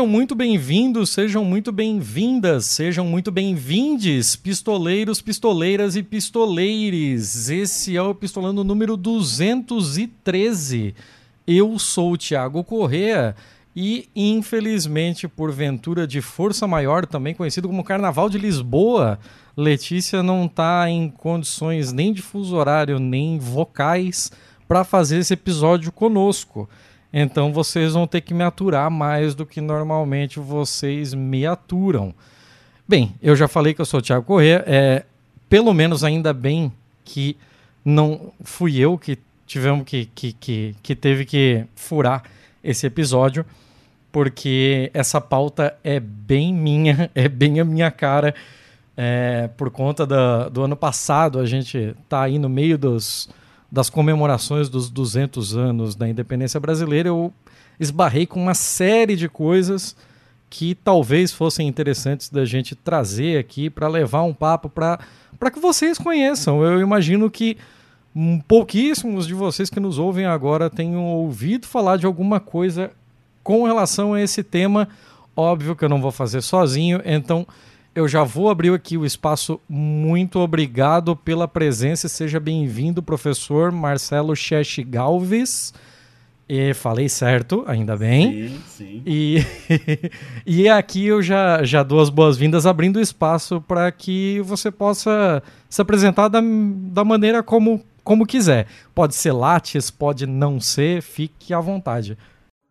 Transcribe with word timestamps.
Sejam 0.00 0.10
muito 0.10 0.34
bem-vindos, 0.34 1.10
sejam 1.10 1.44
muito 1.44 1.70
bem-vindas, 1.70 2.64
sejam 2.64 3.04
muito 3.04 3.30
bem-vindes, 3.30 4.34
pistoleiros, 4.34 5.20
pistoleiras 5.20 5.94
e 5.94 6.02
pistoleires. 6.02 7.50
Esse 7.50 7.94
é 7.98 8.00
o 8.00 8.14
Pistolando 8.14 8.64
número 8.64 8.96
213. 8.96 10.94
Eu 11.46 11.78
sou 11.78 12.12
o 12.12 12.16
Thiago 12.16 12.64
Correa 12.64 13.36
e, 13.76 14.08
infelizmente, 14.16 15.28
por 15.28 15.52
ventura 15.52 16.06
de 16.06 16.22
força 16.22 16.66
maior, 16.66 17.04
também 17.04 17.34
conhecido 17.34 17.68
como 17.68 17.84
Carnaval 17.84 18.30
de 18.30 18.38
Lisboa, 18.38 19.18
Letícia 19.54 20.22
não 20.22 20.46
está 20.46 20.88
em 20.88 21.10
condições 21.10 21.92
nem 21.92 22.10
de 22.10 22.22
fuso 22.22 22.56
horário, 22.56 22.98
nem 22.98 23.38
vocais 23.38 24.32
para 24.66 24.82
fazer 24.82 25.18
esse 25.18 25.34
episódio 25.34 25.92
conosco. 25.92 26.66
Então 27.12 27.52
vocês 27.52 27.92
vão 27.92 28.06
ter 28.06 28.20
que 28.20 28.32
me 28.32 28.44
aturar 28.44 28.90
mais 28.90 29.34
do 29.34 29.44
que 29.44 29.60
normalmente 29.60 30.38
vocês 30.38 31.12
me 31.12 31.44
aturam. 31.46 32.14
Bem, 32.86 33.14
eu 33.22 33.34
já 33.34 33.48
falei 33.48 33.74
que 33.74 33.80
eu 33.80 33.86
sou 33.86 34.00
o 34.00 34.02
Thiago 34.02 34.24
Corrêa, 34.24 34.64
é, 34.66 35.04
pelo 35.48 35.72
menos 35.74 36.04
ainda 36.04 36.32
bem 36.32 36.72
que 37.04 37.36
não 37.84 38.32
fui 38.42 38.78
eu 38.78 38.96
que 38.96 39.18
tivemos 39.46 39.84
que, 39.84 40.06
que, 40.14 40.32
que, 40.32 40.76
que 40.80 40.94
teve 40.94 41.24
que 41.24 41.64
furar 41.74 42.22
esse 42.62 42.86
episódio, 42.86 43.44
porque 44.12 44.90
essa 44.94 45.20
pauta 45.20 45.76
é 45.82 45.98
bem 45.98 46.54
minha, 46.54 47.10
é 47.14 47.28
bem 47.28 47.58
a 47.58 47.64
minha 47.64 47.90
cara. 47.90 48.34
É, 48.96 49.48
por 49.56 49.70
conta 49.70 50.06
do 50.50 50.62
ano 50.62 50.76
passado, 50.76 51.38
a 51.38 51.46
gente 51.46 51.94
tá 52.08 52.22
aí 52.22 52.38
no 52.38 52.48
meio 52.48 52.76
dos, 52.76 53.30
das 53.70 53.88
comemorações 53.88 54.68
dos 54.68 54.90
200 54.90 55.56
anos 55.56 55.94
da 55.94 56.08
independência 56.08 56.58
brasileira, 56.58 57.08
eu 57.08 57.32
esbarrei 57.78 58.26
com 58.26 58.42
uma 58.42 58.54
série 58.54 59.16
de 59.16 59.28
coisas 59.28 59.96
que 60.48 60.74
talvez 60.74 61.32
fossem 61.32 61.68
interessantes 61.68 62.28
da 62.28 62.44
gente 62.44 62.74
trazer 62.74 63.38
aqui 63.38 63.70
para 63.70 63.86
levar 63.86 64.22
um 64.24 64.34
papo 64.34 64.68
para 64.68 64.98
que 65.52 65.60
vocês 65.60 65.96
conheçam. 65.96 66.62
Eu 66.64 66.80
imagino 66.80 67.30
que 67.30 67.56
pouquíssimos 68.48 69.26
de 69.26 69.34
vocês 69.34 69.70
que 69.70 69.78
nos 69.78 69.98
ouvem 69.98 70.26
agora 70.26 70.68
tenham 70.68 71.04
ouvido 71.04 71.66
falar 71.66 71.96
de 71.96 72.06
alguma 72.06 72.40
coisa 72.40 72.90
com 73.44 73.64
relação 73.64 74.14
a 74.14 74.20
esse 74.20 74.42
tema. 74.42 74.88
Óbvio 75.36 75.76
que 75.76 75.84
eu 75.84 75.88
não 75.88 76.02
vou 76.02 76.10
fazer 76.10 76.42
sozinho, 76.42 77.00
então 77.04 77.46
eu 77.94 78.06
já 78.06 78.22
vou 78.22 78.48
abrir 78.48 78.72
aqui 78.72 78.96
o 78.96 79.04
espaço. 79.04 79.60
Muito 79.68 80.38
obrigado 80.38 81.16
pela 81.16 81.48
presença. 81.48 82.08
Seja 82.08 82.38
bem-vindo, 82.38 83.02
professor 83.02 83.72
Marcelo 83.72 84.34
Cheche 84.36 84.82
Galves. 84.82 85.74
E 86.48 86.74
falei 86.74 87.08
certo, 87.08 87.64
ainda 87.66 87.96
bem. 87.96 88.48
Sim, 88.48 88.62
sim. 88.66 89.02
E, 89.06 89.38
e 90.44 90.68
aqui 90.68 91.06
eu 91.06 91.22
já, 91.22 91.62
já 91.62 91.82
dou 91.82 92.00
as 92.00 92.10
boas-vindas, 92.10 92.66
abrindo 92.66 93.00
espaço 93.00 93.60
para 93.60 93.90
que 93.92 94.40
você 94.40 94.70
possa 94.70 95.42
se 95.68 95.80
apresentar 95.80 96.26
da, 96.28 96.40
da 96.40 97.04
maneira 97.04 97.40
como, 97.40 97.84
como 98.02 98.26
quiser. 98.26 98.66
Pode 98.92 99.14
ser 99.14 99.30
Lattes, 99.30 99.92
pode 99.92 100.26
não 100.26 100.58
ser, 100.58 101.02
fique 101.02 101.54
à 101.54 101.60
vontade. 101.60 102.18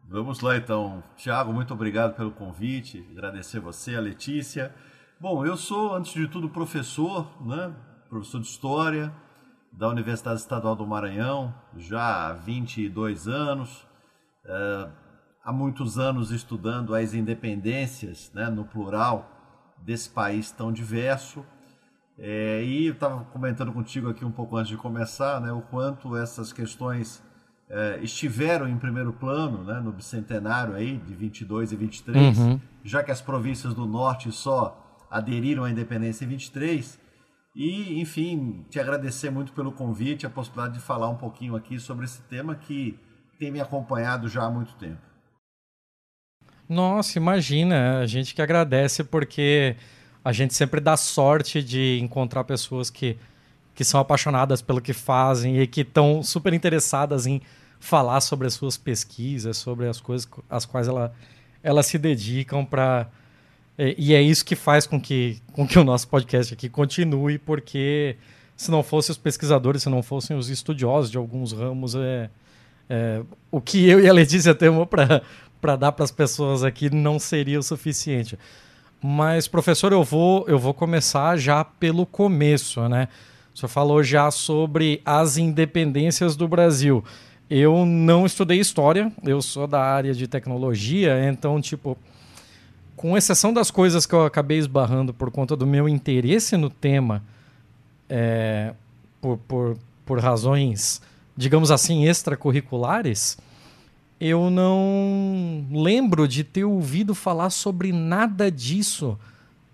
Vamos 0.10 0.42
lá 0.42 0.58
então. 0.58 1.02
Tiago, 1.16 1.54
muito 1.54 1.74
obrigado 1.74 2.16
pelo 2.16 2.32
convite. 2.32 3.06
Agradecer 3.12 3.62
você, 3.62 3.96
a 3.96 4.02
Letícia. 4.02 4.74
Bom, 5.22 5.46
eu 5.46 5.58
sou, 5.58 5.94
antes 5.94 6.14
de 6.14 6.30
tudo, 6.30 6.48
professor, 6.48 7.28
né? 7.46 7.74
professor 8.08 8.40
de 8.40 8.48
História 8.48 9.14
da 9.70 9.90
Universidade 9.90 10.40
Estadual 10.40 10.78
do 10.78 10.88
Maranhão, 10.88 11.54
já 11.76 12.30
há 12.30 12.34
22 12.34 13.28
anos, 13.28 13.86
é, 14.46 14.88
há 15.44 15.52
muitos 15.52 16.00
anos 16.00 16.32
estudando 16.32 16.96
as 16.96 17.14
independências, 17.14 18.32
né, 18.34 18.50
no 18.50 18.64
plural, 18.64 19.30
desse 19.80 20.10
país 20.10 20.52
tão 20.52 20.72
diverso. 20.72 21.46
É, 22.18 22.64
e 22.64 22.88
eu 22.88 22.94
estava 22.94 23.26
comentando 23.26 23.74
contigo 23.74 24.10
aqui 24.10 24.24
um 24.24 24.32
pouco 24.32 24.56
antes 24.56 24.70
de 24.70 24.78
começar, 24.78 25.42
né, 25.42 25.52
o 25.52 25.62
quanto 25.64 26.16
essas 26.16 26.54
questões 26.54 27.22
é, 27.70 28.00
estiveram 28.02 28.70
em 28.70 28.78
primeiro 28.78 29.12
plano, 29.12 29.66
né, 29.66 29.82
no 29.82 29.92
bicentenário 29.92 30.76
aí 30.76 30.96
de 30.98 31.14
22 31.14 31.74
e 31.74 31.76
23, 31.76 32.40
uhum. 32.40 32.62
já 32.86 33.04
que 33.04 33.12
as 33.12 33.20
províncias 33.20 33.74
do 33.74 33.86
norte 33.86 34.32
só 34.32 34.86
aderiram 35.10 35.64
à 35.64 35.70
independência 35.70 36.26
em 36.26 36.28
23. 36.28 37.00
E, 37.56 38.00
enfim, 38.00 38.66
te 38.70 38.80
agradecer 38.80 39.30
muito 39.30 39.52
pelo 39.54 39.72
convite, 39.72 40.26
a 40.26 40.30
possibilidade 40.30 40.76
de 40.76 40.80
falar 40.80 41.10
um 41.10 41.18
pouquinho 41.18 41.56
aqui 41.56 41.80
sobre 41.80 42.06
esse 42.06 42.22
tema 42.24 42.56
que 42.56 42.98
tem 43.40 43.52
me 43.52 43.60
acompanhado 43.60 44.28
já 44.28 44.44
há 44.44 44.50
muito 44.50 44.74
tempo. 44.76 45.02
Nossa, 46.68 47.18
imagina, 47.18 48.00
a 48.00 48.06
gente 48.06 48.36
que 48.36 48.42
agradece 48.42 49.04
porque 49.04 49.76
a 50.24 50.32
gente 50.32 50.54
sempre 50.54 50.80
dá 50.80 50.96
sorte 50.96 51.64
de 51.64 52.00
encontrar 52.00 52.44
pessoas 52.44 52.90
que, 52.92 53.18
que 53.74 53.84
são 53.84 54.00
apaixonadas 54.00 54.62
pelo 54.62 54.80
que 54.80 54.94
fazem 54.94 55.60
e 55.60 55.66
que 55.66 55.82
estão 55.82 56.22
super 56.22 56.54
interessadas 56.54 57.26
em 57.26 57.42
falar 57.80 58.22
sobre 58.22 58.46
as 58.46 58.54
suas 58.54 58.78
pesquisas, 58.78 59.58
sobre 59.58 59.88
as 59.88 60.00
coisas 60.00 60.30
às 60.50 60.66
quais 60.66 60.88
ela, 60.88 61.14
elas 61.64 61.88
se 61.88 61.98
dedicam 61.98 62.64
para 62.64 63.10
e 63.98 64.14
é 64.14 64.22
isso 64.22 64.44
que 64.44 64.58
faz 64.58 64.86
com 64.86 65.00
que, 65.00 65.42
com 65.54 65.66
que 65.66 65.80
o 65.80 65.86
nosso 65.86 66.08
podcast 66.10 66.54
aqui 66.54 66.68
continue, 66.68 67.38
porque 67.38 68.18
se 68.58 68.70
não 68.70 68.84
fossem 68.84 69.14
os 69.14 69.18
pesquisadores, 69.18 69.84
se 69.84 69.90
não 69.90 70.04
fossem 70.04 70.36
os 70.36 70.50
estudiosos 70.50 71.10
de 71.10 71.18
alguns 71.18 71.54
ramos, 71.54 71.96
é, 71.96 72.30
é 72.90 73.22
o 73.50 73.62
que 73.62 73.88
eu 73.88 74.02
e 74.02 74.10
a 74.10 74.12
Letícia 74.12 74.54
temos 74.54 74.86
para 74.86 75.76
dar 75.78 75.94
para 75.94 76.04
as 76.04 76.12
pessoas 76.12 76.62
aqui 76.62 76.94
não 76.94 77.18
seria 77.18 77.58
o 77.58 77.64
suficiente. 77.64 78.38
Mas, 79.02 79.48
professor, 79.48 79.94
eu 79.94 80.04
vou, 80.04 80.46
eu 80.50 80.60
vou 80.60 80.74
começar 80.74 81.38
já 81.38 81.64
pelo 81.64 82.06
começo, 82.06 82.86
né? 82.90 83.08
O 83.56 83.58
senhor 83.58 83.70
falou 83.70 84.04
já 84.04 84.30
sobre 84.30 85.02
as 85.06 85.38
independências 85.38 86.36
do 86.36 86.50
Brasil. 86.50 87.02
Eu 87.50 87.86
não 87.86 88.26
estudei 88.26 88.60
história, 88.60 89.10
eu 89.24 89.42
sou 89.42 89.66
da 89.66 89.82
área 89.82 90.14
de 90.14 90.28
tecnologia, 90.28 91.26
então, 91.30 91.62
tipo, 91.62 91.98
com 93.00 93.18
exceção 93.18 93.54
das 93.54 93.72
coisas 93.72 94.06
que 94.06 94.14
eu 94.14 94.26
acabei 94.26 94.58
esbarrando 94.58 95.14
por 95.14 95.32
conta 95.32 95.56
do 95.56 95.66
meu 95.66 95.88
interesse 95.88 96.58
no 96.58 96.70
tema, 96.70 97.24
é, 98.10 98.74
por, 99.22 99.38
por, 99.38 99.78
por 100.06 100.20
razões, 100.20 101.02
digamos 101.34 101.72
assim, 101.72 102.06
extracurriculares, 102.06 103.38
eu 104.20 104.50
não 104.50 105.66
lembro 105.72 106.28
de 106.28 106.44
ter 106.44 106.66
ouvido 106.66 107.16
falar 107.16 107.52
sobre 107.52 107.94
nada 107.94 108.52
disso 108.52 109.18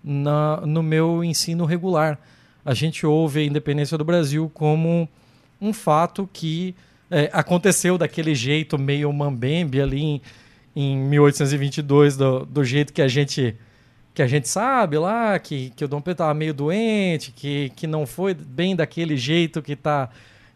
na, 0.04 0.60
no 0.60 0.80
meu 0.80 1.24
ensino 1.24 1.64
regular. 1.64 2.20
A 2.64 2.74
gente 2.74 3.04
ouve 3.04 3.40
a 3.40 3.44
independência 3.44 3.98
do 3.98 4.04
Brasil 4.04 4.48
como 4.54 5.08
um 5.60 5.72
fato 5.72 6.30
que 6.32 6.76
é, 7.10 7.28
aconteceu 7.32 7.98
daquele 7.98 8.36
jeito 8.36 8.78
meio 8.78 9.12
mambembe 9.12 9.80
ali 9.80 10.00
em 10.00 10.22
em 10.76 10.94
1822 10.94 12.18
do, 12.18 12.44
do 12.44 12.62
jeito 12.62 12.92
que 12.92 13.00
a 13.00 13.08
gente 13.08 13.56
que 14.12 14.22
a 14.22 14.26
gente 14.26 14.48
sabe 14.48 14.96
lá, 14.96 15.38
que, 15.38 15.70
que 15.76 15.84
o 15.84 15.88
Dom 15.88 16.00
Pedro 16.00 16.12
estava 16.12 16.32
meio 16.32 16.54
doente, 16.54 17.32
que, 17.32 17.70
que 17.76 17.86
não 17.86 18.06
foi 18.06 18.32
bem 18.32 18.74
daquele 18.74 19.14
jeito 19.14 19.60
que 19.60 19.72
está 19.72 20.08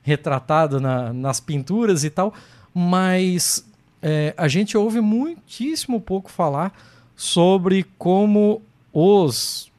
retratado 0.03 0.81
na, 0.81 1.13
nas 1.13 1.41
pinturas 1.41 2.03
e 2.03 2.09
tal, 2.09 2.33
mas 2.73 3.63
é, 4.01 4.33
a 4.35 4.49
gente 4.49 4.79
ouve 4.79 5.03
muitíssimo 5.03 6.01
pouco 6.01 6.31
falar 6.31 6.73
sobre 7.15 7.85
como 7.99 8.63
os 8.95 9.71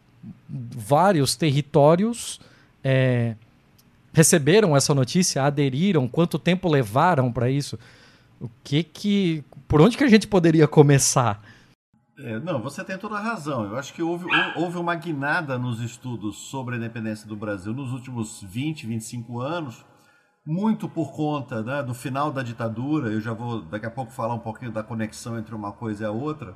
vários 0.48 1.36
territórios 1.36 2.39
é, 2.83 3.33
receberam 4.13 4.77
essa 4.77 4.94
notícia, 4.94 5.44
aderiram, 5.44 6.07
quanto 6.07 6.38
tempo 6.38 6.69
levaram 6.69 7.31
para 7.31 7.50
isso. 7.50 7.80
O 8.41 8.49
que 8.63 8.83
que. 8.83 9.43
Por 9.67 9.79
onde 9.81 9.95
que 9.95 10.03
a 10.03 10.09
gente 10.09 10.27
poderia 10.27 10.67
começar? 10.67 11.39
É, 12.17 12.39
não, 12.39 12.59
você 12.59 12.83
tem 12.83 12.97
toda 12.97 13.15
a 13.15 13.21
razão. 13.21 13.65
Eu 13.65 13.77
acho 13.77 13.93
que 13.93 14.01
houve, 14.01 14.25
houve 14.55 14.77
uma 14.77 14.95
guinada 14.95 15.59
nos 15.59 15.79
estudos 15.79 16.49
sobre 16.49 16.75
a 16.75 16.77
independência 16.77 17.27
do 17.27 17.35
Brasil 17.35 17.71
nos 17.71 17.91
últimos 17.93 18.41
20, 18.41 18.88
25 18.88 19.39
anos, 19.39 19.85
muito 20.43 20.89
por 20.89 21.13
conta 21.13 21.61
né, 21.61 21.83
do 21.83 21.93
final 21.93 22.31
da 22.31 22.41
ditadura. 22.41 23.09
Eu 23.09 23.21
já 23.21 23.31
vou 23.31 23.61
daqui 23.61 23.85
a 23.85 23.91
pouco 23.91 24.11
falar 24.11 24.33
um 24.33 24.39
pouquinho 24.39 24.71
da 24.71 24.81
conexão 24.81 25.38
entre 25.38 25.53
uma 25.53 25.71
coisa 25.71 26.03
e 26.03 26.07
a 26.07 26.11
outra, 26.11 26.55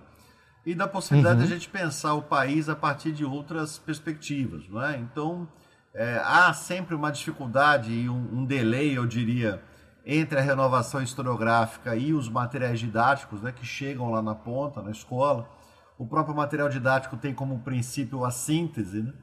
e 0.65 0.73
da 0.73 0.87
possibilidade 0.87 1.41
uhum. 1.41 1.47
de 1.47 1.53
a 1.53 1.55
gente 1.55 1.69
pensar 1.69 2.15
o 2.15 2.23
país 2.23 2.67
a 2.67 2.75
partir 2.75 3.11
de 3.11 3.23
outras 3.23 3.77
perspectivas. 3.77 4.67
Não 4.67 4.83
é? 4.83 4.97
Então, 4.97 5.47
é, 5.93 6.19
há 6.23 6.51
sempre 6.51 6.95
uma 6.95 7.11
dificuldade 7.11 7.91
e 7.91 8.09
um, 8.09 8.39
um 8.39 8.45
delay, 8.45 8.97
eu 8.97 9.05
diria 9.05 9.61
entre 10.06 10.38
a 10.38 10.42
renovação 10.42 11.02
historiográfica 11.02 11.96
e 11.96 12.13
os 12.13 12.30
materiais 12.30 12.80
didáticos 12.80 13.42
né, 13.42 13.52
que 13.52 13.66
chegam 13.66 14.12
lá 14.12 14.22
na 14.22 14.36
ponta, 14.36 14.81
na 14.81 14.92
escola. 14.92 15.50
O 15.98 16.06
próprio 16.06 16.36
material 16.36 16.69
didático 16.69 17.18
tem 17.18 17.34
como 17.34 17.60
princípio 17.60 18.24
a 18.24 18.30
síntese, 18.30 19.02
né? 19.02 19.13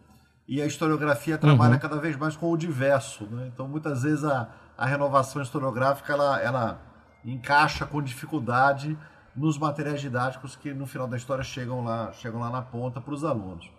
e 0.49 0.61
a 0.61 0.67
historiografia 0.67 1.39
trabalha 1.39 1.75
uhum. 1.75 1.81
cada 1.81 1.97
vez 2.01 2.17
mais 2.17 2.37
com 2.37 2.51
o 2.51 2.57
diverso. 2.57 3.25
Né? 3.27 3.49
Então, 3.53 3.69
muitas 3.69 4.03
vezes, 4.03 4.25
a, 4.25 4.49
a 4.77 4.85
renovação 4.85 5.41
historiográfica 5.41 6.13
ela, 6.13 6.41
ela 6.41 6.81
encaixa 7.25 7.87
com 7.87 8.03
dificuldade 8.03 8.99
nos 9.37 9.57
materiais 9.57 10.01
didáticos 10.01 10.57
que 10.57 10.75
no 10.75 10.87
final 10.87 11.07
da 11.07 11.17
história 11.17 11.45
chegam 11.45 11.85
lá, 11.85 12.13
chegam 12.13 12.41
lá 12.41 12.51
na 12.51 12.61
ponta 12.61 13.01
para 13.01 13.15
os 13.15 13.25
alunos. 13.25 13.71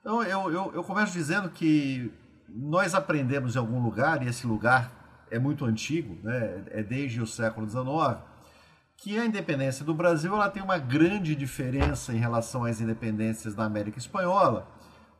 Então 0.00 0.22
eu, 0.22 0.50
eu, 0.50 0.72
eu 0.74 0.82
começo 0.82 1.12
dizendo 1.12 1.48
que 1.48 2.12
nós 2.48 2.94
aprendemos 2.94 3.54
em 3.54 3.58
algum 3.58 3.82
lugar, 3.82 4.22
e 4.22 4.28
esse 4.28 4.46
lugar 4.46 4.99
é 5.30 5.38
muito 5.38 5.64
antigo, 5.64 6.18
né? 6.22 6.64
é 6.70 6.82
desde 6.82 7.20
o 7.20 7.26
século 7.26 7.68
XIX, 7.68 8.22
que 8.96 9.18
a 9.18 9.24
independência 9.24 9.84
do 9.84 9.94
Brasil 9.94 10.34
ela 10.34 10.50
tem 10.50 10.62
uma 10.62 10.76
grande 10.76 11.34
diferença 11.34 12.12
em 12.12 12.18
relação 12.18 12.64
às 12.64 12.80
independências 12.80 13.54
da 13.54 13.64
América 13.64 13.98
Espanhola, 13.98 14.68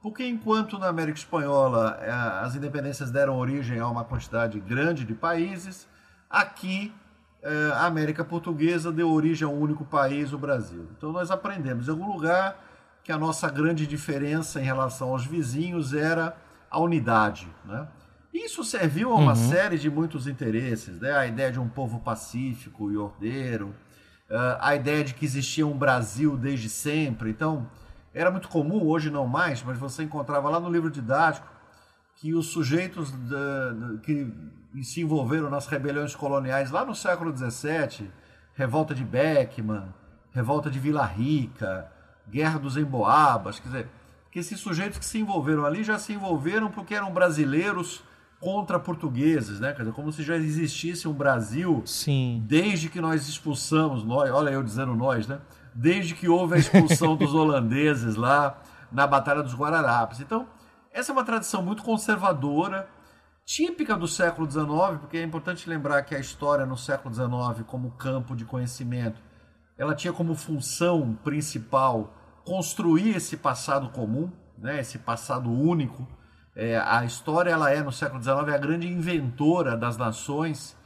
porque 0.02 0.26
enquanto 0.26 0.78
na 0.78 0.88
América 0.88 1.18
Espanhola 1.18 1.98
eh, 2.00 2.10
as 2.10 2.54
independências 2.54 3.10
deram 3.10 3.38
origem 3.38 3.78
a 3.78 3.88
uma 3.88 4.04
quantidade 4.04 4.58
grande 4.60 5.04
de 5.04 5.14
países, 5.14 5.86
aqui 6.28 6.92
eh, 7.42 7.70
a 7.74 7.86
América 7.86 8.24
Portuguesa 8.24 8.92
deu 8.92 9.10
origem 9.10 9.46
a 9.46 9.50
um 9.50 9.58
único 9.58 9.84
país, 9.84 10.32
o 10.32 10.38
Brasil. 10.38 10.88
Então 10.96 11.12
nós 11.12 11.30
aprendemos 11.30 11.88
em 11.88 11.90
algum 11.90 12.12
lugar 12.12 12.58
que 13.02 13.12
a 13.12 13.18
nossa 13.18 13.48
grande 13.50 13.86
diferença 13.86 14.60
em 14.60 14.64
relação 14.64 15.10
aos 15.10 15.24
vizinhos 15.24 15.94
era 15.94 16.36
a 16.70 16.78
unidade. 16.78 17.48
Né? 17.64 17.86
Isso 18.32 18.62
serviu 18.62 19.12
a 19.12 19.16
uma 19.16 19.32
uhum. 19.32 19.50
série 19.50 19.78
de 19.78 19.90
muitos 19.90 20.26
interesses, 20.26 21.00
né? 21.00 21.12
a 21.12 21.26
ideia 21.26 21.50
de 21.50 21.58
um 21.58 21.68
povo 21.68 21.98
pacífico 21.98 22.90
e 22.90 22.96
ordeiro, 22.96 23.68
uh, 24.30 24.56
a 24.60 24.74
ideia 24.76 25.02
de 25.02 25.14
que 25.14 25.24
existia 25.24 25.66
um 25.66 25.76
Brasil 25.76 26.36
desde 26.36 26.68
sempre. 26.68 27.30
Então, 27.30 27.68
era 28.14 28.30
muito 28.30 28.48
comum, 28.48 28.86
hoje 28.86 29.10
não 29.10 29.26
mais, 29.26 29.62
mas 29.62 29.78
você 29.78 30.04
encontrava 30.04 30.48
lá 30.48 30.60
no 30.60 30.70
livro 30.70 30.90
didático 30.90 31.46
que 32.16 32.34
os 32.34 32.46
sujeitos 32.46 33.10
da, 33.12 33.98
que 34.02 34.32
se 34.82 35.00
envolveram 35.00 35.48
nas 35.48 35.66
rebeliões 35.66 36.14
coloniais 36.14 36.70
lá 36.70 36.84
no 36.84 36.94
século 36.94 37.36
XVII, 37.36 38.10
revolta 38.54 38.94
de 38.94 39.04
Beckman, 39.04 39.84
revolta 40.32 40.70
de 40.70 40.78
Vila 40.78 41.04
Rica, 41.04 41.90
guerra 42.28 42.58
dos 42.58 42.76
Emboabas, 42.76 43.58
quer 43.58 43.68
dizer, 43.68 43.88
que 44.30 44.38
esses 44.38 44.60
sujeitos 44.60 44.98
que 44.98 45.04
se 45.04 45.18
envolveram 45.18 45.64
ali 45.64 45.82
já 45.82 45.98
se 45.98 46.12
envolveram 46.12 46.70
porque 46.70 46.94
eram 46.94 47.12
brasileiros 47.12 48.04
contra 48.40 48.80
portugueses, 48.80 49.60
né? 49.60 49.72
Quer 49.72 49.82
dizer, 49.82 49.92
como 49.92 50.10
se 50.10 50.22
já 50.22 50.34
existisse 50.34 51.06
um 51.06 51.12
Brasil 51.12 51.82
Sim. 51.84 52.42
desde 52.46 52.88
que 52.88 53.00
nós 53.00 53.28
expulsamos 53.28 54.02
nós, 54.02 54.30
olha 54.30 54.50
eu 54.50 54.62
dizendo 54.62 54.94
nós, 54.94 55.26
né? 55.26 55.40
Desde 55.74 56.14
que 56.14 56.28
houve 56.28 56.54
a 56.54 56.58
expulsão 56.58 57.14
dos 57.14 57.32
holandeses 57.34 58.16
lá 58.16 58.60
na 58.90 59.06
Batalha 59.06 59.42
dos 59.42 59.54
Guararapes. 59.54 60.20
Então, 60.20 60.48
essa 60.90 61.12
é 61.12 61.14
uma 61.14 61.22
tradição 61.22 61.62
muito 61.62 61.82
conservadora, 61.82 62.88
típica 63.44 63.94
do 63.94 64.08
século 64.08 64.50
XIX, 64.50 64.98
porque 64.98 65.18
é 65.18 65.22
importante 65.22 65.68
lembrar 65.68 66.02
que 66.02 66.14
a 66.14 66.18
história 66.18 66.64
no 66.64 66.76
século 66.76 67.14
XIX, 67.14 67.64
como 67.66 67.92
campo 67.92 68.34
de 68.34 68.44
conhecimento, 68.44 69.20
ela 69.76 69.94
tinha 69.94 70.12
como 70.12 70.34
função 70.34 71.14
principal 71.22 72.14
construir 72.44 73.16
esse 73.16 73.36
passado 73.36 73.90
comum, 73.90 74.30
né, 74.58 74.80
esse 74.80 74.98
passado 74.98 75.50
único. 75.50 76.08
É, 76.54 76.76
a 76.78 77.04
história 77.04 77.50
ela 77.50 77.70
é 77.70 77.82
no 77.82 77.92
século 77.92 78.20
XIX 78.20 78.48
é 78.48 78.54
a 78.54 78.58
grande 78.58 78.88
inventora 78.88 79.76
das 79.76 79.96
nações 79.96 80.76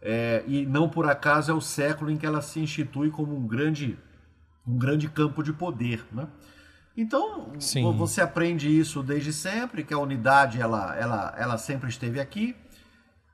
é, 0.00 0.42
e 0.48 0.66
não 0.66 0.88
por 0.88 1.08
acaso 1.08 1.52
é 1.52 1.54
o 1.54 1.60
século 1.60 2.10
em 2.10 2.16
que 2.16 2.26
ela 2.26 2.42
se 2.42 2.58
institui 2.58 3.10
como 3.10 3.36
um 3.36 3.46
grande 3.46 3.98
um 4.66 4.76
grande 4.76 5.08
campo 5.08 5.42
de 5.42 5.52
poder, 5.52 6.04
né? 6.12 6.28
Então 6.96 7.52
Sim. 7.58 7.90
você 7.96 8.20
aprende 8.20 8.68
isso 8.68 9.02
desde 9.02 9.32
sempre 9.32 9.82
que 9.82 9.94
a 9.94 9.98
unidade 9.98 10.60
ela 10.60 10.96
ela, 10.96 11.34
ela 11.38 11.58
sempre 11.58 11.88
esteve 11.88 12.20
aqui 12.20 12.56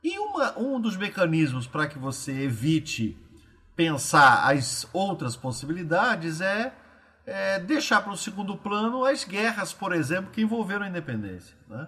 e 0.05 0.19
uma, 0.19 0.59
um 0.59 0.81
dos 0.81 0.97
mecanismos 0.97 1.67
para 1.67 1.87
que 1.87 1.99
você 1.99 2.33
evite 2.43 3.17
pensar 3.75 4.51
as 4.51 4.87
outras 4.93 5.37
possibilidades 5.37 6.41
é 6.41 6.73
é, 7.29 7.59
deixar 7.59 8.01
para 8.01 8.13
o 8.13 8.17
segundo 8.17 8.57
plano 8.57 9.05
as 9.05 9.23
guerras, 9.23 9.73
por 9.73 9.93
exemplo, 9.93 10.31
que 10.31 10.41
envolveram 10.41 10.85
a 10.85 10.89
independência. 10.89 11.55
Né? 11.69 11.87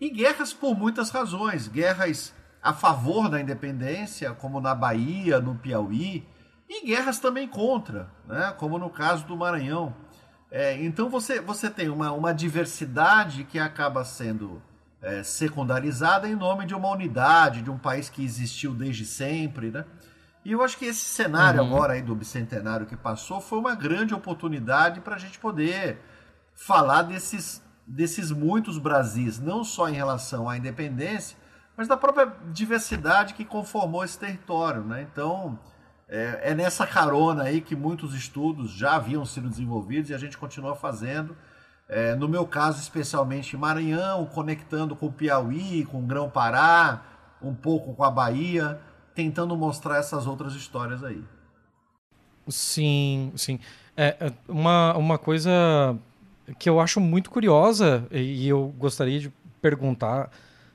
E 0.00 0.08
guerras 0.08 0.52
por 0.52 0.76
muitas 0.76 1.10
razões. 1.10 1.68
Guerras 1.68 2.34
a 2.62 2.72
favor 2.72 3.28
da 3.28 3.40
independência, 3.40 4.32
como 4.32 4.60
na 4.60 4.74
Bahia, 4.74 5.40
no 5.40 5.54
Piauí, 5.54 6.26
e 6.68 6.86
guerras 6.86 7.18
também 7.18 7.46
contra, 7.46 8.10
né? 8.26 8.54
como 8.56 8.78
no 8.78 8.88
caso 8.88 9.26
do 9.26 9.36
Maranhão. 9.36 9.94
É, 10.50 10.82
então 10.82 11.10
você, 11.10 11.40
você 11.40 11.68
tem 11.68 11.90
uma, 11.90 12.10
uma 12.12 12.32
diversidade 12.32 13.44
que 13.44 13.58
acaba 13.58 14.04
sendo 14.04 14.62
é, 15.02 15.22
secundarizada 15.22 16.26
em 16.26 16.34
nome 16.34 16.64
de 16.64 16.74
uma 16.74 16.88
unidade, 16.88 17.60
de 17.60 17.70
um 17.70 17.78
país 17.78 18.08
que 18.08 18.24
existiu 18.24 18.74
desde 18.74 19.04
sempre. 19.04 19.70
Né? 19.70 19.84
E 20.44 20.52
eu 20.52 20.62
acho 20.62 20.78
que 20.78 20.86
esse 20.86 21.04
cenário 21.04 21.60
uhum. 21.60 21.66
agora 21.66 21.94
aí 21.94 22.02
do 22.02 22.14
bicentenário 22.14 22.86
que 22.86 22.96
passou 22.96 23.40
foi 23.40 23.58
uma 23.58 23.74
grande 23.74 24.14
oportunidade 24.14 25.00
para 25.00 25.16
a 25.16 25.18
gente 25.18 25.38
poder 25.38 25.98
falar 26.54 27.02
desses, 27.02 27.62
desses 27.86 28.30
muitos 28.30 28.78
Brasis, 28.78 29.38
não 29.38 29.62
só 29.62 29.88
em 29.88 29.94
relação 29.94 30.48
à 30.48 30.56
independência, 30.56 31.36
mas 31.76 31.86
da 31.86 31.96
própria 31.96 32.32
diversidade 32.52 33.34
que 33.34 33.44
conformou 33.44 34.04
esse 34.04 34.18
território. 34.18 34.82
Né? 34.82 35.06
Então, 35.10 35.58
é, 36.08 36.50
é 36.50 36.54
nessa 36.54 36.86
carona 36.86 37.44
aí 37.44 37.60
que 37.60 37.76
muitos 37.76 38.14
estudos 38.14 38.72
já 38.72 38.96
haviam 38.96 39.24
sido 39.24 39.48
desenvolvidos 39.48 40.10
e 40.10 40.14
a 40.14 40.18
gente 40.18 40.38
continua 40.38 40.74
fazendo. 40.74 41.36
É, 41.88 42.14
no 42.14 42.28
meu 42.28 42.46
caso, 42.46 42.80
especialmente 42.80 43.56
Maranhão, 43.56 44.26
conectando 44.26 44.96
com 44.96 45.06
o 45.06 45.12
Piauí, 45.12 45.84
com 45.84 46.00
o 46.00 46.06
Grão-Pará, 46.06 47.02
um 47.40 47.54
pouco 47.54 47.94
com 47.94 48.04
a 48.04 48.10
Bahia 48.10 48.80
tentando 49.18 49.56
mostrar 49.56 49.98
essas 49.98 50.28
outras 50.28 50.54
histórias 50.54 51.02
aí. 51.02 51.20
Sim, 52.46 53.32
sim. 53.34 53.58
É, 53.96 54.16
é, 54.20 54.32
uma, 54.48 54.96
uma 54.96 55.18
coisa 55.18 55.50
que 56.56 56.70
eu 56.70 56.78
acho 56.78 57.00
muito 57.00 57.28
curiosa 57.28 58.06
e 58.12 58.46
eu 58.46 58.72
gostaria 58.78 59.18
de 59.18 59.32
perguntar 59.60 60.30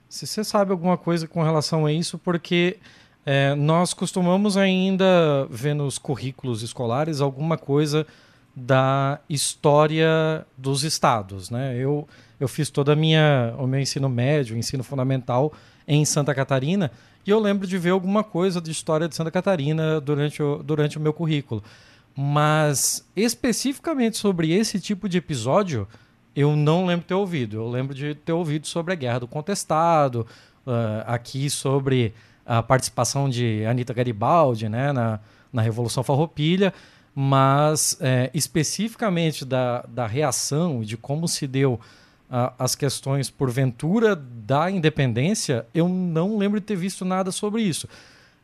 se 0.10 0.28
você 0.28 0.44
sabe 0.44 0.72
alguma 0.72 0.98
coisa 0.98 1.26
com 1.26 1.42
relação 1.42 1.86
a 1.86 1.94
isso, 1.94 2.20
porque 2.20 2.80
é, 3.26 3.56
nós 3.56 3.94
costumamos 3.94 4.58
ainda 4.58 5.48
ver 5.50 5.74
nos 5.74 5.98
currículos 5.98 6.64
escolares 6.64 7.22
alguma 7.22 7.58
coisa 7.58 8.06
da 8.54 9.22
história 9.30 10.46
dos 10.58 10.84
estados, 10.84 11.50
né? 11.50 11.78
Eu, 11.78 12.06
eu 12.38 12.50
fiz 12.50 12.70
toda 12.70 12.94
minha 12.94 13.56
o 13.58 13.66
meu 13.66 13.80
ensino 13.80 14.10
médio, 14.10 14.58
ensino 14.58 14.84
fundamental 14.84 15.54
em 15.88 16.04
Santa 16.04 16.36
Catarina 16.36 16.92
e 17.26 17.30
eu 17.30 17.40
lembro 17.40 17.66
de 17.66 17.78
ver 17.78 17.92
alguma 17.92 18.24
coisa 18.24 18.60
de 18.60 18.72
história 18.72 19.08
de 19.08 19.16
Santa 19.16 19.32
Catarina 19.32 20.00
durante 20.02 20.42
o, 20.42 20.62
durante 20.62 20.98
o 20.98 21.02
meu 21.02 21.14
currículo. 21.14 21.64
Mas 22.16 23.08
especificamente 23.16 24.18
sobre 24.18 24.52
esse 24.52 24.80
tipo 24.80 25.10
de 25.10 25.18
episódio, 25.18 25.88
eu 26.36 26.56
não 26.56 26.86
lembro 26.86 27.06
ter 27.06 27.14
ouvido. 27.14 27.58
Eu 27.58 27.70
lembro 27.70 27.96
de 27.96 28.14
ter 28.14 28.34
ouvido 28.34 28.68
sobre 28.68 28.94
a 28.94 28.96
Guerra 28.96 29.20
do 29.20 29.28
Contestado, 29.28 30.28
uh, 30.66 31.04
aqui 31.06 31.50
sobre 31.50 32.14
a 32.46 32.62
participação 32.62 33.30
de 33.30 33.66
Anita 33.66 33.94
Garibaldi 33.94 34.68
né, 34.68 34.92
na, 34.92 35.20
na 35.52 35.62
Revolução 35.62 36.04
Farroupilha, 36.04 36.74
mas 37.16 37.98
é, 38.02 38.30
especificamente 38.34 39.46
da, 39.46 39.84
da 39.88 40.06
reação 40.06 40.82
e 40.82 40.86
de 40.86 40.98
como 40.98 41.28
se 41.28 41.48
deu 41.48 41.80
as 42.58 42.74
questões, 42.74 43.30
porventura, 43.30 44.16
da 44.16 44.72
independência, 44.72 45.68
eu 45.72 45.88
não 45.88 46.36
lembro 46.36 46.60
de 46.60 46.66
ter 46.66 46.76
visto 46.76 47.06
nada 47.06 47.32
sobre 47.32 47.62
isso. 47.62 47.88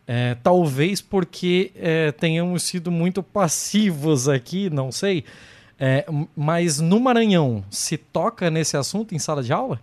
É, 0.05 0.35
talvez 0.35 1.01
porque 1.01 1.71
é, 1.75 2.11
tenhamos 2.11 2.63
sido 2.63 2.91
muito 2.91 3.23
passivos 3.23 4.29
aqui, 4.29 4.69
não 4.69 4.91
sei. 4.91 5.25
É, 5.79 6.05
mas 6.35 6.79
no 6.79 6.99
Maranhão, 6.99 7.63
se 7.69 7.97
toca 7.97 8.49
nesse 8.51 8.77
assunto 8.77 9.15
em 9.15 9.19
sala 9.19 9.41
de 9.41 9.51
aula? 9.51 9.79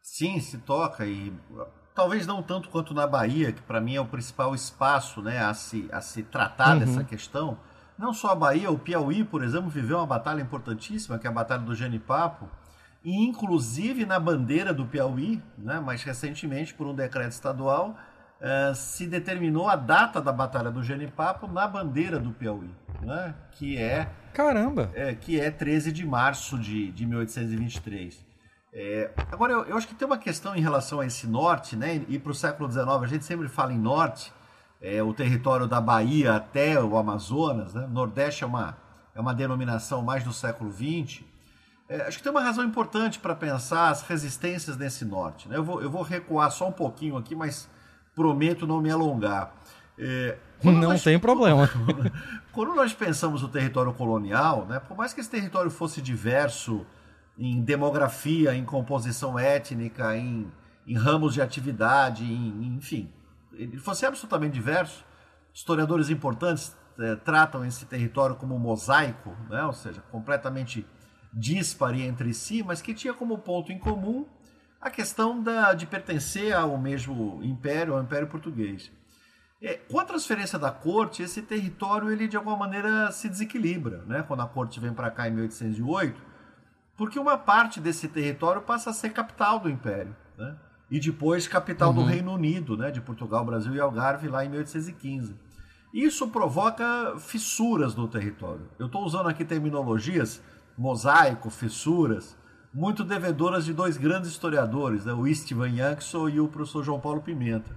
Sim, 0.00 0.40
se 0.40 0.56
toca 0.58 1.04
e 1.04 1.32
talvez 1.94 2.26
não 2.26 2.42
tanto 2.42 2.70
quanto 2.70 2.94
na 2.94 3.06
Bahia, 3.06 3.52
que 3.52 3.60
para 3.62 3.80
mim 3.80 3.96
é 3.96 4.00
o 4.00 4.06
principal 4.06 4.54
espaço 4.54 5.20
né, 5.20 5.38
a, 5.38 5.52
se, 5.52 5.88
a 5.92 6.00
se 6.00 6.22
tratar 6.22 6.74
uhum. 6.74 6.78
dessa 6.80 7.04
questão. 7.04 7.58
Não 7.98 8.14
só 8.14 8.28
a 8.28 8.34
Bahia, 8.34 8.70
o 8.70 8.78
Piauí, 8.78 9.24
por 9.24 9.44
exemplo, 9.44 9.68
viveu 9.68 9.98
uma 9.98 10.06
batalha 10.06 10.40
importantíssima, 10.40 11.18
que 11.18 11.26
é 11.26 11.30
a 11.30 11.32
Batalha 11.32 11.62
do 11.62 11.74
Genipapo, 11.74 12.48
e 13.04 13.24
inclusive 13.24 14.06
na 14.06 14.18
bandeira 14.18 14.72
do 14.72 14.86
Piauí, 14.86 15.42
né, 15.58 15.80
mais 15.80 16.02
recentemente, 16.02 16.72
por 16.72 16.86
um 16.86 16.94
decreto 16.94 17.32
estadual, 17.32 17.96
uh, 18.40 18.74
se 18.74 19.06
determinou 19.06 19.68
a 19.68 19.76
data 19.76 20.20
da 20.20 20.32
Batalha 20.32 20.70
do 20.70 20.82
Genipapo 20.82 21.46
na 21.46 21.66
bandeira 21.66 22.18
do 22.18 22.30
Piauí, 22.30 22.70
né, 23.00 23.34
que 23.52 23.76
é... 23.76 24.08
Caramba! 24.32 24.90
É, 24.94 25.14
que 25.14 25.40
é 25.40 25.50
13 25.50 25.92
de 25.92 26.06
março 26.06 26.58
de, 26.58 26.90
de 26.92 27.04
1823. 27.04 28.24
É, 28.72 29.10
agora, 29.30 29.52
eu, 29.52 29.64
eu, 29.64 29.76
acho 29.76 29.86
que 29.86 29.94
tem 29.94 30.06
uma 30.06 30.16
questão 30.16 30.56
em 30.56 30.60
relação 30.60 31.00
a 31.00 31.06
esse 31.06 31.26
norte, 31.26 31.76
né, 31.76 32.04
e 32.08 32.18
para 32.18 32.32
o 32.32 32.34
século 32.34 32.70
XIX, 32.70 32.86
a 32.88 33.06
gente 33.06 33.24
sempre 33.24 33.48
fala 33.48 33.72
em 33.72 33.78
norte, 33.78 34.32
é, 34.80 35.02
o 35.02 35.12
território 35.12 35.66
da 35.66 35.80
Bahia 35.80 36.34
até 36.34 36.80
o 36.80 36.96
Amazonas, 36.96 37.74
né, 37.74 37.86
Nordeste 37.90 38.44
é 38.44 38.46
uma, 38.46 38.76
é 39.14 39.20
uma 39.20 39.34
denominação 39.34 40.02
mais 40.02 40.24
do 40.24 40.32
século 40.32 40.72
XX, 40.72 41.22
é, 41.92 42.06
acho 42.06 42.16
que 42.16 42.22
tem 42.22 42.32
uma 42.32 42.40
razão 42.40 42.64
importante 42.64 43.18
para 43.18 43.34
pensar 43.34 43.90
as 43.90 44.00
resistências 44.02 44.78
nesse 44.78 45.04
norte. 45.04 45.46
Né? 45.46 45.58
Eu, 45.58 45.64
vou, 45.64 45.82
eu 45.82 45.90
vou 45.90 46.02
recuar 46.02 46.50
só 46.50 46.66
um 46.68 46.72
pouquinho 46.72 47.18
aqui, 47.18 47.34
mas 47.34 47.68
prometo 48.14 48.66
não 48.66 48.80
me 48.80 48.90
alongar. 48.90 49.52
É, 49.98 50.38
Não 50.64 50.72
nós, 50.72 51.02
tem 51.02 51.18
problema. 51.18 51.68
Quando 52.50 52.74
nós 52.74 52.94
pensamos 52.94 53.42
o 53.42 53.48
território 53.48 53.92
colonial, 53.92 54.64
né, 54.64 54.80
por 54.80 54.96
mais 54.96 55.12
que 55.12 55.20
esse 55.20 55.28
território 55.28 55.70
fosse 55.70 56.00
diverso 56.00 56.86
em 57.36 57.60
demografia, 57.60 58.54
em 58.54 58.64
composição 58.64 59.38
étnica, 59.38 60.16
em, 60.16 60.50
em 60.86 60.94
ramos 60.96 61.34
de 61.34 61.42
atividade, 61.42 62.24
em, 62.24 62.74
enfim, 62.78 63.10
ele 63.52 63.76
fosse 63.76 64.06
absolutamente 64.06 64.54
diverso, 64.54 65.04
historiadores 65.52 66.08
importantes 66.08 66.74
é, 66.98 67.16
tratam 67.16 67.64
esse 67.66 67.84
território 67.84 68.34
como 68.36 68.54
um 68.54 68.58
mosaico, 68.58 69.36
né, 69.50 69.62
ou 69.64 69.74
seja, 69.74 70.02
completamente 70.10 70.86
dispare 71.32 72.02
entre 72.02 72.34
si, 72.34 72.62
mas 72.62 72.82
que 72.82 72.92
tinha 72.92 73.14
como 73.14 73.38
ponto 73.38 73.72
em 73.72 73.78
comum 73.78 74.26
a 74.80 74.90
questão 74.90 75.40
da, 75.40 75.72
de 75.74 75.86
pertencer 75.86 76.52
ao 76.52 76.76
mesmo 76.76 77.40
império, 77.42 77.94
ao 77.94 78.02
Império 78.02 78.26
Português. 78.26 78.90
É, 79.62 79.74
com 79.74 80.00
a 80.00 80.04
transferência 80.04 80.58
da 80.58 80.72
corte, 80.72 81.22
esse 81.22 81.40
território 81.40 82.10
ele 82.10 82.26
de 82.26 82.36
alguma 82.36 82.56
maneira 82.56 83.12
se 83.12 83.28
desequilibra, 83.28 84.02
né? 84.06 84.24
Quando 84.26 84.40
a 84.40 84.46
corte 84.46 84.80
vem 84.80 84.92
para 84.92 85.08
cá 85.08 85.28
em 85.28 85.32
1808, 85.32 86.20
porque 86.96 87.16
uma 87.16 87.38
parte 87.38 87.80
desse 87.80 88.08
território 88.08 88.60
passa 88.60 88.90
a 88.90 88.92
ser 88.92 89.10
capital 89.10 89.60
do 89.60 89.70
império, 89.70 90.14
né? 90.36 90.56
E 90.90 90.98
depois 90.98 91.46
capital 91.46 91.90
uhum. 91.90 91.94
do 91.94 92.04
Reino 92.04 92.32
Unido, 92.32 92.76
né? 92.76 92.90
De 92.90 93.00
Portugal, 93.00 93.44
Brasil 93.44 93.72
e 93.72 93.80
Algarve 93.80 94.26
lá 94.26 94.44
em 94.44 94.48
1815. 94.48 95.36
Isso 95.94 96.26
provoca 96.28 97.14
fissuras 97.18 97.94
no 97.94 98.08
território. 98.08 98.68
Eu 98.80 98.86
estou 98.86 99.04
usando 99.04 99.28
aqui 99.28 99.44
terminologias 99.44 100.42
mosaico, 100.76 101.50
fissuras, 101.50 102.36
muito 102.72 103.04
devedoras 103.04 103.64
de 103.64 103.72
dois 103.72 103.96
grandes 103.96 104.30
historiadores, 104.30 105.04
né? 105.04 105.12
o 105.12 105.26
Istvan 105.26 105.74
Jankson 105.74 106.28
e 106.28 106.40
o 106.40 106.48
professor 106.48 106.82
João 106.82 107.00
Paulo 107.00 107.20
Pimenta. 107.20 107.70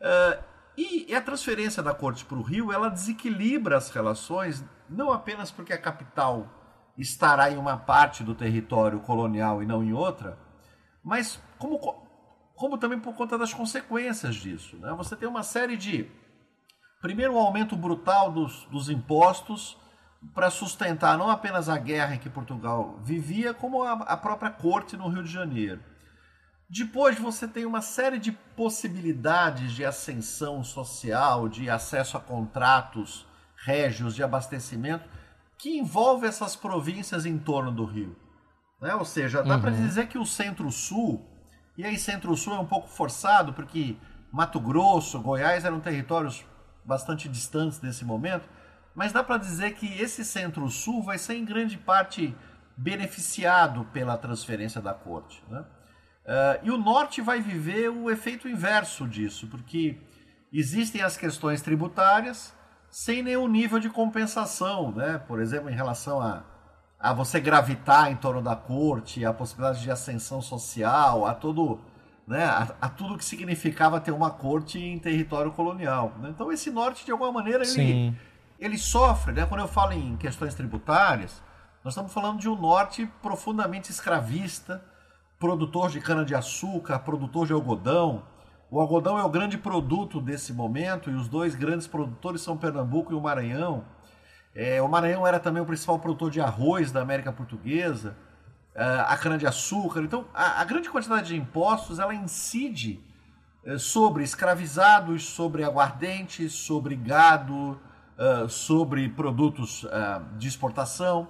Uh, 0.00 0.50
e 0.76 1.14
a 1.14 1.20
transferência 1.20 1.82
da 1.82 1.92
corte 1.92 2.24
para 2.24 2.38
o 2.38 2.42
Rio, 2.42 2.72
ela 2.72 2.88
desequilibra 2.88 3.76
as 3.76 3.90
relações, 3.90 4.64
não 4.88 5.12
apenas 5.12 5.50
porque 5.50 5.72
a 5.72 5.78
capital 5.78 6.48
estará 6.96 7.50
em 7.50 7.58
uma 7.58 7.76
parte 7.76 8.22
do 8.22 8.34
território 8.34 9.00
colonial 9.00 9.62
e 9.62 9.66
não 9.66 9.82
em 9.82 9.92
outra, 9.92 10.38
mas 11.02 11.42
como, 11.58 11.78
como 12.54 12.78
também 12.78 12.98
por 12.98 13.14
conta 13.14 13.36
das 13.36 13.52
consequências 13.52 14.36
disso. 14.36 14.76
Né? 14.78 14.92
Você 14.96 15.16
tem 15.16 15.28
uma 15.28 15.42
série 15.42 15.76
de. 15.76 16.10
Primeiro, 17.00 17.34
um 17.34 17.38
aumento 17.38 17.76
brutal 17.76 18.30
dos, 18.30 18.66
dos 18.66 18.88
impostos 18.88 19.78
para 20.34 20.50
sustentar 20.50 21.16
não 21.16 21.30
apenas 21.30 21.68
a 21.68 21.78
guerra 21.78 22.14
em 22.14 22.18
que 22.18 22.28
Portugal 22.28 22.98
vivia, 23.02 23.54
como 23.54 23.82
a, 23.82 23.92
a 23.92 24.16
própria 24.16 24.50
corte 24.50 24.96
no 24.96 25.08
Rio 25.08 25.22
de 25.22 25.32
Janeiro. 25.32 25.80
Depois 26.68 27.18
você 27.18 27.48
tem 27.48 27.64
uma 27.64 27.82
série 27.82 28.18
de 28.18 28.30
possibilidades 28.30 29.72
de 29.72 29.84
ascensão 29.84 30.62
social, 30.62 31.48
de 31.48 31.68
acesso 31.68 32.16
a 32.16 32.20
contratos 32.20 33.26
régios 33.56 34.14
de 34.14 34.22
abastecimento, 34.22 35.04
que 35.58 35.78
envolve 35.78 36.26
essas 36.26 36.54
províncias 36.54 37.26
em 37.26 37.36
torno 37.38 37.72
do 37.72 37.84
rio. 37.84 38.16
Né? 38.80 38.94
Ou 38.94 39.04
seja, 39.04 39.42
dá 39.42 39.56
uhum. 39.56 39.60
para 39.60 39.70
dizer 39.72 40.06
que 40.06 40.16
o 40.16 40.24
Centro-Sul, 40.24 41.26
e 41.76 41.84
aí 41.84 41.98
Centro-Sul 41.98 42.54
é 42.54 42.58
um 42.58 42.66
pouco 42.66 42.88
forçado, 42.88 43.52
porque 43.52 43.96
Mato 44.32 44.60
Grosso, 44.60 45.20
Goiás 45.20 45.64
eram 45.64 45.80
territórios 45.80 46.44
bastante 46.84 47.28
distantes 47.28 47.80
nesse 47.80 48.04
momento, 48.04 48.48
mas 48.94 49.12
dá 49.12 49.22
para 49.22 49.36
dizer 49.36 49.74
que 49.74 49.86
esse 50.00 50.24
Centro-Sul 50.24 51.02
vai 51.02 51.18
ser 51.18 51.34
em 51.34 51.44
grande 51.44 51.78
parte 51.78 52.34
beneficiado 52.76 53.84
pela 53.92 54.16
transferência 54.16 54.80
da 54.80 54.94
corte. 54.94 55.42
Né? 55.48 55.60
Uh, 55.60 56.66
e 56.66 56.70
o 56.70 56.78
Norte 56.78 57.20
vai 57.20 57.40
viver 57.40 57.88
o 57.88 58.10
efeito 58.10 58.48
inverso 58.48 59.06
disso, 59.06 59.46
porque 59.48 59.98
existem 60.52 61.02
as 61.02 61.16
questões 61.16 61.60
tributárias 61.60 62.54
sem 62.90 63.22
nenhum 63.22 63.46
nível 63.46 63.78
de 63.78 63.88
compensação, 63.88 64.90
né? 64.92 65.18
por 65.28 65.40
exemplo, 65.40 65.70
em 65.70 65.74
relação 65.74 66.20
a, 66.20 66.42
a 66.98 67.12
você 67.12 67.38
gravitar 67.38 68.10
em 68.10 68.16
torno 68.16 68.42
da 68.42 68.56
corte, 68.56 69.24
a 69.24 69.32
possibilidade 69.32 69.82
de 69.82 69.90
ascensão 69.90 70.42
social, 70.42 71.26
a 71.26 71.34
todo. 71.34 71.80
Né, 72.26 72.44
a, 72.44 72.68
a 72.82 72.88
tudo 72.88 73.18
que 73.18 73.24
significava 73.24 73.98
ter 73.98 74.12
uma 74.12 74.30
corte 74.30 74.78
em 74.78 74.96
território 75.00 75.50
colonial. 75.50 76.14
Né? 76.20 76.30
Então 76.30 76.52
esse 76.52 76.70
norte, 76.70 77.04
de 77.04 77.10
alguma 77.10 77.32
maneira, 77.32 77.64
ele, 77.64 78.14
sofre, 78.78 79.32
né? 79.32 79.46
quando 79.46 79.60
eu 79.60 79.68
falo 79.68 79.92
em 79.92 80.16
questões 80.16 80.54
tributárias, 80.54 81.42
nós 81.82 81.94
estamos 81.94 82.12
falando 82.12 82.38
de 82.38 82.48
um 82.48 82.54
norte 82.54 83.06
profundamente 83.22 83.90
escravista, 83.90 84.84
produtor 85.38 85.90
de 85.90 85.98
cana-de-açúcar, 85.98 86.98
produtor 86.98 87.46
de 87.46 87.54
algodão. 87.54 88.22
O 88.70 88.78
algodão 88.78 89.18
é 89.18 89.24
o 89.24 89.30
grande 89.30 89.56
produto 89.56 90.20
desse 90.20 90.52
momento 90.52 91.10
e 91.10 91.14
os 91.14 91.26
dois 91.26 91.54
grandes 91.54 91.86
produtores 91.86 92.42
são 92.42 92.56
Pernambuco 92.56 93.12
e 93.12 93.16
o 93.16 93.20
Maranhão. 93.20 93.84
É, 94.54 94.82
o 94.82 94.88
Maranhão 94.88 95.26
era 95.26 95.40
também 95.40 95.62
o 95.62 95.66
principal 95.66 95.98
produtor 95.98 96.30
de 96.30 96.40
arroz 96.40 96.92
da 96.92 97.00
América 97.00 97.32
Portuguesa, 97.32 98.14
é, 98.74 98.84
a 98.84 99.16
cana-de-açúcar. 99.16 100.02
Então, 100.02 100.26
a, 100.34 100.60
a, 100.60 100.64
grande 100.64 100.90
quantidade 100.90 101.28
de 101.28 101.36
impostos 101.36 101.98
ela 101.98 102.14
incide 102.14 103.00
é, 103.64 103.78
sobre 103.78 104.22
escravizados, 104.22 105.24
sobre 105.24 105.64
aguardentes, 105.64 106.52
sobre 106.52 106.94
gado, 106.94 107.80
uh, 108.20 108.48
sobre 108.48 109.08
produtos 109.08 109.84
uh, 109.84 109.88
de 110.36 110.46
exportação. 110.46 111.28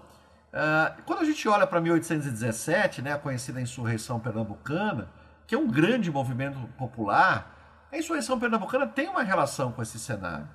Uh, 0.52 1.02
quando 1.04 1.20
a 1.20 1.24
gente 1.24 1.48
olha 1.48 1.66
para 1.66 1.80
1817, 1.80 3.00
né, 3.00 3.12
a 3.12 3.18
conhecida 3.18 3.60
insurreição 3.60 4.18
pernambucana, 4.18 5.08
que 5.46 5.54
é 5.54 5.58
um 5.58 5.68
grande 5.68 6.10
movimento 6.10 6.58
popular, 6.76 7.86
a 7.92 7.96
insurreição 7.96 8.38
pernambucana 8.38 8.86
tem 8.86 9.08
uma 9.08 9.22
relação 9.22 9.72
com 9.72 9.80
esse 9.80 9.98
cenário. 9.98 10.48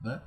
Né? 0.00 0.20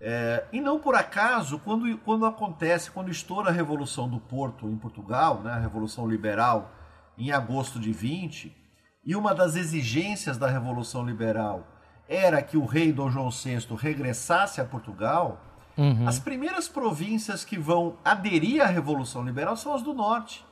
É, 0.00 0.46
e 0.52 0.60
não 0.60 0.78
por 0.78 0.94
acaso, 0.94 1.58
quando, 1.58 1.96
quando 1.98 2.24
acontece, 2.24 2.90
quando 2.90 3.10
estoura 3.10 3.50
a 3.50 3.52
Revolução 3.52 4.08
do 4.08 4.18
Porto 4.18 4.66
em 4.66 4.76
Portugal, 4.76 5.42
né, 5.42 5.52
a 5.52 5.58
Revolução 5.58 6.08
Liberal, 6.08 6.72
em 7.18 7.32
agosto 7.32 7.78
de 7.78 7.92
20, 7.92 8.56
e 9.04 9.14
uma 9.14 9.34
das 9.34 9.56
exigências 9.56 10.38
da 10.38 10.46
Revolução 10.46 11.04
Liberal 11.04 11.66
era 12.10 12.42
que 12.42 12.56
o 12.56 12.64
rei 12.64 12.92
Dom 12.92 13.08
João 13.08 13.30
VI 13.30 13.64
regressasse 13.78 14.60
a 14.60 14.64
Portugal, 14.64 15.40
uhum. 15.78 16.08
as 16.08 16.18
primeiras 16.18 16.66
províncias 16.66 17.44
que 17.44 17.56
vão 17.56 17.96
aderir 18.04 18.60
à 18.60 18.66
Revolução 18.66 19.24
Liberal 19.24 19.56
são 19.56 19.72
as 19.72 19.80
do 19.80 19.94
Norte. 19.94 20.44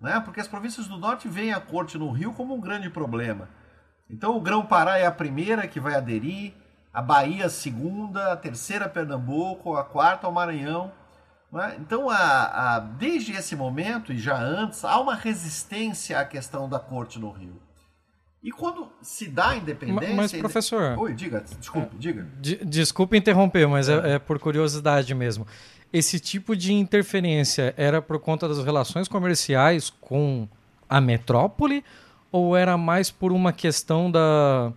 Né? 0.00 0.20
Porque 0.24 0.40
as 0.40 0.48
províncias 0.48 0.88
do 0.88 0.98
Norte 0.98 1.28
veem 1.28 1.52
a 1.52 1.60
corte 1.60 1.96
no 1.96 2.10
Rio 2.10 2.32
como 2.32 2.56
um 2.56 2.60
grande 2.60 2.90
problema. 2.90 3.48
Então 4.10 4.36
o 4.36 4.40
Grão-Pará 4.40 4.98
é 4.98 5.06
a 5.06 5.12
primeira 5.12 5.68
que 5.68 5.78
vai 5.78 5.94
aderir, 5.94 6.52
a 6.92 7.00
Bahia 7.00 7.46
a 7.46 7.50
segunda, 7.50 8.32
a 8.32 8.36
terceira 8.36 8.88
Pernambuco, 8.88 9.76
a 9.76 9.84
quarta 9.84 10.26
o 10.26 10.32
Maranhão. 10.32 10.90
Né? 11.52 11.76
Então, 11.78 12.10
a, 12.10 12.16
a, 12.16 12.78
desde 12.80 13.32
esse 13.32 13.54
momento 13.54 14.12
e 14.12 14.18
já 14.18 14.36
antes, 14.36 14.84
há 14.84 14.98
uma 14.98 15.14
resistência 15.14 16.18
à 16.18 16.24
questão 16.24 16.68
da 16.68 16.80
corte 16.80 17.20
no 17.20 17.30
Rio. 17.30 17.60
E 18.46 18.52
quando 18.52 18.86
se 19.02 19.26
dá 19.26 19.48
a 19.48 19.56
independência. 19.56 20.14
Mas, 20.14 20.32
professor. 20.32 20.96
Oi, 20.96 21.12
diga, 21.12 21.44
desculpe, 21.58 21.96
é, 21.96 21.98
diga. 21.98 22.28
desculpe 22.64 23.16
interromper, 23.16 23.66
mas 23.66 23.88
é. 23.88 23.94
É, 23.94 24.12
é. 24.12 24.18
por 24.20 24.38
curiosidade 24.38 25.12
mesmo. 25.16 25.44
Esse 25.92 26.20
tipo 26.20 26.54
de 26.54 26.72
interferência 26.72 27.74
era 27.76 28.00
por 28.00 28.20
conta 28.20 28.46
das 28.46 28.64
relações 28.64 29.08
comerciais 29.08 29.90
com 29.90 30.46
a 30.88 31.00
metrópole 31.00 31.82
ou 32.30 32.56
era 32.56 32.78
mais 32.78 33.10
por 33.10 33.32
uma 33.32 33.52
questão 33.52 34.08
da, 34.08 34.72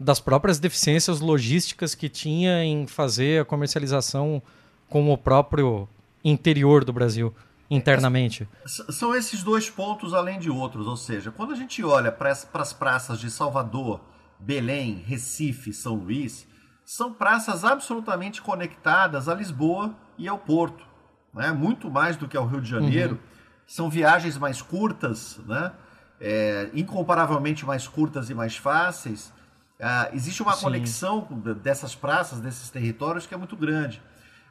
das 0.00 0.18
próprias 0.18 0.58
deficiências 0.58 1.20
logísticas 1.20 1.94
que 1.94 2.08
tinha 2.08 2.64
em 2.64 2.88
fazer 2.88 3.42
a 3.42 3.44
comercialização 3.44 4.42
com 4.88 5.12
o 5.12 5.16
próprio 5.16 5.88
interior 6.24 6.84
do 6.84 6.92
Brasil? 6.92 7.32
Internamente. 7.74 8.46
São 8.66 9.14
esses 9.14 9.42
dois 9.42 9.70
pontos 9.70 10.12
além 10.12 10.38
de 10.38 10.50
outros, 10.50 10.86
ou 10.86 10.96
seja, 10.96 11.30
quando 11.30 11.52
a 11.52 11.56
gente 11.56 11.82
olha 11.82 12.12
para 12.12 12.30
as 12.30 12.72
praças 12.72 13.18
de 13.18 13.30
Salvador, 13.30 14.00
Belém, 14.38 15.02
Recife, 15.06 15.72
São 15.72 15.94
Luís, 15.94 16.46
são 16.84 17.12
praças 17.12 17.64
absolutamente 17.64 18.42
conectadas 18.42 19.28
a 19.28 19.34
Lisboa 19.34 19.94
e 20.18 20.28
ao 20.28 20.38
Porto, 20.38 20.84
né? 21.32 21.50
muito 21.52 21.90
mais 21.90 22.16
do 22.16 22.28
que 22.28 22.36
ao 22.36 22.46
Rio 22.46 22.60
de 22.60 22.68
Janeiro. 22.68 23.14
Uhum. 23.14 23.32
São 23.66 23.88
viagens 23.88 24.36
mais 24.36 24.60
curtas, 24.60 25.40
né? 25.46 25.72
É, 26.20 26.70
incomparavelmente 26.74 27.64
mais 27.64 27.88
curtas 27.88 28.28
e 28.28 28.34
mais 28.34 28.56
fáceis. 28.56 29.32
Ah, 29.80 30.10
existe 30.12 30.42
uma 30.42 30.52
Sim. 30.52 30.64
conexão 30.64 31.26
dessas 31.62 31.94
praças, 31.94 32.40
desses 32.40 32.70
territórios, 32.70 33.26
que 33.26 33.34
é 33.34 33.36
muito 33.36 33.56
grande. 33.56 34.00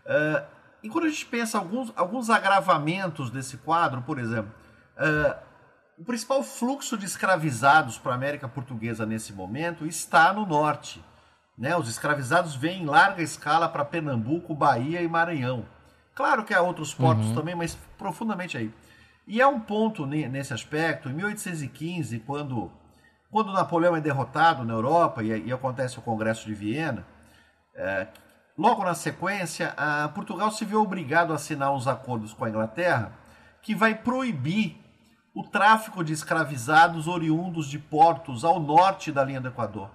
Uh, 0.06 0.44
e 0.84 0.90
quando 0.90 1.06
a 1.06 1.10
gente 1.10 1.26
pensa 1.26 1.58
alguns, 1.58 1.94
alguns 1.96 2.30
agravamentos 2.30 3.30
desse 3.30 3.58
quadro, 3.58 4.02
por 4.02 4.18
exemplo, 4.18 4.52
uh, 4.98 5.36
o 5.98 6.04
principal 6.04 6.42
fluxo 6.42 6.98
de 6.98 7.06
escravizados 7.06 8.00
para 8.00 8.14
a 8.14 8.16
América 8.16 8.48
Portuguesa 8.48 9.06
nesse 9.06 9.32
momento 9.34 9.86
está 9.86 10.34
no 10.34 10.46
norte. 10.46 11.04
Né? 11.56 11.76
Os 11.76 11.88
escravizados 11.88 12.56
vêm 12.56 12.82
em 12.82 12.86
larga 12.86 13.22
escala 13.22 13.70
para 13.70 13.86
Pernambuco, 13.86 14.56
Bahia 14.56 15.02
e 15.02 15.08
Maranhão. 15.08 15.66
Claro 16.16 16.44
que 16.44 16.54
há 16.54 16.62
outros 16.62 16.94
portos 16.94 17.28
uhum. 17.28 17.36
também, 17.36 17.54
mas 17.54 17.78
profundamente 17.98 18.58
aí. 18.58 18.74
E 19.28 19.40
há 19.40 19.48
um 19.48 19.60
ponto 19.60 20.06
nesse 20.08 20.54
aspecto, 20.54 21.08
em 21.08 21.14
1815, 21.14 22.20
quando, 22.22 22.72
quando 23.30 23.54
Napoleão 23.54 23.96
é 23.96 24.02
derrotado 24.02 24.66
na 24.66 24.74
Europa 24.74 25.24
e, 25.24 25.46
e 25.46 25.54
acontece 25.54 26.00
o 26.00 26.02
Congresso 26.02 26.48
de 26.48 26.54
Viena, 26.54 27.06
É, 27.74 28.08
logo 28.62 28.84
na 28.84 28.94
sequência, 28.94 29.76
Portugal 30.14 30.52
se 30.52 30.64
viu 30.64 30.82
obrigado 30.82 31.34
a 31.34 31.36
assinar 31.36 31.74
uns 31.74 31.88
acordos 31.88 32.32
com 32.32 32.46
a 32.46 32.50
Inglaterra 32.50 33.12
que 33.62 33.74
vai 33.74 33.96
proibir 33.96 34.78
o 35.34 35.44
tráfico 35.44 36.04
de 36.04 36.14
escravizados 36.14 37.08
oriundos 37.08 37.68
de 37.68 37.80
portos 37.80 38.44
ao 38.44 38.60
norte 38.60 39.12
da 39.12 39.24
linha 39.24 39.42
do 39.42 39.48
Equador, 39.48 39.90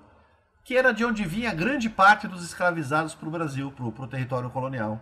que 0.65 0.77
era 0.77 0.93
de 0.93 1.05
onde 1.05 1.25
vinha 1.25 1.55
grande 1.55 1.89
parte 1.89 2.27
dos 2.27 2.45
escravizados 2.45 3.15
para 3.15 3.29
o 3.29 3.31
Brasil, 3.31 3.71
para 3.71 3.85
o 3.85 4.09
território 4.09 4.51
colonial. 4.51 5.01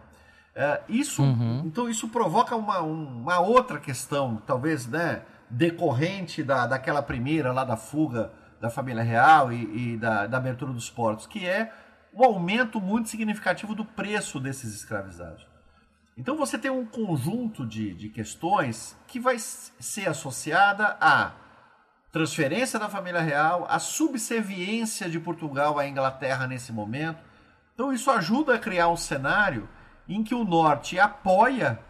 É, 0.55 0.83
isso, 0.89 1.23
uhum. 1.23 1.63
Então 1.65 1.89
isso 1.89 2.09
provoca 2.09 2.55
uma, 2.55 2.81
uma 2.81 3.39
outra 3.41 3.79
questão, 3.79 4.43
talvez 4.47 4.87
né, 4.87 5.23
decorrente 5.49 6.43
da, 6.43 6.67
daquela 6.67 7.03
primeira 7.03 7.53
lá 7.53 7.65
da 7.65 7.77
fuga 7.77 8.31
da 8.61 8.71
família 8.71 9.03
real 9.03 9.53
e, 9.53 9.93
e 9.93 9.97
da, 9.97 10.27
da 10.27 10.37
abertura 10.37 10.73
dos 10.73 10.89
portos, 10.91 11.27
que 11.27 11.47
é 11.47 11.73
o 12.15 12.25
aumento 12.25 12.81
muito 12.81 13.09
significativo 13.09 13.75
do 13.75 13.85
preço 13.85 14.39
desses 14.39 14.75
escravizados. 14.75 15.47
Então 16.17 16.37
você 16.37 16.57
tem 16.57 16.71
um 16.71 16.87
conjunto 16.87 17.67
de, 17.67 17.93
de 17.93 18.09
questões 18.09 18.97
que 19.09 19.19
vai 19.19 19.37
ser 19.39 20.09
associada 20.09 20.97
à 21.01 21.33
transferência 22.13 22.79
da 22.79 22.89
família 22.89 23.21
real, 23.21 23.67
à 23.69 23.81
subserviência 23.81 25.11
de 25.11 25.19
Portugal 25.19 25.77
à 25.79 25.89
Inglaterra 25.89 26.47
nesse 26.47 26.73
momento. 26.73 27.19
Então 27.75 27.93
isso 27.93 28.09
ajuda 28.13 28.55
a 28.55 28.59
criar 28.59 28.89
um 28.89 28.97
cenário 28.97 29.69
em 30.09 30.23
que 30.23 30.35
o 30.35 30.45
norte 30.45 30.99
apoia 30.99 31.81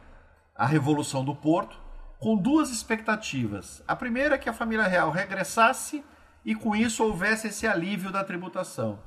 a 0.57 0.65
revolução 0.65 1.23
do 1.23 1.35
Porto 1.35 1.79
com 2.19 2.37
duas 2.37 2.71
expectativas. 2.71 3.83
A 3.87 3.95
primeira 3.95 4.37
é 4.37 4.39
que 4.39 4.49
a 4.49 4.55
família 4.55 4.87
real 4.87 5.11
regressasse 5.11 6.03
e 6.43 6.55
com 6.55 6.75
isso 6.75 7.05
houvesse 7.05 7.49
esse 7.49 7.67
alívio 7.67 8.11
da 8.11 8.25
tributação. 8.25 8.99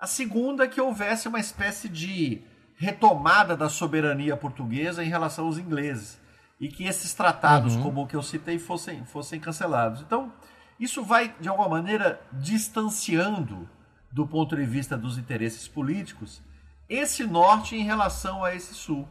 A 0.00 0.06
segunda 0.06 0.64
é 0.64 0.68
que 0.68 0.80
houvesse 0.80 1.28
uma 1.28 1.38
espécie 1.38 1.86
de 1.86 2.40
retomada 2.74 3.54
da 3.54 3.68
soberania 3.68 4.34
portuguesa 4.34 5.04
em 5.04 5.08
relação 5.08 5.44
aos 5.44 5.58
ingleses 5.58 6.18
e 6.58 6.68
que 6.68 6.84
esses 6.84 7.12
tratados, 7.12 7.76
uhum. 7.76 7.82
como 7.82 8.02
o 8.02 8.06
que 8.06 8.16
eu 8.16 8.22
citei, 8.22 8.58
fossem, 8.58 9.04
fossem 9.04 9.38
cancelados. 9.38 10.00
Então, 10.00 10.32
isso 10.78 11.04
vai, 11.04 11.34
de 11.38 11.50
alguma 11.50 11.68
maneira, 11.68 12.18
distanciando, 12.32 13.68
do 14.10 14.26
ponto 14.26 14.56
de 14.56 14.64
vista 14.64 14.96
dos 14.96 15.18
interesses 15.18 15.68
políticos, 15.68 16.42
esse 16.88 17.26
norte 17.26 17.76
em 17.76 17.84
relação 17.84 18.42
a 18.42 18.54
esse 18.54 18.74
sul. 18.74 19.06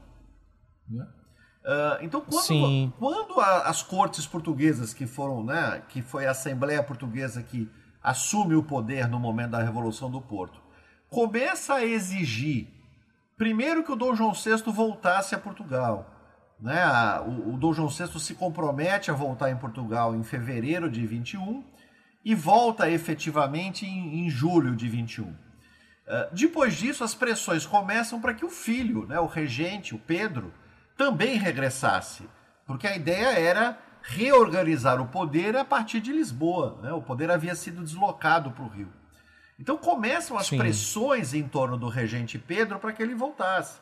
Uh, 0.90 2.02
então, 2.02 2.22
quando, 2.22 2.94
quando 2.98 3.40
a, 3.40 3.70
as 3.70 3.84
cortes 3.84 4.26
portuguesas, 4.26 4.92
que 4.92 5.06
foram, 5.06 5.44
né, 5.44 5.84
que 5.90 6.02
foi 6.02 6.26
a 6.26 6.32
Assembleia 6.32 6.82
Portuguesa 6.82 7.44
que 7.44 7.70
assume 8.02 8.56
o 8.56 8.64
poder 8.64 9.08
no 9.08 9.20
momento 9.20 9.52
da 9.52 9.62
Revolução 9.62 10.10
do 10.10 10.20
Porto, 10.20 10.60
começa 11.10 11.76
a 11.76 11.86
exigir 11.86 12.80
Primeiro 13.40 13.86
que 13.86 13.92
o 13.94 13.96
Dom 13.96 14.14
João 14.14 14.34
VI 14.34 14.62
voltasse 14.70 15.34
a 15.34 15.38
Portugal. 15.40 16.14
Né? 16.60 16.78
O, 17.22 17.54
o 17.54 17.58
Dom 17.58 17.72
João 17.72 17.88
VI 17.88 18.20
se 18.20 18.36
compromete 18.36 19.10
a 19.10 19.14
voltar 19.14 19.50
em 19.50 19.56
Portugal 19.56 20.14
em 20.14 20.22
fevereiro 20.26 20.92
de 20.92 21.08
21 21.08 21.64
e 22.26 22.36
volta 22.36 22.90
efetivamente 22.90 23.86
em, 23.86 24.26
em 24.26 24.30
julho 24.30 24.76
de 24.76 24.90
21. 24.90 25.24
Uh, 25.24 25.36
eh, 26.06 26.30
depois 26.34 26.76
disso, 26.76 27.02
as 27.02 27.16
pressões 27.16 27.66
começam 27.66 28.20
para 28.20 28.34
que 28.34 28.44
o 28.44 28.50
filho, 28.50 29.08
né, 29.08 29.18
o 29.22 29.26
regente, 29.26 29.96
o 29.96 30.00
Pedro, 30.00 30.54
também 30.98 31.38
regressasse, 31.38 32.30
porque 32.68 32.88
a 32.88 32.96
ideia 32.98 33.40
era 33.40 33.80
reorganizar 34.02 35.02
o 35.02 35.08
poder 35.08 35.56
a 35.56 35.64
partir 35.64 36.02
de 36.02 36.12
Lisboa. 36.12 36.78
Né? 36.84 36.92
O 36.92 37.02
poder 37.02 37.32
havia 37.32 37.56
sido 37.56 37.86
deslocado 37.86 38.52
para 38.52 38.66
o 38.66 38.68
Rio. 38.68 38.92
Então 39.60 39.78
começam 39.78 40.38
as 40.38 40.48
Sim. 40.48 40.58
pressões 40.58 41.34
em 41.34 41.44
torno 41.44 41.78
do 41.78 41.90
regente 41.90 42.40
Pedro 42.40 42.80
para 42.80 42.94
que 42.94 43.04
ele 43.04 43.14
voltasse. 43.14 43.80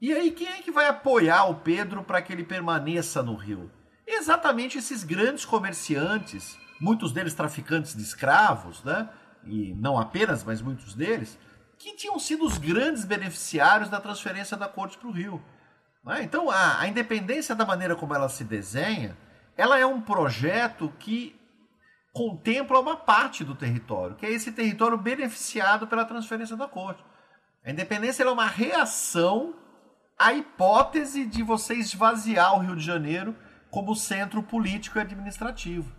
E 0.00 0.12
aí 0.12 0.30
quem 0.30 0.46
é 0.46 0.62
que 0.62 0.70
vai 0.70 0.86
apoiar 0.86 1.46
o 1.46 1.56
Pedro 1.56 2.04
para 2.04 2.22
que 2.22 2.32
ele 2.32 2.44
permaneça 2.44 3.20
no 3.20 3.34
Rio? 3.34 3.70
Exatamente 4.06 4.78
esses 4.78 5.02
grandes 5.02 5.44
comerciantes, 5.44 6.56
muitos 6.80 7.12
deles 7.12 7.34
traficantes 7.34 7.96
de 7.96 8.02
escravos, 8.02 8.82
né? 8.84 9.08
E 9.44 9.74
não 9.74 9.98
apenas, 9.98 10.44
mas 10.44 10.62
muitos 10.62 10.94
deles, 10.94 11.36
que 11.76 11.96
tinham 11.96 12.18
sido 12.18 12.44
os 12.44 12.56
grandes 12.56 13.04
beneficiários 13.04 13.88
da 13.88 14.00
transferência 14.00 14.56
da 14.56 14.68
corte 14.68 14.96
para 14.96 15.08
o 15.08 15.12
Rio. 15.12 15.42
Né? 16.04 16.22
Então 16.22 16.48
a, 16.50 16.80
a 16.80 16.88
independência 16.88 17.54
da 17.54 17.66
maneira 17.66 17.96
como 17.96 18.14
ela 18.14 18.28
se 18.28 18.44
desenha, 18.44 19.16
ela 19.56 19.78
é 19.78 19.84
um 19.84 20.00
projeto 20.00 20.92
que 20.98 21.37
contempla 22.12 22.80
uma 22.80 22.96
parte 22.96 23.44
do 23.44 23.54
território, 23.54 24.16
que 24.16 24.26
é 24.26 24.32
esse 24.32 24.52
território 24.52 24.98
beneficiado 24.98 25.86
pela 25.86 26.04
transferência 26.04 26.56
da 26.56 26.66
corte. 26.66 27.04
A 27.64 27.70
independência 27.70 28.22
é 28.22 28.30
uma 28.30 28.46
reação 28.46 29.54
à 30.18 30.32
hipótese 30.32 31.26
de 31.26 31.42
você 31.42 31.74
esvaziar 31.74 32.56
o 32.56 32.60
Rio 32.60 32.76
de 32.76 32.84
Janeiro 32.84 33.36
como 33.70 33.94
centro 33.94 34.42
político 34.42 34.98
e 34.98 35.00
administrativo. 35.00 35.92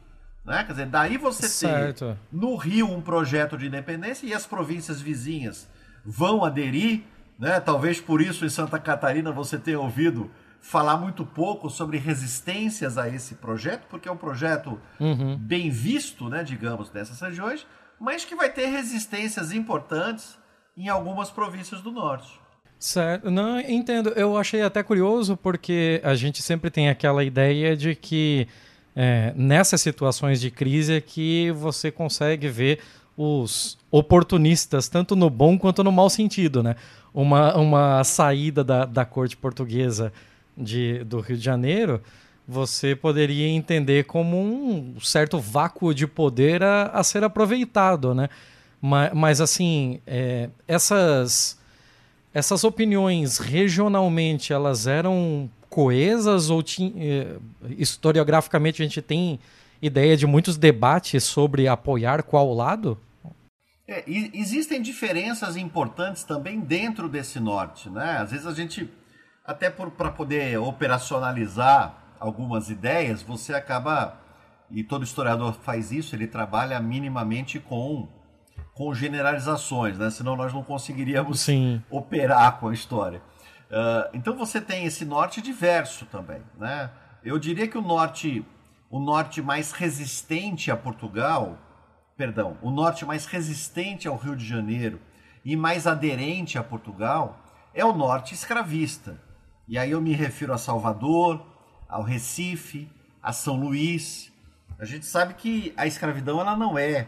Né? 0.43 0.63
Quer 0.63 0.72
dizer, 0.72 0.86
daí 0.88 1.17
você 1.17 1.48
certo. 1.48 2.06
tem 2.06 2.17
no 2.32 2.56
Rio 2.56 2.91
um 2.91 3.02
projeto 3.02 3.58
de 3.58 3.67
independência 3.67 4.26
e 4.26 4.34
as 4.34 4.45
províncias 4.45 5.00
vizinhas 5.00 5.69
vão 6.04 6.43
aderir. 6.43 7.04
Né? 7.38 7.60
Talvez 7.60 8.02
por 8.02 8.22
isso 8.22 8.45
em 8.45 8.50
Santa 8.50 8.80
Catarina 8.80 9.32
você 9.32 9.58
tenha 9.58 9.80
ouvido 9.80 10.32
falar 10.62 10.98
muito 10.98 11.26
pouco 11.26 11.69
sobre 11.69 11.98
resistências 11.98 12.98
a 12.98 13.08
esse 13.08 13.36
projeto, 13.36 13.86
porque 13.89 14.08
é 14.08 14.12
um 14.12 14.17
projeto 14.17 14.80
uhum. 15.00 15.38
bem 15.38 15.69
visto, 15.69 16.30
né, 16.30 16.43
digamos, 16.43 16.91
nessas 16.91 17.19
regiões, 17.19 17.65
mas 18.00 18.26
que 18.26 18.36
vai 18.36 18.52
ter 18.52 18.67
resistências 18.67 19.52
importantes 19.52 20.38
em 20.76 20.88
algumas 20.89 21.30
províncias 21.30 21.82
do 21.82 21.91
norte. 21.91 22.39
Certo, 22.78 23.30
não 23.30 23.60
entendo. 23.60 24.10
Eu 24.12 24.38
achei 24.38 24.62
até 24.62 24.82
curioso 24.82 25.36
porque 25.36 26.00
a 26.04 26.15
gente 26.15 26.41
sempre 26.41 26.69
tem 26.69 26.88
aquela 26.89 27.24
ideia 27.24 27.76
de 27.76 27.93
que 27.93 28.48
é, 28.95 29.34
nessas 29.36 29.82
situações 29.82 30.39
de 30.39 30.50
crise 30.50 30.93
é 30.93 31.02
que 31.02 31.52
você 31.52 31.91
consegue 31.91 32.48
ver 32.48 32.80
os 33.17 33.78
oportunistas, 33.91 34.88
tanto 34.88 35.13
no 35.13 35.30
bom 35.30 35.58
quanto 35.58 35.84
no 35.84 35.91
mau 35.91 36.10
sentido, 36.10 36.63
né? 36.63 36.78
Uma, 37.13 37.58
uma 37.58 38.04
saída 38.06 38.63
da, 38.63 38.86
da 38.86 39.04
corte 39.04 39.36
portuguesa 39.36 40.13
de, 40.60 41.04
do 41.04 41.19
Rio 41.19 41.38
de 41.38 41.43
Janeiro, 41.43 42.02
você 42.48 42.95
poderia 42.95 43.48
entender 43.48 44.06
como 44.06 44.38
um 44.38 45.00
certo 45.00 45.39
vácuo 45.39 45.93
de 45.93 46.08
poder 46.08 46.63
a, 46.63 46.88
a 46.88 47.04
ser 47.04 47.24
aproveitado, 47.24 48.13
né? 48.13 48.28
Mas, 48.82 49.12
mas 49.13 49.41
assim, 49.41 50.02
é, 50.08 50.50
essas, 50.67 51.60
essas 52.34 52.63
opiniões 52.63 53.38
regionalmente, 53.38 54.52
elas 54.52 54.88
eram 54.88 55.50
coesas 55.69 56.50
ou 56.50 56.63
tinha, 56.63 56.91
é, 56.98 57.38
historiograficamente 57.78 58.82
a 58.82 58.86
gente 58.86 59.02
tem 59.02 59.39
ideia 59.82 60.17
de 60.17 60.26
muitos 60.26 60.58
debates 60.58 61.24
sobre 61.24 61.67
apoiar 61.67 62.24
qual 62.24 62.54
lado? 62.54 62.98
É, 63.88 64.04
existem 64.08 64.82
diferenças 64.82 65.58
importantes 65.58 66.24
também 66.24 66.60
dentro 66.60 67.10
desse 67.10 67.39
norte, 67.39 67.89
né? 67.89 68.17
Às 68.17 68.32
vezes 68.32 68.45
a 68.45 68.54
gente 68.54 68.89
até 69.49 69.67
para 69.67 70.12
poder 70.12 70.59
operacionalizar 70.59 71.95
algumas 72.19 72.69
ideias, 72.69 73.23
você 73.23 73.51
acaba, 73.51 74.15
e 74.69 74.83
todo 74.83 75.03
historiador 75.03 75.53
faz 75.53 75.91
isso, 75.91 76.15
ele 76.15 76.27
trabalha 76.27 76.79
minimamente 76.79 77.59
com, 77.59 78.07
com 78.75 78.93
generalizações, 78.93 79.97
né? 79.97 80.12
senão 80.12 80.35
nós 80.35 80.53
não 80.53 80.62
conseguiríamos 80.62 81.39
Sim. 81.39 81.81
operar 81.89 82.59
com 82.59 82.67
a 82.67 82.73
história. 82.73 83.23
Uh, 83.71 84.09
então 84.13 84.38
você 84.38 84.62
tem 84.62 84.85
esse 84.85 85.03
norte 85.03 85.41
diverso 85.41 86.05
também. 86.05 86.43
Né? 86.55 86.91
Eu 87.23 87.39
diria 87.39 87.67
que 87.67 87.77
o 87.77 87.81
norte, 87.81 88.45
o 88.88 88.99
norte 88.99 89.41
mais 89.41 89.71
resistente 89.71 90.69
a 90.69 90.77
Portugal, 90.77 91.57
perdão, 92.15 92.55
o 92.62 92.69
norte 92.69 93.03
mais 93.03 93.25
resistente 93.25 94.07
ao 94.07 94.15
Rio 94.15 94.35
de 94.35 94.45
Janeiro 94.45 95.01
e 95.43 95.55
mais 95.55 95.88
aderente 95.88 96.55
a 96.55 96.63
Portugal 96.63 97.39
é 97.73 97.83
o 97.83 97.93
norte 97.93 98.35
escravista. 98.35 99.27
E 99.69 99.77
aí 99.77 99.91
eu 99.91 100.01
me 100.01 100.13
refiro 100.13 100.51
a 100.51 100.58
Salvador, 100.58 101.45
ao 101.88 102.01
Recife, 102.01 102.89
a 103.21 103.32
São 103.32 103.55
Luís. 103.55 104.34
A 104.79 104.84
gente 104.84 105.05
sabe 105.05 105.36
que 105.36 105.71
a 105.77 105.86
escravidão 105.86 106.41
ela 106.41 106.58
não 106.58 106.75
é 106.75 107.08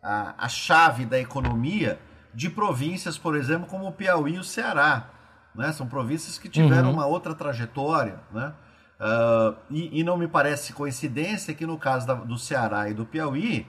a, 0.00 0.32
a 0.38 0.48
chave 0.48 1.04
da 1.04 1.18
economia 1.18 1.98
de 2.32 2.48
províncias, 2.48 3.18
por 3.18 3.34
exemplo, 3.34 3.66
como 3.66 3.88
o 3.88 3.92
Piauí 3.92 4.34
e 4.34 4.38
o 4.38 4.44
Ceará. 4.44 5.10
Né? 5.52 5.72
São 5.72 5.88
províncias 5.88 6.38
que 6.38 6.48
tiveram 6.48 6.90
uhum. 6.90 6.94
uma 6.94 7.06
outra 7.06 7.34
trajetória. 7.34 8.20
Né? 8.30 8.52
Uh, 9.00 9.56
e, 9.68 9.98
e, 9.98 10.04
não 10.04 10.16
me 10.16 10.28
parece 10.28 10.72
coincidência 10.72 11.52
que 11.52 11.66
no 11.66 11.76
caso 11.76 12.06
da, 12.06 12.14
do 12.14 12.38
Ceará 12.38 12.88
e 12.88 12.94
do 12.94 13.04
Piauí, 13.04 13.66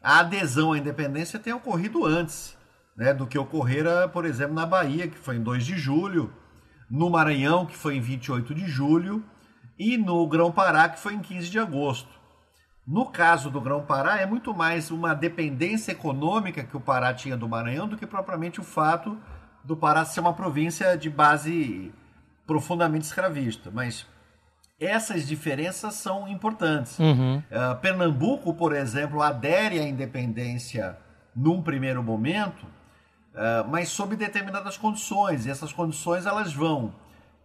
a 0.00 0.20
adesão 0.20 0.72
à 0.72 0.78
independência 0.78 1.36
tenha 1.36 1.56
ocorrido 1.56 2.06
antes 2.06 2.56
né, 2.96 3.12
do 3.12 3.26
que 3.26 3.36
ocorrera, 3.36 4.08
por 4.08 4.24
exemplo, 4.24 4.54
na 4.54 4.66
Bahia, 4.66 5.08
que 5.08 5.18
foi 5.18 5.34
em 5.34 5.42
2 5.42 5.66
de 5.66 5.76
julho, 5.76 6.32
no 6.92 7.08
Maranhão, 7.08 7.64
que 7.64 7.74
foi 7.74 7.96
em 7.96 8.00
28 8.02 8.54
de 8.54 8.66
julho, 8.66 9.24
e 9.78 9.96
no 9.96 10.26
Grão-Pará, 10.26 10.90
que 10.90 11.00
foi 11.00 11.14
em 11.14 11.20
15 11.20 11.48
de 11.48 11.58
agosto. 11.58 12.20
No 12.86 13.06
caso 13.06 13.50
do 13.50 13.62
Grão-Pará, 13.62 14.20
é 14.20 14.26
muito 14.26 14.52
mais 14.52 14.90
uma 14.90 15.14
dependência 15.14 15.92
econômica 15.92 16.62
que 16.62 16.76
o 16.76 16.80
Pará 16.80 17.14
tinha 17.14 17.34
do 17.34 17.48
Maranhão 17.48 17.88
do 17.88 17.96
que 17.96 18.06
propriamente 18.06 18.60
o 18.60 18.62
fato 18.62 19.16
do 19.64 19.74
Pará 19.74 20.04
ser 20.04 20.20
uma 20.20 20.34
província 20.34 20.94
de 20.94 21.08
base 21.08 21.90
profundamente 22.46 23.06
escravista. 23.06 23.70
Mas 23.72 24.06
essas 24.78 25.26
diferenças 25.26 25.94
são 25.94 26.28
importantes. 26.28 26.98
Uhum. 26.98 27.38
Uh, 27.38 27.76
Pernambuco, 27.80 28.52
por 28.52 28.74
exemplo, 28.74 29.22
adere 29.22 29.78
à 29.78 29.88
independência 29.88 30.98
num 31.34 31.62
primeiro 31.62 32.02
momento, 32.02 32.66
uh, 33.34 33.68
mas 33.68 33.88
sob 33.88 34.16
determinadas 34.16 34.76
condições. 34.76 35.46
E 35.46 35.50
essas 35.50 35.72
condições 35.72 36.26
elas 36.26 36.52
vão 36.52 36.94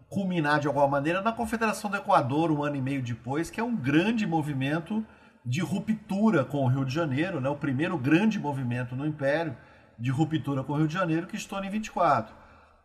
culminar 0.08 0.60
de 0.60 0.66
alguma 0.66 0.88
maneira 0.88 1.20
na 1.20 1.32
Confederação 1.32 1.90
do 1.90 1.96
Equador 1.96 2.50
um 2.50 2.62
ano 2.62 2.76
e 2.76 2.80
meio 2.80 3.02
depois, 3.02 3.50
que 3.50 3.60
é 3.60 3.64
um 3.64 3.76
grande 3.76 4.26
movimento 4.26 5.04
de 5.44 5.60
ruptura 5.60 6.44
com 6.44 6.64
o 6.64 6.68
Rio 6.68 6.84
de 6.84 6.94
Janeiro, 6.94 7.40
né? 7.40 7.48
o 7.48 7.56
primeiro 7.56 7.96
grande 7.96 8.38
movimento 8.38 8.96
no 8.96 9.06
Império 9.06 9.56
de 9.98 10.10
ruptura 10.10 10.62
com 10.62 10.72
o 10.72 10.76
Rio 10.76 10.88
de 10.88 10.94
Janeiro 10.94 11.26
que 11.26 11.36
estoura 11.36 11.66
em 11.66 11.70
24. 11.70 12.34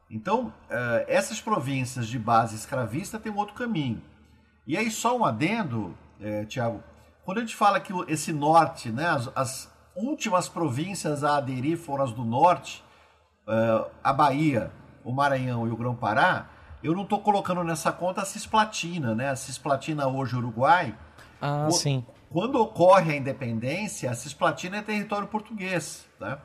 Então, 0.09 0.47
uh, 0.47 0.53
essas 1.07 1.41
províncias 1.41 2.07
de 2.07 2.19
base 2.19 2.55
escravista 2.55 3.19
têm 3.19 3.31
um 3.31 3.37
outro 3.37 3.55
caminho. 3.55 4.01
E 4.65 4.77
aí, 4.77 4.89
só 4.91 5.17
um 5.17 5.25
adendo, 5.25 5.97
é, 6.21 6.45
Tiago, 6.45 6.81
quando 7.25 7.39
a 7.39 7.41
gente 7.41 7.55
fala 7.55 7.79
que 7.79 7.93
esse 8.07 8.31
norte, 8.31 8.89
né, 8.89 9.07
as, 9.07 9.29
as 9.35 9.71
últimas 9.95 10.47
províncias 10.47 11.23
a 11.23 11.37
aderir 11.37 11.77
foram 11.77 12.03
as 12.03 12.11
do 12.11 12.23
norte, 12.23 12.82
uh, 13.47 13.89
a 14.03 14.13
Bahia, 14.13 14.71
o 15.03 15.11
Maranhão 15.11 15.67
e 15.67 15.71
o 15.71 15.77
Grão-Pará, 15.77 16.49
eu 16.83 16.93
não 16.93 17.03
estou 17.03 17.19
colocando 17.19 17.63
nessa 17.63 17.91
conta 17.91 18.21
a 18.21 18.25
Cisplatina, 18.25 19.15
né? 19.15 19.29
A 19.29 19.35
Cisplatina 19.35 20.07
hoje 20.07 20.35
Uruguai. 20.35 20.95
Ah, 21.39 21.67
o, 21.67 21.71
sim. 21.71 22.05
Quando 22.29 22.59
ocorre 22.59 23.13
a 23.13 23.15
independência, 23.15 24.11
a 24.11 24.13
Cisplatina 24.13 24.77
é 24.77 24.81
território 24.81 25.27
português, 25.27 26.05
né? 26.19 26.37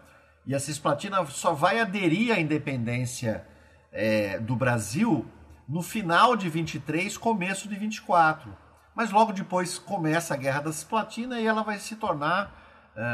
E 0.46 0.54
a 0.54 0.60
Cisplatina 0.60 1.24
só 1.26 1.52
vai 1.52 1.80
aderir 1.80 2.34
à 2.34 2.40
independência 2.40 3.44
é, 3.92 4.38
do 4.38 4.56
Brasil 4.56 5.26
no 5.68 5.82
final 5.82 6.36
de 6.36 6.48
23, 6.48 7.18
começo 7.18 7.68
de 7.68 7.76
24. 7.76 8.56
Mas 8.94 9.10
logo 9.10 9.32
depois 9.32 9.78
começa 9.78 10.34
a 10.34 10.36
Guerra 10.36 10.62
da 10.62 10.72
Cisplatina 10.72 11.38
e 11.38 11.46
ela 11.46 11.62
vai 11.62 11.78
se 11.78 11.96
tornar, 11.96 12.67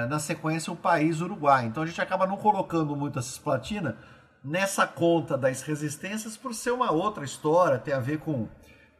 na 0.08 0.18
sequência, 0.18 0.72
o 0.72 0.76
país 0.76 1.20
Uruguai. 1.20 1.66
Então 1.66 1.82
a 1.82 1.86
gente 1.86 2.00
acaba 2.00 2.26
não 2.26 2.36
colocando 2.36 2.96
muito 2.96 3.18
a 3.18 3.22
Cisplatina 3.22 3.96
nessa 4.44 4.86
conta 4.86 5.38
das 5.38 5.62
resistências 5.62 6.36
por 6.36 6.54
ser 6.54 6.72
uma 6.72 6.92
outra 6.92 7.24
história, 7.24 7.78
tem 7.78 7.94
a 7.94 7.98
ver 7.98 8.18
com, 8.18 8.46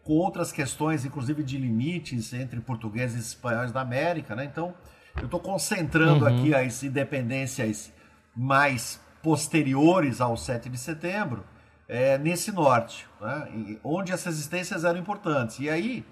com 0.03 0.15
outras 0.15 0.51
questões, 0.51 1.05
inclusive 1.05 1.43
de 1.43 1.59
limites 1.59 2.33
entre 2.33 2.61
portugueses 2.61 3.17
e 3.17 3.29
espanhóis 3.29 3.71
da 3.71 3.83
América. 3.83 4.35
Né? 4.35 4.45
Então 4.45 4.75
eu 5.17 5.27
estou 5.27 5.39
concentrando 5.39 6.25
uhum. 6.25 6.35
aqui 6.35 6.55
as 6.55 6.83
independências 6.83 7.93
mais 8.35 9.01
posteriores 9.23 10.21
ao 10.21 10.37
7 10.37 10.69
de 10.69 10.79
setembro 10.79 11.45
é, 11.87 12.17
nesse 12.17 12.51
norte, 12.51 13.07
né? 13.21 13.79
onde 13.85 14.13
as 14.13 14.25
resistências 14.25 14.85
eram 14.85 14.99
importantes. 14.99 15.59
E 15.61 15.69
aí 15.69 16.05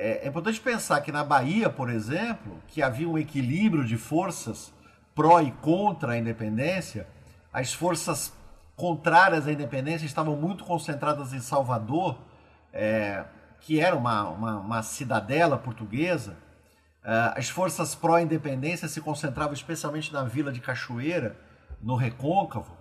é, 0.00 0.24
é, 0.24 0.28
importante 0.28 0.60
pensar 0.60 1.00
que 1.00 1.10
na 1.10 1.24
Bahia, 1.24 1.68
por 1.68 1.90
exemplo, 1.90 2.62
que 2.68 2.80
havia 2.80 3.08
um 3.08 3.18
equilíbrio 3.18 3.84
de 3.84 3.96
forças 3.96 4.72
pró 5.12 5.40
e 5.40 5.50
contra 5.50 6.12
a 6.12 6.16
independência, 6.16 7.04
as 7.52 7.74
forças 7.74 8.32
contrárias 8.76 9.48
à 9.48 9.52
independência 9.52 10.06
estavam 10.06 10.36
muito 10.36 10.62
concentradas 10.62 11.32
em 11.32 11.40
Salvador, 11.40 12.16
é, 12.72 13.24
que 13.60 13.80
era 13.80 13.96
uma, 13.96 14.28
uma, 14.28 14.58
uma 14.60 14.82
cidadela 14.84 15.58
portuguesa. 15.58 16.36
É, 17.04 17.34
as 17.36 17.48
forças 17.48 17.96
pró-independência 17.96 18.86
se 18.86 19.00
concentravam 19.00 19.52
especialmente 19.52 20.12
na 20.12 20.22
vila 20.22 20.52
de 20.52 20.60
Cachoeira, 20.60 21.36
no 21.82 21.96
Recôncavo. 21.96 22.76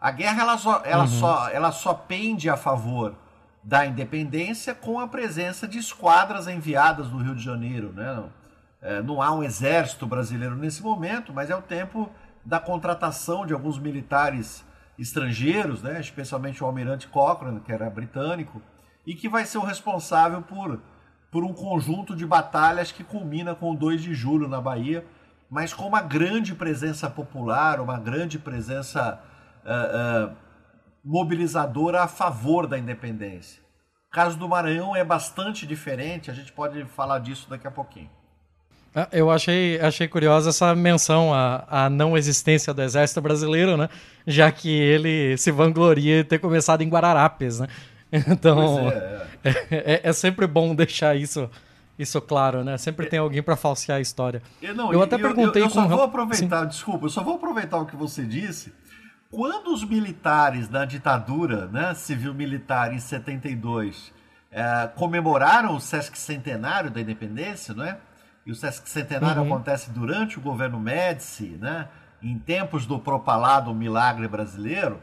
A 0.00 0.10
guerra 0.10 0.42
ela 0.42 0.58
só, 0.58 0.82
ela, 0.84 1.04
uhum. 1.04 1.08
só, 1.08 1.48
ela 1.48 1.70
só 1.70 1.94
pende 1.94 2.50
a 2.50 2.56
favor 2.56 3.14
da 3.66 3.84
independência 3.84 4.72
com 4.76 5.00
a 5.00 5.08
presença 5.08 5.66
de 5.66 5.78
esquadras 5.78 6.46
enviadas 6.46 7.08
do 7.08 7.18
Rio 7.18 7.34
de 7.34 7.42
Janeiro. 7.42 7.92
Né? 7.92 8.24
É, 8.80 9.02
não 9.02 9.20
há 9.20 9.32
um 9.34 9.42
exército 9.42 10.06
brasileiro 10.06 10.54
nesse 10.54 10.80
momento, 10.80 11.32
mas 11.32 11.50
é 11.50 11.56
o 11.56 11.60
tempo 11.60 12.08
da 12.44 12.60
contratação 12.60 13.44
de 13.44 13.52
alguns 13.52 13.76
militares 13.76 14.64
estrangeiros, 14.96 15.82
né? 15.82 16.00
especialmente 16.00 16.62
o 16.62 16.66
almirante 16.66 17.08
Cochrane, 17.08 17.58
que 17.58 17.72
era 17.72 17.90
britânico, 17.90 18.62
e 19.04 19.16
que 19.16 19.28
vai 19.28 19.44
ser 19.44 19.58
o 19.58 19.64
responsável 19.64 20.42
por, 20.42 20.80
por 21.28 21.42
um 21.42 21.52
conjunto 21.52 22.14
de 22.14 22.24
batalhas 22.24 22.92
que 22.92 23.02
culmina 23.02 23.52
com 23.52 23.72
o 23.72 23.76
2 23.76 24.00
de 24.00 24.14
julho 24.14 24.46
na 24.46 24.60
Bahia, 24.60 25.04
mas 25.50 25.74
com 25.74 25.88
uma 25.88 26.02
grande 26.02 26.54
presença 26.54 27.10
popular, 27.10 27.80
uma 27.80 27.98
grande 27.98 28.38
presença 28.38 29.20
uh, 29.64 30.30
uh, 30.30 30.36
mobilizadora 31.06 32.02
a 32.02 32.08
favor 32.08 32.66
da 32.66 32.76
independência. 32.76 33.62
O 34.08 34.12
caso 34.12 34.36
do 34.36 34.48
Maranhão 34.48 34.96
é 34.96 35.04
bastante 35.04 35.64
diferente, 35.64 36.32
a 36.32 36.34
gente 36.34 36.50
pode 36.52 36.84
falar 36.84 37.20
disso 37.20 37.48
daqui 37.48 37.66
a 37.66 37.70
pouquinho. 37.70 38.10
Ah, 38.92 39.06
eu 39.12 39.30
achei, 39.30 39.78
achei 39.78 40.08
curiosa 40.08 40.50
essa 40.50 40.74
menção 40.74 41.32
à, 41.32 41.64
à 41.68 41.90
não 41.90 42.16
existência 42.16 42.74
do 42.74 42.82
exército 42.82 43.20
brasileiro, 43.20 43.76
né? 43.76 43.88
Já 44.26 44.50
que 44.50 44.68
ele 44.68 45.36
se 45.36 45.52
vangloria 45.52 46.24
de 46.24 46.28
ter 46.28 46.38
começado 46.40 46.82
em 46.82 46.88
Guararapes, 46.88 47.60
né? 47.60 47.68
Então, 48.28 48.90
é, 48.90 49.26
é. 49.44 49.66
É, 49.70 50.00
é, 50.08 50.12
sempre 50.12 50.46
bom 50.46 50.74
deixar 50.74 51.14
isso, 51.14 51.48
isso 51.96 52.20
claro, 52.20 52.64
né? 52.64 52.78
Sempre 52.78 53.06
tem 53.06 53.18
alguém 53.18 53.42
para 53.42 53.54
falsear 53.54 53.98
a 53.98 54.00
história. 54.00 54.42
Eu, 54.60 54.74
não, 54.74 54.92
eu 54.92 55.02
até 55.02 55.18
perguntei 55.18 55.62
eu, 55.62 55.66
eu, 55.66 55.70
eu 55.70 55.74
só 55.74 55.86
vou 55.86 56.02
aproveitar, 56.02 56.62
Sim. 56.62 56.68
desculpa, 56.68 57.06
eu 57.06 57.10
só 57.10 57.22
vou 57.22 57.34
aproveitar 57.34 57.78
o 57.78 57.86
que 57.86 57.94
você 57.94 58.24
disse 58.24 58.72
quando 59.36 59.66
os 59.66 59.84
militares 59.84 60.66
da 60.66 60.86
ditadura 60.86 61.66
né, 61.66 61.92
civil-militar 61.92 62.94
em 62.94 62.98
72 62.98 64.10
é, 64.50 64.88
comemoraram 64.94 65.76
o 65.76 65.80
Sesc 65.80 66.18
Centenário 66.18 66.90
da 66.90 67.02
Independência, 67.02 67.74
não 67.74 67.84
é? 67.84 67.98
E 68.46 68.50
o 68.50 68.54
Sesc 68.54 68.88
Centenário 68.88 69.42
uhum. 69.42 69.52
acontece 69.52 69.90
durante 69.90 70.38
o 70.38 70.40
governo 70.40 70.80
Médici, 70.80 71.58
né? 71.60 71.86
em 72.22 72.38
tempos 72.38 72.86
do 72.86 72.98
propalado 72.98 73.74
milagre 73.74 74.26
brasileiro, 74.26 75.02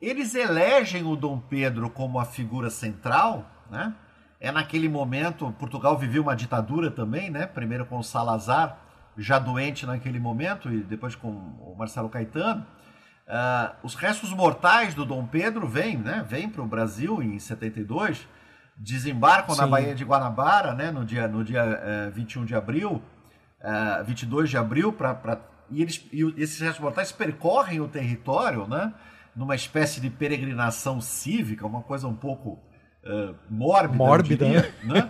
eles 0.00 0.36
elegem 0.36 1.02
o 1.02 1.16
Dom 1.16 1.40
Pedro 1.40 1.90
como 1.90 2.20
a 2.20 2.24
figura 2.24 2.70
central, 2.70 3.50
né? 3.68 3.92
É 4.38 4.52
naquele 4.52 4.88
momento, 4.88 5.50
Portugal 5.58 5.98
vivia 5.98 6.22
uma 6.22 6.36
ditadura 6.36 6.88
também, 6.88 7.30
né? 7.30 7.46
Primeiro 7.46 7.84
com 7.84 7.98
o 7.98 8.04
Salazar, 8.04 8.78
já 9.18 9.40
doente 9.40 9.84
naquele 9.84 10.20
momento, 10.20 10.70
e 10.72 10.84
depois 10.84 11.16
com 11.16 11.30
o 11.30 11.74
Marcelo 11.76 12.08
Caetano. 12.08 12.64
Uh, 13.26 13.74
os 13.82 13.96
restos 13.96 14.30
mortais 14.30 14.94
do 14.94 15.04
Dom 15.04 15.26
Pedro 15.26 15.66
vêm, 15.66 15.96
né? 15.96 16.24
Vêm 16.28 16.48
para 16.48 16.62
o 16.62 16.66
Brasil 16.66 17.20
em 17.20 17.38
72, 17.40 18.26
desembarcam 18.76 19.52
Sim. 19.52 19.62
na 19.62 19.66
Baía 19.66 19.96
de 19.96 20.04
Guanabara, 20.04 20.74
né? 20.74 20.92
No 20.92 21.04
dia, 21.04 21.26
no 21.26 21.42
dia 21.42 21.64
uh, 21.64 22.08
eh, 22.08 22.10
21 22.10 22.44
de 22.44 22.54
abril, 22.54 22.92
uh, 22.92 24.00
eh, 24.00 24.04
22 24.04 24.48
de 24.48 24.56
abril, 24.56 24.92
pra, 24.92 25.12
pra, 25.12 25.40
e, 25.68 25.82
eles, 25.82 26.06
e 26.12 26.22
esses 26.36 26.60
restos 26.60 26.78
mortais 26.78 27.10
percorrem 27.10 27.80
o 27.80 27.88
território, 27.88 28.68
né? 28.68 28.94
Numa 29.34 29.56
espécie 29.56 30.00
de 30.00 30.08
peregrinação 30.08 31.00
cívica, 31.00 31.66
uma 31.66 31.82
coisa 31.82 32.06
um 32.06 32.14
pouco 32.14 32.60
uh, 33.04 33.34
mórbida, 33.50 33.96
mórbida 33.96 34.46
diria, 34.46 34.74
né? 34.84 35.08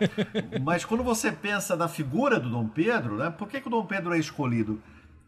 Mas 0.63 0.87
quando 0.87 1.05
você 1.05 1.31
pensa 1.31 1.77
na 1.77 1.87
figura 1.87 2.41
do 2.41 2.49
Dom 2.49 2.67
Pedro, 2.67 3.19
né? 3.19 3.29
Por 3.29 3.47
que, 3.47 3.61
que 3.61 3.69
o 3.69 3.71
Dom 3.71 3.85
Pedro 3.85 4.15
é 4.15 4.19
escolhido? 4.19 4.83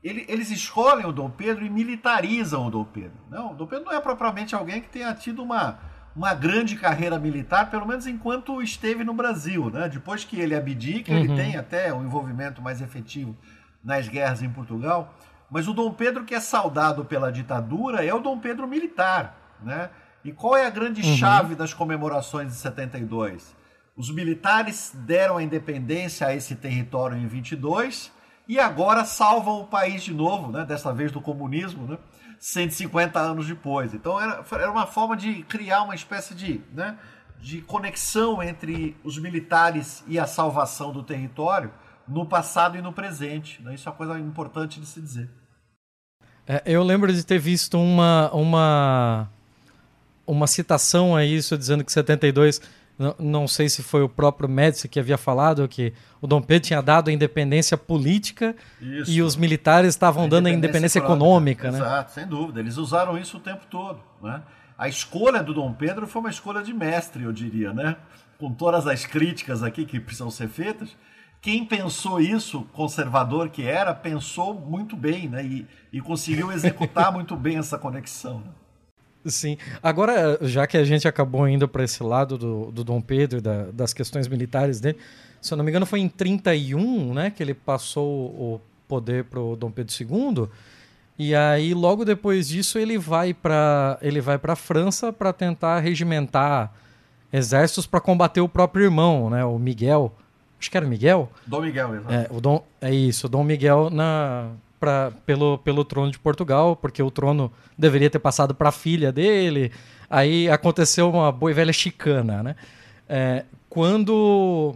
Ele, 0.08 0.24
eles 0.26 0.50
escolhem 0.50 1.04
o 1.04 1.12
Dom 1.12 1.28
Pedro 1.28 1.64
e 1.64 1.70
militarizam 1.70 2.66
o 2.66 2.70
Dom 2.70 2.84
Pedro. 2.84 3.18
Não, 3.30 3.52
o 3.52 3.54
Dom 3.54 3.66
Pedro 3.66 3.84
não 3.84 3.92
é 3.92 4.00
propriamente 4.00 4.54
alguém 4.54 4.80
que 4.80 4.88
tenha 4.88 5.12
tido 5.12 5.42
uma, 5.42 5.78
uma 6.16 6.32
grande 6.34 6.76
carreira 6.76 7.18
militar, 7.18 7.70
pelo 7.70 7.86
menos 7.86 8.06
enquanto 8.06 8.62
esteve 8.62 9.04
no 9.04 9.12
Brasil. 9.12 9.68
Né? 9.70 9.88
Depois 9.88 10.24
que 10.24 10.40
ele 10.40 10.54
abdica, 10.54 11.12
uhum. 11.12 11.18
ele 11.18 11.36
tem 11.36 11.56
até 11.56 11.92
um 11.92 12.04
envolvimento 12.04 12.62
mais 12.62 12.80
efetivo 12.80 13.36
nas 13.84 14.08
guerras 14.08 14.42
em 14.42 14.48
Portugal. 14.48 15.14
Mas 15.50 15.68
o 15.68 15.74
Dom 15.74 15.92
Pedro 15.92 16.24
que 16.24 16.34
é 16.34 16.40
saudado 16.40 17.04
pela 17.04 17.30
ditadura 17.30 18.04
é 18.04 18.12
o 18.14 18.20
Dom 18.20 18.38
Pedro 18.38 18.66
militar. 18.66 19.36
Né? 19.62 19.90
E 20.24 20.32
qual 20.32 20.56
é 20.56 20.66
a 20.66 20.70
grande 20.70 21.02
uhum. 21.02 21.16
chave 21.16 21.54
das 21.54 21.74
comemorações 21.74 22.48
de 22.48 22.54
72? 22.54 23.54
Os 23.94 24.10
militares 24.10 24.92
deram 24.94 25.36
a 25.36 25.42
independência 25.42 26.28
a 26.28 26.34
esse 26.34 26.54
território 26.54 27.18
em 27.18 27.26
22 27.26 28.16
e 28.48 28.58
agora 28.58 29.04
salvam 29.04 29.60
o 29.60 29.66
país 29.66 30.02
de 30.02 30.14
novo, 30.14 30.50
né? 30.50 30.64
dessa 30.64 30.92
vez 30.92 31.12
do 31.12 31.20
comunismo, 31.20 31.86
né? 31.86 31.98
150 32.40 33.18
anos 33.18 33.46
depois. 33.46 33.92
Então 33.92 34.18
era, 34.18 34.42
era 34.52 34.70
uma 34.70 34.86
forma 34.86 35.16
de 35.16 35.42
criar 35.42 35.82
uma 35.82 35.94
espécie 35.94 36.34
de, 36.34 36.62
né? 36.72 36.96
de 37.40 37.60
conexão 37.60 38.42
entre 38.42 38.96
os 39.04 39.18
militares 39.18 40.02
e 40.06 40.18
a 40.18 40.26
salvação 40.26 40.92
do 40.92 41.02
território 41.02 41.70
no 42.06 42.24
passado 42.24 42.78
e 42.78 42.82
no 42.82 42.92
presente. 42.92 43.60
Né? 43.62 43.74
Isso 43.74 43.88
é 43.88 43.92
uma 43.92 43.98
coisa 43.98 44.18
importante 44.18 44.80
de 44.80 44.86
se 44.86 45.00
dizer. 45.00 45.28
É, 46.46 46.62
eu 46.64 46.82
lembro 46.82 47.12
de 47.12 47.24
ter 47.24 47.38
visto 47.38 47.78
uma, 47.78 48.30
uma, 48.32 49.30
uma 50.26 50.46
citação 50.46 51.14
a 51.14 51.22
isso, 51.22 51.58
dizendo 51.58 51.84
que 51.84 51.92
72 51.92 52.62
Não, 52.98 53.14
não 53.18 53.48
sei 53.48 53.68
se 53.68 53.82
foi 53.82 54.02
o 54.02 54.08
próprio 54.08 54.48
Médici 54.48 54.88
que 54.88 54.98
havia 54.98 55.16
falado 55.16 55.68
que 55.68 55.92
o 56.20 56.26
Dom 56.26 56.42
Pedro 56.42 56.66
tinha 56.66 56.82
dado 56.82 57.10
a 57.10 57.12
independência 57.12 57.76
política 57.76 58.56
isso. 58.80 59.10
e 59.10 59.22
os 59.22 59.36
militares 59.36 59.90
estavam 59.90 60.28
dando 60.28 60.48
a 60.48 60.50
independência 60.50 60.98
econômica. 60.98 61.68
econômica 61.68 61.70
né? 61.70 61.78
Exato, 61.78 62.12
sem 62.12 62.26
dúvida. 62.26 62.58
Eles 62.58 62.76
usaram 62.76 63.16
isso 63.16 63.36
o 63.36 63.40
tempo 63.40 63.66
todo. 63.70 64.00
Né? 64.20 64.42
A 64.76 64.88
escolha 64.88 65.42
do 65.42 65.54
Dom 65.54 65.72
Pedro 65.72 66.08
foi 66.08 66.20
uma 66.20 66.30
escolha 66.30 66.60
de 66.60 66.74
mestre, 66.74 67.22
eu 67.22 67.32
diria, 67.32 67.72
né? 67.72 67.96
Com 68.36 68.52
todas 68.52 68.86
as 68.86 69.06
críticas 69.06 69.62
aqui 69.62 69.84
que 69.84 70.00
precisam 70.00 70.30
ser 70.30 70.48
feitas, 70.48 70.96
quem 71.40 71.64
pensou 71.64 72.20
isso, 72.20 72.62
conservador 72.72 73.48
que 73.48 73.62
era, 73.62 73.94
pensou 73.94 74.54
muito 74.54 74.96
bem, 74.96 75.28
né? 75.28 75.44
E, 75.44 75.66
e 75.92 76.00
conseguiu 76.00 76.50
executar 76.50 77.10
muito 77.14 77.36
bem 77.36 77.58
essa 77.58 77.78
conexão. 77.78 78.38
Né? 78.40 78.50
Sim. 79.28 79.56
Agora, 79.82 80.38
já 80.42 80.66
que 80.66 80.76
a 80.76 80.84
gente 80.84 81.06
acabou 81.06 81.48
indo 81.48 81.68
para 81.68 81.84
esse 81.84 82.02
lado 82.02 82.36
do, 82.36 82.70
do 82.70 82.84
Dom 82.84 83.00
Pedro, 83.00 83.40
da, 83.40 83.64
das 83.72 83.92
questões 83.92 84.28
militares 84.28 84.80
dele, 84.80 84.98
se 85.40 85.52
eu 85.52 85.56
não 85.56 85.64
me 85.64 85.70
engano, 85.70 85.86
foi 85.86 86.00
em 86.00 86.08
31 86.08 87.14
né, 87.14 87.30
que 87.30 87.42
ele 87.42 87.54
passou 87.54 88.08
o 88.08 88.60
poder 88.86 89.24
para 89.24 89.40
o 89.40 89.54
Dom 89.56 89.70
Pedro 89.70 89.94
II. 90.00 90.48
E 91.18 91.34
aí, 91.34 91.74
logo 91.74 92.04
depois 92.04 92.48
disso, 92.48 92.78
ele 92.78 92.96
vai 92.96 93.34
para 93.34 93.98
ele 94.00 94.20
vai 94.20 94.38
para 94.38 94.52
a 94.52 94.56
França 94.56 95.12
para 95.12 95.32
tentar 95.32 95.80
regimentar 95.80 96.72
exércitos 97.32 97.86
para 97.86 98.00
combater 98.00 98.40
o 98.40 98.48
próprio 98.48 98.84
irmão, 98.84 99.28
né, 99.28 99.44
o 99.44 99.58
Miguel 99.58 100.14
acho 100.58 100.70
que 100.70 100.76
era 100.76 100.86
Miguel. 100.86 101.30
Dom 101.46 101.60
Miguel, 101.60 101.94
exato. 101.94 102.12
É, 102.12 102.26
o 102.30 102.40
Dom, 102.40 102.64
é 102.80 102.92
isso, 102.92 103.26
o 103.26 103.30
Dom 103.30 103.44
Miguel 103.44 103.90
na, 103.90 104.50
pra, 104.78 105.12
pelo, 105.26 105.58
pelo 105.58 105.84
trono 105.84 106.10
de 106.10 106.18
Portugal, 106.18 106.76
porque 106.76 107.02
o 107.02 107.10
trono 107.10 107.52
deveria 107.76 108.10
ter 108.10 108.18
passado 108.18 108.54
para 108.54 108.68
a 108.68 108.72
filha 108.72 109.12
dele. 109.12 109.72
Aí 110.08 110.48
aconteceu 110.48 111.10
uma 111.10 111.30
boa 111.30 111.50
e 111.50 111.54
velha 111.54 111.72
chicana, 111.72 112.42
né? 112.42 112.56
É, 113.08 113.44
quando, 113.68 114.74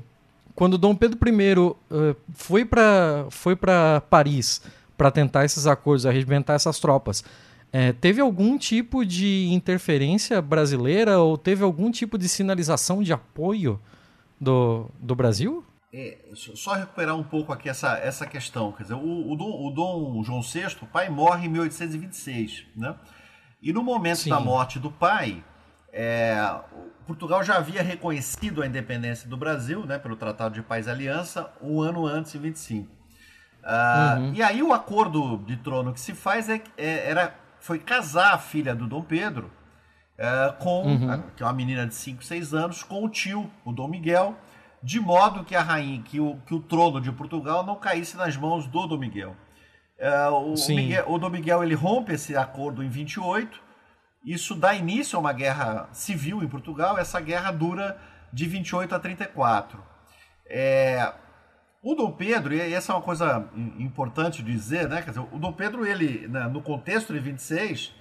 quando 0.54 0.78
Dom 0.78 0.94
Pedro 0.94 1.18
I 1.26 1.58
uh, 1.58 2.16
foi 2.32 2.64
para 2.64 3.26
foi 3.30 3.56
Paris 4.08 4.62
para 4.96 5.10
tentar 5.10 5.44
esses 5.44 5.66
acordos, 5.66 6.06
arregimentar 6.06 6.56
essas 6.56 6.78
tropas, 6.78 7.24
é, 7.72 7.92
teve 7.92 8.20
algum 8.20 8.58
tipo 8.58 9.04
de 9.04 9.48
interferência 9.50 10.42
brasileira 10.42 11.18
ou 11.18 11.38
teve 11.38 11.64
algum 11.64 11.90
tipo 11.90 12.18
de 12.18 12.28
sinalização 12.28 13.02
de 13.02 13.12
apoio 13.12 13.80
do, 14.38 14.86
do 15.00 15.14
Brasil? 15.14 15.64
É, 15.94 16.18
só 16.34 16.72
recuperar 16.72 17.14
um 17.14 17.22
pouco 17.22 17.52
aqui 17.52 17.68
essa, 17.68 17.98
essa 17.98 18.26
questão. 18.26 18.72
Quer 18.72 18.84
dizer, 18.84 18.94
o, 18.94 19.30
o, 19.30 19.36
Dom, 19.36 19.66
o 19.66 19.70
Dom 19.70 20.24
João 20.24 20.40
VI, 20.40 20.76
o 20.80 20.86
pai, 20.86 21.10
morre 21.10 21.46
em 21.46 21.50
1826. 21.50 22.64
Né? 22.74 22.94
E 23.60 23.72
no 23.72 23.82
momento 23.82 24.20
Sim. 24.20 24.30
da 24.30 24.40
morte 24.40 24.78
do 24.78 24.90
pai, 24.90 25.44
é, 25.92 26.34
Portugal 27.06 27.44
já 27.44 27.56
havia 27.56 27.82
reconhecido 27.82 28.62
a 28.62 28.66
independência 28.66 29.28
do 29.28 29.36
Brasil, 29.36 29.84
né, 29.84 29.98
pelo 29.98 30.16
Tratado 30.16 30.54
de 30.54 30.62
Paz 30.62 30.86
e 30.86 30.90
Aliança, 30.90 31.52
um 31.60 31.82
ano 31.82 32.06
antes, 32.06 32.34
em 32.34 32.38
25. 32.38 32.90
Ah, 33.62 34.16
uhum. 34.18 34.32
E 34.34 34.42
aí 34.42 34.62
o 34.62 34.72
acordo 34.72 35.38
de 35.38 35.56
trono 35.58 35.92
que 35.92 36.00
se 36.00 36.14
faz 36.14 36.48
é, 36.48 36.62
é 36.76 37.10
era, 37.10 37.34
foi 37.60 37.78
casar 37.78 38.34
a 38.34 38.38
filha 38.38 38.74
do 38.74 38.86
Dom 38.86 39.02
Pedro 39.02 39.50
é, 40.18 40.54
com, 40.58 40.84
uhum. 40.84 41.22
que 41.36 41.42
é 41.42 41.46
uma 41.46 41.52
menina 41.52 41.86
de 41.86 41.94
5, 41.94 42.24
6 42.24 42.54
anos, 42.54 42.82
com 42.82 43.04
o 43.04 43.08
tio, 43.08 43.50
o 43.64 43.72
Dom 43.72 43.88
Miguel, 43.88 44.36
de 44.82 44.98
modo 44.98 45.44
que 45.44 45.54
a 45.54 45.62
rainha, 45.62 46.02
que 46.02 46.18
o, 46.18 46.36
que 46.46 46.54
o 46.54 46.60
trono 46.60 47.00
de 47.00 47.12
Portugal 47.12 47.64
não 47.64 47.76
caísse 47.76 48.16
nas 48.16 48.36
mãos 48.36 48.66
do 48.66 48.86
Dom 48.86 48.98
Miguel. 48.98 49.36
É, 49.98 50.28
o, 50.28 50.54
o, 50.54 50.68
Miguel, 50.68 51.04
o 51.08 51.18
Dom 51.18 51.30
Miguel 51.30 51.62
ele 51.62 51.74
rompe 51.74 52.12
esse 52.12 52.36
acordo 52.36 52.82
em 52.82 52.88
28, 52.88 53.60
isso 54.24 54.54
dá 54.54 54.74
início 54.74 55.16
a 55.16 55.20
uma 55.20 55.32
guerra 55.32 55.88
civil 55.92 56.42
em 56.42 56.48
Portugal, 56.48 56.98
essa 56.98 57.20
guerra 57.20 57.52
dura 57.52 58.00
de 58.32 58.46
28 58.46 58.94
a 58.94 58.98
34. 58.98 59.82
É, 60.46 61.12
o 61.82 61.94
Dom 61.94 62.12
Pedro, 62.12 62.54
e 62.54 62.60
essa 62.60 62.92
é 62.92 62.94
uma 62.94 63.02
coisa 63.02 63.48
importante 63.78 64.42
de 64.42 64.52
dizer, 64.52 64.88
né? 64.88 65.02
Quer 65.02 65.10
dizer, 65.10 65.26
o 65.32 65.38
Dom 65.38 65.52
Pedro, 65.52 65.84
ele, 65.84 66.28
no 66.28 66.62
contexto 66.62 67.12
de 67.12 67.18
26, 67.18 67.92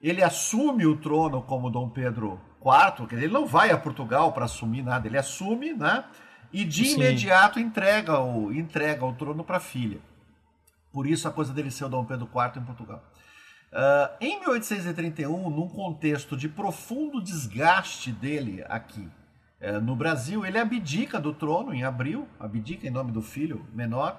ele 0.00 0.22
assume 0.22 0.86
o 0.86 0.96
trono 0.96 1.42
como 1.42 1.70
Dom 1.70 1.88
Pedro 1.88 2.40
IV, 2.60 3.06
quer 3.06 3.14
dizer, 3.14 3.26
ele 3.26 3.32
não 3.32 3.46
vai 3.46 3.70
a 3.70 3.78
Portugal 3.78 4.32
para 4.32 4.44
assumir 4.44 4.82
nada, 4.82 5.06
ele 5.06 5.18
assume, 5.18 5.72
né? 5.72 6.04
E 6.52 6.64
de 6.64 6.84
Sim. 6.84 6.94
imediato 6.94 7.60
entrega 7.60 8.18
o, 8.18 8.52
entrega 8.52 9.04
o 9.04 9.12
trono 9.12 9.44
para 9.44 9.58
a 9.58 9.60
filha. 9.60 10.00
Por 10.92 11.06
isso 11.06 11.28
a 11.28 11.30
coisa 11.30 11.52
dele 11.52 11.70
ser 11.70 11.84
o 11.84 11.88
Dom 11.88 12.04
Pedro 12.04 12.28
IV 12.34 12.60
em 12.60 12.64
Portugal. 12.64 13.02
Uh, 13.70 14.16
em 14.18 14.40
1831, 14.40 15.50
num 15.50 15.68
contexto 15.68 16.36
de 16.36 16.48
profundo 16.48 17.20
desgaste 17.20 18.10
dele 18.10 18.64
aqui 18.66 19.06
uh, 19.60 19.78
no 19.82 19.94
Brasil, 19.94 20.46
ele 20.46 20.58
abdica 20.58 21.20
do 21.20 21.34
trono 21.34 21.74
em 21.74 21.84
abril, 21.84 22.26
abdica 22.40 22.86
em 22.86 22.90
nome 22.90 23.12
do 23.12 23.20
filho 23.20 23.66
menor, 23.74 24.18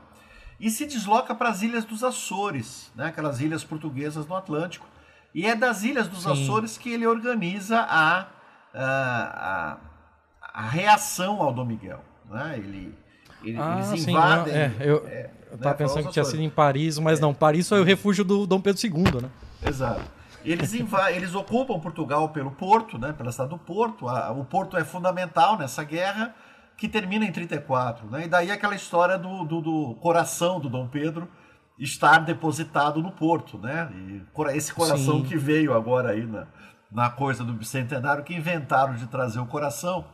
e 0.59 0.69
se 0.69 0.85
desloca 0.85 1.33
para 1.33 1.49
as 1.49 1.63
ilhas 1.63 1.83
dos 1.83 2.03
Açores, 2.03 2.91
né, 2.95 3.07
aquelas 3.07 3.39
ilhas 3.39 3.63
portuguesas 3.63 4.27
no 4.27 4.35
Atlântico, 4.35 4.85
e 5.33 5.45
é 5.45 5.55
das 5.55 5.83
Ilhas 5.83 6.07
dos 6.07 6.23
Sim. 6.23 6.31
Açores 6.31 6.77
que 6.77 6.91
ele 6.91 7.05
organiza 7.05 7.79
a, 7.79 8.27
a, 8.73 8.81
a, 8.83 9.77
a, 10.41 10.61
reação 10.69 11.41
ao 11.41 11.53
Dom 11.53 11.65
Miguel. 11.65 12.03
Né? 12.29 12.55
Ele, 12.57 12.97
ele, 13.43 13.57
ah, 13.59 13.75
eles 13.77 14.07
invadem. 14.07 14.53
Sim, 14.53 14.59
é, 14.59 14.75
eu 14.79 15.05
é, 15.07 15.29
estava 15.53 15.69
né, 15.69 15.73
pensando 15.73 16.05
que 16.05 16.13
tinha 16.13 16.25
sido 16.25 16.41
em 16.41 16.49
Paris, 16.49 16.97
mas 16.97 17.19
é. 17.19 17.21
não, 17.21 17.33
Paris 17.33 17.69
foi 17.69 17.79
o 17.79 17.83
refúgio 17.83 18.23
do 18.23 18.47
Dom 18.47 18.59
Pedro 18.59 18.81
II, 18.83 19.21
né? 19.21 19.29
Exato. 19.65 20.19
Eles, 20.43 20.73
eles 20.73 21.35
ocupam 21.35 21.79
Portugal 21.79 22.29
pelo 22.29 22.51
Porto, 22.51 22.97
né, 22.97 23.13
pela 23.13 23.31
cidade 23.31 23.49
do 23.49 23.57
Porto. 23.57 24.05
o 24.07 24.45
Porto 24.45 24.77
é 24.77 24.85
fundamental 24.85 25.57
nessa 25.57 25.83
guerra, 25.83 26.33
que 26.77 26.87
termina 26.87 27.25
em 27.25 27.31
34. 27.31 28.07
Né? 28.09 28.23
E 28.23 28.27
daí 28.27 28.49
aquela 28.49 28.73
história 28.73 29.17
do, 29.17 29.43
do, 29.43 29.61
do 29.61 29.95
coração 29.95 30.59
do 30.59 30.69
Dom 30.69 30.87
Pedro, 30.87 31.27
estar 31.79 32.19
depositado 32.19 33.01
no 33.01 33.11
porto, 33.11 33.57
né? 33.57 33.89
E 33.93 34.21
esse 34.55 34.73
coração 34.73 35.19
Sim. 35.19 35.23
que 35.23 35.37
veio 35.37 35.73
agora 35.73 36.11
aí 36.11 36.25
na, 36.25 36.47
na 36.91 37.09
coisa 37.09 37.43
do 37.43 37.53
bicentenário, 37.53 38.23
que 38.23 38.35
inventaram 38.35 38.95
de 38.95 39.07
trazer 39.07 39.39
o 39.39 39.45
coração, 39.45 40.05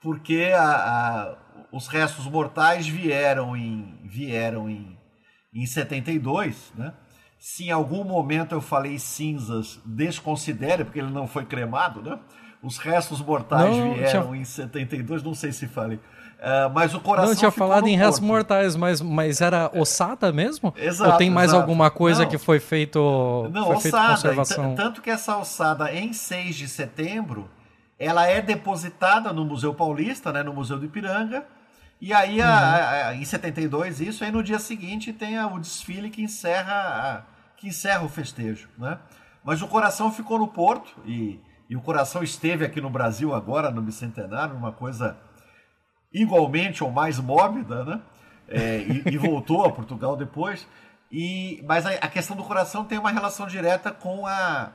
porque 0.00 0.52
a, 0.54 0.64
a, 0.64 1.34
os 1.70 1.86
restos 1.86 2.26
mortais 2.26 2.88
vieram 2.88 3.56
em, 3.56 4.00
vieram 4.04 4.68
em, 4.68 4.98
em 5.54 5.64
72, 5.64 6.72
né? 6.74 6.92
Se 7.38 7.66
em 7.66 7.70
algum 7.70 8.02
momento 8.02 8.54
eu 8.54 8.60
falei 8.60 8.98
cinzas, 8.98 9.78
desconsidere, 9.84 10.84
porque 10.84 10.98
ele 10.98 11.10
não 11.10 11.28
foi 11.28 11.44
cremado, 11.44 12.02
né? 12.02 12.18
Os 12.62 12.78
restos 12.78 13.20
mortais 13.20 13.76
não, 13.76 13.94
vieram 13.94 14.34
em 14.34 14.44
72, 14.44 15.22
não 15.22 15.34
sei 15.34 15.52
se 15.52 15.68
falei. 15.68 16.00
Uh, 16.36 16.68
mas 16.74 16.94
o 16.94 17.00
coração. 17.00 17.30
Não 17.30 17.36
tinha 17.36 17.50
falado 17.50 17.88
em 17.88 17.96
restos 17.96 18.20
mortais, 18.20 18.76
mas, 18.76 19.00
mas 19.00 19.40
era 19.40 19.70
ossada 19.74 20.30
mesmo? 20.30 20.72
Exato. 20.76 21.10
Ou 21.10 21.16
tem 21.16 21.30
mais 21.30 21.50
exato. 21.50 21.62
alguma 21.62 21.90
coisa 21.90 22.22
não. 22.22 22.30
que 22.30 22.36
foi 22.36 22.60
feito. 22.60 23.48
Não, 23.50 23.66
foi 23.66 23.76
ossada. 23.76 24.14
conservação? 24.14 24.74
Tanto 24.74 25.00
que 25.00 25.08
essa 25.08 25.36
ossada, 25.38 25.90
em 25.92 26.12
6 26.12 26.54
de 26.54 26.68
setembro, 26.68 27.48
ela 27.98 28.26
é 28.26 28.42
depositada 28.42 29.32
no 29.32 29.44
Museu 29.44 29.72
Paulista, 29.72 30.30
né, 30.30 30.42
no 30.42 30.52
Museu 30.52 30.78
do 30.78 30.84
Ipiranga. 30.84 31.44
E 31.98 32.12
aí, 32.12 32.40
uhum. 32.40 32.46
a, 32.46 33.08
a, 33.08 33.14
em 33.14 33.24
72, 33.24 34.02
isso, 34.02 34.22
aí 34.22 34.30
no 34.30 34.42
dia 34.42 34.58
seguinte 34.58 35.14
tem 35.14 35.38
a, 35.38 35.46
o 35.46 35.58
desfile 35.58 36.10
que 36.10 36.22
encerra, 36.22 37.24
que 37.56 37.68
encerra 37.68 38.04
o 38.04 38.08
festejo. 38.08 38.68
Né? 38.76 38.98
Mas 39.42 39.62
o 39.62 39.68
coração 39.68 40.12
ficou 40.12 40.38
no 40.38 40.48
Porto 40.48 40.94
e, 41.06 41.40
e 41.70 41.74
o 41.74 41.80
coração 41.80 42.22
esteve 42.22 42.64
aqui 42.64 42.80
no 42.80 42.90
Brasil 42.90 43.34
agora, 43.34 43.70
no 43.70 43.80
Bicentenário, 43.80 44.54
uma 44.54 44.72
coisa 44.72 45.16
igualmente 46.16 46.82
ou 46.82 46.90
mais 46.90 47.18
mórbida, 47.18 47.84
né? 47.84 48.00
É, 48.48 48.78
e, 48.78 49.02
e, 49.12 49.18
voltou 49.18 49.64
a 49.64 49.72
Portugal 49.72 50.16
depois. 50.16 50.66
E, 51.12 51.62
mas 51.66 51.84
a, 51.84 51.90
a, 51.90 52.08
questão 52.08 52.36
do 52.36 52.42
coração 52.42 52.84
tem 52.84 52.98
uma 52.98 53.10
relação 53.10 53.46
direta 53.46 53.90
com 53.90 54.26
a, 54.26 54.72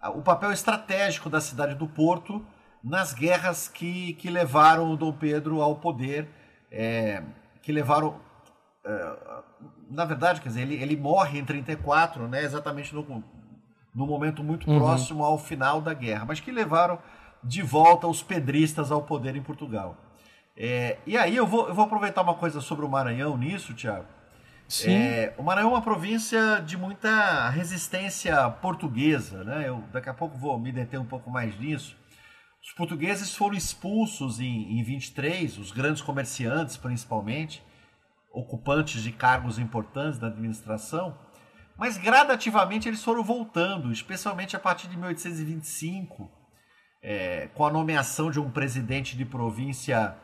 a, 0.00 0.10
o 0.10 0.22
papel 0.22 0.52
estratégico 0.52 1.28
da 1.28 1.40
cidade 1.40 1.74
do 1.74 1.86
Porto 1.86 2.44
nas 2.84 3.12
guerras 3.12 3.68
que, 3.68 4.12
que 4.14 4.30
levaram 4.30 4.90
o 4.90 4.96
Dom 4.96 5.12
Pedro 5.12 5.60
ao 5.60 5.76
poder, 5.76 6.28
é, 6.70 7.22
que 7.62 7.72
levaram. 7.72 8.20
É, 8.84 9.16
na 9.90 10.04
verdade, 10.04 10.40
quer 10.40 10.48
dizer, 10.48 10.62
ele, 10.62 10.74
ele 10.74 10.96
morre 10.96 11.38
em 11.38 11.44
34, 11.44 12.28
né, 12.28 12.42
exatamente 12.42 12.94
no, 12.94 13.24
no 13.94 14.06
momento 14.06 14.42
muito 14.44 14.70
uhum. 14.70 14.78
próximo 14.78 15.24
ao 15.24 15.38
final 15.38 15.80
da 15.80 15.94
guerra, 15.94 16.24
mas 16.26 16.38
que 16.38 16.50
levaram 16.50 16.98
de 17.42 17.62
volta 17.62 18.06
os 18.06 18.22
pedristas 18.22 18.90
ao 18.90 19.02
poder 19.02 19.36
em 19.36 19.42
Portugal. 19.42 19.96
É, 20.56 20.98
e 21.06 21.18
aí 21.18 21.36
eu 21.36 21.46
vou, 21.46 21.68
eu 21.68 21.74
vou 21.74 21.84
aproveitar 21.84 22.22
uma 22.22 22.34
coisa 22.34 22.60
sobre 22.60 22.84
o 22.84 22.88
Maranhão 22.88 23.36
nisso, 23.36 23.74
Tiago. 23.74 24.06
Sim. 24.68 24.92
É, 24.92 25.34
o 25.36 25.42
Maranhão 25.42 25.70
é 25.70 25.74
uma 25.74 25.82
província 25.82 26.60
de 26.64 26.76
muita 26.76 27.50
resistência 27.50 28.50
portuguesa, 28.50 29.44
né? 29.44 29.68
Eu 29.68 29.84
daqui 29.92 30.08
a 30.08 30.14
pouco 30.14 30.36
vou 30.36 30.58
me 30.58 30.72
deter 30.72 30.98
um 30.98 31.04
pouco 31.04 31.30
mais 31.30 31.58
nisso. 31.58 31.96
Os 32.62 32.72
portugueses 32.72 33.34
foram 33.34 33.54
expulsos 33.54 34.40
em, 34.40 34.78
em 34.78 34.82
23, 34.82 35.58
os 35.58 35.70
grandes 35.70 36.02
comerciantes 36.02 36.76
principalmente, 36.76 37.62
ocupantes 38.32 39.02
de 39.02 39.12
cargos 39.12 39.58
importantes 39.58 40.18
da 40.18 40.26
administração, 40.26 41.16
mas 41.78 41.96
gradativamente 41.96 42.88
eles 42.88 43.04
foram 43.04 43.22
voltando, 43.22 43.92
especialmente 43.92 44.56
a 44.56 44.58
partir 44.58 44.88
de 44.88 44.96
1825 44.96 46.28
é, 47.02 47.48
com 47.54 47.64
a 47.64 47.70
nomeação 47.70 48.32
de 48.32 48.40
um 48.40 48.50
presidente 48.50 49.16
de 49.16 49.24
província 49.24 50.16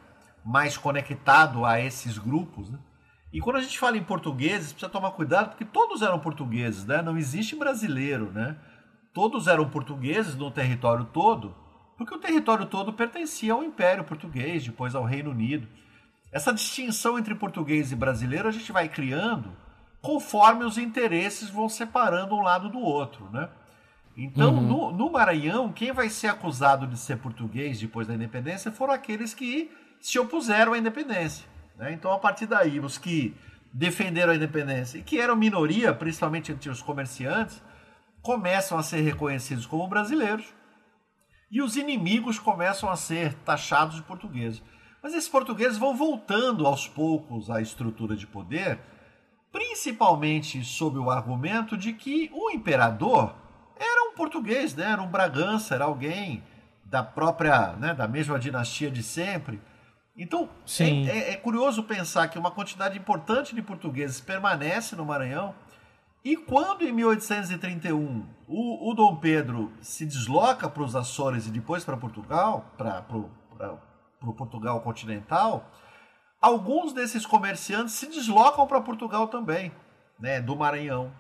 mais 0.45 0.77
conectado 0.77 1.65
a 1.65 1.81
esses 1.81 2.19
grupos. 2.19 2.71
Né? 2.71 2.79
E 3.33 3.41
quando 3.41 3.57
a 3.57 3.61
gente 3.63 3.79
fala 3.79 3.97
em 3.97 4.03
portugueses, 4.03 4.73
precisa 4.73 4.91
tomar 4.91 5.13
cuidado, 5.13 5.51
porque 5.51 5.65
todos 5.65 6.03
eram 6.03 6.19
portugueses, 6.19 6.85
né? 6.85 7.03
não 7.03 7.17
existe 7.17 7.57
brasileiro. 7.57 8.31
Né? 8.33 8.57
Todos 9.13 9.47
eram 9.47 9.69
portugueses 9.69 10.35
no 10.35 10.51
território 10.51 11.05
todo, 11.05 11.55
porque 11.97 12.15
o 12.15 12.19
território 12.19 12.67
todo 12.67 12.93
pertencia 12.93 13.53
ao 13.53 13.63
Império 13.63 14.05
Português, 14.05 14.65
depois 14.65 14.95
ao 14.95 15.05
Reino 15.05 15.31
Unido. 15.31 15.69
Essa 16.31 16.53
distinção 16.53 17.19
entre 17.19 17.35
português 17.35 17.93
e 17.93 17.97
brasileiro 17.97 18.49
a 18.49 18.53
gente 18.53 18.73
vai 18.73 18.89
criando 18.89 19.53
conforme 20.03 20.65
os 20.65 20.77
interesses 20.77 21.49
vão 21.49 21.69
separando 21.69 22.35
um 22.35 22.43
lado 22.43 22.69
do 22.69 22.81
outro, 22.81 23.31
né? 23.31 23.49
Então, 24.17 24.55
uhum. 24.55 24.61
no, 24.61 24.93
no, 24.93 25.11
Maranhão, 25.11 25.73
quem 25.73 25.93
vai 25.93 26.11
ser 26.11 26.27
acusado 26.27 26.87
de 26.87 26.99
ser 26.99 27.17
português 27.17 27.81
depois 27.81 28.07
da 28.07 28.15
independência 28.15 28.71
foram 28.71 28.93
aqueles 28.93 29.33
que 29.33 29.71
se 30.03 30.19
opuseram 30.19 30.73
à 30.73 30.79
independência. 30.79 31.47
Né? 31.79 31.93
Então, 31.93 32.13
a 32.13 32.19
partir 32.19 32.47
daí, 32.47 32.81
os 32.81 32.99
que 32.99 33.35
defenderam 33.73 34.33
a 34.33 34.37
independência 34.37 34.99
e 34.99 35.03
que 35.03 35.19
eram 35.19 35.37
minoria, 35.37 35.95
principalmente 35.95 36.53
entre 36.53 36.69
os 36.69 36.83
comerciantes, 36.83 37.63
começam 38.21 38.77
a 38.77 38.83
ser 38.83 39.01
reconhecidos 39.01 39.65
como 39.65 39.89
brasileiros 39.89 40.53
e 41.51 41.63
os 41.63 41.77
inimigos 41.77 42.39
começam 42.39 42.91
a 42.91 42.97
ser 42.97 43.35
taxados 43.45 43.97
de 43.97 44.03
portugueses. 44.03 44.63
Mas 45.03 45.15
esses 45.15 45.29
portugueses 45.29 45.79
vão 45.79 45.97
voltando 45.97 46.67
aos 46.67 46.87
poucos 46.87 47.49
à 47.49 47.61
estrutura 47.61 48.17
de 48.17 48.27
poder, 48.27 48.79
principalmente 49.51 50.65
sob 50.65 50.99
o 50.99 51.11
argumento 51.11 51.77
de 51.77 51.93
que 51.93 52.31
o 52.33 52.51
imperador 52.51 53.35
era 53.77 54.11
um 54.11 54.15
português, 54.15 54.75
né? 54.75 54.93
era 54.93 55.03
um 55.03 55.09
Bragança, 55.09 55.75
era 55.75 55.85
alguém 55.85 56.43
da 56.85 57.03
própria, 57.03 57.73
né, 57.73 57.95
da 57.95 58.07
mesma 58.07 58.39
dinastia 58.39 58.91
de 58.91 59.03
sempre. 59.03 59.61
Então, 60.17 60.49
é, 60.79 60.85
é, 60.85 61.33
é, 61.33 61.37
curioso 61.37 61.83
pensar 61.85 62.29
que 62.29 62.39
uma 62.39 62.51
quantidade 62.51 62.99
importante 62.99 63.55
de 63.55 63.63
portugueses 63.63 64.21
permanece 64.21 64.95
no 64.95 65.05
Maranhão. 65.05 65.55
E 66.25 66.37
quando 66.37 66.83
em 66.83 66.93
1831 66.93 68.27
o, 68.47 68.91
o 68.91 68.95
Dom 68.95 69.17
Pedro 69.17 69.73
se 69.81 70.05
desloca 70.05 70.69
para 70.69 70.83
os 70.83 70.95
Açores 70.95 71.47
e 71.47 71.51
depois 71.51 71.85
para 71.85 71.97
Portugal, 71.97 72.67
para 72.77 73.05
o 74.23 74.33
Portugal 74.33 74.81
continental, 74.81 75.69
alguns 76.41 76.93
desses 76.93 77.27
comerciantes 77.27 77.95
se 77.95 78.07
deslocam 78.07 78.67
para 78.67 78.81
Portugal 78.81 79.29
também, 79.29 79.73
né, 80.21 80.41
do 80.41 80.55
Maranhão 80.55 81.11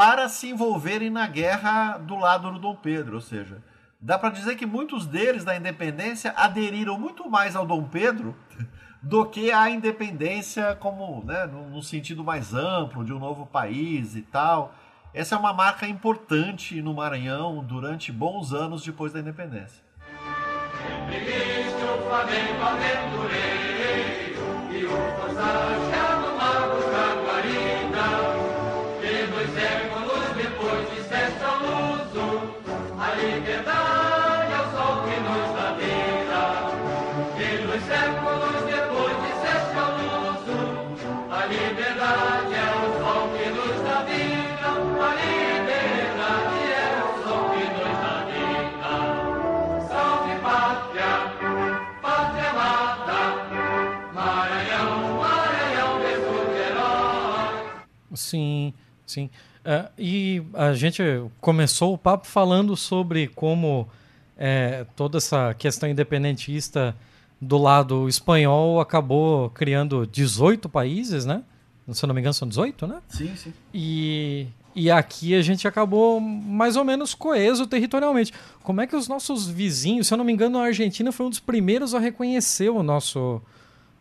para 0.00 0.28
se 0.28 0.48
envolverem 0.48 1.10
na 1.10 1.26
guerra 1.26 1.98
do 1.98 2.16
lado 2.16 2.50
do 2.50 2.58
Dom 2.58 2.74
Pedro, 2.76 3.16
ou 3.16 3.20
seja, 3.20 3.62
dá 4.00 4.18
para 4.18 4.30
dizer 4.30 4.56
que 4.56 4.66
muitos 4.66 5.06
deles 5.06 5.44
da 5.44 5.56
independência 5.56 6.32
aderiram 6.36 6.98
muito 6.98 7.28
mais 7.28 7.54
ao 7.54 7.66
Dom 7.66 7.84
Pedro 7.84 8.34
do 9.02 9.26
que 9.26 9.50
à 9.50 9.70
independência 9.70 10.76
como, 10.76 11.24
né, 11.24 11.46
no, 11.46 11.82
sentido 11.82 12.22
mais 12.24 12.54
amplo 12.54 13.04
de 13.04 13.12
um 13.12 13.18
novo 13.18 13.46
país 13.46 14.16
e 14.16 14.22
tal. 14.22 14.74
Essa 15.12 15.34
é 15.34 15.38
uma 15.38 15.52
marca 15.52 15.86
importante 15.86 16.80
no 16.80 16.94
Maranhão 16.94 17.64
durante 17.64 18.12
bons 18.12 18.52
anos 18.52 18.84
depois 18.84 19.12
da 19.12 19.20
independência. 19.20 19.82
Flamengo 22.10 22.62
aventureiro 22.64 23.60
e 24.72 25.99
Sim, 58.30 58.72
sim. 59.06 59.30
Uh, 59.60 59.90
e 59.98 60.42
a 60.54 60.72
gente 60.72 61.02
começou 61.40 61.92
o 61.92 61.98
papo 61.98 62.26
falando 62.26 62.76
sobre 62.76 63.28
como 63.28 63.88
é, 64.38 64.86
toda 64.96 65.18
essa 65.18 65.52
questão 65.54 65.88
independentista 65.88 66.96
do 67.40 67.58
lado 67.58 68.08
espanhol 68.08 68.80
acabou 68.80 69.50
criando 69.50 70.06
18 70.06 70.68
países, 70.68 71.26
né? 71.26 71.42
Se 71.92 72.04
eu 72.04 72.06
não 72.06 72.14
me 72.14 72.20
engano, 72.20 72.34
são 72.34 72.48
18, 72.48 72.86
né? 72.86 73.00
Sim, 73.08 73.34
sim. 73.34 73.52
E, 73.74 74.46
e 74.74 74.90
aqui 74.90 75.34
a 75.34 75.42
gente 75.42 75.66
acabou 75.66 76.20
mais 76.20 76.76
ou 76.76 76.84
menos 76.84 77.14
coeso 77.14 77.66
territorialmente. 77.66 78.32
Como 78.62 78.80
é 78.80 78.86
que 78.86 78.94
os 78.94 79.08
nossos 79.08 79.48
vizinhos, 79.48 80.06
se 80.06 80.14
eu 80.14 80.18
não 80.18 80.24
me 80.24 80.32
engano, 80.32 80.58
a 80.58 80.66
Argentina 80.66 81.10
foi 81.10 81.26
um 81.26 81.30
dos 81.30 81.40
primeiros 81.40 81.94
a 81.94 81.98
reconhecer 81.98 82.70
o 82.70 82.82
nosso, 82.82 83.42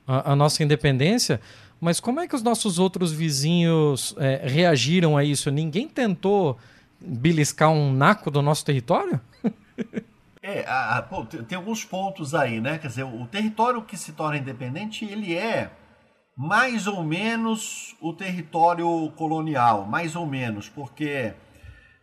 a, 0.08 0.34
a 0.34 0.36
nossa 0.36 0.64
independência. 0.64 1.42
Mas 1.80 2.00
como 2.00 2.20
é 2.20 2.28
que 2.28 2.36
os 2.36 2.44
nossos 2.44 2.78
outros 2.78 3.12
vizinhos 3.12 4.14
é, 4.18 4.48
reagiram 4.48 5.18
a 5.18 5.24
isso? 5.24 5.50
Ninguém 5.50 5.88
tentou 5.88 6.58
beliscar 7.00 7.70
um 7.70 7.94
naco 7.94 8.30
do 8.30 8.42
nosso 8.42 8.66
território? 8.66 9.20
é, 10.44 10.66
a, 10.68 10.98
a, 10.98 11.02
pô, 11.02 11.24
tem, 11.26 11.44
tem, 11.44 11.58
alguns 11.58 11.86
pontos 11.86 12.36
aí, 12.36 12.60
né? 12.60 12.78
Quer 12.78 12.88
dizer, 12.88 13.04
o 13.04 13.26
território 13.28 13.82
que 13.82 13.96
se 13.96 14.12
torna 14.12 14.38
independente, 14.38 15.06
ele 15.06 15.36
é 15.36 15.72
mais 16.36 16.88
ou 16.88 17.04
menos 17.04 17.96
o 18.02 18.14
território 18.14 19.12
colonial, 19.16 19.86
mais 19.86 20.16
ou 20.16 20.26
menos, 20.26 20.70
porque 20.70 21.34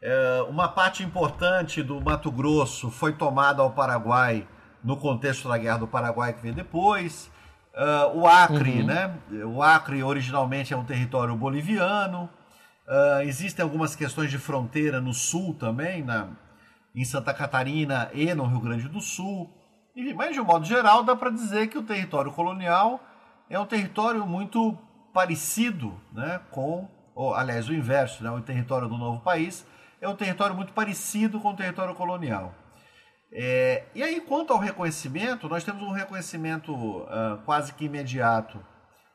é, 0.02 0.46
uma 0.48 0.68
parte 0.68 1.02
importante 1.02 1.82
do 1.82 2.00
Mato 2.00 2.30
Grosso 2.30 2.90
foi 2.90 3.12
tomada 3.12 3.62
ao 3.62 3.72
Paraguai 3.72 4.46
no 4.84 4.96
contexto 4.96 5.48
da 5.48 5.58
Guerra 5.58 5.78
do 5.78 5.86
Paraguai 5.86 6.32
que 6.32 6.42
veio 6.42 6.54
depois. 6.54 7.30
Uh, 7.76 8.20
o 8.20 8.26
Acre, 8.26 8.80
uhum. 8.80 8.86
né? 8.86 9.14
O 9.44 9.62
Acre 9.62 10.02
originalmente 10.02 10.72
é 10.72 10.76
um 10.76 10.84
território 10.84 11.36
boliviano. 11.36 12.30
Uh, 12.88 13.20
existem 13.22 13.62
algumas 13.62 13.94
questões 13.94 14.30
de 14.30 14.38
fronteira 14.38 14.98
no 14.98 15.12
sul 15.12 15.54
também, 15.54 16.02
na, 16.02 16.28
em 16.94 17.04
Santa 17.04 17.34
Catarina 17.34 18.10
e 18.14 18.32
no 18.34 18.46
Rio 18.46 18.60
Grande 18.60 18.88
do 18.88 19.00
Sul. 19.00 19.50
E, 19.94 20.14
mas, 20.14 20.32
de 20.32 20.40
um 20.40 20.44
modo 20.44 20.64
geral, 20.64 21.02
dá 21.04 21.14
para 21.14 21.28
dizer 21.30 21.66
que 21.66 21.76
o 21.76 21.82
território 21.82 22.32
colonial 22.32 22.98
é 23.50 23.58
um 23.58 23.66
território 23.66 24.26
muito 24.26 24.76
parecido 25.12 26.00
né, 26.12 26.40
com, 26.50 26.88
ou, 27.14 27.34
aliás, 27.34 27.68
o 27.68 27.74
inverso, 27.74 28.24
né, 28.24 28.30
o 28.30 28.40
território 28.40 28.88
do 28.88 28.96
novo 28.96 29.20
país 29.20 29.66
é 30.00 30.08
um 30.08 30.16
território 30.16 30.54
muito 30.54 30.72
parecido 30.72 31.40
com 31.40 31.50
o 31.50 31.56
território 31.56 31.94
colonial. 31.94 32.54
É, 33.38 33.84
e 33.94 34.02
aí, 34.02 34.18
quanto 34.18 34.54
ao 34.54 34.58
reconhecimento, 34.58 35.46
nós 35.46 35.62
temos 35.62 35.82
um 35.82 35.90
reconhecimento 35.90 36.72
uh, 36.72 37.36
quase 37.44 37.70
que 37.74 37.84
imediato 37.84 38.58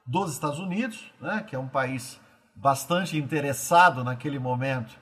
dos 0.05 0.31
Estados 0.31 0.59
Unidos, 0.59 1.11
né, 1.19 1.43
que 1.47 1.55
é 1.55 1.59
um 1.59 1.67
país 1.67 2.21
bastante 2.55 3.17
interessado 3.17 4.03
naquele 4.03 4.37
momento 4.37 4.95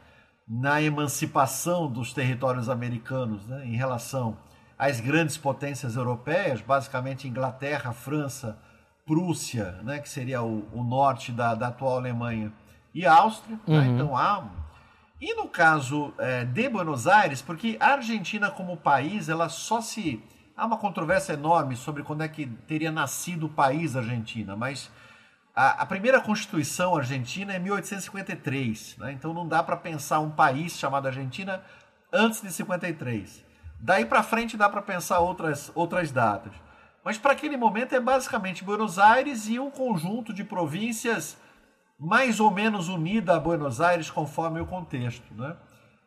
na 0.47 0.81
emancipação 0.81 1.91
dos 1.91 2.13
territórios 2.13 2.69
americanos 2.69 3.45
né, 3.45 3.65
em 3.65 3.75
relação 3.75 4.37
às 4.77 5.01
grandes 5.01 5.35
potências 5.37 5.97
europeias, 5.97 6.61
basicamente 6.61 7.27
Inglaterra, 7.27 7.91
França, 7.91 8.57
Prússia, 9.05 9.73
né, 9.83 9.99
que 9.99 10.07
seria 10.07 10.41
o, 10.41 10.65
o 10.71 10.81
norte 10.81 11.33
da, 11.33 11.53
da, 11.55 11.67
atual 11.67 11.97
Alemanha, 11.97 12.53
e 12.95 13.05
Áustria. 13.05 13.59
Né, 13.67 13.79
uhum. 13.79 13.95
Então 13.95 14.15
há 14.15 14.45
e 15.21 15.33
no 15.35 15.47
caso 15.47 16.13
é, 16.17 16.45
de 16.45 16.69
Buenos 16.69 17.07
Aires, 17.07 17.41
porque 17.41 17.77
a 17.79 17.93
Argentina 17.93 18.49
como 18.49 18.77
país, 18.77 19.29
ela 19.29 19.49
só 19.49 19.81
se... 19.81 20.23
Há 20.55 20.65
uma 20.65 20.77
controvérsia 20.77 21.33
enorme 21.33 21.75
sobre 21.75 22.03
quando 22.03 22.21
é 22.21 22.27
que 22.27 22.45
teria 22.45 22.91
nascido 22.91 23.45
o 23.45 23.49
país 23.49 23.95
Argentina, 23.95 24.57
mas 24.57 24.91
a, 25.55 25.83
a 25.83 25.85
primeira 25.85 26.19
Constituição 26.21 26.95
argentina 26.95 27.53
é 27.53 27.59
1853, 27.59 28.97
né? 28.97 29.11
então 29.13 29.33
não 29.33 29.47
dá 29.47 29.63
para 29.63 29.77
pensar 29.77 30.19
um 30.19 30.31
país 30.31 30.77
chamado 30.77 31.07
Argentina 31.07 31.61
antes 32.11 32.41
de 32.41 32.51
53. 32.51 33.45
Daí 33.79 34.05
para 34.05 34.23
frente 34.23 34.57
dá 34.57 34.69
para 34.69 34.81
pensar 34.81 35.19
outras, 35.19 35.71
outras 35.75 36.11
datas. 36.11 36.53
Mas 37.03 37.17
para 37.17 37.31
aquele 37.31 37.55
momento 37.55 37.93
é 37.93 37.99
basicamente 37.99 38.63
Buenos 38.63 38.99
Aires 38.99 39.47
e 39.47 39.59
um 39.59 39.71
conjunto 39.71 40.33
de 40.33 40.43
províncias 40.43 41.37
mais 41.99 42.39
ou 42.39 42.49
menos 42.49 42.87
unida 42.87 43.35
a 43.35 43.39
Buenos 43.39 43.81
Aires 43.81 44.09
conforme 44.09 44.61
o 44.61 44.65
contexto, 44.65 45.33
né? 45.33 45.55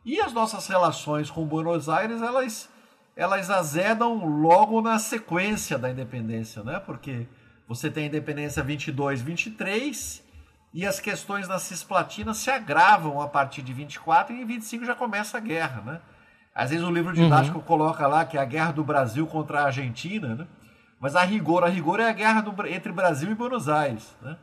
E 0.05 0.21
as 0.21 0.33
nossas 0.33 0.67
relações 0.67 1.31
com 1.31 1.45
Buenos 1.45 1.89
Aires, 1.89 2.23
elas, 2.23 2.69
elas 3.15 3.51
azedam 3.51 4.25
logo 4.25 4.81
na 4.81 4.99
sequência 4.99 5.79
da 5.79 5.91
independência, 5.91 6.63
né? 6.65 6.81
Porque 6.81 7.29
você 7.69 7.91
tem 7.91 8.05
a 8.05 8.07
independência 8.07 8.63
22, 8.63 9.21
23 9.21 10.25
e 10.75 10.87
as 10.87 10.99
questões 10.99 11.47
na 11.47 11.59
Cisplatina 11.59 12.33
se 12.33 12.51
agravam 12.51 13.21
a 13.21 13.29
partir 13.29 13.61
de 13.63 13.73
24 13.73 14.35
e 14.35 14.41
em 14.41 14.47
25 14.47 14.87
já 14.87 14.95
começa 14.95 15.37
a 15.37 15.41
guerra, 15.41 15.83
né? 15.83 16.01
Às 16.55 16.71
vezes 16.71 16.85
o 16.85 16.91
livro 16.91 17.13
didático 17.13 17.59
uhum. 17.59 17.65
coloca 17.65 18.07
lá 18.07 18.25
que 18.25 18.37
é 18.37 18.41
a 18.41 18.45
guerra 18.45 18.73
do 18.73 18.83
Brasil 18.83 19.27
contra 19.27 19.61
a 19.61 19.67
Argentina, 19.67 20.35
né? 20.35 20.47
Mas 20.99 21.17
a 21.17 21.23
rigor, 21.23 21.65
a 21.65 21.69
rigor 21.69 22.01
é 22.01 22.09
a 22.09 22.13
guerra 22.13 22.41
do, 22.41 22.67
entre 22.67 22.93
Brasil 22.93 23.31
e 23.31 23.35
Buenos 23.35 23.69
Aires, 23.69 24.17
né? 24.23 24.37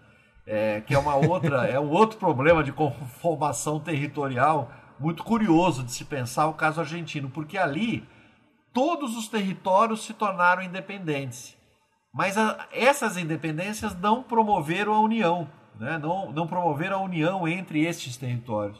É, 0.46 0.82
que 0.82 0.96
é 0.96 0.98
uma 0.98 1.16
outra, 1.16 1.68
é 1.68 1.80
um 1.80 1.92
outro 1.92 2.18
problema 2.18 2.64
de 2.64 2.72
conformação 2.72 3.80
territorial 3.80 4.72
muito 5.00 5.24
curioso 5.24 5.84
de 5.84 5.92
se 5.92 6.06
pensar 6.06 6.48
o 6.48 6.54
caso 6.54 6.82
argentino, 6.82 7.30
porque 7.30 7.58
ali 7.58 8.04
todos 8.74 9.16
os 9.16 9.28
territórios 9.28 10.04
se 10.04 10.14
tornaram 10.14 10.62
independentes. 10.62 11.58
Mas 12.14 12.38
a, 12.38 12.68
essas 12.72 13.18
independências 13.18 13.96
não 13.96 14.24
promoveram 14.24 14.94
a 14.94 15.00
união, 15.00 15.48
né? 15.80 15.98
não, 15.98 16.32
não 16.32 16.48
promoveram 16.48 16.98
a 16.98 17.04
união 17.04 17.48
entre 17.48 17.86
estes 17.86 18.18
territórios. 18.18 18.80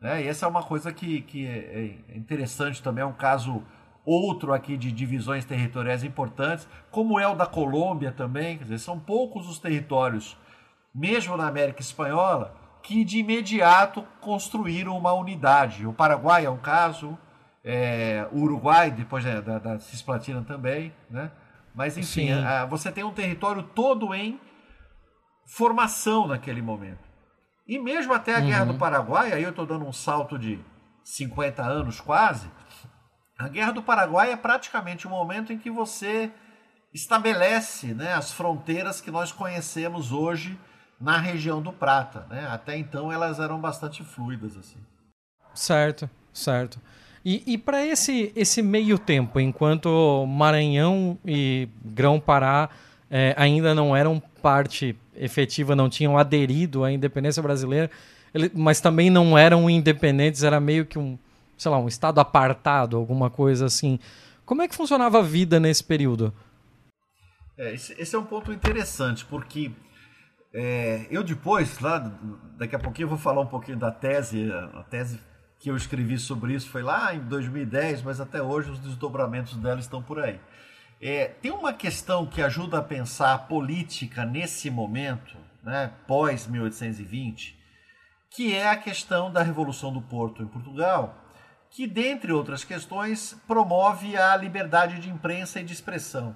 Né? 0.00 0.22
E 0.22 0.28
essa 0.28 0.46
é 0.46 0.48
uma 0.48 0.62
coisa 0.62 0.92
que, 0.92 1.22
que 1.22 1.46
é, 1.46 2.06
é 2.08 2.16
interessante 2.16 2.82
também, 2.82 3.02
é 3.02 3.06
um 3.06 3.12
caso 3.12 3.62
outro 4.04 4.54
aqui 4.54 4.76
de 4.76 4.90
divisões 4.90 5.44
territoriais 5.44 6.02
importantes, 6.02 6.66
como 6.90 7.20
é 7.20 7.28
o 7.28 7.34
da 7.34 7.44
Colômbia 7.44 8.10
também, 8.10 8.56
quer 8.56 8.64
dizer, 8.64 8.78
são 8.78 8.98
poucos 8.98 9.46
os 9.48 9.58
territórios, 9.58 10.36
mesmo 10.94 11.36
na 11.36 11.46
América 11.46 11.80
Espanhola, 11.80 12.56
que 12.82 13.04
de 13.04 13.18
imediato 13.18 14.02
construíram 14.20 14.96
uma 14.96 15.12
unidade. 15.12 15.86
O 15.86 15.92
Paraguai 15.92 16.44
é 16.46 16.50
um 16.50 16.56
caso, 16.56 17.18
é, 17.64 18.26
o 18.32 18.40
Uruguai, 18.40 18.90
depois 18.90 19.24
da, 19.24 19.40
da, 19.40 19.58
da 19.58 19.78
Cisplatina 19.78 20.42
também, 20.42 20.92
né? 21.10 21.30
Mas 21.74 21.96
enfim, 21.96 22.32
a, 22.32 22.64
você 22.64 22.90
tem 22.90 23.04
um 23.04 23.12
território 23.12 23.62
todo 23.62 24.14
em 24.14 24.40
formação 25.46 26.26
naquele 26.26 26.62
momento. 26.62 27.06
E 27.66 27.78
mesmo 27.78 28.12
até 28.12 28.34
a 28.34 28.38
uhum. 28.38 28.46
Guerra 28.46 28.64
do 28.64 28.72
uhum. 28.72 28.78
Paraguai, 28.78 29.32
aí 29.32 29.42
eu 29.42 29.50
estou 29.50 29.66
dando 29.66 29.86
um 29.86 29.92
salto 29.92 30.38
de 30.38 30.58
50 31.04 31.62
anos 31.62 32.00
quase, 32.00 32.50
a 33.38 33.46
Guerra 33.46 33.72
do 33.72 33.82
Paraguai 33.82 34.32
é 34.32 34.36
praticamente 34.36 35.06
o 35.06 35.10
momento 35.10 35.52
em 35.52 35.58
que 35.58 35.70
você 35.70 36.32
estabelece 36.92 37.94
né, 37.94 38.12
as 38.14 38.32
fronteiras 38.32 39.00
que 39.00 39.10
nós 39.10 39.30
conhecemos 39.30 40.10
hoje 40.10 40.58
na 41.00 41.18
região 41.18 41.62
do 41.62 41.72
Prata. 41.72 42.26
Né? 42.28 42.46
Até 42.50 42.76
então 42.76 43.12
elas 43.12 43.38
eram 43.38 43.60
bastante 43.60 44.04
fluidas. 44.04 44.56
assim. 44.56 44.78
Certo, 45.54 46.08
certo. 46.32 46.80
E, 47.24 47.42
e 47.46 47.58
para 47.58 47.84
esse, 47.84 48.32
esse 48.34 48.62
meio 48.62 48.98
tempo, 48.98 49.40
enquanto 49.40 50.24
Maranhão 50.26 51.18
e 51.26 51.68
Grão-Pará 51.84 52.70
é, 53.10 53.34
ainda 53.36 53.74
não 53.74 53.96
eram 53.96 54.22
parte 54.40 54.96
efetiva, 55.14 55.74
não 55.74 55.88
tinham 55.88 56.16
aderido 56.16 56.84
à 56.84 56.92
independência 56.92 57.42
brasileira, 57.42 57.90
ele, 58.32 58.50
mas 58.54 58.80
também 58.80 59.10
não 59.10 59.36
eram 59.36 59.68
independentes, 59.68 60.42
era 60.42 60.60
meio 60.60 60.86
que 60.86 60.98
um, 60.98 61.18
sei 61.56 61.70
lá, 61.70 61.78
um 61.78 61.88
estado 61.88 62.20
apartado, 62.20 62.96
alguma 62.96 63.28
coisa 63.28 63.66
assim. 63.66 63.98
Como 64.44 64.62
é 64.62 64.68
que 64.68 64.74
funcionava 64.74 65.18
a 65.18 65.22
vida 65.22 65.58
nesse 65.58 65.82
período? 65.82 66.32
É, 67.56 67.74
esse, 67.74 67.92
esse, 68.00 68.14
é 68.14 68.18
um 68.18 68.24
ponto 68.24 68.52
interessante, 68.52 69.24
porque 69.24 69.72
é, 70.52 71.06
eu 71.10 71.22
depois, 71.22 71.78
lá, 71.78 71.98
daqui 72.56 72.74
a 72.74 72.78
pouquinho 72.78 73.06
eu 73.06 73.10
vou 73.10 73.18
falar 73.18 73.42
um 73.42 73.46
pouquinho 73.46 73.76
da 73.76 73.90
tese, 73.90 74.50
a 74.52 74.82
tese 74.84 75.20
que 75.58 75.70
eu 75.70 75.76
escrevi 75.76 76.18
sobre 76.18 76.54
isso 76.54 76.70
foi 76.70 76.82
lá 76.82 77.14
em 77.14 77.20
2010, 77.20 78.02
mas 78.02 78.20
até 78.20 78.40
hoje 78.40 78.70
os 78.70 78.78
desdobramentos 78.78 79.56
dela 79.56 79.80
estão 79.80 80.02
por 80.02 80.20
aí. 80.20 80.40
É, 81.00 81.26
tem 81.26 81.50
uma 81.50 81.72
questão 81.72 82.26
que 82.26 82.42
ajuda 82.42 82.78
a 82.78 82.82
pensar 82.82 83.34
a 83.34 83.38
política 83.38 84.24
nesse 84.24 84.70
momento, 84.70 85.36
né, 85.62 85.92
pós 86.06 86.46
1820, 86.46 87.56
que 88.30 88.54
é 88.54 88.68
a 88.68 88.76
questão 88.76 89.30
da 89.32 89.42
Revolução 89.42 89.92
do 89.92 90.02
Porto 90.02 90.42
em 90.42 90.46
Portugal, 90.46 91.24
que, 91.70 91.86
dentre 91.86 92.32
outras 92.32 92.64
questões, 92.64 93.36
promove 93.46 94.16
a 94.16 94.36
liberdade 94.36 94.98
de 94.98 95.10
imprensa 95.10 95.60
e 95.60 95.64
de 95.64 95.72
expressão. 95.72 96.34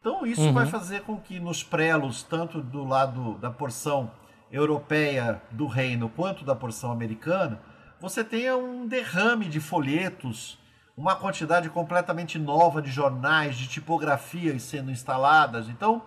Então, 0.00 0.24
isso 0.24 0.40
uhum. 0.40 0.54
vai 0.54 0.64
fazer 0.64 1.02
com 1.02 1.20
que 1.20 1.38
nos 1.38 1.62
prelos, 1.62 2.22
tanto 2.22 2.62
do 2.62 2.84
lado 2.84 3.34
da 3.34 3.50
porção 3.50 4.10
europeia 4.50 5.42
do 5.50 5.66
reino 5.66 6.08
quanto 6.08 6.42
da 6.42 6.54
porção 6.54 6.90
americana, 6.90 7.60
você 8.00 8.24
tenha 8.24 8.56
um 8.56 8.86
derrame 8.86 9.44
de 9.44 9.60
folhetos, 9.60 10.58
uma 10.96 11.14
quantidade 11.14 11.68
completamente 11.68 12.38
nova 12.38 12.80
de 12.80 12.90
jornais, 12.90 13.56
de 13.56 13.68
tipografias 13.68 14.62
sendo 14.62 14.90
instaladas. 14.90 15.68
Então, 15.68 16.02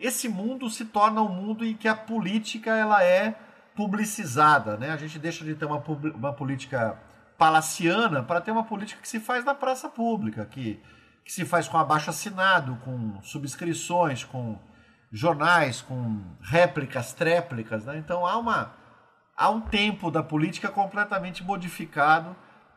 esse 0.00 0.26
mundo 0.26 0.70
se 0.70 0.86
torna 0.86 1.20
um 1.20 1.28
mundo 1.28 1.66
em 1.66 1.74
que 1.74 1.86
a 1.86 1.94
política 1.94 2.74
ela 2.74 3.04
é 3.04 3.38
publicizada, 3.76 4.78
né? 4.78 4.90
A 4.90 4.96
gente 4.96 5.18
deixa 5.18 5.44
de 5.44 5.54
ter 5.54 5.66
uma, 5.66 5.82
uma 6.14 6.32
política 6.32 6.98
palaciana 7.36 8.22
para 8.22 8.40
ter 8.40 8.52
uma 8.52 8.64
política 8.64 9.02
que 9.02 9.08
se 9.08 9.20
faz 9.20 9.44
na 9.44 9.54
praça 9.54 9.88
pública, 9.88 10.46
que, 10.46 10.80
que 11.24 11.32
se 11.32 11.44
faz 11.44 11.66
com 11.66 11.78
abaixo 11.78 12.10
assinado, 12.10 12.76
com 12.84 13.20
subscrições, 13.22 14.24
com 14.24 14.58
jornais, 15.10 15.80
com 15.80 16.20
réplicas, 16.42 17.12
tréplicas, 17.12 17.84
né? 17.84 17.96
Então 17.98 18.26
há 18.26 18.36
uma 18.36 18.74
há 19.36 19.48
um 19.50 19.60
tempo 19.60 20.10
da 20.10 20.22
política 20.22 20.68
completamente 20.68 21.42
modificado 21.42 22.36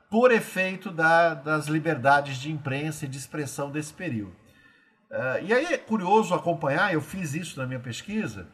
por 0.09 0.31
efeito 0.31 0.91
da, 0.91 1.33
das 1.33 1.67
liberdades 1.67 2.37
de 2.37 2.51
imprensa 2.51 3.05
e 3.05 3.07
de 3.07 3.17
expressão 3.17 3.69
desse 3.69 3.93
período. 3.93 4.35
Uh, 5.11 5.43
e 5.43 5.53
aí 5.53 5.65
é 5.65 5.77
curioso 5.77 6.33
acompanhar, 6.33 6.93
eu 6.93 7.01
fiz 7.01 7.33
isso 7.33 7.59
na 7.59 7.65
minha 7.65 7.79
pesquisa, 7.79 8.47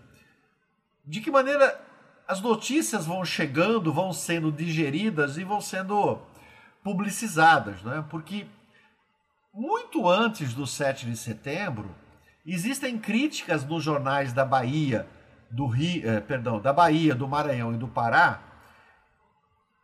de 1.05 1.21
que 1.21 1.31
maneira 1.31 1.79
as 2.27 2.41
notícias 2.41 3.05
vão 3.05 3.23
chegando, 3.25 3.93
vão 3.93 4.13
sendo 4.13 4.51
digeridas 4.51 5.37
e 5.37 5.43
vão 5.43 5.59
sendo 5.61 6.19
publicizadas, 6.83 7.81
né? 7.83 8.03
porque 8.09 8.45
muito 9.53 10.09
antes 10.09 10.53
do 10.53 10.65
7 10.65 11.05
de 11.05 11.15
setembro, 11.15 11.93
existem 12.45 12.97
críticas 12.97 13.63
nos 13.63 13.83
jornais 13.83 14.33
da 14.33 14.43
Bahia, 14.43 15.07
do 15.51 15.67
Rio, 15.67 16.09
eh, 16.09 16.19
perdão, 16.19 16.59
da 16.59 16.73
Bahia, 16.73 17.13
do 17.13 17.27
Maranhão 17.27 17.73
e 17.73 17.77
do 17.77 17.87
Pará, 17.87 18.41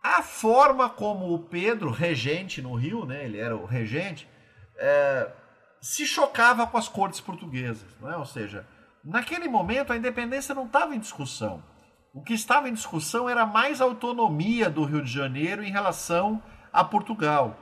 a 0.02 0.24
forma 0.24 0.90
como 0.90 1.34
o 1.34 1.40
Pedro, 1.40 1.92
regente 1.92 2.62
no 2.62 2.74
Rio, 2.74 3.06
né, 3.06 3.26
ele 3.26 3.38
era 3.38 3.56
o 3.56 3.66
regente, 3.66 4.28
eh, 4.78 5.32
se 5.82 6.06
chocava 6.06 6.66
com 6.66 6.78
as 6.78 6.88
cortes 6.88 7.22
portuguesas. 7.22 7.96
Né? 8.00 8.16
Ou 8.16 8.26
seja, 8.26 8.66
naquele 9.04 9.48
momento 9.48 9.94
a 9.94 9.98
independência 9.98 10.56
não 10.56 10.66
estava 10.66 10.96
em 10.96 11.00
discussão. 11.00 11.64
O 12.14 12.24
que 12.24 12.34
estava 12.34 12.68
em 12.68 12.74
discussão 12.74 13.30
era 13.30 13.46
mais 13.46 13.82
autonomia 13.82 14.70
do 14.70 14.84
Rio 14.84 15.04
de 15.04 15.12
Janeiro 15.12 15.64
em 15.64 15.72
relação 15.72 16.42
a 16.74 16.84
Portugal. 16.84 17.56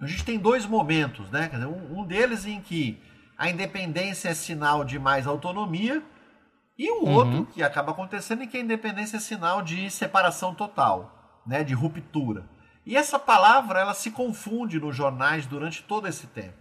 A 0.00 0.06
gente 0.06 0.24
tem 0.24 0.38
dois 0.38 0.64
momentos, 0.64 1.30
né? 1.30 1.50
Um, 1.66 2.00
um 2.00 2.04
deles 2.04 2.46
em 2.46 2.60
que 2.60 3.02
a 3.36 3.48
independência 3.48 4.28
é 4.28 4.34
sinal 4.34 4.84
de 4.84 4.98
mais 4.98 5.26
autonomia, 5.26 6.02
e 6.78 6.88
o 6.92 7.04
uhum. 7.04 7.12
outro 7.12 7.46
que 7.46 7.60
acaba 7.60 7.90
acontecendo 7.90 8.44
é 8.44 8.46
que 8.46 8.56
a 8.56 8.60
independência 8.60 9.16
é 9.16 9.20
sinal 9.20 9.62
de 9.62 9.90
separação 9.90 10.54
total, 10.54 11.42
né, 11.44 11.64
de 11.64 11.74
ruptura. 11.74 12.48
E 12.86 12.96
essa 12.96 13.18
palavra 13.18 13.80
ela 13.80 13.94
se 13.94 14.12
confunde 14.12 14.78
nos 14.78 14.94
jornais 14.94 15.44
durante 15.44 15.82
todo 15.82 16.06
esse 16.06 16.28
tempo. 16.28 16.56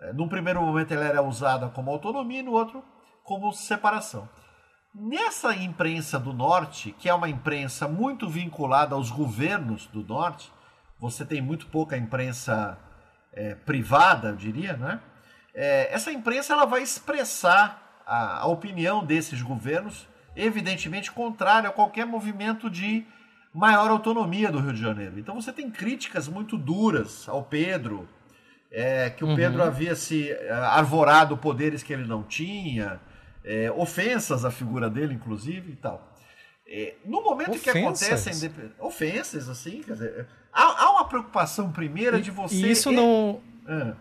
É, 0.00 0.12
num 0.12 0.28
primeiro 0.28 0.62
momento 0.62 0.94
ela 0.94 1.04
era 1.04 1.20
usada 1.20 1.68
como 1.68 1.90
autonomia 1.90 2.38
e 2.38 2.44
no 2.44 2.52
outro 2.52 2.82
como 3.24 3.52
separação. 3.52 4.28
Nessa 4.94 5.54
imprensa 5.54 6.18
do 6.18 6.32
Norte, 6.32 6.92
que 6.92 7.08
é 7.08 7.14
uma 7.14 7.28
imprensa 7.28 7.88
muito 7.88 8.28
vinculada 8.28 8.94
aos 8.94 9.10
governos 9.10 9.86
do 9.88 10.02
Norte, 10.04 10.52
você 11.00 11.24
tem 11.24 11.40
muito 11.40 11.66
pouca 11.66 11.96
imprensa 11.96 12.78
é, 13.32 13.54
privada, 13.54 14.28
eu 14.28 14.36
diria, 14.36 14.76
né? 14.76 15.00
É, 15.54 15.92
essa 15.92 16.12
imprensa 16.12 16.52
ela 16.52 16.66
vai 16.66 16.82
expressar 16.82 18.02
a, 18.06 18.40
a 18.40 18.46
opinião 18.46 19.04
desses 19.04 19.40
governos, 19.42 20.06
evidentemente 20.36 21.10
contrária 21.10 21.68
a 21.68 21.72
qualquer 21.72 22.06
movimento 22.06 22.68
de 22.68 23.04
maior 23.52 23.90
autonomia 23.90 24.50
do 24.50 24.60
Rio 24.60 24.72
de 24.72 24.80
Janeiro. 24.80 25.18
Então 25.18 25.34
você 25.34 25.52
tem 25.52 25.70
críticas 25.70 26.28
muito 26.28 26.56
duras 26.56 27.28
ao 27.28 27.42
Pedro, 27.42 28.08
é, 28.70 29.10
que 29.10 29.24
o 29.24 29.28
uhum. 29.28 29.36
Pedro 29.36 29.62
havia 29.62 29.96
se 29.96 30.30
é, 30.30 30.52
arvorado 30.52 31.36
poderes 31.36 31.82
que 31.82 31.92
ele 31.92 32.06
não 32.06 32.22
tinha, 32.22 33.00
é, 33.44 33.70
ofensas 33.72 34.44
à 34.44 34.50
figura 34.50 34.88
dele, 34.88 35.14
inclusive, 35.14 35.72
e 35.72 35.76
tal. 35.76 36.08
É, 36.66 36.94
no 37.04 37.22
momento 37.22 37.50
ofensas. 37.50 37.72
que 37.72 37.78
acontecem 37.78 38.52
ofensas, 38.78 39.48
assim, 39.48 39.82
quer 39.82 39.92
dizer, 39.94 40.28
há, 40.52 40.84
há 40.84 40.90
uma 40.92 41.04
preocupação 41.04 41.70
primeira 41.70 42.18
e, 42.18 42.22
de 42.22 42.30
você. 42.30 42.54
E 42.54 42.70
isso 42.70 42.90
não. 42.90 43.40
Ah. 43.66 43.92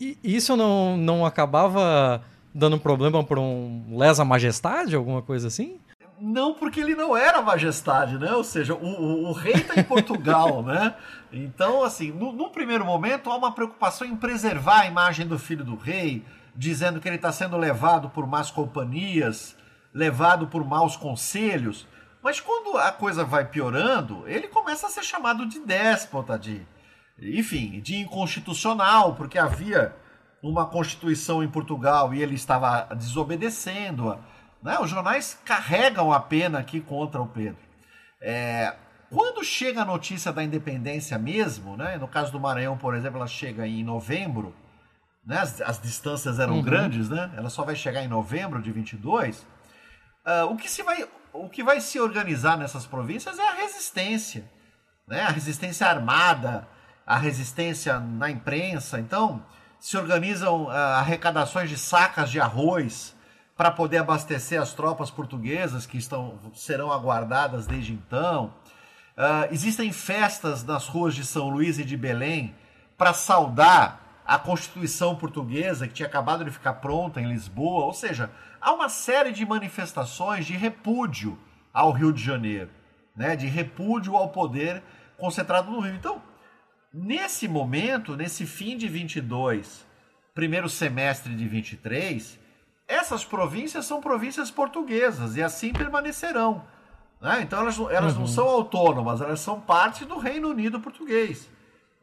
E 0.00 0.18
isso 0.22 0.56
não, 0.56 0.96
não 0.96 1.24
acabava 1.24 2.22
dando 2.54 2.78
problema 2.78 3.22
por 3.24 3.38
um 3.38 3.96
lesa 3.96 4.24
majestade, 4.24 4.94
alguma 4.94 5.22
coisa 5.22 5.48
assim? 5.48 5.78
Não, 6.20 6.54
porque 6.54 6.80
ele 6.80 6.94
não 6.94 7.16
era 7.16 7.42
majestade, 7.42 8.18
né? 8.18 8.32
Ou 8.32 8.44
seja, 8.44 8.74
o, 8.74 8.86
o, 8.86 9.28
o 9.28 9.32
rei 9.32 9.54
está 9.54 9.80
em 9.80 9.82
Portugal, 9.84 10.62
né? 10.62 10.94
Então, 11.32 11.82
assim, 11.82 12.12
no, 12.12 12.32
num 12.32 12.48
primeiro 12.48 12.84
momento 12.84 13.30
há 13.30 13.36
uma 13.36 13.52
preocupação 13.52 14.06
em 14.06 14.14
preservar 14.14 14.82
a 14.82 14.86
imagem 14.86 15.26
do 15.26 15.38
filho 15.38 15.64
do 15.64 15.74
rei, 15.74 16.24
dizendo 16.54 17.00
que 17.00 17.08
ele 17.08 17.16
está 17.16 17.32
sendo 17.32 17.56
levado 17.56 18.08
por 18.08 18.26
más 18.26 18.50
companhias, 18.50 19.56
levado 19.92 20.46
por 20.46 20.64
maus 20.64 20.96
conselhos. 20.96 21.86
Mas 22.24 22.40
quando 22.40 22.78
a 22.78 22.90
coisa 22.90 23.22
vai 23.22 23.44
piorando, 23.44 24.26
ele 24.26 24.48
começa 24.48 24.86
a 24.86 24.90
ser 24.90 25.02
chamado 25.02 25.46
de 25.46 25.60
déspota, 25.60 26.38
de 26.38 26.66
enfim, 27.18 27.80
de 27.80 27.96
inconstitucional, 27.96 29.14
porque 29.14 29.38
havia 29.38 29.94
uma 30.42 30.66
constituição 30.66 31.42
em 31.42 31.48
Portugal 31.48 32.14
e 32.14 32.22
ele 32.22 32.34
estava 32.34 32.94
desobedecendo-a. 32.94 34.18
Né? 34.62 34.78
Os 34.80 34.88
jornais 34.88 35.38
carregam 35.44 36.10
a 36.14 36.18
pena 36.18 36.60
aqui 36.60 36.80
contra 36.80 37.20
o 37.20 37.26
Pedro. 37.26 37.58
É, 38.22 38.74
quando 39.10 39.44
chega 39.44 39.82
a 39.82 39.84
notícia 39.84 40.32
da 40.32 40.42
independência 40.42 41.18
mesmo, 41.18 41.76
né? 41.76 41.98
no 41.98 42.08
caso 42.08 42.32
do 42.32 42.40
Maranhão, 42.40 42.78
por 42.78 42.94
exemplo, 42.94 43.18
ela 43.18 43.26
chega 43.26 43.66
em 43.66 43.84
novembro, 43.84 44.54
né? 45.26 45.40
as, 45.40 45.60
as 45.60 45.78
distâncias 45.78 46.38
eram 46.38 46.54
uhum. 46.54 46.62
grandes, 46.62 47.10
né? 47.10 47.30
ela 47.36 47.50
só 47.50 47.64
vai 47.64 47.76
chegar 47.76 48.02
em 48.02 48.08
novembro 48.08 48.62
de 48.62 48.72
22. 48.72 49.40
Uh, 49.40 49.46
ah, 50.24 50.44
o, 50.46 50.56
que 50.56 50.70
se 50.70 50.82
vai, 50.82 51.06
o 51.34 51.48
que 51.48 51.64
vai 51.64 51.80
se 51.80 51.98
organizar 51.98 52.56
nessas 52.56 52.86
províncias 52.86 53.38
é 53.38 53.48
a 53.48 53.54
resistência, 53.54 54.48
né? 55.06 55.22
a 55.22 55.30
resistência 55.30 55.86
armada, 55.86 56.66
a 57.04 57.16
resistência 57.16 57.98
na 57.98 58.30
imprensa. 58.30 59.00
Então, 59.00 59.44
se 59.80 59.96
organizam 59.96 60.64
uh, 60.64 60.70
arrecadações 60.70 61.68
de 61.68 61.76
sacas 61.76 62.30
de 62.30 62.40
arroz 62.40 63.16
para 63.56 63.70
poder 63.70 63.98
abastecer 63.98 64.60
as 64.60 64.72
tropas 64.72 65.10
portuguesas 65.10 65.86
que 65.86 65.98
estão, 65.98 66.38
serão 66.54 66.92
aguardadas 66.92 67.66
desde 67.66 67.92
então. 67.92 68.54
Uh, 69.16 69.52
existem 69.52 69.92
festas 69.92 70.64
nas 70.64 70.86
ruas 70.86 71.14
de 71.14 71.24
São 71.26 71.48
Luís 71.48 71.78
e 71.78 71.84
de 71.84 71.96
Belém 71.96 72.54
para 72.96 73.12
saudar 73.12 74.03
a 74.26 74.38
Constituição 74.38 75.14
Portuguesa 75.16 75.86
que 75.86 75.94
tinha 75.94 76.08
acabado 76.08 76.44
de 76.44 76.50
ficar 76.50 76.74
pronta 76.74 77.20
em 77.20 77.28
Lisboa. 77.28 77.84
Ou 77.84 77.92
seja, 77.92 78.30
há 78.60 78.72
uma 78.72 78.88
série 78.88 79.32
de 79.32 79.44
manifestações 79.44 80.46
de 80.46 80.54
repúdio 80.54 81.38
ao 81.72 81.92
Rio 81.92 82.12
de 82.12 82.22
Janeiro, 82.22 82.70
né? 83.16 83.36
de 83.36 83.46
repúdio 83.46 84.16
ao 84.16 84.28
poder 84.30 84.82
concentrado 85.18 85.70
no 85.70 85.80
Rio. 85.80 85.94
Então, 85.94 86.22
Nesse 86.96 87.48
momento, 87.48 88.16
nesse 88.16 88.46
fim 88.46 88.76
de 88.76 88.86
22, 88.86 89.84
primeiro 90.32 90.68
semestre 90.68 91.34
de 91.34 91.48
23, 91.48 92.38
essas 92.86 93.24
províncias 93.24 93.84
são 93.84 94.00
províncias 94.00 94.48
portuguesas 94.48 95.34
e 95.34 95.42
assim 95.42 95.72
permanecerão. 95.72 96.62
Né? 97.20 97.40
Então 97.42 97.58
elas, 97.58 97.76
elas 97.90 98.12
uhum. 98.12 98.20
não 98.20 98.26
são 98.28 98.46
autônomas, 98.46 99.20
elas 99.20 99.40
são 99.40 99.60
parte 99.60 100.04
do 100.04 100.18
Reino 100.18 100.48
Unido 100.48 100.78
português. 100.78 101.50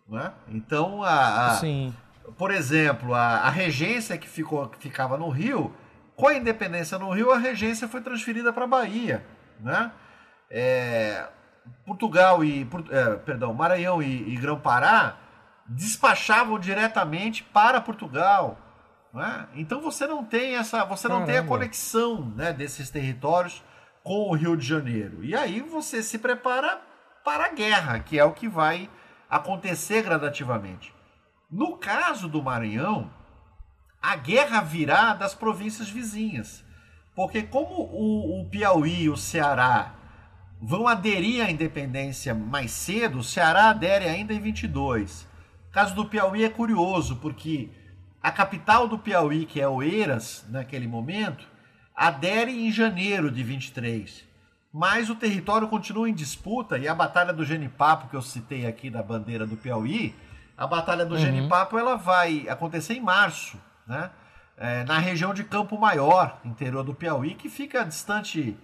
Né? 0.09 0.29
Então, 0.49 1.01
a, 1.01 1.51
a 1.51 1.61
por 2.37 2.51
exemplo, 2.51 3.13
a, 3.13 3.39
a, 3.39 3.49
regência 3.49 4.17
que, 4.17 4.27
ficou, 4.27 4.67
que 4.69 4.77
ficava 4.77 5.17
no 5.17 5.29
Rio, 5.29 5.73
com 6.15 6.27
a 6.27 6.33
independência 6.33 6.97
no 6.97 7.11
Rio, 7.11 7.31
a 7.31 7.37
regência 7.37 7.87
foi 7.87 8.01
transferida 8.01 8.51
para 8.53 8.65
a 8.65 8.67
Bahia. 8.67 9.25
Né? 9.59 9.91
É, 10.49 11.27
Portugal 11.85 12.43
e 12.43 12.67
é, 12.89 13.15
perdão, 13.17 13.53
Maranhão 13.53 14.01
e, 14.01 14.33
e 14.33 14.35
Grão-Pará 14.37 15.17
despachavam 15.67 16.59
diretamente 16.59 17.43
para 17.43 17.81
Portugal. 17.81 18.57
É? 19.15 19.45
Então 19.55 19.81
você 19.81 20.07
não 20.07 20.23
tem 20.23 20.55
essa, 20.55 20.85
você 20.85 21.07
não 21.07 21.25
tem 21.25 21.37
a 21.37 21.43
conexão 21.43 22.31
né, 22.35 22.53
desses 22.53 22.89
territórios 22.89 23.61
com 24.03 24.29
o 24.29 24.33
Rio 24.33 24.55
de 24.55 24.65
Janeiro. 24.65 25.23
E 25.23 25.35
aí 25.35 25.59
você 25.59 26.01
se 26.01 26.17
prepara 26.17 26.79
para 27.23 27.45
a 27.45 27.49
guerra, 27.49 27.99
que 27.99 28.17
é 28.17 28.23
o 28.23 28.31
que 28.31 28.47
vai 28.47 28.89
acontecer 29.29 30.01
gradativamente. 30.01 30.93
No 31.51 31.75
caso 31.75 32.29
do 32.29 32.41
Maranhão, 32.41 33.11
a 34.01 34.15
guerra 34.15 34.61
virá 34.61 35.13
das 35.13 35.35
províncias 35.35 35.89
vizinhas. 35.89 36.63
Porque 37.13 37.43
como 37.43 37.73
o, 37.75 38.41
o 38.41 38.45
Piauí 38.49 39.03
e 39.03 39.09
o 39.09 39.17
Ceará 39.17 39.95
vão 40.61 40.87
aderir 40.87 41.45
à 41.45 41.51
independência 41.51 42.33
mais 42.33 42.71
cedo, 42.71 43.19
o 43.19 43.23
Ceará 43.23 43.69
adere 43.69 44.05
ainda 44.05 44.33
em 44.33 44.39
22. 44.39 45.27
O 45.69 45.71
caso 45.71 45.93
do 45.93 46.05
Piauí 46.05 46.43
é 46.43 46.49
curioso, 46.49 47.17
porque 47.17 47.69
a 48.23 48.31
capital 48.31 48.87
do 48.87 48.97
Piauí, 48.97 49.45
que 49.45 49.59
é 49.59 49.67
Oeiras, 49.67 50.45
naquele 50.49 50.87
momento, 50.87 51.45
adere 51.93 52.65
em 52.65 52.71
janeiro 52.71 53.29
de 53.29 53.43
23. 53.43 54.23
Mas 54.71 55.09
o 55.09 55.15
território 55.15 55.67
continua 55.67 56.09
em 56.09 56.13
disputa 56.13 56.77
e 56.77 56.87
a 56.87 56.95
Batalha 56.95 57.33
do 57.33 57.43
Genipapo, 57.43 58.07
que 58.07 58.15
eu 58.15 58.21
citei 58.21 58.65
aqui 58.65 58.89
da 58.89 59.03
bandeira 59.03 59.45
do 59.45 59.57
Piauí, 59.57 60.15
a 60.61 60.67
Batalha 60.67 61.03
do 61.03 61.15
uhum. 61.15 61.19
Genipapo 61.19 61.75
ela 61.75 61.95
vai 61.95 62.47
acontecer 62.47 62.93
em 62.93 63.01
março, 63.01 63.59
né? 63.87 64.11
É, 64.55 64.83
na 64.83 64.99
região 64.99 65.33
de 65.33 65.43
Campo 65.43 65.75
Maior, 65.75 66.39
interior 66.45 66.83
do 66.83 66.93
Piauí, 66.93 67.33
que 67.33 67.49
fica 67.49 67.83
distante 67.83 68.55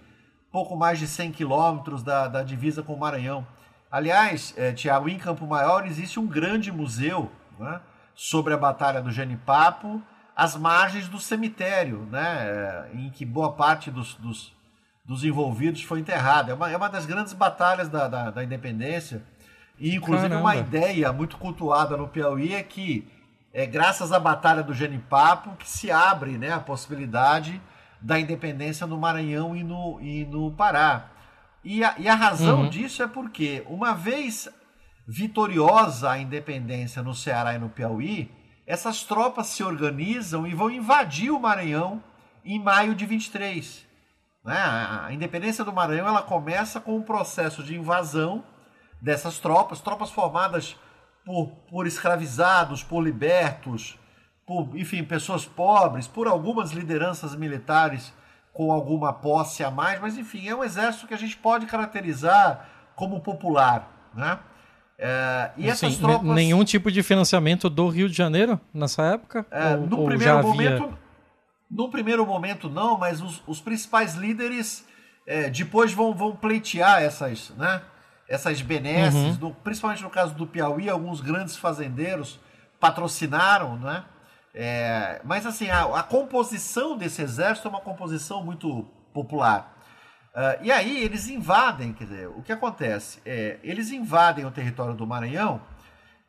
pouco 0.52 0.76
mais 0.76 1.00
de 1.00 1.08
100 1.08 1.32
quilômetros 1.32 2.04
da, 2.04 2.28
da 2.28 2.44
divisa 2.44 2.84
com 2.84 2.94
o 2.94 3.00
Maranhão. 3.00 3.44
Aliás, 3.90 4.54
é, 4.56 4.72
Tiago, 4.72 5.08
em 5.08 5.18
Campo 5.18 5.44
Maior 5.44 5.86
existe 5.86 6.20
um 6.20 6.26
grande 6.28 6.70
museu 6.70 7.32
né, 7.58 7.80
sobre 8.14 8.54
a 8.54 8.56
Batalha 8.56 9.02
do 9.02 9.10
Genipapo, 9.10 10.00
às 10.36 10.54
margens 10.54 11.08
do 11.08 11.18
cemitério, 11.18 12.06
né, 12.12 12.22
é, 12.22 12.90
em 12.94 13.10
que 13.10 13.24
boa 13.24 13.54
parte 13.54 13.90
dos, 13.90 14.14
dos, 14.14 14.54
dos 15.04 15.24
envolvidos 15.24 15.82
foi 15.82 15.98
enterrada. 15.98 16.52
É 16.52 16.54
uma, 16.54 16.70
é 16.70 16.76
uma 16.76 16.88
das 16.88 17.06
grandes 17.06 17.32
batalhas 17.32 17.88
da, 17.88 18.06
da, 18.06 18.30
da 18.30 18.44
independência. 18.44 19.20
E, 19.80 19.94
inclusive, 19.94 20.28
Caramba. 20.28 20.44
uma 20.44 20.56
ideia 20.56 21.12
muito 21.12 21.36
cultuada 21.36 21.96
no 21.96 22.08
Piauí 22.08 22.54
é 22.54 22.62
que, 22.62 23.06
é 23.52 23.64
graças 23.66 24.12
à 24.12 24.18
Batalha 24.18 24.62
do 24.62 24.74
Genipapo, 24.74 25.56
que 25.56 25.68
se 25.68 25.90
abre 25.90 26.36
né, 26.36 26.52
a 26.52 26.60
possibilidade 26.60 27.60
da 28.00 28.18
independência 28.18 28.86
no 28.86 28.98
Maranhão 28.98 29.56
e 29.56 29.62
no, 29.62 30.00
e 30.00 30.24
no 30.24 30.50
Pará. 30.52 31.10
E 31.64 31.84
a, 31.84 31.94
e 31.98 32.08
a 32.08 32.14
razão 32.14 32.62
uhum. 32.62 32.68
disso 32.68 33.02
é 33.02 33.06
porque, 33.06 33.64
uma 33.68 33.94
vez 33.94 34.48
vitoriosa 35.06 36.10
a 36.10 36.18
independência 36.18 37.02
no 37.02 37.14
Ceará 37.14 37.54
e 37.54 37.58
no 37.58 37.68
Piauí, 37.68 38.30
essas 38.66 39.02
tropas 39.04 39.46
se 39.46 39.64
organizam 39.64 40.46
e 40.46 40.54
vão 40.54 40.70
invadir 40.70 41.30
o 41.30 41.40
Maranhão 41.40 42.02
em 42.44 42.62
maio 42.62 42.94
de 42.94 43.06
23. 43.06 43.86
Né? 44.44 44.54
A 44.54 45.08
independência 45.10 45.64
do 45.64 45.72
Maranhão 45.72 46.06
ela 46.06 46.22
começa 46.22 46.80
com 46.80 46.96
um 46.96 47.02
processo 47.02 47.62
de 47.62 47.76
invasão 47.76 48.44
dessas 49.00 49.38
tropas, 49.38 49.80
tropas 49.80 50.10
formadas 50.10 50.76
por, 51.24 51.48
por 51.68 51.86
escravizados, 51.86 52.82
por 52.82 53.02
libertos, 53.02 53.98
por, 54.46 54.70
enfim, 54.74 55.04
pessoas 55.04 55.44
pobres, 55.44 56.06
por 56.06 56.26
algumas 56.26 56.70
lideranças 56.70 57.34
militares 57.34 58.12
com 58.52 58.72
alguma 58.72 59.12
posse 59.12 59.62
a 59.62 59.70
mais, 59.70 60.00
mas 60.00 60.18
enfim, 60.18 60.48
é 60.48 60.54
um 60.54 60.64
exército 60.64 61.06
que 61.06 61.14
a 61.14 61.18
gente 61.18 61.36
pode 61.36 61.66
caracterizar 61.66 62.68
como 62.96 63.20
popular, 63.20 64.10
né? 64.14 64.38
É, 64.98 65.52
e 65.56 65.68
essas 65.68 65.92
Sim, 65.92 66.00
tropas... 66.00 66.28
Nenhum 66.28 66.64
tipo 66.64 66.90
de 66.90 67.02
financiamento 67.04 67.70
do 67.70 67.88
Rio 67.88 68.08
de 68.08 68.16
Janeiro 68.16 68.60
nessa 68.74 69.02
época? 69.02 69.46
É, 69.48 69.76
ou, 69.76 69.86
no 69.86 70.04
primeiro 70.04 70.42
momento, 70.42 70.84
havia... 70.84 70.98
no 71.70 71.88
primeiro 71.88 72.26
momento 72.26 72.68
não, 72.68 72.98
mas 72.98 73.20
os, 73.20 73.40
os 73.46 73.60
principais 73.60 74.14
líderes 74.14 74.84
é, 75.24 75.48
depois 75.50 75.92
vão, 75.92 76.12
vão 76.12 76.34
pleitear 76.34 77.00
essas, 77.00 77.50
né? 77.50 77.80
Essas 78.28 78.60
benesses, 78.60 79.40
uhum. 79.40 79.54
principalmente 79.64 80.02
no 80.02 80.10
caso 80.10 80.34
do 80.34 80.46
Piauí, 80.46 80.88
alguns 80.88 81.20
grandes 81.20 81.56
fazendeiros 81.56 82.38
patrocinaram, 82.78 83.76
né? 83.76 84.04
É, 84.54 85.20
mas 85.24 85.46
assim, 85.46 85.70
a, 85.70 85.82
a, 85.84 86.02
composição 86.02 86.96
desse 86.96 87.22
exército 87.22 87.68
é 87.68 87.70
uma 87.70 87.80
composição 87.80 88.42
muito 88.42 88.84
popular. 89.12 89.76
Uh, 90.34 90.62
e 90.62 90.70
aí 90.72 91.02
eles 91.02 91.28
invadem, 91.28 91.92
quer 91.92 92.04
dizer, 92.04 92.28
o 92.28 92.42
que 92.42 92.52
acontece? 92.52 93.20
É, 93.24 93.58
eles 93.62 93.90
invadem 93.90 94.44
o 94.44 94.50
território 94.50 94.94
do 94.94 95.06
Maranhão 95.06 95.60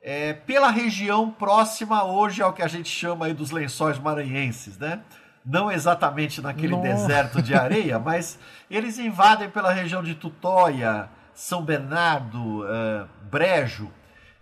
é, 0.01 0.33
pela 0.33 0.69
região 0.69 1.29
próxima 1.29 2.03
hoje 2.03 2.41
ao 2.41 2.53
que 2.53 2.61
a 2.61 2.67
gente 2.67 2.89
chama 2.89 3.25
aí 3.25 3.33
dos 3.33 3.51
lençóis 3.51 3.99
maranhenses, 3.99 4.77
né? 4.77 5.01
Não 5.45 5.71
exatamente 5.71 6.41
naquele 6.41 6.75
Nossa. 6.75 6.87
deserto 6.87 7.41
de 7.41 7.53
areia, 7.55 7.97
mas 7.99 8.39
eles 8.69 8.97
invadem 8.99 9.49
pela 9.49 9.71
região 9.71 10.01
de 10.01 10.15
Tutóia, 10.15 11.09
São 11.39 11.63
Bernardo, 11.63 12.63
uh, 12.63 13.07
Brejo. 13.31 13.89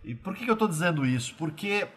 E 0.03 0.15
por 0.15 0.35
que, 0.35 0.45
que 0.45 0.49
eu 0.49 0.55
estou 0.55 0.67
dizendo 0.67 1.05
isso? 1.05 1.35
Porque 1.35 1.87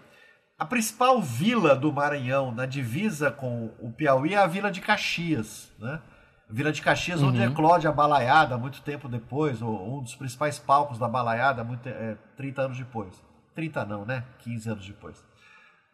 a 0.59 0.64
principal 0.66 1.22
vila 1.22 1.74
do 1.74 1.90
Maranhão, 1.90 2.53
na 2.53 2.66
divisa 2.66 3.30
com 3.30 3.72
o 3.78 3.90
Piauí, 3.90 4.34
é 4.34 4.36
a 4.36 4.46
Vila 4.46 4.70
de 4.70 4.82
Caxias, 4.82 5.72
né? 5.78 6.03
Vila 6.51 6.70
de 6.70 6.82
Caxias, 6.82 7.22
uhum. 7.22 7.28
onde 7.28 7.42
eclode 7.42 7.88
a 7.88 7.92
balaiada 7.92 8.59
muito 8.59 8.82
tempo 8.82 9.09
depois, 9.09 9.62
ou 9.62 9.98
um 9.98 10.03
dos 10.03 10.14
principais 10.14 10.59
palcos 10.59 10.98
da 10.98 11.09
balaiada, 11.09 11.64
muito, 11.64 11.88
é, 11.88 12.18
30 12.36 12.61
anos 12.61 12.78
depois. 12.78 13.24
30 13.55 13.86
não, 13.86 14.05
né? 14.05 14.22
15 14.40 14.68
anos 14.68 14.86
depois. 14.86 15.24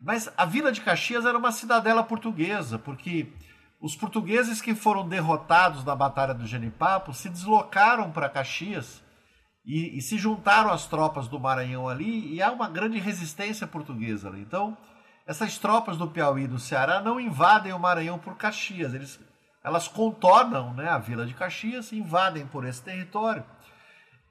Mas 0.00 0.28
a 0.36 0.44
Vila 0.44 0.72
de 0.72 0.80
Caxias 0.80 1.24
era 1.24 1.38
uma 1.38 1.52
cidadela 1.52 2.02
portuguesa, 2.02 2.76
porque 2.76 3.32
os 3.80 3.94
portugueses 3.94 4.60
que 4.60 4.74
foram 4.74 5.08
derrotados 5.08 5.84
na 5.84 5.94
Batalha 5.94 6.34
do 6.34 6.46
Genipapo 6.46 7.12
se 7.12 7.28
deslocaram 7.28 8.10
para 8.10 8.28
Caxias 8.28 9.02
e, 9.64 9.98
e, 9.98 10.00
se 10.00 10.16
juntaram 10.16 10.70
as 10.70 10.86
tropas 10.86 11.28
do 11.28 11.40
Maranhão 11.40 11.88
ali 11.88 12.32
e 12.32 12.40
há 12.40 12.50
uma 12.52 12.68
grande 12.68 12.98
resistência 12.98 13.66
portuguesa 13.66 14.28
ali. 14.28 14.40
Então, 14.40 14.76
essas 15.26 15.58
tropas 15.58 15.96
do 15.96 16.08
Piauí 16.08 16.44
e 16.44 16.48
do 16.48 16.58
Ceará 16.58 17.00
não 17.00 17.20
invadem 17.20 17.72
o 17.72 17.78
Maranhão 17.78 18.18
por 18.18 18.36
Caxias, 18.36 18.94
eles, 18.94 19.20
elas 19.62 19.88
contornam 19.88 20.72
né, 20.72 20.88
a 20.88 20.98
vila 20.98 21.26
de 21.26 21.34
Caxias, 21.34 21.92
invadem 21.92 22.46
por 22.46 22.64
esse 22.64 22.82
território. 22.82 23.44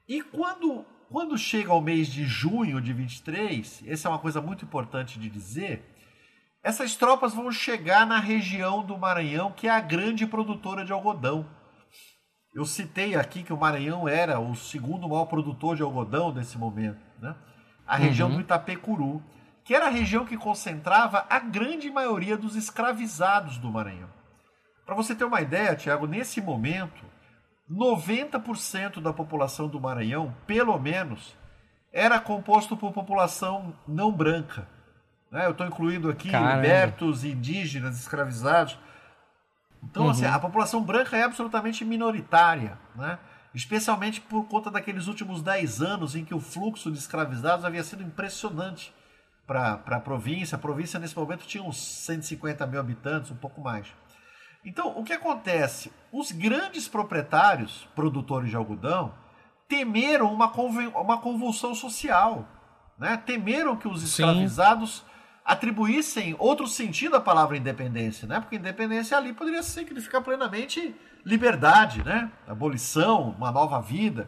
E 0.07 0.21
quando 0.21 0.85
quando 1.09 1.37
chega 1.37 1.71
ao 1.71 1.81
mês 1.81 2.07
de 2.07 2.25
junho 2.25 2.81
de 2.81 2.91
23, 2.91 3.83
essa 3.85 4.07
é 4.07 4.11
uma 4.11 4.19
coisa 4.19 4.41
muito 4.41 4.65
importante 4.65 5.19
de 5.19 5.29
dizer, 5.29 5.94
essas 6.65 6.95
tropas 6.95 7.31
vão 7.31 7.51
chegar 7.51 8.07
na 8.07 8.19
região 8.19 8.83
do 8.83 8.97
Maranhão, 8.97 9.51
que 9.51 9.67
é 9.67 9.69
a 9.69 9.79
grande 9.79 10.25
produtora 10.25 10.83
de 10.83 10.91
algodão. 10.91 11.45
Eu 12.55 12.65
citei 12.65 13.15
aqui 13.15 13.43
que 13.43 13.53
o 13.53 13.57
Maranhão 13.57 14.07
era 14.07 14.39
o 14.39 14.55
segundo 14.55 15.07
maior 15.07 15.25
produtor 15.25 15.75
de 15.75 15.83
algodão 15.83 16.33
nesse 16.33 16.57
momento, 16.57 16.99
né? 17.21 17.35
A 17.85 17.95
região 17.95 18.29
uhum. 18.29 18.37
do 18.37 18.41
Itapecuru, 18.41 19.23
que 19.63 19.75
era 19.75 19.85
a 19.85 19.91
região 19.91 20.25
que 20.25 20.35
concentrava 20.35 21.27
a 21.29 21.37
grande 21.37 21.91
maioria 21.91 22.35
dos 22.35 22.55
escravizados 22.55 23.59
do 23.59 23.71
Maranhão. 23.71 24.09
Para 24.87 24.95
você 24.95 25.13
ter 25.13 25.23
uma 25.23 25.41
ideia, 25.41 25.75
Tiago, 25.75 26.07
nesse 26.07 26.41
momento, 26.41 27.05
90% 27.69 29.03
da 29.03 29.13
população 29.13 29.67
do 29.67 29.79
Maranhão, 29.79 30.35
pelo 30.47 30.79
menos, 30.79 31.37
era 31.93 32.19
composto 32.19 32.75
por 32.75 32.91
população 32.91 33.71
não 33.87 34.11
branca. 34.11 34.67
Né? 35.31 35.45
Eu 35.45 35.51
estou 35.51 35.65
incluindo 35.65 36.09
aqui 36.09 36.29
Caramba. 36.29 36.55
libertos, 36.55 37.23
indígenas, 37.23 37.99
escravizados. 37.99 38.77
Então, 39.83 40.03
uhum. 40.03 40.09
assim, 40.09 40.25
a 40.25 40.39
população 40.39 40.81
branca 40.81 41.15
é 41.15 41.23
absolutamente 41.23 41.85
minoritária, 41.85 42.77
né? 42.95 43.19
especialmente 43.53 44.19
por 44.19 44.45
conta 44.45 44.69
daqueles 44.69 45.07
últimos 45.07 45.41
10 45.41 45.81
anos 45.81 46.15
em 46.15 46.25
que 46.25 46.33
o 46.33 46.39
fluxo 46.39 46.91
de 46.91 46.97
escravizados 46.97 47.63
havia 47.63 47.83
sido 47.83 48.03
impressionante 48.03 48.93
para 49.45 49.81
a 49.85 49.99
província. 49.99 50.55
A 50.55 50.59
província, 50.59 50.99
nesse 50.99 51.15
momento, 51.15 51.45
tinha 51.45 51.63
uns 51.63 51.77
150 51.77 52.65
mil 52.67 52.79
habitantes, 52.79 53.31
um 53.31 53.35
pouco 53.35 53.61
mais. 53.61 53.87
Então, 54.65 54.97
o 54.97 55.03
que 55.03 55.13
acontece? 55.13 55.91
Os 56.11 56.31
grandes 56.31 56.87
proprietários, 56.87 57.87
produtores 57.95 58.49
de 58.49 58.55
algodão, 58.55 59.13
temeram 59.67 60.33
uma, 60.33 60.49
convulsão 61.19 61.75
social. 61.75 62.47
Né? 62.97 63.15
Temeram 63.17 63.75
que 63.75 63.87
os 63.87 64.01
escravizados 64.03 64.97
Sim. 64.97 65.14
Atribuíssem 65.45 66.35
outro 66.39 66.65
sentido 66.67 67.15
à 67.15 67.21
palavra 67.21 67.55
independência. 67.55 68.27
Né? 68.27 68.39
Porque 68.39 68.55
independência 68.55 69.15
ali 69.15 69.31
poderia 69.31 69.61
significar 69.61 70.23
plenamente 70.23 70.95
liberdade, 71.23 72.03
né? 72.03 72.31
abolição, 72.47 73.35
uma 73.37 73.51
nova 73.51 73.79
vida. 73.79 74.27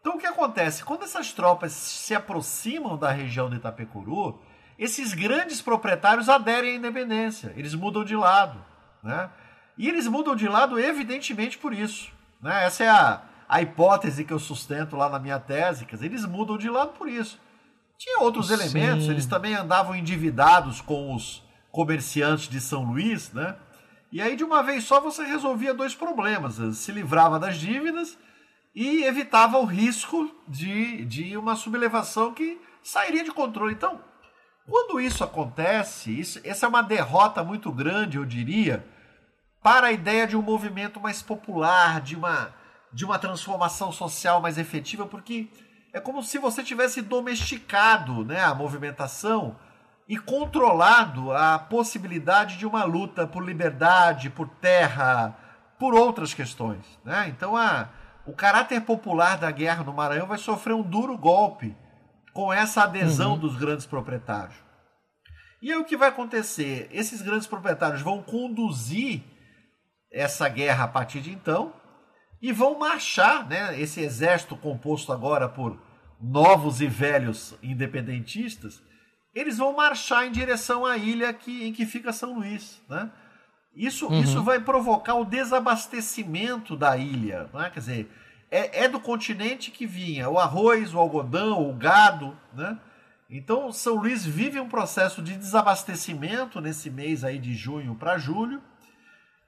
Então, 0.00 0.16
o 0.16 0.18
que 0.18 0.26
acontece? 0.26 0.82
Quando 0.82 1.02
essas 1.02 1.32
tropas 1.32 1.72
se 1.72 2.14
aproximam 2.14 2.96
da 2.96 3.10
região 3.10 3.50
de 3.50 3.56
Itapecuru, 3.56 4.40
esses 4.78 5.12
grandes 5.12 5.60
proprietários 5.60 6.28
aderem 6.28 6.72
à 6.72 6.74
independência, 6.76 7.52
eles 7.56 7.74
mudam 7.74 8.04
de 8.04 8.16
lado. 8.16 8.64
Né? 9.02 9.28
E 9.76 9.88
eles 9.88 10.06
mudam 10.06 10.34
de 10.34 10.48
lado, 10.48 10.78
evidentemente, 10.78 11.58
por 11.58 11.72
isso. 11.72 12.10
Né? 12.40 12.64
Essa 12.64 12.84
é 12.84 12.88
a, 12.88 13.22
a 13.48 13.60
hipótese 13.60 14.24
que 14.24 14.32
eu 14.32 14.38
sustento 14.38 14.96
lá 14.96 15.08
na 15.08 15.18
minha 15.18 15.38
tese. 15.38 15.84
Dizer, 15.84 16.06
eles 16.06 16.24
mudam 16.24 16.56
de 16.56 16.70
lado 16.70 16.92
por 16.92 17.08
isso. 17.08 17.38
Tinha 17.98 18.20
outros 18.20 18.48
Sim. 18.48 18.54
elementos, 18.54 19.08
eles 19.08 19.26
também 19.26 19.54
andavam 19.54 19.94
endividados 19.94 20.80
com 20.80 21.14
os 21.14 21.42
comerciantes 21.70 22.48
de 22.48 22.60
São 22.60 22.84
Luís, 22.84 23.32
né? 23.32 23.56
E 24.12 24.22
aí, 24.22 24.36
de 24.36 24.44
uma 24.44 24.62
vez 24.62 24.84
só, 24.84 25.00
você 25.00 25.24
resolvia 25.24 25.74
dois 25.74 25.94
problemas. 25.94 26.54
Se 26.76 26.92
livrava 26.92 27.38
das 27.38 27.58
dívidas 27.58 28.16
e 28.74 29.04
evitava 29.04 29.58
o 29.58 29.64
risco 29.64 30.30
de, 30.46 31.04
de 31.04 31.36
uma 31.36 31.56
sublevação 31.56 32.32
que 32.32 32.60
sairia 32.82 33.24
de 33.24 33.32
controle. 33.32 33.74
Então, 33.74 34.00
quando 34.68 35.00
isso 35.00 35.24
acontece, 35.24 36.18
isso, 36.18 36.40
essa 36.44 36.66
é 36.66 36.68
uma 36.68 36.82
derrota 36.82 37.42
muito 37.42 37.72
grande, 37.72 38.16
eu 38.16 38.24
diria, 38.24 38.86
para 39.62 39.88
a 39.88 39.92
ideia 39.92 40.26
de 40.26 40.36
um 40.36 40.42
movimento 40.42 41.00
mais 41.00 41.22
popular, 41.22 42.00
de 42.00 42.16
uma, 42.16 42.54
de 42.92 43.04
uma 43.04 43.18
transformação 43.18 43.90
social 43.90 44.40
mais 44.40 44.58
efetiva, 44.58 45.06
porque 45.06 45.48
é 45.96 46.00
como 46.00 46.22
se 46.22 46.36
você 46.36 46.62
tivesse 46.62 47.00
domesticado 47.00 48.22
né, 48.22 48.44
a 48.44 48.54
movimentação 48.54 49.56
e 50.06 50.18
controlado 50.18 51.32
a 51.32 51.58
possibilidade 51.58 52.58
de 52.58 52.66
uma 52.66 52.84
luta 52.84 53.26
por 53.26 53.42
liberdade, 53.42 54.28
por 54.28 54.46
terra, 54.46 55.34
por 55.78 55.94
outras 55.94 56.34
questões. 56.34 56.84
Né? 57.02 57.28
Então 57.28 57.56
a, 57.56 57.88
o 58.26 58.34
caráter 58.34 58.82
popular 58.82 59.38
da 59.38 59.50
guerra 59.50 59.84
no 59.84 59.94
Maranhão 59.94 60.26
vai 60.26 60.36
sofrer 60.36 60.74
um 60.74 60.82
duro 60.82 61.16
golpe 61.16 61.74
com 62.34 62.52
essa 62.52 62.82
adesão 62.82 63.32
uhum. 63.32 63.38
dos 63.38 63.56
grandes 63.56 63.86
proprietários. 63.86 64.54
E 65.62 65.72
aí 65.72 65.78
o 65.78 65.84
que 65.86 65.96
vai 65.96 66.10
acontecer? 66.10 66.90
Esses 66.92 67.22
grandes 67.22 67.46
proprietários 67.46 68.02
vão 68.02 68.22
conduzir 68.22 69.22
essa 70.12 70.46
guerra 70.46 70.84
a 70.84 70.88
partir 70.88 71.22
de 71.22 71.32
então 71.32 71.72
e 72.42 72.52
vão 72.52 72.78
marchar, 72.78 73.48
né, 73.48 73.80
esse 73.80 74.02
exército 74.02 74.58
composto 74.58 75.10
agora 75.10 75.48
por 75.48 75.85
novos 76.20 76.80
e 76.80 76.86
velhos 76.86 77.54
independentistas, 77.62 78.82
eles 79.34 79.58
vão 79.58 79.76
marchar 79.76 80.26
em 80.26 80.32
direção 80.32 80.86
à 80.86 80.96
ilha 80.96 81.32
que, 81.32 81.64
em 81.66 81.72
que 81.72 81.84
fica 81.84 82.12
São 82.12 82.34
Luís, 82.34 82.80
né? 82.88 83.10
Isso, 83.74 84.06
uhum. 84.06 84.20
isso 84.20 84.42
vai 84.42 84.58
provocar 84.58 85.16
o 85.16 85.24
desabastecimento 85.24 86.74
da 86.74 86.96
ilha, 86.96 87.50
né? 87.52 87.68
quer 87.68 87.80
dizer, 87.80 88.10
é, 88.50 88.84
é 88.84 88.88
do 88.88 88.98
continente 88.98 89.70
que 89.70 89.86
vinha 89.86 90.30
o 90.30 90.38
arroz, 90.38 90.94
o 90.94 90.98
algodão, 90.98 91.68
o 91.68 91.74
gado, 91.74 92.34
né? 92.54 92.78
Então 93.28 93.70
São 93.72 93.96
Luís 93.96 94.24
vive 94.24 94.58
um 94.58 94.68
processo 94.68 95.20
de 95.20 95.36
desabastecimento 95.36 96.58
nesse 96.58 96.88
mês 96.88 97.22
aí 97.22 97.38
de 97.38 97.54
junho 97.54 97.94
para 97.94 98.16
julho, 98.16 98.62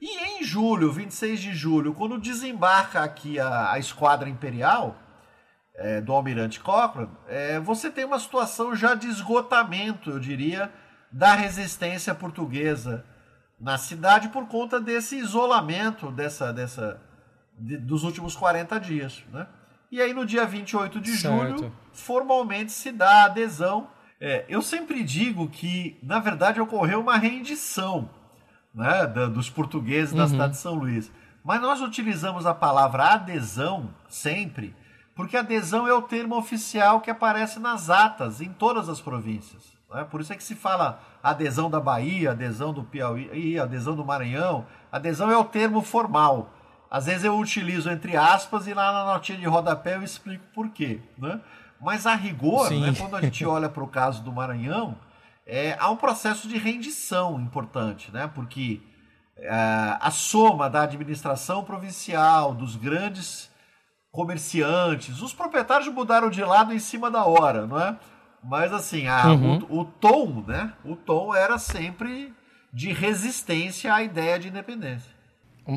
e 0.00 0.40
em 0.40 0.44
julho, 0.44 0.92
26 0.92 1.40
de 1.40 1.54
julho, 1.54 1.94
quando 1.94 2.18
desembarca 2.18 3.02
aqui 3.02 3.40
a, 3.40 3.72
a 3.72 3.78
esquadra 3.78 4.28
imperial 4.28 4.96
é, 5.78 6.00
do 6.00 6.12
almirante 6.12 6.60
Cochrane, 6.60 7.08
é, 7.28 7.58
você 7.60 7.90
tem 7.90 8.04
uma 8.04 8.18
situação 8.18 8.74
já 8.74 8.94
de 8.94 9.06
esgotamento, 9.06 10.10
eu 10.10 10.18
diria, 10.18 10.70
da 11.10 11.34
resistência 11.34 12.14
portuguesa 12.14 13.04
na 13.58 13.78
cidade 13.78 14.28
por 14.28 14.46
conta 14.46 14.80
desse 14.80 15.16
isolamento 15.16 16.10
dessa, 16.10 16.52
dessa, 16.52 17.00
de, 17.58 17.76
dos 17.76 18.04
últimos 18.04 18.36
40 18.36 18.78
dias. 18.78 19.24
Né? 19.32 19.46
E 19.90 20.02
aí, 20.02 20.12
no 20.12 20.26
dia 20.26 20.44
28 20.44 21.00
de 21.00 21.16
certo. 21.16 21.58
julho, 21.58 21.72
formalmente 21.92 22.72
se 22.72 22.92
dá 22.92 23.22
a 23.22 23.24
adesão. 23.24 23.88
É, 24.20 24.44
eu 24.48 24.60
sempre 24.60 25.02
digo 25.02 25.48
que, 25.48 25.96
na 26.02 26.18
verdade, 26.18 26.60
ocorreu 26.60 27.00
uma 27.00 27.16
rendição 27.16 28.10
né, 28.74 29.06
dos 29.06 29.48
portugueses 29.48 30.12
da 30.12 30.22
uhum. 30.22 30.28
cidade 30.28 30.52
de 30.52 30.58
São 30.58 30.74
Luís. 30.74 31.10
Mas 31.42 31.60
nós 31.60 31.80
utilizamos 31.80 32.46
a 32.46 32.52
palavra 32.52 33.14
adesão 33.14 33.90
sempre, 34.08 34.74
porque 35.18 35.36
adesão 35.36 35.88
é 35.88 35.92
o 35.92 36.00
termo 36.00 36.36
oficial 36.36 37.00
que 37.00 37.10
aparece 37.10 37.58
nas 37.58 37.90
atas 37.90 38.40
em 38.40 38.50
todas 38.50 38.88
as 38.88 39.00
províncias. 39.00 39.64
Né? 39.92 40.06
Por 40.08 40.20
isso 40.20 40.32
é 40.32 40.36
que 40.36 40.44
se 40.44 40.54
fala 40.54 41.02
adesão 41.20 41.68
da 41.68 41.80
Bahia, 41.80 42.30
adesão 42.30 42.72
do 42.72 42.84
Piauí, 42.84 43.58
adesão 43.58 43.96
do 43.96 44.04
Maranhão. 44.04 44.64
Adesão 44.92 45.28
é 45.28 45.36
o 45.36 45.42
termo 45.42 45.82
formal. 45.82 46.54
Às 46.88 47.06
vezes 47.06 47.24
eu 47.24 47.36
utilizo 47.36 47.90
entre 47.90 48.16
aspas 48.16 48.68
e 48.68 48.74
lá 48.74 48.92
na 48.92 49.12
notinha 49.12 49.36
de 49.36 49.44
rodapé 49.44 49.96
eu 49.96 50.04
explico 50.04 50.44
por 50.54 50.68
quê. 50.68 51.00
Né? 51.18 51.40
Mas 51.80 52.06
a 52.06 52.14
rigor, 52.14 52.70
né, 52.70 52.94
quando 52.96 53.16
a 53.16 53.20
gente 53.20 53.42
olha 53.44 53.68
para 53.68 53.82
o 53.82 53.88
caso 53.88 54.22
do 54.22 54.30
Maranhão, 54.30 54.94
é, 55.44 55.76
há 55.80 55.90
um 55.90 55.96
processo 55.96 56.46
de 56.46 56.56
rendição 56.56 57.40
importante, 57.40 58.12
né? 58.12 58.30
porque 58.32 58.80
é, 59.36 59.50
a 60.00 60.12
soma 60.12 60.70
da 60.70 60.82
administração 60.82 61.64
provincial, 61.64 62.54
dos 62.54 62.76
grandes 62.76 63.47
comerciantes, 64.10 65.20
os 65.20 65.32
proprietários 65.32 65.92
mudaram 65.92 66.30
de 66.30 66.42
lado 66.42 66.72
em 66.72 66.78
cima 66.78 67.10
da 67.10 67.24
hora, 67.24 67.66
não 67.66 67.80
é? 67.80 67.96
Mas 68.42 68.72
assim, 68.72 69.06
a, 69.06 69.28
uhum. 69.28 69.58
o, 69.68 69.80
o 69.80 69.84
tom, 69.84 70.44
né? 70.46 70.72
O 70.84 70.96
tom 70.96 71.34
era 71.34 71.58
sempre 71.58 72.32
de 72.72 72.92
resistência 72.92 73.92
à 73.92 74.02
ideia 74.02 74.38
de 74.38 74.48
independência. 74.48 75.10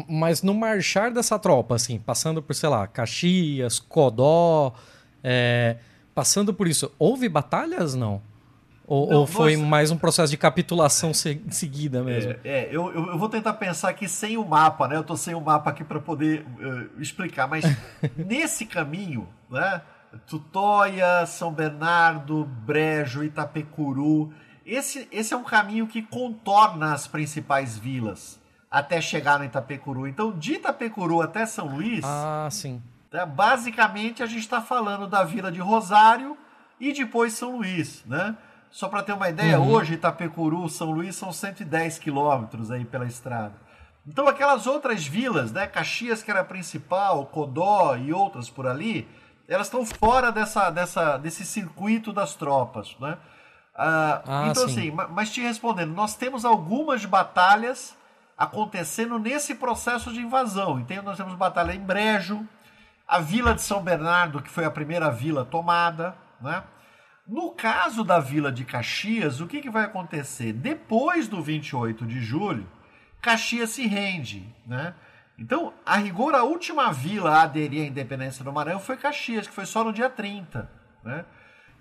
Mas 0.07 0.41
no 0.41 0.53
marchar 0.53 1.11
dessa 1.11 1.38
tropa, 1.38 1.75
assim, 1.75 1.99
passando 1.99 2.41
por, 2.41 2.55
sei 2.55 2.69
lá, 2.69 2.88
Caxias, 2.88 3.77
Codó, 3.77 4.73
é, 5.21 5.77
passando 6.15 6.53
por 6.53 6.67
isso, 6.67 6.91
houve 6.97 7.27
batalhas, 7.27 7.93
não? 7.93 8.21
Ou, 8.92 9.10
não, 9.10 9.20
ou 9.20 9.26
foi 9.26 9.56
nossa. 9.56 9.70
mais 9.70 9.89
um 9.89 9.98
processo 9.98 10.30
de 10.30 10.36
capitulação 10.38 11.14
se, 11.14 11.42
seguida 11.50 12.04
mesmo? 12.04 12.34
É, 12.44 12.66
é 12.66 12.70
eu, 12.70 12.92
eu, 12.94 13.18
vou 13.18 13.30
tentar 13.30 13.54
pensar 13.54 13.88
aqui 13.88 14.06
sem 14.06 14.36
o 14.36 14.46
mapa, 14.46 14.86
né? 14.86 14.98
Eu 14.98 15.04
tô 15.06 15.16
sem 15.16 15.34
o 15.34 15.39
mapa 15.39 15.70
aqui 15.70 15.82
para 15.82 15.98
poder 15.98 16.46
uh, 16.60 17.02
explicar, 17.02 17.48
mas 17.48 17.64
nesse 18.18 18.66
caminho, 18.66 19.30
né? 19.50 19.82
Tutóia, 20.28 21.26
São 21.26 21.54
Bernardo, 21.54 22.44
Brejo, 22.44 23.24
Itapecuru, 23.24 24.34
esse, 24.66 25.08
esse 25.10 25.34
é 25.34 25.38
um 25.38 25.44
caminho 25.46 25.88
que 25.88 26.02
contorna 26.02 26.94
as 26.94 27.08
principais 27.08 27.78
vilas 27.78 28.42
até 28.70 29.00
chegar 29.00 29.39
no 29.39 29.46
Itapecuru. 29.46 30.06
Então, 30.06 30.38
de 30.38 30.56
Itapecuru 30.56 31.22
até 31.22 31.46
São 31.46 31.78
Luís, 31.78 32.04
ah, 32.04 32.50
sim. 32.52 32.82
Né, 33.10 33.26
basicamente 33.26 34.22
a 34.22 34.26
gente 34.26 34.39
está 34.39 34.60
falando 34.60 35.08
da 35.08 35.24
vila 35.24 35.50
de 35.50 35.62
Rosário 35.62 36.38
e 36.78 36.92
depois 36.92 37.32
São 37.32 37.56
Luís, 37.56 38.04
né? 38.06 38.36
Só 38.72 38.88
para 38.88 39.03
ter 39.03 39.11
uma 39.13 39.30
ideia, 39.30 39.59
uhum. 39.59 39.69
hoje 39.69 39.95
Itapecuru, 39.95 40.69
São 40.69 40.91
Luís 40.91 41.15
são 41.15 41.32
110 41.32 41.99
quilômetros 41.99 42.72
aí 42.72 42.86
pela 42.86 43.05
estrada. 43.05 43.53
Então 44.07 44.28
aquelas 44.28 44.65
outras 44.65 45.05
vilas, 45.05 45.51
né, 45.51 45.67
Caxias 45.67 46.24
que 46.24 46.32
era 46.32 46.39
a 46.39 46.45
principal, 46.45 47.26
Codó 47.26 47.95
e 47.97 48.13
outras 48.13 48.49
por 48.49 48.65
ali, 48.65 49.07
elas 49.47 49.67
estão 49.67 49.86
fora 49.86 50.32
dessa, 50.32 50.69
dessa, 50.69 51.17
desse 51.17 51.45
circuito 51.45 52.13
das 52.13 52.34
tropas, 52.34 52.95
né? 52.99 53.17
Ah, 53.76 54.22
ah, 54.26 54.47
então, 54.47 54.67
sim. 54.67 54.89
assim, 54.89 55.09
mas 55.11 55.32
te 55.32 55.41
respondendo, 55.41 55.93
nós 55.93 56.15
temos 56.15 56.45
algumas 56.45 57.03
batalhas 57.05 57.95
acontecendo 58.38 59.19
nesse 59.19 59.55
processo 59.55 60.11
de 60.11 60.19
invasão. 60.19 60.80
Então, 60.80 61.03
nós 61.03 61.17
temos 61.17 61.36
batalha 61.36 61.74
em 61.74 61.80
Brejo, 61.80 62.45
a 63.07 63.19
Vila 63.19 63.53
de 63.53 63.61
São 63.61 63.82
Bernardo, 63.82 64.41
que 64.41 64.49
foi 64.49 64.65
a 64.65 64.72
primeira 64.72 65.09
vila 65.09 65.45
tomada, 65.45 66.15
né? 66.39 66.63
No 67.32 67.51
caso 67.51 68.03
da 68.03 68.19
Vila 68.19 68.51
de 68.51 68.65
Caxias, 68.65 69.39
o 69.39 69.47
que, 69.47 69.61
que 69.61 69.69
vai 69.69 69.86
acontecer? 69.86 70.51
Depois 70.51 71.29
do 71.29 71.41
28 71.41 72.05
de 72.05 72.19
julho, 72.19 72.67
Caxias 73.21 73.69
se 73.69 73.88
rende, 73.88 74.53
né? 74.67 74.93
Então, 75.39 75.73
a 75.86 75.95
rigor, 75.95 76.36
a 76.36 76.43
última 76.43 76.91
vila 76.91 77.38
a 77.38 77.43
aderir 77.43 77.84
à 77.84 77.88
independência 77.88 78.43
do 78.43 78.51
Maranhão 78.51 78.82
foi 78.82 78.97
Caxias, 78.97 79.47
que 79.47 79.53
foi 79.53 79.65
só 79.65 79.82
no 79.82 79.93
dia 79.93 80.09
30, 80.09 80.69
né? 81.05 81.23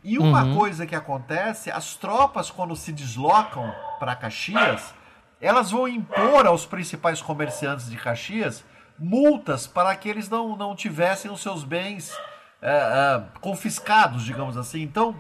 E 0.05 0.18
uma 0.18 0.44
uhum. 0.44 0.57
coisa 0.57 0.86
que 0.86 0.94
acontece, 0.94 1.68
as 1.68 1.96
tropas 1.96 2.48
quando 2.48 2.76
se 2.76 2.92
deslocam 2.92 3.74
para 3.98 4.14
Caxias, 4.14 4.94
elas 5.40 5.72
vão 5.72 5.88
impor 5.88 6.46
aos 6.46 6.64
principais 6.64 7.20
comerciantes 7.20 7.90
de 7.90 7.96
Caxias 7.96 8.64
multas 8.96 9.66
para 9.66 9.96
que 9.96 10.09
eles 10.09 10.28
não, 10.28 10.57
não 10.57 10.76
tivessem 10.76 11.28
os 11.28 11.42
seus 11.42 11.64
bens 11.64 12.16
é, 12.62 12.70
é, 12.70 13.24
confiscados, 13.40 14.22
digamos 14.22 14.57
assim. 14.57 14.82
Então, 14.82 15.18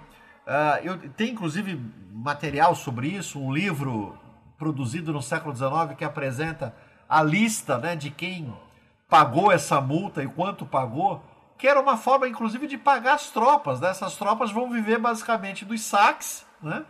é, 0.50 0.80
eu 0.84 0.98
tenho 1.10 1.32
inclusive 1.32 1.80
material 2.12 2.74
sobre 2.74 3.08
isso, 3.08 3.40
um 3.40 3.52
livro 3.52 4.18
produzido 4.58 5.12
no 5.12 5.22
século 5.22 5.54
XIX 5.54 5.96
que 5.96 6.04
apresenta 6.04 6.74
a 7.08 7.22
lista 7.22 7.78
né, 7.78 7.94
de 7.94 8.10
quem 8.10 8.52
pagou 9.08 9.50
essa 9.50 9.80
multa 9.80 10.22
e 10.22 10.28
quanto 10.28 10.66
pagou, 10.66 11.24
que 11.56 11.66
era 11.66 11.80
uma 11.80 11.96
forma, 11.96 12.28
inclusive, 12.28 12.66
de 12.66 12.78
pagar 12.78 13.14
as 13.14 13.30
tropas. 13.30 13.80
Né? 13.80 13.90
Essas 13.90 14.16
tropas 14.16 14.50
vão 14.50 14.70
viver 14.70 14.98
basicamente 14.98 15.64
dos 15.64 15.82
saques, 15.82 16.46
né? 16.62 16.84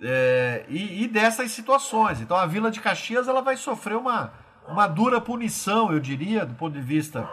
é, 0.00 0.64
e, 0.68 1.04
e, 1.04 1.08
dessas 1.08 1.50
situações. 1.50 2.20
Então 2.20 2.36
a 2.36 2.46
Vila 2.46 2.70
de 2.70 2.80
Caxias 2.80 3.28
ela 3.28 3.40
vai 3.40 3.56
sofrer 3.56 3.96
uma, 3.96 4.32
uma 4.68 4.86
dura 4.86 5.20
punição, 5.20 5.92
eu 5.92 6.00
diria, 6.00 6.44
do 6.44 6.54
ponto 6.54 6.74
de 6.74 6.80
vista 6.80 7.28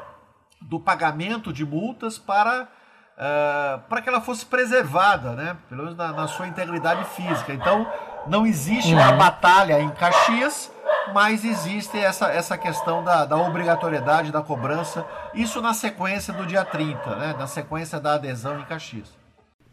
do 0.62 0.80
pagamento 0.80 1.52
de 1.52 1.66
multas 1.66 2.18
para, 2.18 2.70
uh, 3.18 3.80
para 3.90 4.02
que 4.02 4.10
ela 4.10 4.22
fosse 4.22 4.46
preservada, 4.46 5.32
né? 5.32 5.58
pelo 5.70 5.84
menos 5.84 5.98
na, 5.98 6.12
na 6.12 6.28
sua 6.28 6.48
integridade 6.48 7.04
física. 7.16 7.54
Então 7.54 7.88
não 8.28 8.46
existe 8.46 8.94
uma 8.94 9.12
uhum. 9.12 9.18
batalha 9.18 9.82
em 9.82 9.90
Caxias, 9.90 10.72
mas 11.14 11.44
existe 11.44 11.98
essa, 11.98 12.28
essa 12.28 12.58
questão 12.58 13.04
da, 13.04 13.26
da 13.26 13.38
obrigatoriedade 13.38 14.32
da 14.32 14.42
cobrança, 14.42 15.06
isso 15.34 15.62
na 15.62 15.74
sequência 15.74 16.34
do 16.34 16.46
dia 16.46 16.64
30, 16.64 17.16
né? 17.16 17.36
na 17.38 17.48
sequência 17.48 18.00
da 18.00 18.16
adesão 18.16 18.60
em 18.60 18.66
Caxias. 18.66 19.10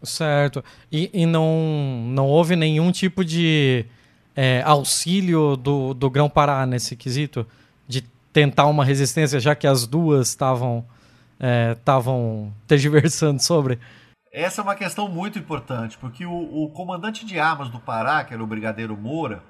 Certo. 0.02 0.64
E, 0.90 1.10
e 1.12 1.26
não, 1.26 2.04
não 2.06 2.26
houve 2.26 2.56
nenhum 2.56 2.90
tipo 2.90 3.24
de 3.24 3.84
é, 4.34 4.62
auxílio 4.64 5.56
do, 5.56 5.92
do 5.92 6.08
Grão-Pará 6.08 6.64
nesse 6.64 6.96
quesito? 6.96 7.46
De 7.86 8.02
tentar 8.32 8.66
uma 8.66 8.84
resistência, 8.84 9.38
já 9.38 9.54
que 9.54 9.66
as 9.66 9.86
duas 9.86 10.28
estavam 10.28 10.84
estavam 11.76 12.52
é, 12.54 12.60
tergiversando 12.68 13.40
sobre? 13.40 13.78
Essa 14.32 14.60
é 14.60 14.64
uma 14.64 14.76
questão 14.76 15.08
muito 15.08 15.38
importante, 15.38 15.98
porque 15.98 16.24
o, 16.24 16.32
o, 16.32 16.70
comandante 16.70 17.26
de 17.26 17.38
armas 17.40 17.68
do 17.68 17.80
Pará, 17.80 18.22
que 18.22 18.32
era 18.32 18.42
o 18.42 18.46
Brigadeiro 18.46 18.96
Moura, 18.96 19.42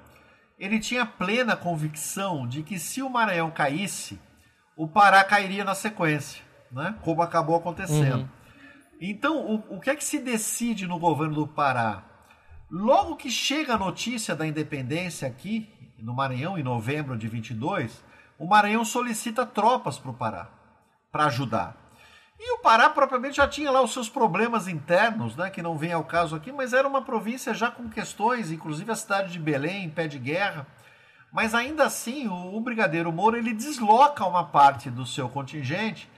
ele 0.57 0.79
tinha 0.79 1.05
plena 1.05 1.55
convicção 1.55 2.47
de 2.47 2.63
que 2.63 2.79
se 2.79 3.01
o 3.01 3.09
Maranhão 3.09 3.51
caísse, 3.51 4.19
o 4.75 4.87
Pará 4.87 5.23
cairia 5.23 5.63
na 5.63 5.75
sequência, 5.75 6.41
né? 6.71 6.95
como 7.01 7.21
acabou 7.21 7.55
acontecendo. 7.55 8.21
Uhum. 8.21 8.29
Então, 8.99 9.45
o, 9.45 9.75
o 9.75 9.79
que 9.79 9.89
é 9.89 9.95
que 9.95 10.03
se 10.03 10.19
decide 10.19 10.87
no 10.87 10.97
governo 10.97 11.35
do 11.35 11.47
Pará? 11.47 12.03
Logo 12.69 13.15
que 13.15 13.29
chega 13.29 13.73
a 13.73 13.77
notícia 13.77 14.35
da 14.35 14.47
independência 14.47 15.27
aqui, 15.27 15.69
no 15.99 16.15
Maranhão, 16.15 16.57
em 16.57 16.63
novembro 16.63 17.17
de 17.17 17.27
22, 17.27 18.03
o 18.39 18.47
Maranhão 18.47 18.83
solicita 18.83 19.45
tropas 19.45 19.99
para 19.99 20.11
o 20.11 20.13
Pará, 20.13 20.49
para 21.11 21.25
ajudar. 21.25 21.80
E 22.43 22.53
o 22.55 22.57
Pará 22.57 22.89
propriamente 22.89 23.37
já 23.37 23.47
tinha 23.47 23.69
lá 23.69 23.83
os 23.83 23.93
seus 23.93 24.09
problemas 24.09 24.67
internos, 24.67 25.35
né, 25.35 25.51
que 25.51 25.61
não 25.61 25.77
vem 25.77 25.93
ao 25.93 26.03
caso 26.03 26.35
aqui, 26.35 26.51
mas 26.51 26.73
era 26.73 26.87
uma 26.87 27.03
província 27.03 27.53
já 27.53 27.69
com 27.69 27.87
questões, 27.87 28.51
inclusive 28.51 28.91
a 28.91 28.95
cidade 28.95 29.31
de 29.31 29.37
Belém 29.37 29.83
em 29.85 29.89
pé 29.91 30.07
de 30.07 30.17
guerra. 30.17 30.65
Mas 31.31 31.53
ainda 31.53 31.85
assim, 31.85 32.27
o, 32.27 32.55
o 32.55 32.59
Brigadeiro 32.59 33.11
Moura 33.11 33.37
ele 33.37 33.53
desloca 33.53 34.25
uma 34.25 34.43
parte 34.43 34.89
do 34.89 35.05
seu 35.05 35.29
contingente 35.29 36.09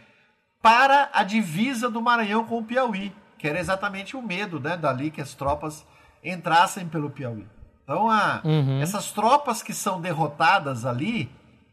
para 0.62 1.10
a 1.12 1.26
divisa 1.26 1.90
do 1.90 2.02
Maranhão 2.02 2.46
com 2.46 2.60
o 2.60 2.64
Piauí, 2.64 3.14
que 3.38 3.46
era 3.46 3.60
exatamente 3.60 4.16
o 4.16 4.22
medo 4.22 4.62
né, 4.62 4.78
dali 4.78 5.12
que 5.12 5.20
as 5.20 5.34
tropas 5.34 5.86
entrassem 6.24 6.88
pelo 6.88 7.10
Piauí. 7.10 7.46
Então, 7.84 8.10
a, 8.10 8.40
uhum. 8.46 8.82
essas 8.82 9.12
tropas 9.12 9.62
que 9.62 9.74
são 9.74 10.00
derrotadas 10.00 10.86
ali, 10.86 11.30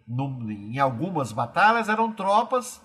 no, 0.08 0.50
em 0.50 0.80
algumas 0.80 1.30
batalhas, 1.30 1.88
eram 1.88 2.10
tropas 2.10 2.82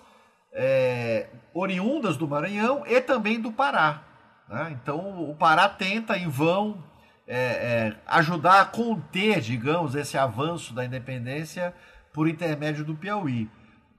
é, 0.56 1.28
oriundas 1.52 2.16
do 2.16 2.26
Maranhão 2.26 2.82
e 2.86 2.98
também 3.00 3.38
do 3.38 3.52
Pará. 3.52 4.02
Né? 4.48 4.78
Então, 4.80 5.30
o 5.30 5.34
Pará 5.34 5.68
tenta, 5.68 6.16
em 6.16 6.28
vão, 6.28 6.82
é, 7.28 7.36
é, 7.36 7.96
ajudar 8.06 8.62
a 8.62 8.64
conter, 8.64 9.40
digamos, 9.40 9.94
esse 9.94 10.16
avanço 10.16 10.72
da 10.72 10.84
independência 10.84 11.74
por 12.12 12.26
intermédio 12.26 12.84
do 12.84 12.94
Piauí. 12.94 13.50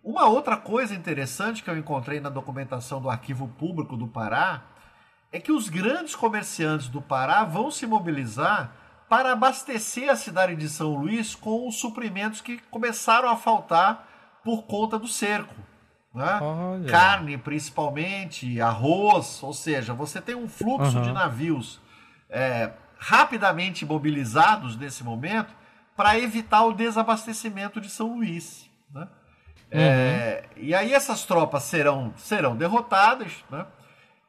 Uma 0.03 0.25
outra 0.25 0.57
coisa 0.57 0.95
interessante 0.95 1.61
que 1.61 1.69
eu 1.69 1.77
encontrei 1.77 2.19
na 2.19 2.29
documentação 2.29 2.99
do 2.99 3.09
Arquivo 3.09 3.47
Público 3.49 3.95
do 3.95 4.07
Pará 4.07 4.63
é 5.31 5.39
que 5.39 5.51
os 5.51 5.69
grandes 5.69 6.15
comerciantes 6.15 6.87
do 6.87 7.01
Pará 7.01 7.43
vão 7.43 7.69
se 7.69 7.85
mobilizar 7.85 8.71
para 9.09 9.33
abastecer 9.33 10.09
a 10.09 10.15
cidade 10.15 10.55
de 10.55 10.67
São 10.67 10.95
Luís 10.95 11.35
com 11.35 11.67
os 11.67 11.75
suprimentos 11.75 12.41
que 12.41 12.57
começaram 12.71 13.29
a 13.29 13.35
faltar 13.35 14.39
por 14.43 14.63
conta 14.63 14.97
do 14.97 15.07
cerco. 15.07 15.66
Né? 16.13 16.39
Carne, 16.89 17.37
principalmente, 17.37 18.59
arroz, 18.59 19.41
ou 19.43 19.53
seja, 19.53 19.93
você 19.93 20.21
tem 20.21 20.35
um 20.35 20.47
fluxo 20.47 20.97
uhum. 20.97 21.03
de 21.03 21.11
navios 21.11 21.79
é, 22.29 22.71
rapidamente 22.97 23.85
mobilizados 23.85 24.75
nesse 24.75 25.03
momento 25.03 25.53
para 25.95 26.17
evitar 26.17 26.63
o 26.63 26.73
desabastecimento 26.73 27.79
de 27.81 27.89
São 27.89 28.15
Luís. 28.15 28.69
Né? 28.91 29.01
Uhum. 29.01 29.79
É, 29.79 30.43
e 30.55 30.73
aí 30.73 30.93
essas 30.93 31.25
tropas 31.25 31.63
serão, 31.63 32.13
serão 32.17 32.55
derrotadas, 32.55 33.43
né? 33.49 33.65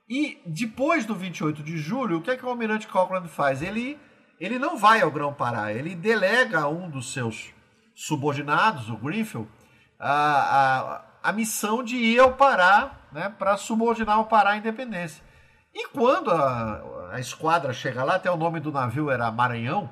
E 0.09 0.41
depois 0.47 1.05
do 1.05 1.15
28 1.15 1.63
de 1.63 1.77
julho, 1.77 2.19
o 2.19 2.23
que 2.23 2.31
é 2.31 2.37
que 2.37 2.45
o 2.45 2.49
almirante 2.49 2.89
Cochrane 2.89 3.29
faz? 3.29 3.61
Ele, 3.61 3.99
ele 4.41 4.59
não 4.59 4.79
vai 4.79 5.03
ao 5.03 5.11
Grão-Pará, 5.11 5.73
ele 5.73 5.95
delega 5.95 6.61
a 6.61 6.69
um 6.69 6.89
dos 6.89 7.13
seus 7.13 7.53
subordinados, 7.95 8.89
o 8.89 8.97
Greenfield, 8.97 9.49
a, 10.01 10.13
a, 10.13 11.05
a 11.29 11.33
missão 11.33 11.83
de 11.83 11.97
ir 11.97 12.19
ao 12.19 12.33
Pará 12.33 12.93
né, 13.13 13.33
para 13.39 13.57
subordinar 13.59 14.19
o 14.19 14.25
Pará 14.25 14.51
à 14.51 14.57
independência. 14.57 15.23
E 15.75 15.87
quando 15.89 16.31
a, 16.31 17.11
a 17.13 17.21
esquadra 17.21 17.73
chega 17.73 18.03
lá, 18.03 18.15
até 18.15 18.31
o 18.31 18.37
nome 18.37 18.61
do 18.61 18.73
navio 18.73 19.11
era 19.11 19.31
Maranhão, 19.31 19.91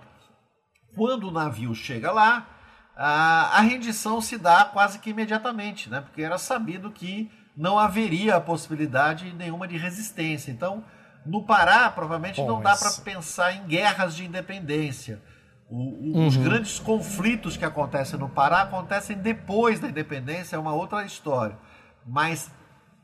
quando 0.95 1.29
o 1.29 1.31
navio 1.31 1.75
chega 1.75 2.11
lá, 2.11 2.47
a, 2.97 3.59
a 3.59 3.61
rendição 3.61 4.21
se 4.23 4.39
dá 4.39 4.65
quase 4.65 4.99
que 4.99 5.11
imediatamente, 5.11 5.91
né? 5.91 6.01
porque 6.01 6.23
era 6.23 6.39
sabido 6.39 6.91
que 6.91 7.31
não 7.55 7.79
haveria 7.79 8.37
a 8.37 8.41
possibilidade 8.41 9.31
nenhuma 9.35 9.69
de 9.69 9.77
resistência. 9.77 10.51
Então, 10.51 10.83
no 11.27 11.45
Pará, 11.45 11.91
provavelmente 11.91 12.41
Bom, 12.41 12.47
não 12.47 12.63
dá 12.63 12.75
para 12.75 12.91
pensar 13.05 13.53
em 13.53 13.67
guerras 13.67 14.17
de 14.17 14.25
independência. 14.25 15.23
O, 15.69 15.77
o, 15.77 16.13
uhum. 16.15 16.27
Os 16.27 16.37
grandes 16.37 16.79
conflitos 16.79 17.57
que 17.57 17.65
acontecem 17.65 18.19
no 18.19 18.29
Pará 18.29 18.63
acontecem 18.63 19.17
depois 19.17 19.81
da 19.81 19.89
independência, 19.89 20.57
é 20.57 20.59
uma 20.59 20.75
outra 20.75 21.05
história. 21.05 21.57
Mas 22.07 22.51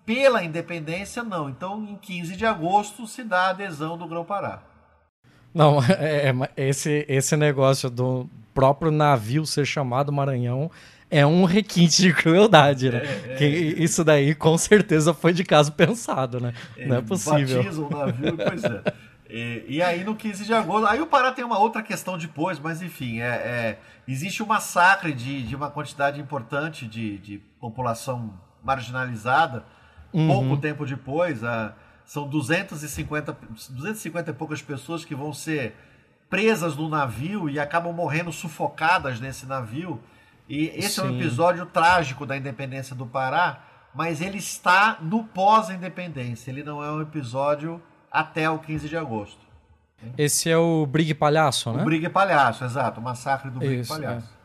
pela 0.07 0.45
independência, 0.45 1.23
não. 1.23 1.49
Então, 1.49 1.85
em 1.85 1.97
15 1.97 2.37
de 2.37 2.47
agosto, 2.47 3.07
se 3.07 3.25
dá 3.25 3.47
a 3.47 3.51
adesão 3.51 3.99
do 3.99 4.07
Grão-Pará. 4.07 4.63
Não, 5.53 5.83
é, 5.99 6.29
é, 6.29 6.69
esse, 6.69 7.05
esse 7.09 7.37
negócio 7.37 7.91
do, 7.91 8.29
próprio 8.55 8.91
navio 8.91 9.45
ser 9.47 9.67
chamado 9.67 10.13
Maranhão 10.13 10.71
é 11.11 11.27
um 11.27 11.45
requinte 11.45 12.01
de 12.01 12.13
crueldade, 12.13 12.91
né? 12.91 13.03
É, 13.05 13.33
é, 13.33 13.37
que 13.37 13.45
isso 13.45 14.03
daí 14.03 14.35
com 14.35 14.57
certeza 14.57 15.13
foi 15.13 15.33
de 15.33 15.45
caso 15.45 15.73
pensado, 15.73 16.41
né? 16.41 16.55
É, 16.77 16.87
Não 16.87 16.97
é 16.97 17.03
possível. 17.03 17.63
Batiza 17.63 17.83
o 17.83 17.91
navio, 17.91 18.37
pois 18.37 18.65
é. 18.65 18.83
E, 19.35 19.65
e, 19.67 19.83
aí 19.83 20.05
no 20.05 20.15
15 20.15 20.45
de 20.45 20.53
agosto, 20.53 20.87
aí 20.87 21.01
o 21.01 21.07
Pará 21.07 21.33
tem 21.33 21.43
uma 21.43 21.59
outra 21.59 21.83
questão 21.83 22.19
depois, 22.19 22.59
mas 22.59 22.83
enfim, 22.83 23.21
é, 23.21 23.25
é 23.25 23.79
existe 24.07 24.43
um 24.43 24.47
massacre 24.47 25.11
de, 25.15 25.43
de 25.43 25.57
uma 25.57 25.71
quantidade 25.71 26.21
importante 26.21 26.87
de, 26.87 27.17
de 27.17 27.39
população 27.59 28.39
marginalizada. 28.63 29.65
Uhum. 30.13 30.29
Pouco 30.29 30.57
tempo 30.59 30.85
depois, 30.85 31.43
a, 31.43 31.75
são 32.05 32.29
250, 32.29 33.35
250 33.71 34.31
e 34.31 34.35
poucas 34.35 34.61
pessoas 34.61 35.03
que 35.03 35.15
vão 35.15 35.33
ser 35.33 35.75
presas 36.29 36.77
no 36.77 36.87
navio 36.91 37.49
e 37.49 37.59
acabam 37.59 37.91
morrendo 37.91 38.31
sufocadas 38.31 39.19
nesse 39.19 39.47
navio. 39.47 39.99
E 40.47 40.67
esse 40.75 40.97
Sim. 40.97 41.01
é 41.01 41.05
um 41.05 41.17
episódio 41.17 41.65
trágico 41.65 42.27
da 42.27 42.37
independência 42.37 42.95
do 42.95 43.07
Pará, 43.07 43.65
mas 43.95 44.21
ele 44.21 44.37
está 44.37 44.99
no 45.01 45.25
pós-independência. 45.25 46.51
Ele 46.51 46.63
não 46.63 46.85
é 46.85 46.93
um 46.93 47.01
episódio 47.01 47.83
até 48.13 48.49
o 48.51 48.59
15 48.59 48.89
de 48.89 48.97
agosto. 48.97 49.41
Esse 50.19 50.51
é 50.51 50.57
o 50.57 50.85
Brig 50.85 51.15
Palhaço, 51.15 51.73
né? 51.73 51.83
O 51.83 51.85
Brig 51.85 52.09
Palhaço, 52.09 52.65
exato. 52.65 53.01
O 53.01 53.03
massacre 53.03 53.51
do 53.51 53.59
Brig 53.59 53.81
Isso, 53.81 53.93
Palhaço. 53.93 54.29
É. 54.29 54.43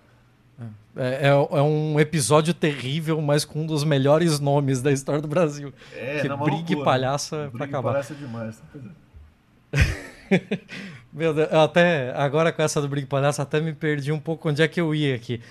É, 0.96 1.28
é, 1.28 1.30
é, 1.30 1.62
um 1.62 2.00
episódio 2.00 2.54
terrível, 2.54 3.22
mas 3.22 3.46
com 3.46 3.62
um 3.62 3.66
dos 3.68 3.84
melhores 3.84 4.40
nomes 4.40 4.82
da 4.82 4.92
história 4.92 5.22
do 5.22 5.28
Brasil. 5.28 5.72
É, 5.94 6.22
que 6.22 6.28
Brig 6.28 6.74
loucura. 6.74 6.84
Palhaço 6.84 7.36
é 7.36 7.50
pra 7.50 7.66
acabar. 7.66 7.92
Palhaço 7.92 8.14
é 8.14 8.16
demais. 8.16 8.64
Meu 11.14 11.34
Deus, 11.34 11.54
até 11.54 12.14
agora 12.16 12.52
com 12.52 12.62
essa 12.62 12.82
do 12.82 12.88
Brig 12.88 13.06
Palhaço, 13.06 13.42
até 13.42 13.60
me 13.60 13.74
perdi 13.74 14.12
um 14.12 14.20
pouco 14.20 14.50
onde 14.50 14.62
é 14.62 14.68
que 14.68 14.82
eu 14.82 14.94
ia 14.94 15.16
aqui. 15.16 15.42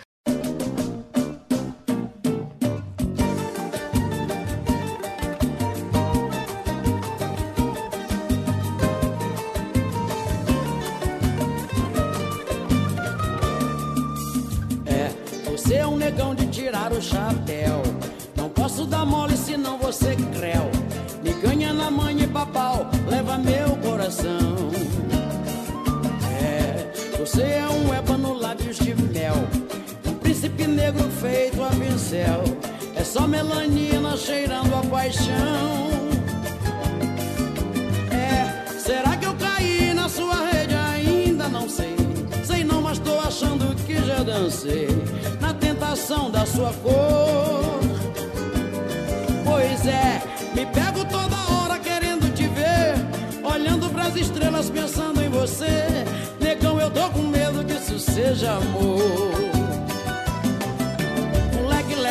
Melanina 33.36 34.16
cheirando 34.16 34.74
a 34.74 34.82
paixão. 34.88 35.90
É, 38.10 38.78
será 38.78 39.16
que 39.16 39.26
eu 39.26 39.34
caí 39.34 39.92
na 39.92 40.08
sua 40.08 40.46
rede? 40.46 40.74
Ainda 40.74 41.48
não 41.48 41.68
sei. 41.68 41.94
Sei 42.44 42.64
não, 42.64 42.80
mas 42.80 42.98
tô 42.98 43.18
achando 43.18 43.74
que 43.84 43.96
já 43.96 44.22
dancei 44.22 44.88
na 45.40 45.52
tentação 45.52 46.30
da 46.30 46.46
sua 46.46 46.72
cor. 46.82 47.80
Pois 49.44 49.86
é, 49.86 50.15
estrelas 54.16 54.70
pensando 54.70 55.22
em 55.22 55.28
você. 55.28 56.04
Negão, 56.40 56.80
eu 56.80 56.90
tô 56.90 57.08
com 57.10 57.22
medo 57.22 57.64
que 57.64 57.74
isso 57.74 57.98
seja 57.98 58.52
amor 58.52 59.46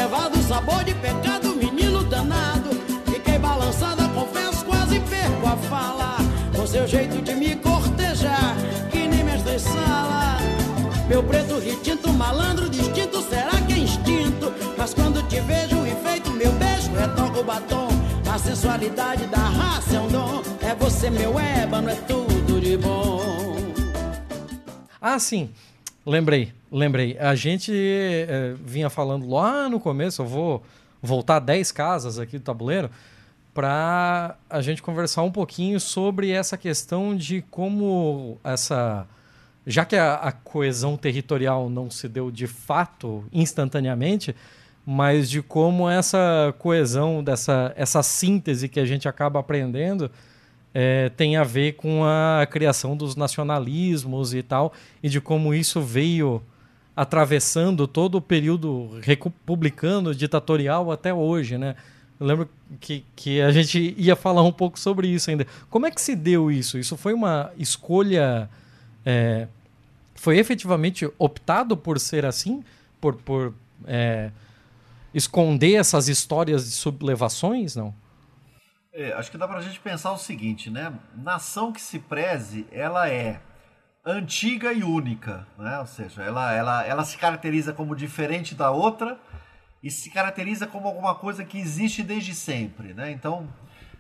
levado 0.06 0.38
sabor 0.43 0.84
de 0.84 0.93
pecado, 0.93 1.56
menino 1.56 2.03
danado. 2.03 2.70
Fiquei 3.06 3.39
balançada, 3.39 4.08
confesso, 4.10 4.64
quase 4.64 4.99
perco 4.99 5.47
a 5.47 5.58
fala. 5.68 6.18
Com 6.56 6.68
seu 6.68 6.88
jeito 6.88 7.22
de 7.24 7.34
me 7.34 7.56
cortejar, 7.56 8.56
que 8.91 9.08
nem 9.08 9.24
mestre 9.24 9.58
sala. 9.58 10.38
Meu 11.10 11.24
preto 11.24 11.60
retinto, 11.60 12.14
malandro 12.14 12.70
distinto, 12.70 13.20
será 13.24 13.60
que 13.66 13.74
é 13.74 13.78
instinto? 13.78 14.53
Mas 14.78 14.93
quando 14.93 15.28
te 15.28 15.39
vejo 15.41 15.88
enfeito, 15.88 16.32
meu 16.32 16.51
beijo 16.51 16.91
retoca 16.93 17.39
o 17.39 17.43
batom. 17.43 17.88
A 18.32 18.38
sensualidade 18.38 19.26
da 19.26 19.38
raça 19.38 19.95
é 19.95 19.99
um 19.99 20.08
dom. 20.08 20.55
É 20.66 20.74
você, 20.74 21.11
meu 21.11 21.39
ébano, 21.39 21.89
é 21.89 21.95
tudo 21.95 22.59
de 22.59 22.76
bom. 22.76 23.22
Ah, 24.99 25.20
sim. 25.20 25.51
Lembrei, 26.03 26.51
lembrei. 26.72 27.16
A 27.20 27.36
gente 27.36 27.72
é, 27.72 28.55
vinha 28.63 28.89
falando 28.89 29.30
lá 29.30 29.70
no 29.70 29.80
começo, 29.80 30.24
eu 30.24 30.26
vou 30.26 30.63
voltar 31.03 31.38
10 31.38 31.72
casas 31.72 32.18
aqui 32.18 32.39
do 32.39 32.43
tabuleiro, 32.43 32.89
para 33.53 34.36
a 34.49 34.59
gente 34.59 34.82
conversar 34.82 35.22
um 35.22 35.32
pouquinho 35.32 35.80
sobre 35.80 36.32
essa 36.32 36.57
questão 36.57 37.16
de 37.16 37.43
como 37.51 38.39
essa. 38.43 39.07
Já 39.68 39.86
que 39.86 39.95
a, 39.95 40.16
a, 40.16 40.32
coesão 40.32 40.97
territorial 40.97 41.70
não 41.70 41.91
se 41.91 42.07
deu 42.07 42.32
de 42.32 42.47
fato 42.47 43.24
instantaneamente, 43.32 44.36
mas 44.84 45.30
de 45.30 45.43
como 45.43 45.88
essa 45.88 46.55
coesão, 46.57 47.24
dessa 47.24 47.72
essa 47.76 48.01
síntese 48.01 48.68
que 48.68 48.80
a 48.80 48.86
gente 48.86 49.07
acaba 49.07 49.39
aprendendo, 49.39 50.09
é, 50.78 51.08
tem 51.08 51.38
a 51.38 51.44
ver 51.46 51.76
com 51.76 52.04
a 52.04 52.46
criação 52.52 52.98
dos 52.98 53.16
nacionalismos 53.16 54.34
e 54.34 54.44
tal, 54.44 54.74
e 55.02 55.08
de 55.08 55.22
como 55.22 55.54
isso 55.54 55.80
veio 55.82 56.44
atravessando 56.94 57.88
todo 57.88 58.16
o 58.16 58.22
período 58.22 59.00
republicano, 59.02 60.14
ditatorial 60.14 60.92
até 60.92 61.14
hoje, 61.14 61.58
né? 61.58 61.78
Eu 62.20 62.28
lembro 62.28 62.50
que, 62.82 63.06
que 63.16 63.42
a 63.42 63.52
gente 63.52 63.96
ia 63.98 64.18
falar 64.18 64.44
um 64.44 64.52
pouco 64.52 64.78
sobre 64.78 65.08
isso 65.08 65.30
ainda. 65.30 65.48
Como 65.70 65.86
é 65.86 65.92
que 65.92 66.02
se 66.02 66.14
deu 66.14 66.52
isso? 66.52 66.78
Isso 66.78 66.98
foi 66.98 67.14
uma 67.14 67.52
escolha. 67.58 68.50
É, 69.06 69.48
foi 70.14 70.38
efetivamente 70.38 71.10
optado 71.18 71.78
por 71.78 72.00
ser 72.00 72.26
assim? 72.26 72.64
Por, 73.00 73.16
por 73.16 73.54
é, 73.86 74.30
esconder 75.14 75.76
essas 75.76 76.08
histórias 76.08 76.66
de 76.66 76.72
sublevações? 76.72 77.76
Não? 77.76 77.94
É, 78.98 79.12
acho 79.12 79.30
que 79.30 79.38
dá 79.38 79.46
para 79.46 79.58
a 79.58 79.62
gente 79.62 79.78
pensar 79.82 80.14
o 80.14 80.18
seguinte, 80.18 80.70
né? 80.70 80.93
Nação 81.14 81.74
que 81.74 81.82
se 81.82 82.00
preze, 82.00 82.66
ela 82.72 83.10
é 83.10 83.41
antiga 84.06 84.72
e 84.72 84.86
única, 84.86 85.46
né? 85.58 85.80
Ou 85.80 85.86
seja, 85.86 86.24
ela, 86.24 86.54
ela, 86.54 86.86
ela 86.86 87.04
se 87.04 87.18
caracteriza 87.18 87.74
como 87.74 87.93
diferente 87.93 88.56
da 88.56 88.72
outra 88.72 89.20
e 89.84 89.91
se 89.91 90.10
caracteriza 90.10 90.66
como 90.66 90.88
alguma 90.88 91.14
coisa 91.14 91.43
que 91.43 91.60
existe 91.60 92.02
desde 92.04 92.34
sempre, 92.34 92.93
né? 92.93 93.12
Então, 93.12 93.50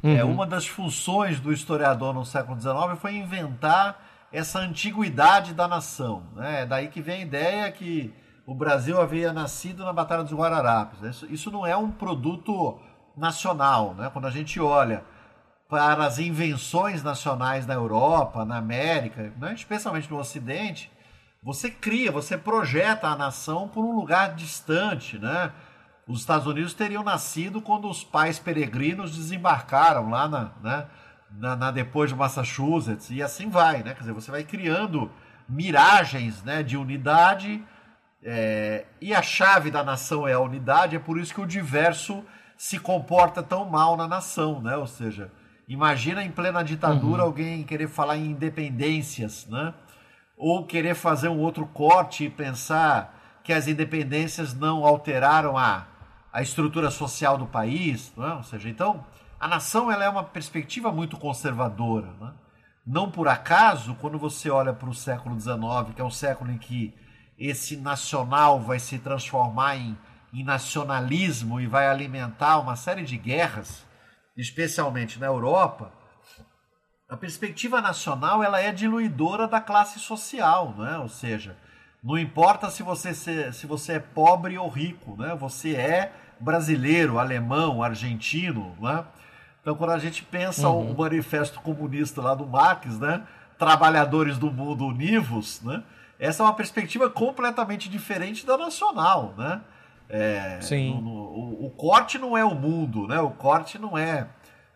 é, 0.01 0.07
uhum. 0.07 0.17
é, 0.17 0.23
uma 0.23 0.47
das 0.47 0.65
funções 0.65 1.41
do 1.41 1.51
historiador 1.51 2.13
no 2.13 2.23
século 2.23 2.57
XIX 2.57 2.97
foi 2.97 3.15
inventar 3.15 4.01
essa 4.31 4.59
antiguidade 4.59 5.53
da 5.53 5.67
nação, 5.67 6.23
né? 6.37 6.61
É 6.61 6.65
daí 6.65 6.87
que 6.87 7.01
vem 7.01 7.15
a 7.15 7.25
ideia 7.25 7.69
que 7.69 8.13
o 8.45 8.55
Brasil 8.55 9.01
havia 9.01 9.33
nascido 9.33 9.83
na 9.83 9.91
Batalha 9.91 10.23
dos 10.23 10.31
Guararapes. 10.31 11.01
Isso, 11.01 11.25
isso 11.29 11.51
não 11.51 11.67
é 11.67 11.75
um 11.75 11.91
produto 11.91 12.79
nacional. 13.17 13.93
Né? 13.93 14.09
Quando 14.11 14.27
a 14.27 14.31
gente 14.31 14.59
olha 14.59 15.03
para 15.67 16.05
as 16.05 16.19
invenções 16.19 17.01
nacionais 17.01 17.65
na 17.65 17.73
Europa, 17.73 18.45
na 18.45 18.57
América, 18.57 19.33
né? 19.37 19.53
especialmente 19.53 20.09
no 20.09 20.19
Ocidente, 20.19 20.91
você 21.41 21.69
cria, 21.69 22.11
você 22.11 22.37
projeta 22.37 23.07
a 23.07 23.15
nação 23.15 23.67
por 23.67 23.83
um 23.83 23.95
lugar 23.95 24.35
distante. 24.35 25.17
Né? 25.17 25.51
Os 26.07 26.19
Estados 26.19 26.47
Unidos 26.47 26.73
teriam 26.73 27.03
nascido 27.03 27.61
quando 27.61 27.89
os 27.89 28.03
pais 28.03 28.39
peregrinos 28.39 29.15
desembarcaram 29.15 30.09
lá 30.09 30.27
na, 30.27 30.51
né? 30.61 30.85
na, 31.31 31.55
na 31.55 31.71
depois 31.71 32.09
de 32.09 32.15
Massachusetts, 32.15 33.09
e 33.09 33.21
assim 33.21 33.49
vai. 33.49 33.83
Né? 33.83 33.93
Quer 33.93 34.01
dizer, 34.01 34.13
você 34.13 34.31
vai 34.31 34.43
criando 34.43 35.11
miragens 35.47 36.43
né, 36.43 36.63
de 36.63 36.77
unidade. 36.77 37.63
É, 38.23 38.85
e 38.99 39.13
a 39.13 39.21
chave 39.21 39.69
da 39.69 39.83
nação 39.83 40.27
é 40.27 40.33
a 40.33 40.39
unidade, 40.39 40.95
é 40.95 40.99
por 40.99 41.19
isso 41.19 41.33
que 41.33 41.41
o 41.41 41.45
diverso 41.45 42.23
se 42.57 42.79
comporta 42.79 43.43
tão 43.43 43.65
mal 43.65 43.97
na 43.97 44.07
nação, 44.07 44.61
né? 44.61 44.75
Ou 44.77 44.87
seja, 44.87 45.31
imagina 45.67 46.23
em 46.23 46.31
plena 46.31 46.63
ditadura 46.63 47.21
uhum. 47.21 47.27
alguém 47.27 47.63
querer 47.63 47.87
falar 47.87 48.17
em 48.17 48.31
independências, 48.31 49.45
né? 49.47 49.73
Ou 50.37 50.65
querer 50.65 50.95
fazer 50.95 51.29
um 51.29 51.39
outro 51.39 51.65
corte 51.65 52.25
e 52.25 52.29
pensar 52.29 53.39
que 53.43 53.53
as 53.53 53.67
independências 53.67 54.53
não 54.53 54.85
alteraram 54.85 55.57
a, 55.57 55.85
a 56.31 56.41
estrutura 56.41 56.89
social 56.89 57.37
do 57.37 57.45
país, 57.45 58.13
né? 58.17 58.33
Ou 58.33 58.43
seja, 58.43 58.69
então 58.69 59.05
a 59.39 59.47
nação 59.47 59.91
ela 59.91 60.03
é 60.03 60.09
uma 60.09 60.23
perspectiva 60.23 60.91
muito 60.91 61.17
conservadora, 61.17 62.13
né? 62.19 62.33
Não 62.85 63.09
por 63.09 63.27
acaso, 63.27 63.95
quando 63.95 64.17
você 64.19 64.49
olha 64.49 64.71
para 64.71 64.89
o 64.89 64.93
século 64.93 65.39
XIX, 65.39 65.95
que 65.95 66.01
é 66.01 66.03
um 66.03 66.11
século 66.11 66.51
em 66.51 66.57
que 66.57 66.93
esse 67.37 67.75
nacional 67.77 68.59
vai 68.59 68.79
se 68.79 68.99
transformar 68.99 69.75
em 69.75 69.97
em 70.33 70.43
nacionalismo 70.43 71.59
e 71.59 71.67
vai 71.67 71.87
alimentar 71.87 72.59
uma 72.59 72.75
série 72.75 73.03
de 73.03 73.17
guerras, 73.17 73.85
especialmente 74.37 75.19
na 75.19 75.27
Europa, 75.27 75.91
a 77.07 77.15
perspectiva 77.15 77.81
nacional 77.81 78.43
ela 78.43 78.59
é 78.59 78.71
diluidora 78.71 79.47
da 79.47 79.61
classe 79.61 79.99
social, 79.99 80.73
né? 80.77 80.97
ou 80.97 81.07
seja, 81.07 81.55
não 82.03 82.17
importa 82.17 82.69
se 82.69 82.81
você, 82.81 83.13
se 83.13 83.67
você 83.67 83.93
é 83.93 83.99
pobre 83.99 84.57
ou 84.57 84.67
rico, 84.67 85.15
né? 85.15 85.35
você 85.35 85.75
é 85.75 86.13
brasileiro, 86.39 87.19
alemão, 87.19 87.83
argentino. 87.83 88.75
Né? 88.79 89.05
Então, 89.61 89.75
quando 89.75 89.91
a 89.91 89.99
gente 89.99 90.23
pensa 90.23 90.67
uhum. 90.67 90.91
o 90.91 90.97
manifesto 90.97 91.59
comunista 91.61 92.21
lá 92.21 92.33
do 92.33 92.45
Marx, 92.45 92.97
né? 92.99 93.23
trabalhadores 93.57 94.37
do 94.37 94.51
mundo 94.51 94.85
univos, 94.85 95.61
né? 95.61 95.83
essa 96.19 96.41
é 96.41 96.45
uma 96.45 96.53
perspectiva 96.53 97.09
completamente 97.09 97.87
diferente 97.87 98.45
da 98.45 98.57
nacional. 98.57 99.33
Né? 99.37 99.61
É, 100.09 100.59
Sim. 100.61 100.95
No, 100.95 101.01
no, 101.01 101.11
o, 101.11 101.65
o, 101.65 101.69
corte 101.71 102.17
não 102.17 102.37
é 102.37 102.45
o 102.45 102.53
mundo, 102.53 103.07
né? 103.07 103.19
O 103.19 103.31
corte 103.31 103.79
não 103.79 103.97
é 103.97 104.27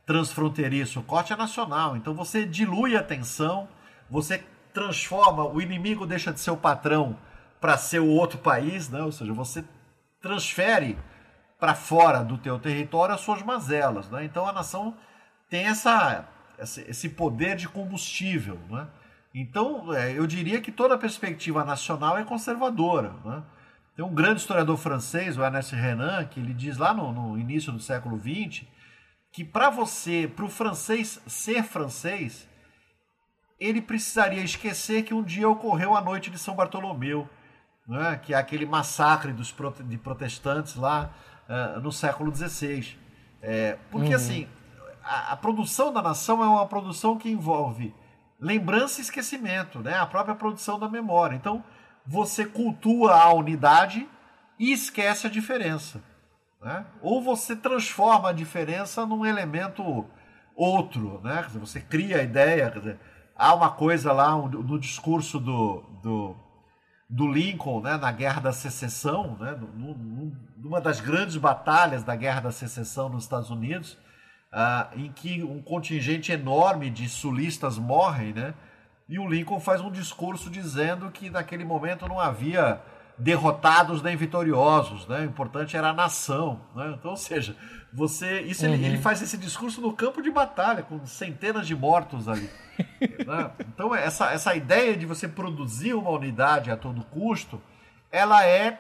transfronteiriço, 0.06 1.00
o 1.00 1.04
corte 1.04 1.32
é 1.32 1.36
nacional. 1.36 1.96
Então 1.96 2.14
você 2.14 2.46
dilui 2.46 2.96
a 2.96 3.04
tensão, 3.04 3.68
você 4.10 4.44
transforma, 4.74 5.46
o 5.46 5.62
inimigo 5.62 6.06
deixa 6.06 6.32
de 6.34 6.40
ser 6.40 6.52
o 6.52 6.58
patrão 6.58 7.16
para 7.62 7.78
ser 7.78 8.00
o 8.00 8.08
outro 8.08 8.40
país, 8.40 8.90
né? 8.90 9.02
Ou 9.02 9.12
seja, 9.12 9.34
você 9.34 9.64
transfere 10.22 10.98
para 11.60 11.76
fora 11.76 12.24
do 12.24 12.38
teu 12.38 12.58
território 12.58 13.14
as 13.14 13.22
suas 13.22 13.44
mazelas. 13.44 14.10
Né? 14.10 14.24
Então 14.24 14.48
a 14.48 14.54
nação 14.54 14.96
tem 15.50 15.66
essa, 15.66 16.28
esse 16.58 17.10
poder 17.10 17.56
de 17.56 17.68
combustível. 17.68 18.58
Né? 18.70 18.88
Então 19.36 19.94
é, 19.94 20.18
eu 20.18 20.26
diria 20.26 20.62
que 20.62 20.72
toda 20.72 20.96
a 20.96 20.98
perspectiva 20.98 21.66
nacional 21.66 22.18
é 22.18 22.24
conservadora. 22.24 23.14
Né? 23.26 23.44
Tem 24.00 24.06
um 24.06 24.14
grande 24.14 24.40
historiador 24.40 24.78
francês, 24.78 25.38
o 25.38 25.44
Ernest 25.44 25.76
Renan, 25.76 26.24
que 26.24 26.40
ele 26.40 26.54
diz 26.54 26.78
lá 26.78 26.94
no, 26.94 27.12
no 27.12 27.38
início 27.38 27.70
do 27.70 27.82
século 27.82 28.18
XX 28.18 28.66
que 29.30 29.44
para 29.44 29.70
você, 29.70 30.26
para 30.34 30.46
o 30.46 30.50
francês 30.50 31.22
ser 31.28 31.64
francês, 31.64 32.48
ele 33.60 33.82
precisaria 33.82 34.42
esquecer 34.42 35.04
que 35.04 35.14
um 35.14 35.22
dia 35.22 35.50
ocorreu 35.50 35.98
a 35.98 36.02
noite 36.02 36.32
de 36.32 36.40
São 36.40 36.56
Bartolomeu, 36.56 37.30
né? 37.86 38.18
que 38.24 38.34
é 38.34 38.38
aquele 38.38 38.66
massacre 38.66 39.34
dos 39.34 39.54
de 39.84 39.98
protestantes 39.98 40.76
lá 40.76 41.12
uh, 41.50 41.82
no 41.82 41.92
século 41.92 42.34
XVI. 42.34 42.98
É, 43.42 43.78
porque, 43.92 44.12
uhum. 44.12 44.16
assim, 44.16 44.48
a, 45.04 45.34
a, 45.34 45.36
produção 45.36 45.92
da 45.92 46.02
nação 46.02 46.42
é 46.42 46.48
uma 46.48 46.66
produção 46.68 47.18
que 47.18 47.30
envolve 47.30 47.94
lembrança 48.40 49.02
e 49.02 49.04
esquecimento, 49.04 49.80
né? 49.80 49.96
a 49.96 50.06
própria 50.06 50.36
produção 50.36 50.80
da 50.80 50.88
memória. 50.88 51.36
Então, 51.36 51.62
você 52.06 52.46
cultua 52.46 53.14
a 53.14 53.34
unidade 53.34 54.08
e 54.58 54.72
esquece 54.72 55.28
a 55.28 55.30
diferença. 55.30 56.02
Né? 56.62 56.86
Ou 57.02 57.22
você 57.22 57.56
transforma 57.56 58.30
a 58.30 58.34
diferença 58.34 59.06
num 59.06 59.26
elemento 59.26 60.06
outro, 60.56 61.22
né? 61.24 61.42
Dizer, 61.48 61.60
você 61.60 61.80
cria 61.80 62.18
a 62.18 62.24
ideia, 62.24 62.70
dizer, 62.70 63.00
há 63.36 63.56
uma 63.56 63.72
coisa 63.72 64.12
lá 64.12 64.36
no 64.36 64.78
discurso 64.78 65.40
do, 65.40 65.82
do, 66.04 66.36
do 67.10 67.32
Lincoln, 67.32 67.80
né, 67.80 67.96
na 67.96 68.12
Guerra 68.12 68.42
da 68.42 68.52
Secessão, 68.52 69.38
né, 69.40 69.58
numa 70.58 70.82
das 70.82 71.00
grandes 71.00 71.38
batalhas 71.38 72.04
da 72.04 72.16
Guerra 72.16 72.42
da 72.42 72.52
Secessão 72.52 73.08
nos 73.08 73.24
Estados 73.24 73.50
Unidos, 73.50 73.94
uh, 74.52 75.00
em 75.00 75.10
que 75.14 75.42
um 75.42 75.62
contingente 75.62 76.34
enorme 76.34 76.90
de 76.90 77.08
sulistas 77.08 77.78
morrem, 77.78 78.34
né, 78.34 78.54
e 79.10 79.18
o 79.18 79.28
Lincoln 79.28 79.60
faz 79.60 79.82
um 79.82 79.90
discurso 79.90 80.52
dizendo 80.52 81.10
que 81.10 81.32
naquele 81.32 81.66
momento 81.66 82.08
não 82.08 82.20
havia 82.20 82.80
derrotados 83.18 84.04
nem 84.04 84.16
vitoriosos, 84.16 85.08
né? 85.08 85.22
O 85.22 85.26
importante 85.26 85.76
era 85.76 85.90
a 85.90 85.94
nação, 85.94 86.62
né? 86.76 86.96
Então, 86.98 87.12
ou 87.12 87.18
seja, 87.18 87.58
você 87.92 88.42
isso 88.42 88.66
uhum. 88.66 88.74
ele, 88.74 88.86
ele, 88.86 88.96
uhum. 88.98 89.02
faz 89.02 89.22
esse 89.22 89.36
discurso 89.36 89.82
no 89.82 89.92
campo 89.94 90.22
de 90.22 90.30
batalha 90.30 90.84
com 90.84 91.04
centenas 91.08 91.66
de 91.66 91.76
mortos 91.76 92.30
ali. 92.30 92.50
né? 93.26 93.52
Então 93.68 93.96
essa, 93.96 94.32
essa 94.32 94.56
ideia 94.56 94.96
de 94.96 95.08
você 95.08 95.28
produzir 95.28 95.96
uma 95.96 96.12
unidade 96.12 96.70
a 96.70 96.78
todo 96.78 97.04
custo, 97.06 97.60
ela 98.12 98.46
é 98.46 98.80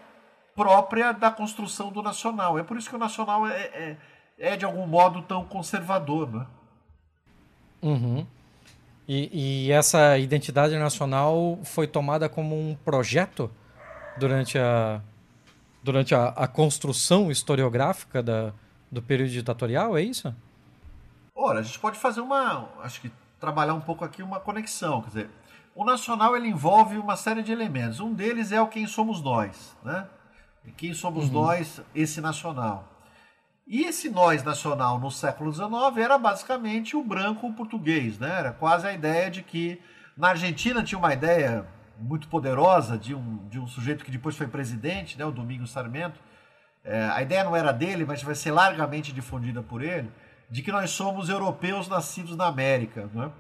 própria 0.56 1.12
da 1.12 1.32
construção 1.32 1.92
do 1.92 2.04
nacional. 2.04 2.60
É 2.60 2.64
por 2.64 2.78
isso 2.78 2.88
que 2.88 2.96
o 2.96 3.00
nacional 3.00 3.48
é, 3.48 3.62
é, 3.62 3.98
é 4.38 4.56
de 4.56 4.64
algum 4.64 4.86
modo 4.86 5.24
tão 5.24 5.44
conservador, 5.44 6.32
né? 6.32 6.46
Uhum. 7.82 8.28
E, 9.10 9.66
e 9.66 9.72
essa 9.72 10.20
identidade 10.20 10.78
nacional 10.78 11.57
foi 11.64 11.88
tomada 11.88 12.30
como 12.30 12.55
um 12.55 12.76
projeto 12.76 13.49
durante 14.20 14.55
a, 14.60 15.01
durante 15.82 16.14
a, 16.14 16.28
a 16.28 16.47
construção 16.47 17.32
historiográfica 17.32 18.22
da, 18.22 18.53
do 18.91 19.01
período 19.01 19.32
ditatorial, 19.32 19.97
é 19.97 20.03
isso? 20.03 20.32
Olha, 21.34 21.62
a 21.62 21.64
gente 21.64 21.80
pode 21.80 21.97
fazer 21.97 22.22
uma. 22.22 22.70
Acho 22.84 23.01
que 23.01 23.12
trabalhar 23.39 23.74
um 23.74 23.82
pouco 23.82 24.05
aqui 24.05 24.22
uma 24.22 24.39
conexão. 24.39 25.01
Quer 25.01 25.07
dizer, 25.07 25.30
o 25.74 25.84
nacional 25.84 26.38
ele 26.38 26.47
envolve 26.47 26.99
uma 26.99 27.16
série 27.16 27.41
de 27.41 27.51
elementos. 27.51 27.99
Um 27.99 28.14
deles 28.14 28.51
é 28.51 28.62
o 28.62 28.68
quem 28.68 28.86
somos 28.86 29.24
nós, 29.24 29.76
né? 29.84 30.05
Quem 30.78 30.93
somos 30.93 31.26
uhum. 31.26 31.32
nós, 31.32 31.82
esse 31.95 32.22
nacional. 32.22 32.88
E 33.70 33.84
esse 33.84 34.10
nós 34.10 34.42
nacional 34.44 35.00
no 35.00 35.12
século 35.12 35.54
XIX 35.54 35.70
era 35.98 36.18
basicamente 36.18 36.98
o 36.98 37.04
branco 37.04 37.54
português, 37.54 38.18
né? 38.18 38.40
Era 38.40 38.52
quase 38.52 38.88
a 38.88 38.92
ideia 38.92 39.30
de 39.30 39.44
que 39.44 39.80
na 40.18 40.30
Argentina 40.30 40.84
tinha 40.84 40.98
uma 40.98 41.14
ideia 41.14 41.68
muito 42.00 42.28
poderosa 42.30 42.98
de 42.98 43.14
um, 43.14 43.48
de 43.48 43.60
um 43.60 43.68
sujeito 43.68 44.04
que 44.04 44.10
depois 44.10 44.36
foi 44.36 44.48
presidente, 44.48 45.20
né, 45.20 45.24
o 45.24 45.32
Domingos 45.32 45.70
Sarmento. 45.70 46.20
É, 46.84 47.04
a 47.10 47.22
ideia 47.22 47.44
não 47.44 47.56
era 47.56 47.72
dele, 47.72 48.06
mas 48.06 48.24
vai 48.24 48.34
ser 48.34 48.50
largamente 48.50 49.14
difundida 49.14 49.62
por 49.62 49.84
ele, 49.84 50.10
de 50.50 50.64
que 50.64 50.72
nós 50.72 50.90
somos 50.90 51.30
europeus 51.30 51.88
nascidos 51.88 52.36
na 52.36 52.48
América. 52.48 53.08
Né? 53.14 53.32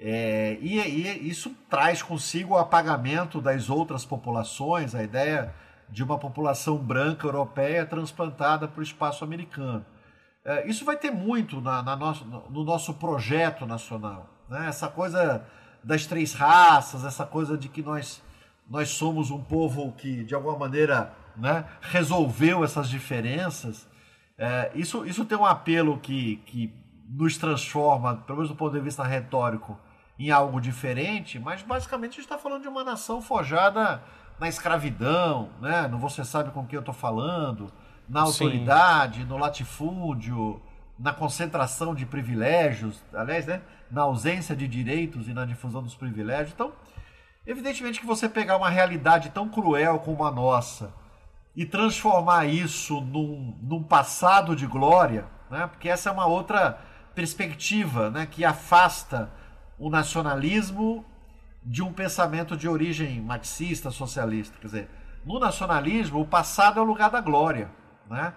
É, 0.00 0.58
e, 0.60 0.80
e, 0.80 1.28
isso 1.28 1.54
traz 1.68 2.02
consigo 2.02 2.54
o 2.54 2.58
apagamento 2.58 3.40
das 3.40 3.70
outras 3.70 4.04
populações, 4.04 4.96
a 4.96 5.02
ideia 5.04 5.54
de 5.90 6.02
uma 6.02 6.18
população 6.18 6.76
branca 6.76 7.26
europeia 7.26 7.84
transplantada 7.84 8.68
para 8.68 8.80
o 8.80 8.82
espaço 8.82 9.24
americano. 9.24 9.84
É, 10.44 10.66
isso 10.68 10.84
vai 10.84 10.96
ter 10.96 11.10
muito 11.10 11.60
na, 11.60 11.82
na 11.82 11.96
nosso, 11.96 12.24
no 12.24 12.64
nosso 12.64 12.94
projeto 12.94 13.66
nacional. 13.66 14.28
Né? 14.48 14.66
Essa 14.68 14.88
coisa 14.88 15.44
das 15.82 16.06
três 16.06 16.32
raças, 16.32 17.04
essa 17.04 17.26
coisa 17.26 17.56
de 17.56 17.68
que 17.68 17.82
nós, 17.82 18.22
nós 18.68 18.90
somos 18.90 19.30
um 19.30 19.42
povo 19.42 19.92
que, 19.92 20.24
de 20.24 20.34
alguma 20.34 20.56
maneira, 20.58 21.12
né, 21.36 21.64
resolveu 21.80 22.64
essas 22.64 22.88
diferenças. 22.88 23.88
É, 24.38 24.70
isso, 24.74 25.04
isso 25.04 25.24
tem 25.24 25.36
um 25.36 25.46
apelo 25.46 25.98
que, 25.98 26.36
que 26.46 26.72
nos 27.08 27.36
transforma, 27.36 28.16
pelo 28.16 28.38
menos 28.38 28.50
do 28.50 28.56
ponto 28.56 28.72
de 28.72 28.80
vista 28.80 29.02
retórico, 29.02 29.78
em 30.18 30.30
algo 30.30 30.60
diferente, 30.60 31.38
mas 31.38 31.62
basicamente 31.62 32.12
a 32.12 32.14
gente 32.16 32.24
está 32.24 32.38
falando 32.38 32.62
de 32.62 32.68
uma 32.68 32.84
nação 32.84 33.22
forjada 33.22 34.02
na 34.40 34.48
escravidão, 34.48 35.50
né? 35.60 35.86
no 35.86 35.98
você 35.98 36.24
sabe 36.24 36.50
com 36.50 36.66
quem 36.66 36.76
eu 36.76 36.80
estou 36.80 36.94
falando, 36.94 37.70
na 38.08 38.22
autoridade, 38.22 39.20
Sim. 39.20 39.26
no 39.26 39.36
latifúndio, 39.36 40.60
na 40.98 41.12
concentração 41.12 41.94
de 41.94 42.06
privilégios, 42.06 43.04
aliás, 43.12 43.46
né? 43.46 43.60
na 43.90 44.02
ausência 44.02 44.56
de 44.56 44.66
direitos 44.66 45.28
e 45.28 45.34
na 45.34 45.44
difusão 45.44 45.82
dos 45.82 45.94
privilégios. 45.94 46.52
Então, 46.54 46.72
evidentemente 47.46 48.00
que 48.00 48.06
você 48.06 48.30
pegar 48.30 48.56
uma 48.56 48.70
realidade 48.70 49.28
tão 49.28 49.46
cruel 49.46 49.98
como 49.98 50.24
a 50.24 50.30
nossa 50.30 50.90
e 51.54 51.66
transformar 51.66 52.46
isso 52.46 52.98
num, 53.02 53.58
num 53.62 53.82
passado 53.82 54.56
de 54.56 54.66
glória, 54.66 55.26
né? 55.50 55.66
porque 55.66 55.88
essa 55.88 56.08
é 56.08 56.12
uma 56.12 56.26
outra 56.26 56.80
perspectiva 57.14 58.08
né? 58.08 58.24
que 58.24 58.42
afasta 58.42 59.30
o 59.78 59.90
nacionalismo 59.90 61.04
de 61.62 61.82
um 61.82 61.92
pensamento 61.92 62.56
de 62.56 62.68
origem 62.68 63.20
marxista, 63.20 63.90
socialista. 63.90 64.56
Quer 64.58 64.66
dizer, 64.66 64.90
no 65.24 65.38
nacionalismo, 65.38 66.20
o 66.20 66.26
passado 66.26 66.78
é 66.78 66.82
o 66.82 66.86
lugar 66.86 67.10
da 67.10 67.20
glória. 67.20 67.70
Né? 68.08 68.32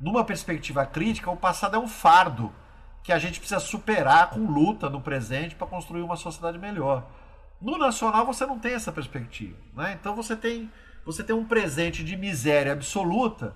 Numa 0.00 0.24
perspectiva 0.24 0.86
crítica, 0.86 1.30
o 1.30 1.36
passado 1.36 1.76
é 1.76 1.78
um 1.78 1.88
fardo 1.88 2.52
que 3.02 3.12
a 3.12 3.18
gente 3.18 3.40
precisa 3.40 3.60
superar 3.60 4.30
com 4.30 4.40
luta 4.40 4.90
no 4.90 5.00
presente 5.00 5.54
para 5.54 5.66
construir 5.66 6.02
uma 6.02 6.16
sociedade 6.16 6.58
melhor. 6.58 7.06
No 7.60 7.76
nacional 7.76 8.24
você 8.24 8.46
não 8.46 8.58
tem 8.58 8.74
essa 8.74 8.92
perspectiva, 8.92 9.56
né? 9.74 9.96
Então 9.98 10.14
você 10.14 10.36
tem 10.36 10.70
você 11.04 11.24
tem 11.24 11.34
um 11.34 11.44
presente 11.44 12.04
de 12.04 12.16
miséria 12.16 12.72
absoluta 12.72 13.54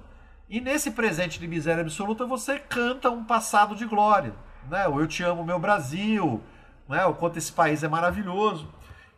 e 0.48 0.60
nesse 0.60 0.90
presente 0.90 1.38
de 1.38 1.46
miséria 1.46 1.82
absoluta 1.82 2.24
você 2.24 2.58
canta 2.58 3.10
um 3.10 3.24
passado 3.24 3.76
de 3.76 3.84
glória, 3.84 4.34
né? 4.68 4.88
O 4.88 5.00
eu 5.00 5.06
te 5.06 5.22
amo 5.22 5.44
meu 5.44 5.58
Brasil, 5.58 6.42
né? 6.88 7.04
O 7.04 7.14
quanto 7.14 7.36
esse 7.36 7.52
país 7.52 7.84
é 7.84 7.88
maravilhoso. 7.88 8.68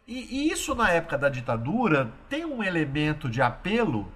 E, 0.06 0.48
e 0.48 0.52
isso 0.52 0.74
na 0.74 0.90
época 0.90 1.16
da 1.16 1.28
ditadura 1.28 2.12
tem 2.28 2.44
um 2.44 2.62
elemento 2.62 3.28
de 3.28 3.40
apelo 3.40 4.12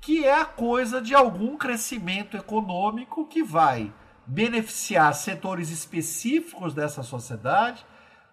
que 0.00 0.24
é 0.24 0.40
a 0.40 0.44
coisa 0.44 1.00
de 1.00 1.14
algum 1.14 1.56
crescimento 1.56 2.36
econômico 2.36 3.24
que 3.26 3.42
vai 3.42 3.92
beneficiar 4.26 5.14
setores 5.14 5.70
específicos 5.70 6.74
dessa 6.74 7.02
sociedade, 7.04 7.86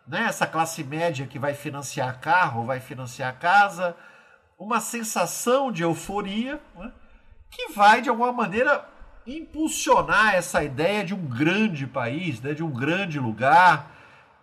né? 0.08 0.26
essa 0.26 0.48
classe 0.48 0.84
média 0.84 1.28
que 1.28 1.38
vai 1.38 1.54
financiar 1.54 2.20
carro, 2.20 2.66
vai 2.66 2.80
financiar 2.80 3.38
casa, 3.38 3.96
uma 4.58 4.80
sensação 4.80 5.72
de 5.72 5.84
euforia 5.84 6.60
né? 6.76 6.92
que 7.52 7.72
vai, 7.72 8.02
de 8.02 8.10
alguma 8.10 8.32
maneira, 8.32 8.88
impulsionar 9.26 10.34
essa 10.34 10.64
ideia 10.64 11.04
de 11.04 11.14
um 11.14 11.26
grande 11.28 11.86
país, 11.86 12.42
né? 12.42 12.54
de 12.54 12.64
um 12.64 12.72
grande 12.72 13.20
lugar, 13.20 13.92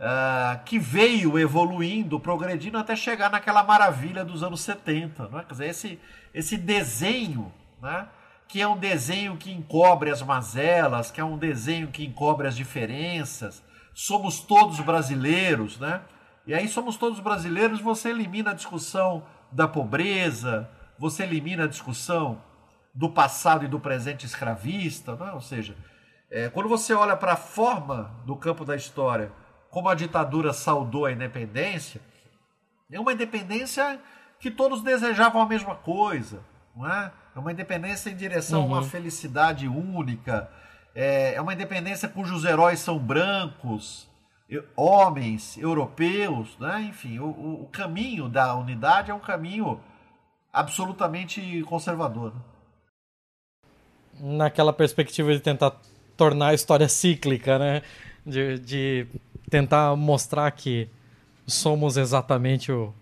uh, 0.01 0.62
que 0.64 0.78
veio 0.78 1.38
evoluindo, 1.38 2.18
progredindo 2.20 2.78
até 2.78 2.94
chegar 2.97 3.30
naquela 3.30 3.62
maravilha 3.62 4.24
dos 4.24 4.42
anos 4.42 4.61
70. 4.61 5.28
Né? 5.28 5.44
Quer 5.47 5.53
dizer, 5.53 5.68
esse, 5.68 6.01
esse 6.34 6.57
desenho. 6.57 7.53
Né? 7.80 8.07
que 8.49 8.61
é 8.61 8.68
um 8.68 8.78
desenho 8.78 9.36
que 9.36 9.51
encobre 9.51 10.11
as 10.11 10.22
mazelas, 10.22 11.11
que 11.11 11.20
é 11.20 11.24
um 11.24 11.36
desenho 11.36 11.88
que 11.88 12.05
encobre 12.05 12.47
as 12.47 12.57
diferenças. 12.57 13.62
Somos 13.92 14.40
todos 14.40 14.78
brasileiros, 14.80 15.78
né? 15.78 16.01
E 16.47 16.55
aí 16.55 16.68
somos 16.68 16.97
todos 16.97 17.18
brasileiros, 17.18 17.80
você 17.80 18.11
elimina 18.11 18.53
a 18.53 18.55
discussão 18.55 19.24
da 19.51 19.66
pobreza, 19.66 20.70
você 20.97 21.24
elimina 21.24 21.64
a 21.64 21.68
discussão 21.68 22.40
do 22.94 23.11
passado 23.11 23.64
e 23.64 23.68
do 23.68 23.80
presente 23.80 24.24
escravista, 24.24 25.16
né? 25.16 25.32
ou 25.32 25.40
seja, 25.40 25.76
é, 26.30 26.49
quando 26.49 26.68
você 26.68 26.94
olha 26.94 27.16
para 27.16 27.32
a 27.32 27.36
forma 27.36 28.14
do 28.24 28.36
campo 28.36 28.64
da 28.64 28.76
história, 28.76 29.32
como 29.77 29.91
a 29.91 29.95
ditadura 29.95 30.55
saudou 30.55 31.05
a 31.05 31.12
independência, 31.12 32.01
é 32.91 32.99
uma 32.99 33.12
independência 33.12 34.01
que 34.41 34.51
todos 34.51 34.83
desejavam 34.83 35.43
a 35.43 35.47
mesma 35.47 35.74
coisa, 35.74 36.41
não 36.74 36.91
é? 36.91 37.12
É 37.35 37.39
uma 37.39 37.53
independência 37.53 38.09
em 38.09 38.16
direção 38.16 38.61
uhum. 38.61 38.64
a 38.64 38.68
uma 38.68 38.79
uhum. 38.79 38.89
felicidade 38.89 39.68
única. 39.68 40.51
É, 40.95 41.35
é 41.35 41.41
uma 41.43 41.53
independência 41.53 42.09
cujos 42.09 42.47
heróis 42.47 42.79
são 42.79 42.99
brancos, 42.99 44.09
homens, 44.74 45.59
europeus, 45.59 46.57
né? 46.59 46.81
enfim, 46.89 47.18
o, 47.18 47.64
o 47.64 47.68
caminho 47.70 48.31
da 48.31 48.55
unidade 48.55 49.11
é 49.11 49.14
um 49.14 49.20
caminho 49.20 49.79
absolutamente 50.51 51.62
conservador. 51.64 52.33
Naquela 54.18 54.72
perspectiva 54.72 55.35
de 55.35 55.41
tentar 55.41 55.74
tornar 56.16 56.47
a 56.47 56.55
história 56.55 56.89
cíclica, 56.89 57.59
né? 57.59 57.83
De, 58.24 58.59
de 58.59 59.07
tentar 59.49 59.94
mostrar 59.97 60.51
que 60.51 60.88
somos 61.47 61.97
exatamente 61.97 62.72
o, 62.72 62.92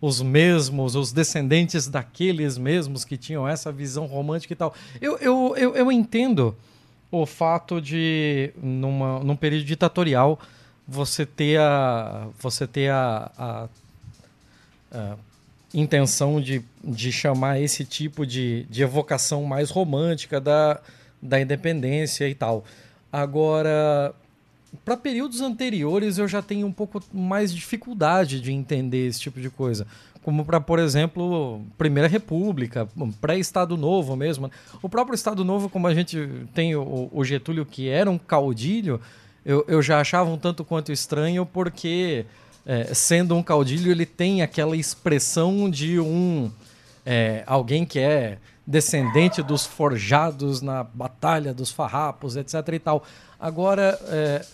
os 0.00 0.20
mesmos, 0.20 0.94
os 0.94 1.12
descendentes 1.12 1.88
daqueles 1.88 2.58
mesmos 2.58 3.04
que 3.04 3.16
tinham 3.16 3.46
essa 3.46 3.72
visão 3.72 4.06
romântica 4.06 4.52
e 4.52 4.56
tal. 4.56 4.74
Eu, 5.00 5.16
eu, 5.18 5.54
eu, 5.56 5.76
eu 5.76 5.92
entendo 5.92 6.56
o 7.10 7.24
fato 7.24 7.80
de, 7.80 8.52
numa, 8.62 9.20
num 9.20 9.36
período 9.36 9.64
ditatorial, 9.64 10.38
você 10.86 11.24
ter 11.24 11.58
a, 11.58 12.28
você 12.38 12.66
ter 12.66 12.90
a, 12.90 13.30
a, 13.38 13.68
a 14.92 15.16
intenção 15.72 16.40
de, 16.40 16.62
de 16.82 17.10
chamar 17.10 17.60
esse 17.60 17.84
tipo 17.84 18.26
de, 18.26 18.64
de 18.68 18.82
evocação 18.82 19.44
mais 19.44 19.70
romântica 19.70 20.40
da, 20.40 20.80
da 21.22 21.40
independência 21.40 22.28
e 22.28 22.34
tal. 22.34 22.64
Agora, 23.12 24.14
para 24.84 24.96
períodos 24.96 25.40
anteriores 25.40 26.18
eu 26.18 26.26
já 26.26 26.40
tenho 26.40 26.66
um 26.66 26.72
pouco 26.72 27.02
mais 27.12 27.52
dificuldade 27.54 28.40
de 28.40 28.52
entender 28.52 29.06
esse 29.06 29.20
tipo 29.20 29.40
de 29.40 29.50
coisa. 29.50 29.86
Como 30.22 30.44
para, 30.44 30.58
por 30.58 30.78
exemplo, 30.78 31.60
Primeira 31.76 32.08
República, 32.08 32.88
pré-Estado 33.20 33.76
Novo 33.76 34.16
mesmo. 34.16 34.50
O 34.82 34.88
próprio 34.88 35.14
Estado 35.14 35.44
Novo, 35.44 35.68
como 35.68 35.86
a 35.86 35.94
gente 35.94 36.46
tem 36.54 36.74
o, 36.74 37.22
Getúlio, 37.24 37.66
que 37.66 37.88
era 37.88 38.10
um 38.10 38.16
caudilho, 38.16 39.00
eu, 39.44 39.64
eu 39.68 39.82
já 39.82 40.00
achava 40.00 40.30
um 40.30 40.38
tanto 40.38 40.64
quanto 40.64 40.90
estranho, 40.90 41.44
porque 41.44 42.24
é, 42.64 42.94
sendo 42.94 43.36
um 43.36 43.42
caudilho, 43.42 43.90
ele 43.90 44.06
tem 44.06 44.40
aquela 44.40 44.76
expressão 44.76 45.68
de 45.68 46.00
um 46.00 46.50
é, 47.04 47.44
alguém 47.46 47.84
que 47.84 47.98
é 47.98 48.38
descendente 48.66 49.42
dos 49.42 49.66
forjados 49.66 50.62
na 50.62 50.82
batalha 50.82 51.52
dos 51.52 51.70
farrapos, 51.70 52.36
etc. 52.36 52.54
e 52.72 52.78
tal. 52.78 53.04
Agora, 53.38 53.98
é, 54.08 54.44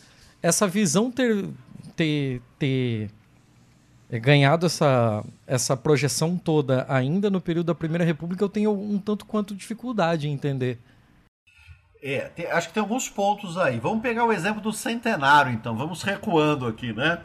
essa 0.43 0.67
visão 0.67 1.11
ter, 1.11 1.49
ter, 1.97 2.41
ter 2.59 3.11
ganhado 4.21 4.67
essa, 4.67 5.25
essa 5.47 5.77
projeção 5.77 6.37
toda 6.37 6.87
ainda 6.89 7.31
no 7.31 7.41
período 7.41 7.67
da 7.67 7.75
Primeira 7.75 8.05
República, 8.05 8.43
eu 8.43 8.49
tenho 8.49 8.73
um 8.73 8.99
tanto 8.99 9.27
quanto 9.27 9.55
dificuldade 9.55 10.29
em 10.29 10.33
entender. 10.33 10.79
É, 12.03 12.31
tem, 12.35 12.47
acho 12.47 12.69
que 12.69 12.75
tem 12.75 12.81
alguns 12.81 13.09
pontos 13.09 13.59
aí. 13.59 13.79
Vamos 13.79 14.01
pegar 14.01 14.25
o 14.25 14.33
exemplo 14.33 14.61
do 14.61 14.73
centenário, 14.73 15.53
então. 15.53 15.77
Vamos 15.77 16.03
recuando 16.03 16.67
aqui, 16.67 16.93
né? 16.93 17.21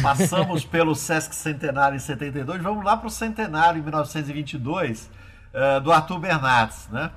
Passamos 0.00 0.64
pelo 0.64 0.94
Sesc 0.94 1.34
Centenário 1.34 1.96
em 1.96 1.98
72, 1.98 2.62
vamos 2.62 2.84
lá 2.84 2.96
para 2.96 3.08
o 3.08 3.10
centenário 3.10 3.80
em 3.80 3.82
1922 3.82 5.10
uh, 5.52 5.80
do 5.80 5.92
Arthur 5.92 6.20
Bernardes, 6.20 6.88
né? 6.88 7.10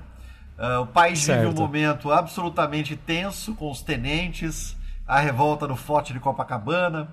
Uh, 0.57 0.81
o 0.81 0.87
país 0.87 1.19
certo. 1.19 1.41
vive 1.41 1.53
um 1.53 1.61
momento 1.61 2.11
absolutamente 2.11 2.95
tenso 2.95 3.53
com 3.53 3.69
os 3.69 3.81
tenentes, 3.81 4.75
a 5.07 5.19
revolta 5.19 5.67
no 5.67 5.75
Forte 5.75 6.13
de 6.13 6.19
Copacabana. 6.19 7.09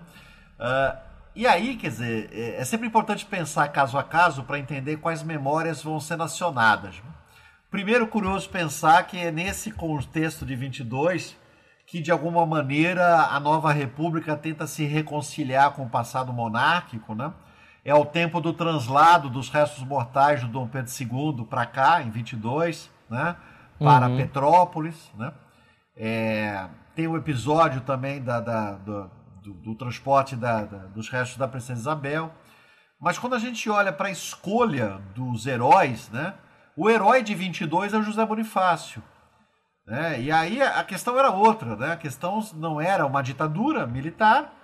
Uh, 0.58 0.96
e 1.34 1.46
aí, 1.46 1.76
quer 1.76 1.88
dizer, 1.88 2.30
é, 2.32 2.60
é 2.60 2.64
sempre 2.64 2.86
importante 2.86 3.24
pensar 3.24 3.68
caso 3.68 3.96
a 3.98 4.04
caso 4.04 4.42
para 4.44 4.58
entender 4.58 4.98
quais 4.98 5.22
memórias 5.22 5.82
vão 5.82 5.98
ser 5.98 6.20
acionadas. 6.20 7.02
Primeiro, 7.70 8.06
curioso 8.06 8.50
pensar 8.50 9.06
que 9.06 9.16
é 9.18 9.30
nesse 9.30 9.72
contexto 9.72 10.44
de 10.44 10.54
22 10.54 11.36
que, 11.86 12.00
de 12.00 12.10
alguma 12.10 12.44
maneira, 12.46 13.26
a 13.26 13.40
nova 13.40 13.72
república 13.72 14.36
tenta 14.36 14.66
se 14.66 14.84
reconciliar 14.84 15.72
com 15.72 15.84
o 15.84 15.88
passado 15.88 16.32
monárquico, 16.32 17.14
né? 17.14 17.32
É 17.84 17.94
o 17.94 18.04
tempo 18.04 18.40
do 18.40 18.52
translado 18.52 19.28
dos 19.28 19.48
restos 19.48 19.84
mortais 19.84 20.40
do 20.42 20.48
Dom 20.48 20.68
Pedro 20.68 20.90
II 20.90 21.44
para 21.46 21.66
cá, 21.66 22.02
em 22.02 22.10
22, 22.10 22.90
né? 23.10 23.36
Para 23.78 24.08
uhum. 24.08 24.16
Petrópolis, 24.16 25.10
né? 25.16 25.32
É, 25.96 26.66
tem 26.94 27.06
o 27.06 27.12
um 27.12 27.16
episódio 27.16 27.80
também 27.80 28.22
da, 28.22 28.40
da 28.40 28.72
do, 28.72 29.10
do, 29.42 29.54
do, 29.54 29.74
transporte 29.74 30.36
da, 30.36 30.64
da, 30.64 30.78
dos 30.86 31.08
restos 31.08 31.38
da 31.38 31.48
Princesa 31.48 31.80
Isabel. 31.80 32.32
Mas 33.00 33.18
quando 33.18 33.34
a 33.34 33.38
gente 33.38 33.68
olha 33.68 33.92
para 33.92 34.08
a 34.08 34.12
escolha 34.12 35.00
dos 35.14 35.46
heróis, 35.46 36.08
né? 36.10 36.34
O 36.76 36.88
herói 36.88 37.22
de 37.22 37.34
22 37.34 37.92
é 37.92 37.98
o 37.98 38.02
José 38.02 38.24
Bonifácio. 38.24 39.02
Né? 39.86 40.22
E 40.22 40.30
aí 40.30 40.62
a 40.62 40.82
questão 40.84 41.18
era 41.18 41.30
outra, 41.30 41.76
né? 41.76 41.92
A 41.92 41.96
questão 41.96 42.40
não 42.54 42.80
era 42.80 43.04
uma 43.04 43.22
ditadura 43.22 43.86
militar, 43.86 44.54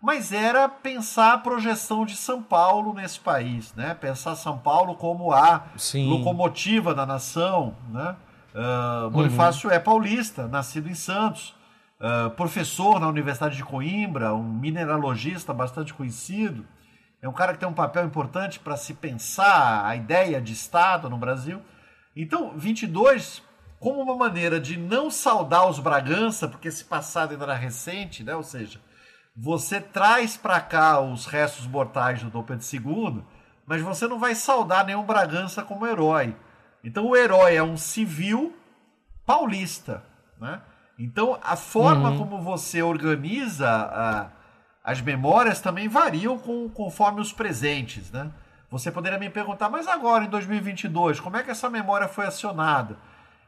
mas 0.00 0.32
era 0.32 0.68
pensar 0.68 1.34
a 1.34 1.38
projeção 1.38 2.06
de 2.06 2.16
São 2.16 2.40
Paulo 2.42 2.94
nesse 2.94 3.18
país, 3.18 3.74
né? 3.74 3.94
Pensar 3.94 4.36
São 4.36 4.56
Paulo 4.56 4.94
como 4.94 5.32
a 5.32 5.64
Sim. 5.76 6.08
locomotiva 6.08 6.94
da 6.94 7.04
nação, 7.04 7.74
né? 7.90 8.16
Uh, 8.54 9.10
Bonifácio 9.10 9.68
uhum. 9.68 9.74
é 9.74 9.78
paulista, 9.78 10.46
nascido 10.46 10.88
em 10.88 10.94
Santos, 10.94 11.54
uh, 12.00 12.30
professor 12.30 13.00
na 13.00 13.08
Universidade 13.08 13.56
de 13.56 13.64
Coimbra, 13.64 14.34
um 14.34 14.42
mineralogista 14.42 15.52
bastante 15.52 15.92
conhecido. 15.92 16.66
É 17.20 17.28
um 17.28 17.32
cara 17.32 17.52
que 17.52 17.58
tem 17.58 17.68
um 17.68 17.74
papel 17.74 18.04
importante 18.04 18.60
para 18.60 18.76
se 18.76 18.94
pensar 18.94 19.84
a 19.84 19.96
ideia 19.96 20.40
de 20.40 20.52
Estado 20.52 21.10
no 21.10 21.18
Brasil. 21.18 21.60
Então, 22.14 22.56
22, 22.56 23.42
como 23.80 24.00
uma 24.00 24.16
maneira 24.16 24.60
de 24.60 24.76
não 24.76 25.10
saudar 25.10 25.68
os 25.68 25.78
Bragança, 25.78 26.48
porque 26.48 26.68
esse 26.68 26.84
passado 26.84 27.32
ainda 27.32 27.44
era 27.44 27.54
recente, 27.54 28.22
né? 28.22 28.34
ou 28.34 28.42
seja, 28.42 28.80
você 29.36 29.80
traz 29.80 30.36
para 30.36 30.60
cá 30.60 31.00
os 31.00 31.26
restos 31.26 31.66
mortais 31.66 32.22
do 32.22 32.30
Dom 32.30 32.42
Pedro 32.42 32.64
II, 32.72 33.22
mas 33.66 33.82
você 33.82 34.06
não 34.06 34.18
vai 34.18 34.34
saudar 34.34 34.84
nenhum 34.84 35.04
Bragança 35.04 35.62
como 35.62 35.86
herói. 35.86 36.34
Então 36.82 37.06
o 37.06 37.16
herói 37.16 37.56
é 37.56 37.62
um 37.62 37.76
civil 37.76 38.56
paulista, 39.26 40.02
né? 40.40 40.60
Então 40.98 41.38
a 41.42 41.56
forma 41.56 42.10
uhum. 42.10 42.18
como 42.18 42.42
você 42.42 42.82
organiza 42.82 43.68
a, 43.70 44.26
as 44.82 45.00
memórias 45.00 45.60
também 45.60 45.88
variam 45.88 46.38
com, 46.38 46.68
conforme 46.68 47.20
os 47.20 47.32
presentes, 47.32 48.10
né? 48.10 48.30
Você 48.70 48.90
poderia 48.90 49.18
me 49.18 49.30
perguntar, 49.30 49.70
mas 49.70 49.88
agora 49.88 50.24
em 50.24 50.28
2022, 50.28 51.20
como 51.20 51.36
é 51.36 51.42
que 51.42 51.50
essa 51.50 51.70
memória 51.70 52.06
foi 52.06 52.26
acionada? 52.26 52.98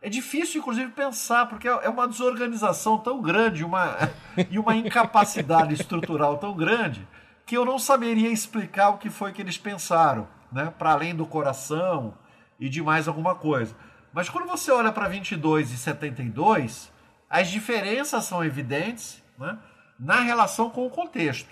É 0.00 0.08
difícil, 0.08 0.62
inclusive, 0.62 0.90
pensar, 0.92 1.46
porque 1.46 1.68
é 1.68 1.88
uma 1.90 2.08
desorganização 2.08 2.96
tão 2.96 3.20
grande 3.20 3.62
uma, 3.62 3.96
e 4.50 4.58
uma 4.58 4.74
incapacidade 4.74 5.74
estrutural 5.74 6.38
tão 6.38 6.54
grande 6.54 7.06
que 7.44 7.54
eu 7.54 7.66
não 7.66 7.78
saberia 7.78 8.30
explicar 8.30 8.90
o 8.90 8.98
que 8.98 9.10
foi 9.10 9.32
que 9.32 9.42
eles 9.42 9.58
pensaram, 9.58 10.26
né? 10.50 10.72
para 10.78 10.92
além 10.92 11.14
do 11.14 11.26
coração, 11.26 12.14
e 12.60 12.68
de 12.68 12.82
mais 12.82 13.08
alguma 13.08 13.34
coisa. 13.34 13.74
Mas 14.12 14.28
quando 14.28 14.46
você 14.46 14.70
olha 14.70 14.92
para 14.92 15.08
22 15.08 15.72
e 15.72 15.76
72, 15.76 16.92
as 17.30 17.48
diferenças 17.48 18.24
são 18.24 18.44
evidentes 18.44 19.22
né, 19.38 19.56
na 19.98 20.20
relação 20.20 20.68
com 20.68 20.84
o 20.84 20.90
contexto. 20.90 21.48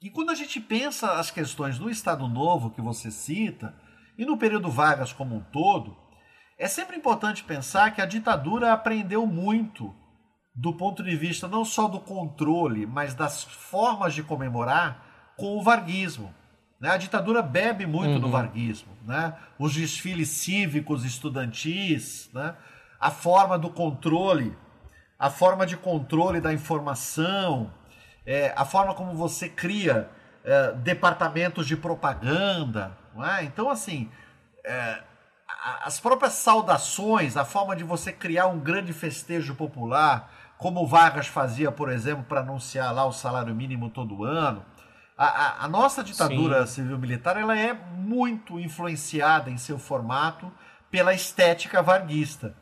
E 0.00 0.08
quando 0.08 0.30
a 0.30 0.34
gente 0.36 0.60
pensa 0.60 1.14
as 1.14 1.32
questões 1.32 1.78
do 1.78 1.90
Estado 1.90 2.28
Novo 2.28 2.70
que 2.70 2.80
você 2.80 3.10
cita, 3.10 3.74
e 4.16 4.24
no 4.24 4.38
período 4.38 4.70
Vargas 4.70 5.12
como 5.12 5.34
um 5.34 5.40
todo, 5.40 5.96
é 6.56 6.68
sempre 6.68 6.96
importante 6.96 7.42
pensar 7.42 7.92
que 7.92 8.00
a 8.00 8.06
ditadura 8.06 8.72
aprendeu 8.72 9.26
muito 9.26 9.92
do 10.54 10.72
ponto 10.72 11.02
de 11.02 11.14
vista 11.16 11.48
não 11.48 11.64
só 11.64 11.88
do 11.88 12.00
controle, 12.00 12.86
mas 12.86 13.14
das 13.14 13.42
formas 13.42 14.14
de 14.14 14.22
comemorar 14.22 15.34
com 15.36 15.58
o 15.58 15.62
varguismo. 15.62 16.32
Né? 16.80 16.90
A 16.90 16.96
ditadura 16.96 17.42
bebe 17.42 17.84
muito 17.84 18.14
uhum. 18.14 18.20
do 18.20 18.30
varguismo. 18.30 18.88
Né? 19.04 19.34
Os 19.58 19.74
desfiles 19.74 20.28
cívicos, 20.28 21.04
estudantis, 21.04 22.30
né? 22.32 22.54
A 23.00 23.10
forma 23.10 23.58
do 23.58 23.70
controle, 23.70 24.56
a 25.18 25.30
forma 25.30 25.66
de 25.66 25.76
controle 25.76 26.40
da 26.40 26.52
informação, 26.52 27.72
é, 28.24 28.52
a 28.56 28.64
forma 28.64 28.94
como 28.94 29.14
você 29.14 29.48
cria 29.48 30.10
é, 30.44 30.72
departamentos 30.72 31.66
de 31.66 31.76
propaganda. 31.76 32.96
É? 33.38 33.44
Então, 33.44 33.70
assim, 33.70 34.10
é, 34.64 35.02
as 35.84 36.00
próprias 36.00 36.34
saudações, 36.34 37.36
a 37.36 37.44
forma 37.44 37.74
de 37.74 37.84
você 37.84 38.12
criar 38.12 38.46
um 38.46 38.58
grande 38.58 38.92
festejo 38.92 39.54
popular, 39.54 40.32
como 40.58 40.86
Vargas 40.86 41.26
fazia, 41.26 41.70
por 41.70 41.90
exemplo, 41.90 42.24
para 42.24 42.40
anunciar 42.40 42.92
lá 42.94 43.04
o 43.04 43.12
salário 43.12 43.54
mínimo 43.54 43.90
todo 43.90 44.24
ano 44.24 44.64
a, 45.16 45.24
a, 45.24 45.64
a 45.64 45.68
nossa 45.68 46.04
ditadura 46.04 46.66
civil-militar 46.66 47.38
ela 47.38 47.58
é 47.58 47.72
muito 47.72 48.60
influenciada 48.60 49.50
em 49.50 49.56
seu 49.56 49.78
formato 49.78 50.52
pela 50.90 51.14
estética 51.14 51.82
varguista. 51.82 52.54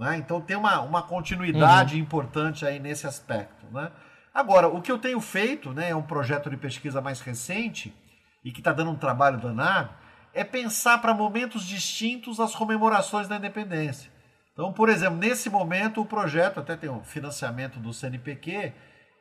Né? 0.00 0.16
Então 0.16 0.40
tem 0.40 0.56
uma, 0.56 0.80
uma 0.80 1.02
continuidade 1.02 1.94
uhum. 1.94 2.00
importante 2.00 2.64
aí 2.64 2.80
nesse 2.80 3.06
aspecto. 3.06 3.66
Né? 3.70 3.92
Agora, 4.32 4.66
o 4.66 4.80
que 4.80 4.90
eu 4.90 4.96
tenho 4.96 5.20
feito 5.20 5.74
né, 5.74 5.90
é 5.90 5.94
um 5.94 6.00
projeto 6.00 6.48
de 6.48 6.56
pesquisa 6.56 7.02
mais 7.02 7.20
recente 7.20 7.94
e 8.42 8.50
que 8.50 8.60
está 8.60 8.72
dando 8.72 8.92
um 8.92 8.96
trabalho 8.96 9.36
danado, 9.36 9.90
é 10.32 10.42
pensar 10.42 11.02
para 11.02 11.12
momentos 11.12 11.66
distintos 11.66 12.40
as 12.40 12.54
comemorações 12.54 13.28
da 13.28 13.36
independência. 13.36 14.10
Então, 14.54 14.72
por 14.72 14.88
exemplo, 14.88 15.18
nesse 15.18 15.50
momento 15.50 16.00
o 16.00 16.06
projeto, 16.06 16.60
até 16.60 16.76
tem 16.76 16.88
um 16.88 17.04
financiamento 17.04 17.78
do 17.78 17.92
CNPq, 17.92 18.72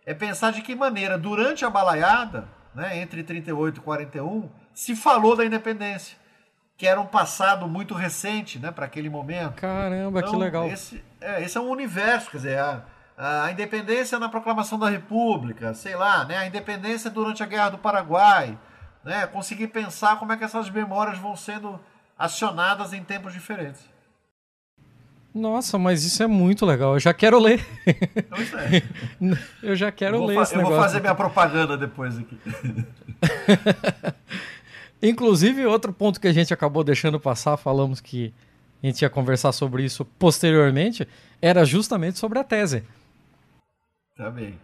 é 0.06 0.14
pensar 0.14 0.52
de 0.54 0.62
que 0.62 0.74
maneira, 0.76 1.18
durante 1.18 1.66
a 1.66 1.70
balaiada, 1.70 2.48
né, 2.74 3.00
entre 3.00 3.22
38 3.22 3.78
e 3.78 3.84
41, 3.84 4.50
se 4.74 4.96
falou 4.96 5.36
da 5.36 5.46
independência, 5.46 6.18
que 6.80 6.88
era 6.88 7.00
um 7.00 7.06
passado 7.06 7.68
muito 7.68 7.94
recente 7.94 8.58
né, 8.58 8.72
para 8.72 8.86
aquele 8.86 9.10
momento. 9.10 9.56
Caramba, 9.56 10.20
então, 10.20 10.32
que 10.32 10.38
legal. 10.38 10.66
Esse 10.66 11.04
é, 11.20 11.44
esse 11.44 11.58
é 11.58 11.62
um 11.62 11.70
universo, 11.70 12.32
quer 12.32 12.38
dizer, 12.38 12.58
a, 12.58 12.82
a 13.18 13.52
independência 13.52 14.18
na 14.18 14.30
proclamação 14.30 14.80
da 14.80 14.90
República, 14.90 15.74
sei 15.74 15.98
lá, 15.98 16.24
né, 16.24 16.38
a 16.38 16.48
independência 16.48 17.10
durante 17.10 17.44
a 17.44 17.46
Guerra 17.46 17.72
do 17.72 17.78
Paraguai, 17.78 18.58
né, 19.04 19.28
conseguir 19.28 19.68
pensar 19.68 20.18
como 20.20 20.32
é 20.32 20.38
que 20.38 20.44
essas 20.46 20.70
memórias 20.70 21.18
vão 21.18 21.36
sendo 21.36 21.78
acionadas 22.18 22.94
em 22.94 23.04
tempos 23.04 23.34
diferentes. 23.34 23.84
Nossa, 25.36 25.78
mas 25.78 26.06
isso 26.06 26.24
é 26.24 26.28
muito 26.28 26.66
legal. 26.66 26.94
Eu 26.94 27.00
já 27.00 27.14
quero 27.14 27.40
ler. 27.40 27.64
Pois 28.30 28.54
é. 28.54 28.84
Eu 29.62 29.76
já 29.76 29.92
quero 29.92 30.16
eu 30.16 30.26
ler 30.26 30.40
esse 30.40 30.54
Eu 30.54 30.60
negócio. 30.60 30.78
vou 30.78 30.84
fazer 30.84 31.02
minha 31.02 31.14
propaganda 31.14 31.78
depois 31.78 32.18
aqui. 32.18 32.40
Inclusive, 35.02 35.66
outro 35.66 35.94
ponto 35.94 36.20
que 36.20 36.28
a 36.28 36.34
gente 36.34 36.54
acabou 36.54 36.84
deixando 36.84 37.20
passar, 37.20 37.56
falamos 37.58 38.02
que 38.02 38.34
a 38.84 38.88
gente 38.88 39.02
ia 39.02 39.10
conversar 39.10 39.52
sobre 39.52 39.84
isso 39.84 40.04
posteriormente, 40.04 41.08
era 41.42 41.66
justamente 41.66 42.20
sobre 42.20 42.40
a 42.40 42.44
tese. 42.44 42.84
Tá 44.18 44.30
bem. 44.30 44.60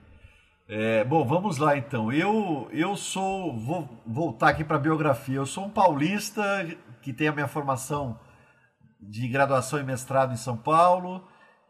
É, 0.67 1.03
bom, 1.03 1.23
vamos 1.25 1.57
lá 1.57 1.77
então. 1.77 2.11
Eu, 2.11 2.67
eu 2.71 2.95
sou. 2.95 3.57
Vou 3.57 4.01
voltar 4.05 4.49
aqui 4.49 4.63
para 4.63 4.77
a 4.77 4.79
biografia. 4.79 5.35
Eu 5.35 5.45
sou 5.45 5.65
um 5.65 5.69
paulista 5.69 6.67
que 7.01 7.13
tem 7.13 7.27
a 7.27 7.31
minha 7.31 7.47
formação 7.47 8.19
de 8.99 9.27
graduação 9.27 9.79
e 9.79 9.83
mestrado 9.83 10.33
em 10.33 10.37
São 10.37 10.57
Paulo 10.57 11.23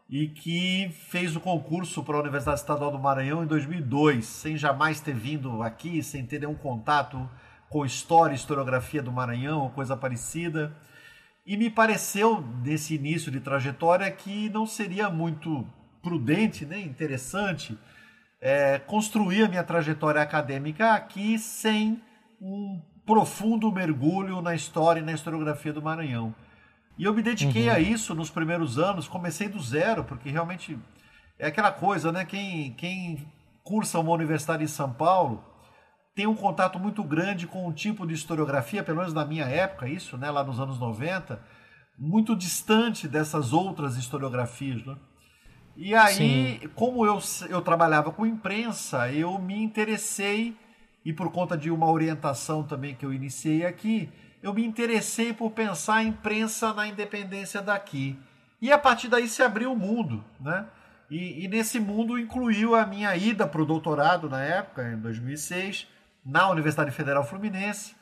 e 0.08 0.28
que 0.28 0.88
fez 1.10 1.36
o 1.36 1.40
concurso 1.40 2.02
para 2.02 2.16
a 2.16 2.20
Universidade 2.20 2.60
Estadual 2.60 2.90
do 2.90 2.98
Maranhão 2.98 3.42
em 3.42 3.46
2002, 3.46 4.24
sem 4.24 4.56
jamais 4.56 5.00
ter 5.00 5.14
vindo 5.14 5.62
aqui, 5.62 6.02
sem 6.02 6.24
ter 6.24 6.40
nenhum 6.40 6.54
contato 6.54 7.28
com 7.68 7.84
história 7.84 8.32
e 8.32 8.36
historiografia 8.36 9.02
do 9.02 9.12
Maranhão 9.12 9.62
ou 9.62 9.70
coisa 9.70 9.96
parecida. 9.96 10.76
E 11.44 11.56
me 11.56 11.70
pareceu, 11.70 12.44
nesse 12.62 12.94
início 12.94 13.30
de 13.30 13.40
trajetória, 13.40 14.10
que 14.10 14.48
não 14.50 14.66
seria 14.66 15.08
muito 15.08 15.66
prudente, 16.02 16.64
né, 16.64 16.80
interessante, 16.80 17.78
é, 18.40 18.78
construir 18.78 19.44
a 19.44 19.48
minha 19.48 19.64
trajetória 19.64 20.20
acadêmica 20.20 20.92
aqui 20.92 21.38
sem 21.38 22.00
um 22.40 22.80
profundo 23.04 23.70
mergulho 23.70 24.42
na 24.42 24.54
história 24.54 25.00
e 25.00 25.04
na 25.04 25.12
historiografia 25.12 25.72
do 25.72 25.82
Maranhão. 25.82 26.34
E 26.98 27.04
eu 27.04 27.14
me 27.14 27.22
dediquei 27.22 27.68
uhum. 27.68 27.74
a 27.74 27.78
isso 27.78 28.14
nos 28.14 28.30
primeiros 28.30 28.78
anos, 28.78 29.06
comecei 29.06 29.48
do 29.48 29.60
zero, 29.60 30.02
porque 30.04 30.30
realmente 30.30 30.78
é 31.38 31.46
aquela 31.46 31.70
coisa, 31.70 32.10
né? 32.10 32.24
Quem, 32.24 32.72
quem 32.72 33.26
cursa 33.62 33.98
uma 33.98 34.12
universidade 34.12 34.64
em 34.64 34.68
São 34.68 34.92
Paulo 34.92 35.44
tem 36.16 36.26
um 36.26 36.34
contato 36.34 36.78
muito 36.78 37.04
grande 37.04 37.46
com 37.46 37.68
um 37.68 37.72
tipo 37.72 38.06
de 38.06 38.14
historiografia, 38.14 38.82
pelo 38.82 38.96
menos 38.96 39.12
na 39.12 39.26
minha 39.26 39.44
época, 39.44 39.86
isso, 39.86 40.16
né, 40.16 40.30
lá 40.30 40.42
nos 40.42 40.58
anos 40.58 40.78
90, 40.78 41.38
muito 41.98 42.34
distante 42.34 43.06
dessas 43.06 43.52
outras 43.52 43.98
historiografias, 43.98 44.82
né? 44.86 44.96
E 45.76 45.94
aí, 45.94 46.58
Sim. 46.58 46.68
como 46.74 47.04
eu, 47.04 47.18
eu 47.50 47.60
trabalhava 47.60 48.10
com 48.10 48.24
imprensa, 48.24 49.12
eu 49.12 49.38
me 49.38 49.62
interessei, 49.62 50.56
e 51.04 51.12
por 51.12 51.30
conta 51.30 51.54
de 51.54 51.70
uma 51.70 51.90
orientação 51.90 52.62
também 52.62 52.94
que 52.94 53.04
eu 53.04 53.12
iniciei 53.12 53.66
aqui, 53.66 54.08
eu 54.42 54.54
me 54.54 54.64
interessei 54.64 55.34
por 55.34 55.50
pensar 55.50 55.96
a 55.96 56.02
imprensa 56.02 56.72
na 56.72 56.88
independência 56.88 57.60
daqui. 57.60 58.18
E 58.58 58.72
a 58.72 58.78
partir 58.78 59.08
daí 59.08 59.28
se 59.28 59.42
abriu 59.42 59.70
o 59.70 59.76
mundo, 59.76 60.24
né? 60.40 60.66
E, 61.10 61.44
e 61.44 61.48
nesse 61.48 61.78
mundo 61.78 62.18
incluiu 62.18 62.74
a 62.74 62.86
minha 62.86 63.14
ida 63.14 63.46
para 63.46 63.60
o 63.60 63.66
doutorado 63.66 64.30
na 64.30 64.42
época, 64.42 64.90
em 64.90 64.96
2006, 64.98 65.86
na 66.26 66.50
Universidade 66.50 66.90
Federal 66.90 67.24
Fluminense, 67.24 67.94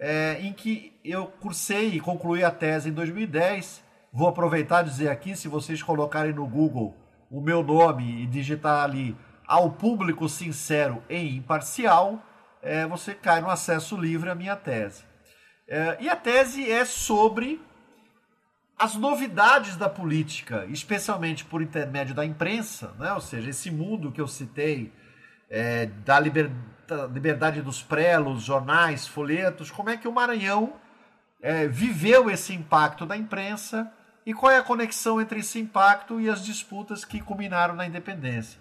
é, 0.00 0.38
em 0.40 0.54
que 0.54 0.98
eu 1.04 1.26
cursei 1.26 1.90
e 1.90 2.00
concluí 2.00 2.42
a 2.42 2.50
tese 2.50 2.88
em 2.88 2.92
2010. 2.92 3.84
Vou 4.10 4.26
aproveitar 4.26 4.82
e 4.82 4.88
dizer 4.88 5.10
aqui, 5.10 5.36
se 5.36 5.48
vocês 5.48 5.82
colocarem 5.82 6.32
no 6.32 6.46
Google 6.46 6.96
o 7.30 7.42
meu 7.42 7.62
nome 7.62 8.22
e 8.22 8.26
digitar 8.26 8.84
ali 8.84 9.14
ao 9.46 9.70
público 9.72 10.28
sincero 10.28 11.02
e 11.10 11.36
imparcial, 11.36 12.22
é, 12.62 12.86
você 12.86 13.14
cai 13.14 13.40
no 13.42 13.50
acesso 13.50 13.96
livre 13.96 14.30
à 14.30 14.34
minha 14.34 14.56
tese. 14.56 15.04
É, 15.68 15.98
e 16.00 16.08
a 16.08 16.16
tese 16.16 16.70
é 16.70 16.86
sobre 16.86 17.60
as 18.78 18.94
novidades 18.94 19.76
da 19.76 19.88
política, 19.88 20.64
especialmente 20.66 21.44
por 21.44 21.60
intermédio 21.60 22.14
da 22.14 22.24
imprensa, 22.24 22.94
né? 22.98 23.12
ou 23.12 23.20
seja, 23.20 23.50
esse 23.50 23.70
mundo 23.70 24.12
que 24.12 24.20
eu 24.20 24.28
citei, 24.28 24.92
é, 25.50 25.86
da, 25.86 26.20
liber, 26.20 26.48
da, 26.48 26.54
liberdade 27.12 27.62
dos 27.62 27.82
prelos, 27.82 28.42
jornais, 28.42 29.06
folhetos, 29.06 29.70
como 29.70 29.90
é 29.90 29.96
que 29.96 30.08
o 30.08 30.12
Maranhão 30.12 30.74
é, 31.40 31.66
viveu 31.66 32.30
esse 32.30 32.54
impacto 32.54 33.06
da 33.06 33.16
imprensa 33.16 33.92
e 34.24 34.34
qual 34.34 34.52
é 34.52 34.58
a 34.58 34.62
conexão 34.62 35.20
entre 35.20 35.40
esse 35.40 35.58
impacto 35.58 36.20
e 36.20 36.28
as 36.28 36.44
disputas 36.44 37.04
que 37.04 37.20
culminaram 37.20 37.74
na 37.74 37.86
independência. 37.86 38.60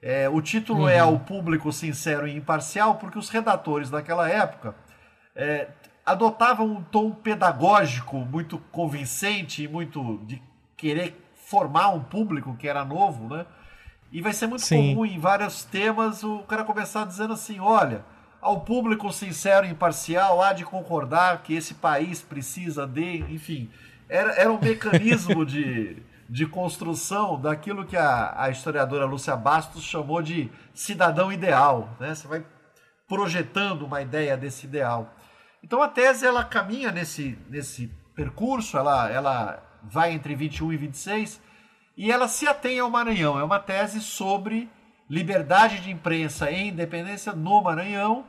É, 0.00 0.28
o 0.28 0.40
título 0.40 0.80
é 0.80 0.82
uhum. 0.82 0.88
é 0.90 0.98
Ao 0.98 1.18
Público 1.18 1.72
Sincero 1.72 2.28
e 2.28 2.36
Imparcial, 2.36 2.96
porque 2.96 3.18
os 3.18 3.28
redatores 3.28 3.90
daquela 3.90 4.28
época 4.28 4.74
é, 5.34 5.68
adotavam 6.04 6.66
um 6.66 6.82
tom 6.82 7.10
pedagógico 7.10 8.16
muito 8.18 8.58
convincente 8.70 9.62
e 9.62 9.68
muito 9.68 10.18
de 10.24 10.42
querer 10.76 11.16
formar 11.34 11.88
um 11.88 12.02
público 12.02 12.56
que 12.56 12.68
era 12.68 12.84
novo, 12.84 13.34
né? 13.34 13.46
E 14.10 14.22
vai 14.22 14.32
ser 14.32 14.46
muito 14.46 14.64
Sim. 14.64 14.94
comum 14.94 15.04
em 15.04 15.18
vários 15.18 15.64
temas 15.64 16.22
o 16.24 16.40
cara 16.40 16.64
começar 16.64 17.04
dizendo 17.04 17.34
assim: 17.34 17.60
olha, 17.60 18.04
ao 18.40 18.60
público 18.60 19.12
sincero 19.12 19.66
e 19.66 19.70
imparcial 19.70 20.42
há 20.42 20.52
de 20.52 20.64
concordar 20.64 21.42
que 21.42 21.54
esse 21.54 21.74
país 21.74 22.22
precisa 22.22 22.86
de. 22.86 23.18
Enfim, 23.32 23.70
era, 24.08 24.32
era 24.32 24.52
um 24.52 24.58
mecanismo 24.58 25.44
de, 25.44 26.02
de 26.28 26.46
construção 26.46 27.38
daquilo 27.38 27.84
que 27.84 27.96
a, 27.96 28.34
a 28.36 28.50
historiadora 28.50 29.04
Lúcia 29.04 29.36
Bastos 29.36 29.82
chamou 29.82 30.22
de 30.22 30.50
cidadão 30.72 31.30
ideal. 31.30 31.90
Né? 32.00 32.14
Você 32.14 32.26
vai 32.26 32.44
projetando 33.06 33.82
uma 33.82 34.00
ideia 34.00 34.36
desse 34.36 34.66
ideal. 34.66 35.14
Então 35.62 35.82
a 35.82 35.88
tese 35.88 36.24
ela 36.24 36.44
caminha 36.44 36.92
nesse, 36.92 37.36
nesse 37.48 37.90
percurso, 38.14 38.78
ela, 38.78 39.10
ela 39.10 39.62
vai 39.82 40.12
entre 40.12 40.34
21 40.34 40.72
e 40.72 40.76
26 40.76 41.47
e 41.98 42.12
ela 42.12 42.28
se 42.28 42.46
atém 42.46 42.78
ao 42.78 42.88
Maranhão. 42.88 43.40
É 43.40 43.42
uma 43.42 43.58
tese 43.58 44.00
sobre 44.00 44.70
liberdade 45.10 45.80
de 45.80 45.90
imprensa 45.90 46.48
e 46.48 46.68
independência 46.68 47.32
no 47.32 47.60
Maranhão, 47.60 48.24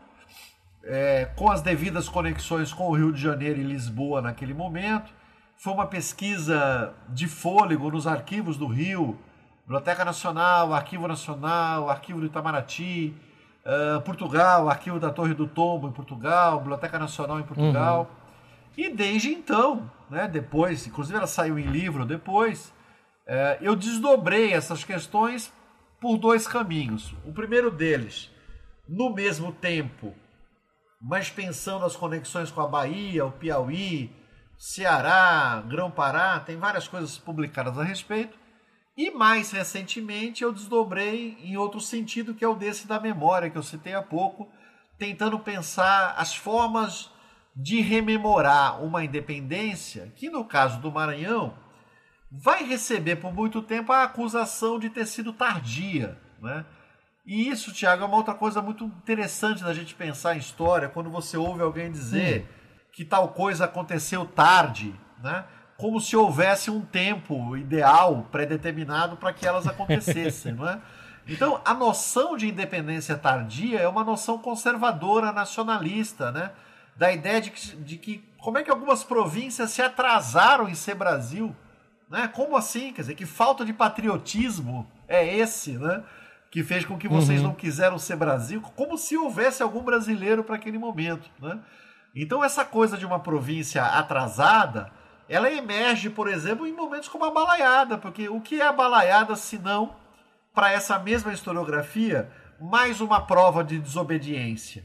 é, 0.83 1.25
com 1.35 1.51
as 1.51 1.61
devidas 1.61 2.09
conexões 2.09 2.73
com 2.73 2.87
o 2.87 2.95
Rio 2.95 3.13
de 3.13 3.21
Janeiro 3.21 3.59
e 3.59 3.63
Lisboa 3.63 4.23
naquele 4.23 4.55
momento. 4.55 5.13
Foi 5.55 5.71
uma 5.71 5.85
pesquisa 5.85 6.93
de 7.09 7.27
fôlego 7.27 7.91
nos 7.91 8.07
arquivos 8.07 8.57
do 8.57 8.65
Rio, 8.65 9.19
Biblioteca 9.65 10.03
Nacional, 10.03 10.73
Arquivo 10.73 11.07
Nacional, 11.07 11.91
Arquivo 11.91 12.21
do 12.21 12.25
Itamaraty, 12.25 13.13
uh, 13.63 14.01
Portugal, 14.01 14.67
Arquivo 14.67 14.99
da 14.99 15.11
Torre 15.11 15.35
do 15.35 15.45
Tombo 15.45 15.87
em 15.87 15.91
Portugal, 15.91 16.57
Biblioteca 16.57 16.97
Nacional 16.97 17.39
em 17.39 17.43
Portugal. 17.43 18.09
Uhum. 18.09 18.85
E 18.85 18.89
desde 18.89 19.29
então, 19.29 19.91
né, 20.09 20.27
depois, 20.27 20.87
inclusive 20.87 21.17
ela 21.17 21.27
saiu 21.27 21.59
em 21.59 21.67
livro 21.67 22.03
depois, 22.03 22.73
eu 23.61 23.75
desdobrei 23.75 24.53
essas 24.53 24.83
questões 24.83 25.53
por 26.01 26.17
dois 26.17 26.47
caminhos. 26.47 27.13
O 27.25 27.33
primeiro 27.33 27.69
deles, 27.69 28.31
no 28.87 29.13
mesmo 29.13 29.51
tempo, 29.51 30.15
mas 31.01 31.29
pensando 31.29 31.85
as 31.85 31.95
conexões 31.95 32.51
com 32.51 32.61
a 32.61 32.67
Bahia, 32.67 33.25
o 33.25 33.31
Piauí, 33.31 34.11
Ceará, 34.57 35.63
Grão-Pará, 35.67 36.39
tem 36.39 36.57
várias 36.57 36.87
coisas 36.87 37.17
publicadas 37.17 37.77
a 37.77 37.83
respeito. 37.83 38.37
E 38.97 39.09
mais 39.11 39.51
recentemente 39.51 40.43
eu 40.43 40.51
desdobrei 40.51 41.37
em 41.41 41.55
outro 41.55 41.79
sentido, 41.79 42.33
que 42.33 42.43
é 42.43 42.47
o 42.47 42.55
desse 42.55 42.85
da 42.85 42.99
memória, 42.99 43.49
que 43.49 43.57
eu 43.57 43.63
citei 43.63 43.93
há 43.93 44.01
pouco, 44.01 44.51
tentando 44.97 45.39
pensar 45.39 46.15
as 46.17 46.35
formas 46.35 47.09
de 47.55 47.79
rememorar 47.79 48.83
uma 48.83 49.03
independência, 49.03 50.11
que 50.17 50.29
no 50.29 50.43
caso 50.43 50.81
do 50.81 50.91
Maranhão 50.91 51.53
vai 52.31 52.63
receber 52.63 53.15
por 53.15 53.33
muito 53.33 53.61
tempo 53.61 53.91
a 53.91 54.03
acusação 54.03 54.77
de 54.77 54.89
ter 54.89 55.05
sido 55.07 55.33
tardia, 55.33 56.17
né? 56.41 56.65
E 57.25 57.47
isso, 57.47 57.71
Tiago, 57.71 58.03
é 58.03 58.07
uma 58.07 58.17
outra 58.17 58.33
coisa 58.33 58.61
muito 58.61 58.85
interessante 58.85 59.63
da 59.63 59.73
gente 59.73 59.93
pensar 59.93 60.35
em 60.35 60.39
história, 60.39 60.89
quando 60.89 61.09
você 61.09 61.37
ouve 61.37 61.61
alguém 61.61 61.91
dizer 61.91 62.41
hum. 62.41 62.85
que 62.91 63.05
tal 63.05 63.29
coisa 63.29 63.65
aconteceu 63.65 64.25
tarde, 64.25 64.95
né? 65.21 65.45
Como 65.77 66.01
se 66.01 66.15
houvesse 66.15 66.69
um 66.69 66.81
tempo 66.81 67.55
ideal, 67.55 68.27
pré-determinado 68.31 69.15
para 69.15 69.31
que 69.31 69.47
elas 69.47 69.67
acontecessem, 69.67 70.53
não 70.55 70.67
é? 70.67 70.81
Então, 71.27 71.61
a 71.63 71.73
noção 71.73 72.35
de 72.35 72.47
independência 72.47 73.15
tardia 73.15 73.79
é 73.79 73.87
uma 73.87 74.03
noção 74.03 74.39
conservadora, 74.39 75.31
nacionalista, 75.31 76.31
né? 76.31 76.51
Da 76.95 77.11
ideia 77.11 77.39
de 77.39 77.51
que, 77.51 77.75
de 77.77 77.97
que 77.97 78.29
como 78.39 78.57
é 78.57 78.63
que 78.63 78.71
algumas 78.71 79.03
províncias 79.03 79.69
se 79.71 79.81
atrasaram 79.81 80.67
em 80.67 80.73
ser 80.73 80.95
Brasil, 80.95 81.55
né? 82.09 82.27
Como 82.27 82.57
assim? 82.57 82.91
Quer 82.91 83.01
dizer, 83.01 83.15
que 83.15 83.25
falta 83.25 83.63
de 83.63 83.71
patriotismo 83.71 84.89
é 85.07 85.37
esse, 85.37 85.77
né? 85.77 86.03
Que 86.49 86.63
fez 86.63 86.83
com 86.83 86.97
que 86.97 87.07
vocês 87.07 87.39
uhum. 87.39 87.49
não 87.49 87.53
quiseram 87.53 87.99
ser 87.99 88.15
Brasil, 88.15 88.61
como 88.75 88.97
se 88.97 89.15
houvesse 89.15 89.61
algum 89.61 89.83
brasileiro 89.83 90.43
para 90.43 90.55
aquele 90.55 90.77
momento, 90.77 91.29
né? 91.39 91.59
Então 92.15 92.43
essa 92.43 92.65
coisa 92.65 92.97
de 92.97 93.05
uma 93.05 93.19
província 93.19 93.83
atrasada, 93.85 94.91
ela 95.27 95.51
emerge, 95.51 96.09
por 96.09 96.27
exemplo, 96.27 96.65
em 96.65 96.73
momentos 96.73 97.07
como 97.07 97.23
a 97.23 97.31
balaiada, 97.31 97.97
porque 97.97 98.27
o 98.27 98.41
que 98.41 98.59
é 98.59 98.65
a 98.65 98.73
balaiada 98.73 99.35
se 99.35 99.59
não 99.59 99.95
para 100.53 100.71
essa 100.71 100.97
mesma 100.97 101.31
historiografia 101.31 102.31
mais 102.59 102.99
uma 102.99 103.21
prova 103.21 103.63
de 103.63 103.79
desobediência, 103.79 104.83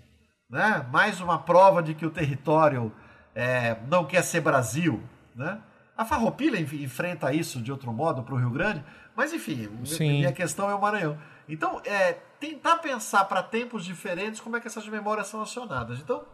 né? 0.48 0.86
mais 0.92 1.20
uma 1.20 1.38
prova 1.38 1.82
de 1.82 1.94
que 1.94 2.04
o 2.04 2.10
território 2.10 2.92
é, 3.34 3.76
não 3.88 4.04
quer 4.04 4.22
ser 4.22 4.40
Brasil. 4.40 5.02
Né? 5.34 5.58
A 5.96 6.04
Farroupilha 6.04 6.58
enfrenta 6.58 7.32
isso 7.32 7.62
de 7.62 7.70
outro 7.70 7.92
modo 7.92 8.22
para 8.22 8.34
o 8.34 8.38
Rio 8.38 8.50
Grande, 8.50 8.84
mas 9.14 9.32
enfim, 9.32 9.68
Sim. 9.84 10.18
minha 10.18 10.32
questão 10.32 10.68
é 10.68 10.74
o 10.74 10.80
Maranhão. 10.80 11.18
Então, 11.48 11.80
é, 11.84 12.14
tentar 12.40 12.78
pensar 12.78 13.24
para 13.26 13.42
tempos 13.42 13.84
diferentes 13.84 14.40
como 14.40 14.56
é 14.56 14.60
que 14.60 14.66
essas 14.66 14.88
memórias 14.88 15.28
são 15.28 15.40
acionadas. 15.40 16.00
Então, 16.00 16.24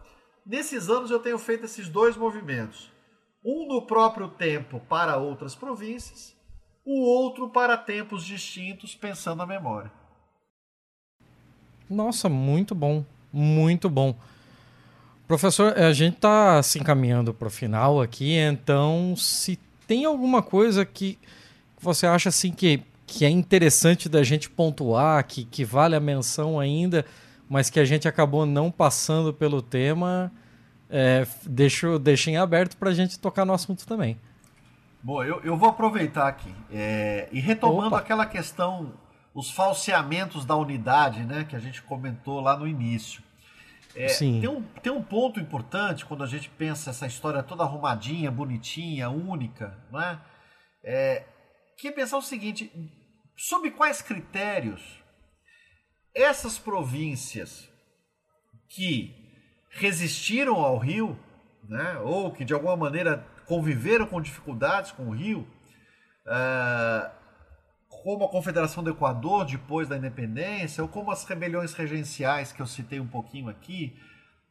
nesses 0.45 0.89
anos 0.89 1.11
eu 1.11 1.19
tenho 1.19 1.37
feito 1.37 1.65
esses 1.65 1.87
dois 1.87 2.17
movimentos. 2.17 2.91
Um 3.43 3.67
no 3.67 3.85
próprio 3.85 4.29
tempo 4.29 4.79
para 4.79 5.17
outras 5.17 5.53
províncias 5.53 6.35
o 6.85 7.01
outro 7.01 7.49
para 7.49 7.77
tempos 7.77 8.25
distintos, 8.25 8.95
pensando 8.95 9.41
a 9.41 9.45
memória. 9.45 9.91
Nossa, 11.89 12.29
muito 12.29 12.73
bom, 12.73 13.05
muito 13.31 13.89
bom. 13.89 14.15
Professor, 15.31 15.79
a 15.79 15.93
gente 15.93 16.15
está 16.15 16.61
se 16.61 16.77
encaminhando 16.77 17.33
para 17.33 17.47
o 17.47 17.49
final 17.49 18.01
aqui, 18.01 18.35
então 18.35 19.15
se 19.15 19.57
tem 19.87 20.03
alguma 20.03 20.41
coisa 20.41 20.83
que 20.83 21.17
você 21.79 22.05
acha 22.05 22.27
assim 22.27 22.51
que, 22.51 22.83
que 23.07 23.23
é 23.23 23.29
interessante 23.29 24.09
da 24.09 24.23
gente 24.23 24.49
pontuar, 24.49 25.25
que, 25.25 25.45
que 25.45 25.63
vale 25.63 25.95
a 25.95 26.01
menção 26.01 26.59
ainda, 26.59 27.05
mas 27.47 27.69
que 27.69 27.79
a 27.79 27.85
gente 27.85 28.09
acabou 28.09 28.45
não 28.45 28.69
passando 28.69 29.33
pelo 29.33 29.61
tema, 29.61 30.29
é, 30.89 31.25
deixo, 31.43 31.97
deixo 31.97 32.29
em 32.29 32.35
aberto 32.35 32.75
para 32.75 32.89
a 32.89 32.93
gente 32.93 33.17
tocar 33.17 33.45
no 33.45 33.53
assunto 33.53 33.87
também. 33.87 34.19
Bom, 35.01 35.23
eu, 35.23 35.39
eu 35.45 35.55
vou 35.55 35.69
aproveitar 35.69 36.27
aqui. 36.27 36.53
É, 36.69 37.29
e 37.31 37.39
retomando 37.39 37.95
Opa. 37.95 37.99
aquela 37.99 38.25
questão, 38.25 38.91
os 39.33 39.49
falseamentos 39.49 40.43
da 40.43 40.57
unidade, 40.57 41.23
né, 41.23 41.45
que 41.47 41.55
a 41.55 41.59
gente 41.59 41.81
comentou 41.81 42.41
lá 42.41 42.57
no 42.57 42.67
início. 42.67 43.23
É. 43.95 44.07
Tem, 44.07 44.47
um, 44.47 44.63
tem 44.81 44.91
um 44.91 45.03
ponto 45.03 45.39
importante 45.39 46.05
quando 46.05 46.23
a 46.23 46.27
gente 46.27 46.49
pensa 46.49 46.89
essa 46.91 47.05
história 47.05 47.43
toda 47.43 47.63
arrumadinha, 47.63 48.31
bonitinha, 48.31 49.09
única, 49.09 49.77
né? 49.91 50.19
É, 50.83 51.25
que 51.77 51.89
é 51.89 51.91
pensar 51.91 52.17
o 52.17 52.21
seguinte: 52.21 52.71
sob 53.35 53.69
quais 53.71 54.01
critérios 54.01 55.01
essas 56.13 56.57
províncias 56.57 57.69
que 58.67 59.15
resistiram 59.69 60.55
ao 60.55 60.77
rio, 60.77 61.17
né, 61.67 61.97
ou 61.99 62.31
que 62.31 62.43
de 62.43 62.53
alguma 62.53 62.75
maneira 62.75 63.25
conviveram 63.45 64.05
com 64.05 64.21
dificuldades 64.21 64.91
com 64.91 65.07
o 65.07 65.11
Rio, 65.11 65.47
uh, 66.25 67.11
como 68.03 68.25
a 68.25 68.29
Confederação 68.29 68.83
do 68.83 68.89
Equador 68.89 69.45
depois 69.45 69.87
da 69.87 69.97
independência, 69.97 70.81
ou 70.81 70.89
como 70.89 71.11
as 71.11 71.23
rebeliões 71.23 71.73
regenciais 71.73 72.51
que 72.51 72.61
eu 72.61 72.67
citei 72.67 72.99
um 72.99 73.07
pouquinho 73.07 73.47
aqui, 73.49 73.95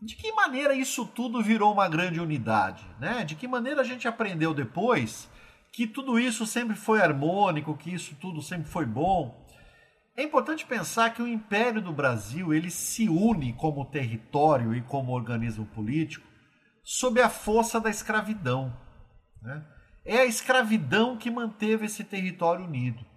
de 0.00 0.16
que 0.16 0.32
maneira 0.32 0.74
isso 0.74 1.04
tudo 1.04 1.42
virou 1.42 1.72
uma 1.72 1.88
grande 1.88 2.20
unidade? 2.20 2.84
Né? 2.98 3.24
De 3.24 3.34
que 3.34 3.46
maneira 3.46 3.82
a 3.82 3.84
gente 3.84 4.08
aprendeu 4.08 4.54
depois 4.54 5.28
que 5.72 5.86
tudo 5.86 6.18
isso 6.18 6.46
sempre 6.46 6.76
foi 6.76 7.00
harmônico, 7.00 7.76
que 7.76 7.92
isso 7.92 8.14
tudo 8.20 8.40
sempre 8.40 8.68
foi 8.68 8.86
bom? 8.86 9.46
É 10.16 10.22
importante 10.22 10.64
pensar 10.66 11.10
que 11.10 11.22
o 11.22 11.28
Império 11.28 11.82
do 11.82 11.92
Brasil 11.92 12.52
ele 12.54 12.70
se 12.70 13.08
une 13.08 13.52
como 13.52 13.84
território 13.84 14.74
e 14.74 14.80
como 14.82 15.12
organismo 15.12 15.66
político 15.66 16.26
sob 16.82 17.20
a 17.20 17.28
força 17.28 17.80
da 17.80 17.90
escravidão. 17.90 18.74
Né? 19.42 19.64
É 20.04 20.18
a 20.18 20.26
escravidão 20.26 21.16
que 21.16 21.30
manteve 21.30 21.86
esse 21.86 22.04
território 22.04 22.64
unido. 22.64 23.09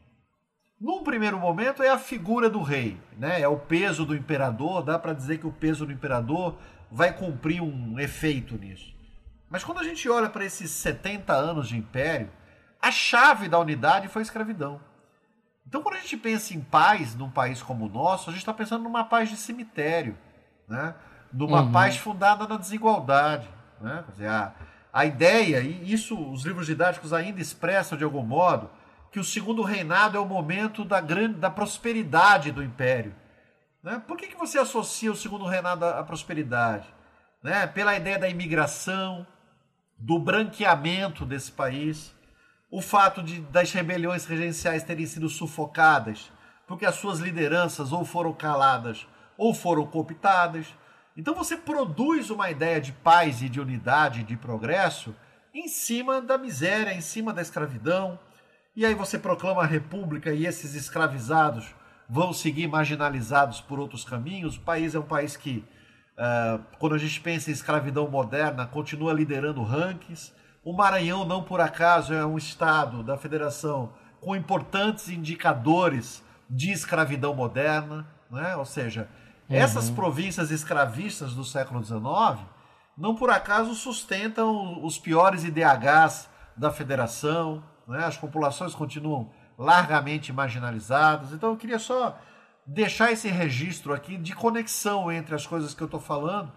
Num 0.83 1.01
primeiro 1.01 1.39
momento 1.39 1.81
é 1.81 1.87
a 1.87 1.97
figura 1.97 2.49
do 2.49 2.61
rei, 2.61 2.99
né? 3.17 3.39
é 3.39 3.47
o 3.47 3.55
peso 3.55 4.05
do 4.05 4.13
imperador, 4.13 4.83
dá 4.83 4.99
para 4.99 5.13
dizer 5.13 5.37
que 5.37 5.47
o 5.47 5.51
peso 5.51 5.85
do 5.85 5.93
imperador 5.93 6.57
vai 6.91 7.13
cumprir 7.13 7.61
um 7.61 7.97
efeito 7.97 8.57
nisso. 8.57 8.93
Mas 9.49 9.63
quando 9.63 9.79
a 9.79 9.83
gente 9.85 10.09
olha 10.09 10.29
para 10.29 10.43
esses 10.43 10.69
70 10.71 11.31
anos 11.31 11.69
de 11.69 11.77
império, 11.77 12.29
a 12.81 12.91
chave 12.91 13.47
da 13.47 13.57
unidade 13.59 14.09
foi 14.09 14.23
a 14.23 14.23
escravidão. 14.23 14.81
Então, 15.65 15.81
quando 15.81 15.95
a 15.95 15.99
gente 15.99 16.17
pensa 16.17 16.53
em 16.53 16.59
paz 16.59 17.15
num 17.15 17.29
país 17.29 17.63
como 17.63 17.85
o 17.85 17.89
nosso, 17.89 18.29
a 18.29 18.33
gente 18.33 18.41
está 18.41 18.53
pensando 18.53 18.83
numa 18.83 19.05
paz 19.05 19.29
de 19.29 19.37
cemitério, 19.37 20.17
né? 20.67 20.95
numa 21.31 21.61
uhum. 21.61 21.71
paz 21.71 21.95
fundada 21.95 22.45
na 22.45 22.57
desigualdade. 22.57 23.47
Né? 23.79 24.03
Quer 24.05 24.11
dizer, 24.11 24.27
a, 24.27 24.53
a 24.91 25.05
ideia, 25.05 25.61
e 25.61 25.93
isso 25.93 26.13
os 26.29 26.43
livros 26.43 26.67
didáticos 26.67 27.13
ainda 27.13 27.39
expressam 27.39 27.97
de 27.97 28.03
algum 28.03 28.21
modo, 28.21 28.69
que 29.13 29.19
o 29.19 29.23
segundo 29.23 29.61
reinado 29.61 30.17
é 30.17 30.19
o 30.19 30.25
momento 30.25 30.83
da, 30.83 30.99
grande, 30.99 31.35
da 31.35 31.47
prosperidade 31.47 32.51
do 32.51 32.63
império. 32.63 33.15
Né? 33.83 34.01
Por 34.07 34.17
que, 34.17 34.25
que 34.25 34.35
você 34.35 34.57
associa 34.57 35.11
o 35.11 35.15
segundo 35.15 35.45
reinado 35.45 35.85
à 35.85 36.03
prosperidade? 36.03 36.87
Né? 37.43 37.67
Pela 37.67 37.95
ideia 37.95 38.17
da 38.17 38.27
imigração, 38.27 39.27
do 39.99 40.17
branqueamento 40.17 41.27
desse 41.27 41.51
país, 41.51 42.11
o 42.71 42.81
fato 42.81 43.21
de 43.21 43.39
das 43.39 43.71
rebeliões 43.71 44.25
regenciais 44.25 44.81
terem 44.81 45.05
sido 45.05 45.29
sufocadas, 45.29 46.31
porque 46.65 46.83
as 46.83 46.95
suas 46.95 47.19
lideranças 47.19 47.91
ou 47.91 48.03
foram 48.03 48.33
caladas 48.33 49.07
ou 49.37 49.53
foram 49.53 49.85
cooptadas. 49.85 50.65
Então 51.15 51.35
você 51.35 51.55
produz 51.55 52.31
uma 52.31 52.49
ideia 52.49 52.81
de 52.81 52.91
paz 52.91 53.43
e 53.43 53.47
de 53.47 53.61
unidade, 53.61 54.23
de 54.23 54.35
progresso, 54.35 55.15
em 55.53 55.67
cima 55.67 56.19
da 56.19 56.35
miséria, 56.35 56.95
em 56.95 57.01
cima 57.01 57.31
da 57.31 57.43
escravidão. 57.43 58.17
E 58.75 58.85
aí 58.85 58.95
você 58.95 59.19
proclama 59.19 59.61
a 59.61 59.65
república 59.65 60.33
e 60.33 60.45
esses 60.45 60.73
escravizados 60.73 61.73
vão 62.09 62.33
seguir 62.33 62.67
marginalizados 62.67 63.61
por 63.61 63.79
outros 63.79 64.03
caminhos. 64.03 64.57
O 64.57 64.61
país 64.61 64.95
é 64.95 64.99
um 64.99 65.03
país 65.03 65.37
que, 65.37 65.63
uh, 66.17 66.63
quando 66.79 66.95
a 66.95 66.97
gente 66.97 67.19
pensa 67.21 67.49
em 67.49 67.53
escravidão 67.53 68.07
moderna, 68.09 68.65
continua 68.65 69.13
liderando 69.13 69.63
rankings. 69.63 70.33
O 70.63 70.73
Maranhão, 70.73 71.25
não 71.25 71.43
por 71.43 71.61
acaso, 71.61 72.13
é 72.13 72.25
um 72.25 72.37
estado 72.37 73.03
da 73.03 73.17
federação 73.17 73.93
com 74.19 74.35
importantes 74.35 75.09
indicadores 75.09 76.23
de 76.49 76.71
escravidão 76.71 77.33
moderna, 77.33 78.07
né? 78.31 78.55
ou 78.55 78.65
seja, 78.65 79.07
Uhum. 79.49 79.57
Essas 79.57 79.89
províncias 79.89 80.51
escravistas 80.51 81.33
do 81.33 81.43
século 81.43 81.83
XIX 81.83 82.03
não 82.97 83.15
por 83.15 83.29
acaso 83.29 83.73
sustentam 83.75 84.83
os 84.83 84.97
piores 84.97 85.43
IDHs 85.43 86.29
da 86.55 86.71
federação, 86.71 87.63
né? 87.87 88.05
as 88.05 88.17
populações 88.17 88.73
continuam 88.73 89.29
largamente 89.57 90.31
marginalizadas. 90.33 91.31
Então 91.31 91.51
eu 91.51 91.57
queria 91.57 91.79
só 91.79 92.17
deixar 92.65 93.11
esse 93.11 93.27
registro 93.27 93.93
aqui 93.93 94.17
de 94.17 94.33
conexão 94.33 95.11
entre 95.11 95.35
as 95.35 95.45
coisas 95.45 95.73
que 95.73 95.81
eu 95.81 95.85
estou 95.85 95.99
falando 95.99 96.51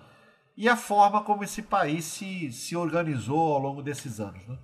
e 0.57 0.69
a 0.69 0.77
forma 0.77 1.23
como 1.23 1.45
esse 1.45 1.63
país 1.63 2.05
se, 2.05 2.51
se 2.51 2.77
organizou 2.77 3.55
ao 3.55 3.61
longo 3.61 3.83
desses 3.83 4.21
anos. 4.21 4.41
Né? 4.47 4.57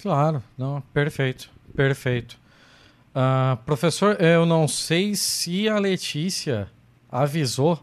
Claro, 0.00 0.42
não, 0.56 0.80
perfeito, 0.92 1.50
perfeito. 1.74 2.38
Uh, 3.10 3.56
professor, 3.64 4.20
eu 4.20 4.46
não 4.46 4.68
sei 4.68 5.16
se 5.16 5.68
a 5.68 5.78
Letícia 5.78 6.68
avisou, 7.10 7.82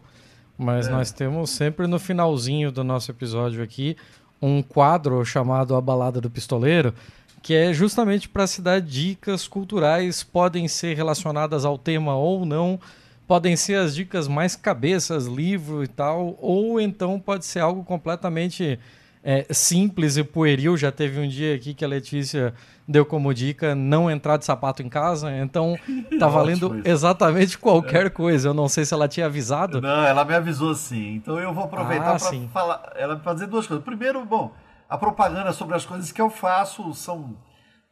mas 0.56 0.88
é. 0.88 0.90
nós 0.90 1.12
temos 1.12 1.50
sempre 1.50 1.86
no 1.86 1.98
finalzinho 1.98 2.72
do 2.72 2.82
nosso 2.82 3.10
episódio 3.10 3.62
aqui 3.62 3.96
um 4.40 4.62
quadro 4.62 5.22
chamado 5.24 5.76
A 5.76 5.80
Balada 5.80 6.20
do 6.20 6.30
Pistoleiro, 6.30 6.94
que 7.42 7.54
é 7.54 7.72
justamente 7.72 8.28
para 8.28 8.46
se 8.46 8.60
dar 8.60 8.80
dicas 8.80 9.46
culturais, 9.46 10.22
podem 10.22 10.68
ser 10.68 10.96
relacionadas 10.96 11.64
ao 11.64 11.78
tema 11.78 12.16
ou 12.16 12.44
não, 12.44 12.78
podem 13.26 13.56
ser 13.56 13.74
as 13.74 13.94
dicas 13.94 14.26
mais 14.26 14.56
cabeças, 14.56 15.26
livro 15.26 15.84
e 15.84 15.88
tal, 15.88 16.36
ou 16.40 16.80
então 16.80 17.20
pode 17.20 17.44
ser 17.44 17.60
algo 17.60 17.84
completamente 17.84 18.78
é, 19.22 19.46
simples 19.50 20.16
e 20.16 20.24
pueril. 20.24 20.76
Já 20.76 20.90
teve 20.90 21.20
um 21.20 21.28
dia 21.28 21.54
aqui 21.54 21.74
que 21.74 21.84
a 21.84 21.88
Letícia 21.88 22.54
deu 22.86 23.04
como 23.04 23.34
dica 23.34 23.74
não 23.74 24.10
entrar 24.10 24.38
de 24.38 24.46
sapato 24.46 24.82
em 24.82 24.88
casa, 24.88 25.30
então 25.36 25.78
tá 26.18 26.26
valendo 26.26 26.80
exatamente 26.84 27.58
qualquer 27.58 28.06
é. 28.06 28.10
coisa. 28.10 28.48
Eu 28.48 28.54
não 28.54 28.68
sei 28.68 28.84
se 28.84 28.94
ela 28.94 29.06
tinha 29.06 29.26
avisado. 29.26 29.80
Não, 29.80 30.04
ela 30.04 30.24
me 30.24 30.34
avisou 30.34 30.74
sim. 30.74 31.16
Então 31.16 31.38
eu 31.38 31.52
vou 31.52 31.64
aproveitar 31.64 32.16
ah, 32.16 32.18
para 32.18 32.48
falar, 32.48 32.92
ela 32.96 33.18
fazer 33.18 33.46
duas 33.46 33.66
coisas. 33.66 33.84
Primeiro, 33.84 34.24
bom, 34.24 34.52
a 34.88 34.96
propaganda 34.96 35.52
sobre 35.52 35.76
as 35.76 35.84
coisas 35.84 36.10
que 36.10 36.20
eu 36.20 36.30
faço 36.30 36.94
são 36.94 37.36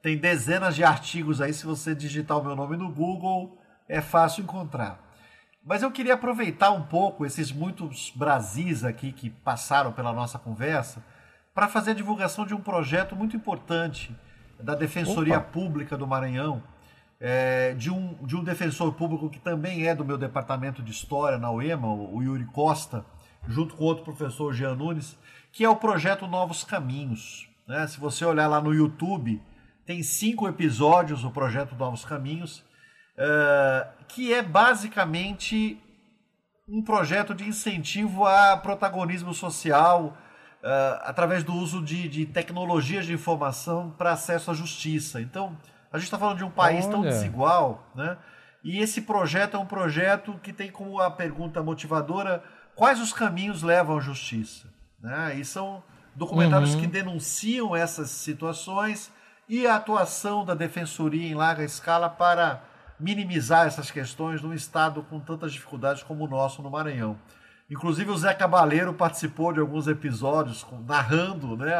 tem 0.03 0.17
dezenas 0.17 0.77
de 0.77 0.85
artigos 0.85 1.41
aí 1.41 1.53
se 1.53 1.67
você 1.67 1.95
digitar 1.95 2.39
o 2.39 2.45
meu 2.45 2.55
nome 2.55 2.77
no 2.77 2.89
Google, 2.89 3.59
é 3.89 4.01
fácil 4.01 4.45
encontrar. 4.45 5.01
Mas 5.65 5.83
eu 5.83 5.91
queria 5.91 6.15
aproveitar 6.15 6.71
um 6.71 6.83
pouco 6.83 7.27
esses 7.27 7.51
muitos 7.51 8.13
Brasis 8.15 8.85
aqui 8.85 9.11
que 9.11 9.29
passaram 9.29 9.93
pela 9.93 10.13
nossa 10.13 10.39
conversa 10.39 11.03
para 11.53 11.67
fazer 11.67 11.91
a 11.91 11.95
divulgação 11.95 12.47
de 12.47 12.55
um 12.55 12.61
projeto 12.61 13.17
muito 13.17 13.35
importante 13.37 14.17
da 14.61 14.77
Defensoria 14.77 15.39
Opa. 15.39 15.49
Pública 15.51 15.97
do 15.97 16.07
Maranhão, 16.07 16.63
é, 17.19 17.75
de, 17.75 17.91
um, 17.91 18.15
de 18.23 18.37
um 18.37 18.45
defensor 18.45 18.93
público 18.93 19.29
que 19.29 19.41
também 19.41 19.89
é 19.89 19.95
do 19.95 20.05
meu 20.05 20.17
departamento 20.17 20.83
de 20.83 20.93
História 20.93 21.39
na 21.39 21.51
UEMA, 21.51 21.89
o 21.89 22.23
Yuri 22.23 22.45
Costa, 22.45 23.05
junto 23.49 23.75
com 23.75 23.85
outro 23.85 24.05
professor, 24.05 24.53
Jean 24.53 24.75
Nunes, 24.75 25.19
que 25.57 25.65
é 25.65 25.71
o 25.71 25.77
projeto 25.77 26.27
Novos 26.27 26.63
Caminhos. 26.63 27.49
Né? 27.67 27.87
Se 27.87 27.99
você 27.99 28.27
olhar 28.27 28.47
lá 28.47 28.61
no 28.61 28.75
YouTube, 28.75 29.43
tem 29.87 30.03
cinco 30.03 30.47
episódios 30.47 31.25
o 31.25 31.31
projeto 31.31 31.75
Novos 31.75 32.05
Caminhos, 32.05 32.59
uh, 33.17 33.91
que 34.07 34.35
é 34.35 34.43
basicamente 34.43 35.83
um 36.69 36.83
projeto 36.83 37.35
de 37.35 37.49
incentivo 37.49 38.27
a 38.27 38.59
protagonismo 38.59 39.33
social 39.33 40.15
uh, 40.63 41.01
através 41.05 41.43
do 41.43 41.55
uso 41.55 41.83
de, 41.83 42.07
de 42.07 42.27
tecnologias 42.27 43.07
de 43.07 43.15
informação 43.15 43.95
para 43.97 44.13
acesso 44.13 44.51
à 44.51 44.55
justiça. 44.55 45.23
Então, 45.23 45.57
a 45.91 45.97
gente 45.97 46.05
está 46.05 46.19
falando 46.19 46.37
de 46.37 46.45
um 46.45 46.51
país 46.51 46.85
Olha. 46.85 46.93
tão 46.93 47.01
desigual, 47.01 47.91
né? 47.95 48.19
E 48.63 48.79
esse 48.79 49.01
projeto 49.01 49.57
é 49.57 49.59
um 49.59 49.65
projeto 49.65 50.39
que 50.43 50.53
tem 50.53 50.71
como 50.71 51.01
a 51.01 51.11
pergunta 51.11 51.63
motivadora 51.63 52.45
quais 52.75 53.01
os 53.01 53.11
caminhos 53.11 53.63
levam 53.63 53.97
à 53.97 54.01
justiça. 54.03 54.76
Né? 55.07 55.37
E 55.39 55.45
são 55.45 55.85
documentários 56.17 56.75
uhum. 56.75 56.81
que 56.81 56.87
denunciam 56.89 57.77
essas 57.77 58.11
situações 58.11 59.13
e 59.49 59.65
a 59.65 59.77
atuação 59.77 60.45
da 60.45 60.53
defensoria 60.53 61.29
em 61.29 61.35
larga 61.35 61.63
escala 61.63 62.11
para 62.11 62.65
minimizar 62.99 63.69
essas 63.69 63.89
questões 63.89 64.43
num 64.43 64.53
estado 64.53 65.05
com 65.05 65.21
tantas 65.21 65.53
dificuldades 65.53 66.03
como 66.03 66.25
o 66.25 66.29
nosso 66.29 66.61
no 66.61 66.69
Maranhão. 66.69 67.17
Inclusive 67.71 68.11
o 68.11 68.19
Zé 68.19 68.35
Cabaleiro 68.35 68.93
participou 68.95 69.53
de 69.53 69.61
alguns 69.61 69.87
episódios, 69.87 70.67
narrando 70.85 71.57
né, 71.57 71.73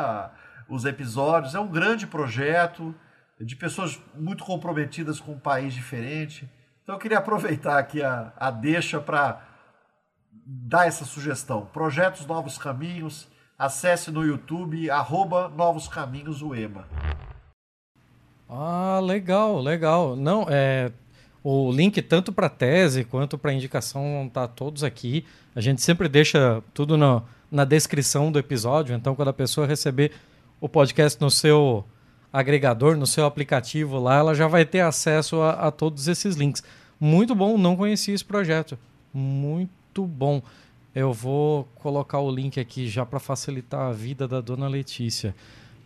os 0.69 0.85
episódios. 0.85 1.57
É 1.57 1.59
um 1.59 1.67
grande 1.67 2.07
projeto 2.07 2.95
de 3.41 3.57
pessoas 3.57 4.01
muito 4.15 4.45
comprometidas 4.45 5.19
com 5.19 5.33
um 5.33 5.39
país 5.41 5.75
diferente. 5.75 6.49
Então 6.85 6.95
eu 6.95 7.01
queria 7.01 7.19
aproveitar 7.19 7.77
aqui 7.77 8.05
a, 8.05 8.33
a 8.37 8.53
deixa 8.53 9.01
para 9.01 9.56
dar 10.47 10.87
essa 10.87 11.05
sugestão. 11.05 11.67
Projetos 11.73 12.25
Novos 12.25 12.57
Caminhos, 12.57 13.27
acesse 13.59 14.13
no 14.13 14.25
YouTube, 14.25 14.89
arroba 14.89 15.49
Novos 15.49 15.89
Caminhos 15.89 16.41
UEMA. 16.41 16.87
Ah, 18.49 19.01
legal, 19.03 19.61
legal. 19.61 20.15
Não, 20.15 20.47
é, 20.49 20.93
o 21.43 21.73
link 21.73 22.01
tanto 22.01 22.33
para 22.33 22.49
tese 22.49 23.03
quanto 23.03 23.37
para 23.37 23.53
indicação 23.53 24.31
tá 24.33 24.47
todos 24.47 24.85
aqui. 24.85 25.27
A 25.53 25.61
gente 25.61 25.83
sempre 25.83 26.09
deixa 26.09 26.63
tudo 26.73 26.97
no, 26.97 27.25
na 27.51 27.65
descrição 27.65 28.31
do 28.31 28.39
episódio, 28.39 28.95
então 28.95 29.17
quando 29.17 29.29
a 29.29 29.33
pessoa 29.33 29.67
receber 29.67 30.13
o 30.61 30.69
podcast 30.69 31.21
no 31.21 31.31
seu 31.31 31.85
agregador, 32.33 32.97
no 32.97 33.07
seu 33.07 33.27
aplicativo 33.27 33.99
lá, 33.99 34.19
ela 34.19 34.35
já 34.35 34.47
vai 34.47 34.65
ter 34.65 34.81
acesso 34.81 35.41
a, 35.41 35.51
a 35.51 35.71
todos 35.73 36.07
esses 36.07 36.37
links. 36.37 36.63
Muito 37.01 37.35
bom, 37.35 37.59
não 37.59 37.77
conhecia 37.77 38.15
esse 38.15 38.25
projeto. 38.25 38.79
Muito 39.13 39.86
bom. 40.05 40.43
Eu 40.95 41.13
vou 41.13 41.69
colocar 41.77 42.19
o 42.21 42.31
link 42.31 42.59
aqui 42.59 42.89
já 42.89 43.07
para 43.07 43.21
facilitar 43.21 43.83
a 43.83 43.93
vida 43.93 44.27
da 44.27 44.41
dona 44.41 44.67
Letícia. 44.67 45.35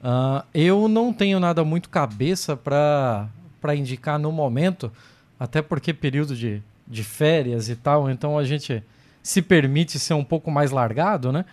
Uh, 0.01 0.43
eu 0.55 0.89
não 0.89 1.12
tenho 1.12 1.39
nada 1.39 1.62
muito 1.65 1.91
cabeça 1.91 2.57
para 2.57 3.28
indicar 3.77 4.19
no 4.19 4.32
momento, 4.32 4.91
até 5.39 5.61
porque 5.61 5.93
período 5.93 6.35
de, 6.35 6.62
de 6.89 7.05
férias 7.05 7.69
e 7.69 7.77
tal, 7.77 8.09
então 8.09 8.39
a 8.39 8.45
gente 8.45 8.82
se 9.23 9.43
permite 9.43 9.99
ser 9.99 10.15
um 10.15 10.24
pouco 10.24 10.51
mais 10.51 10.70
largado, 10.70 11.31
né? 11.31 11.45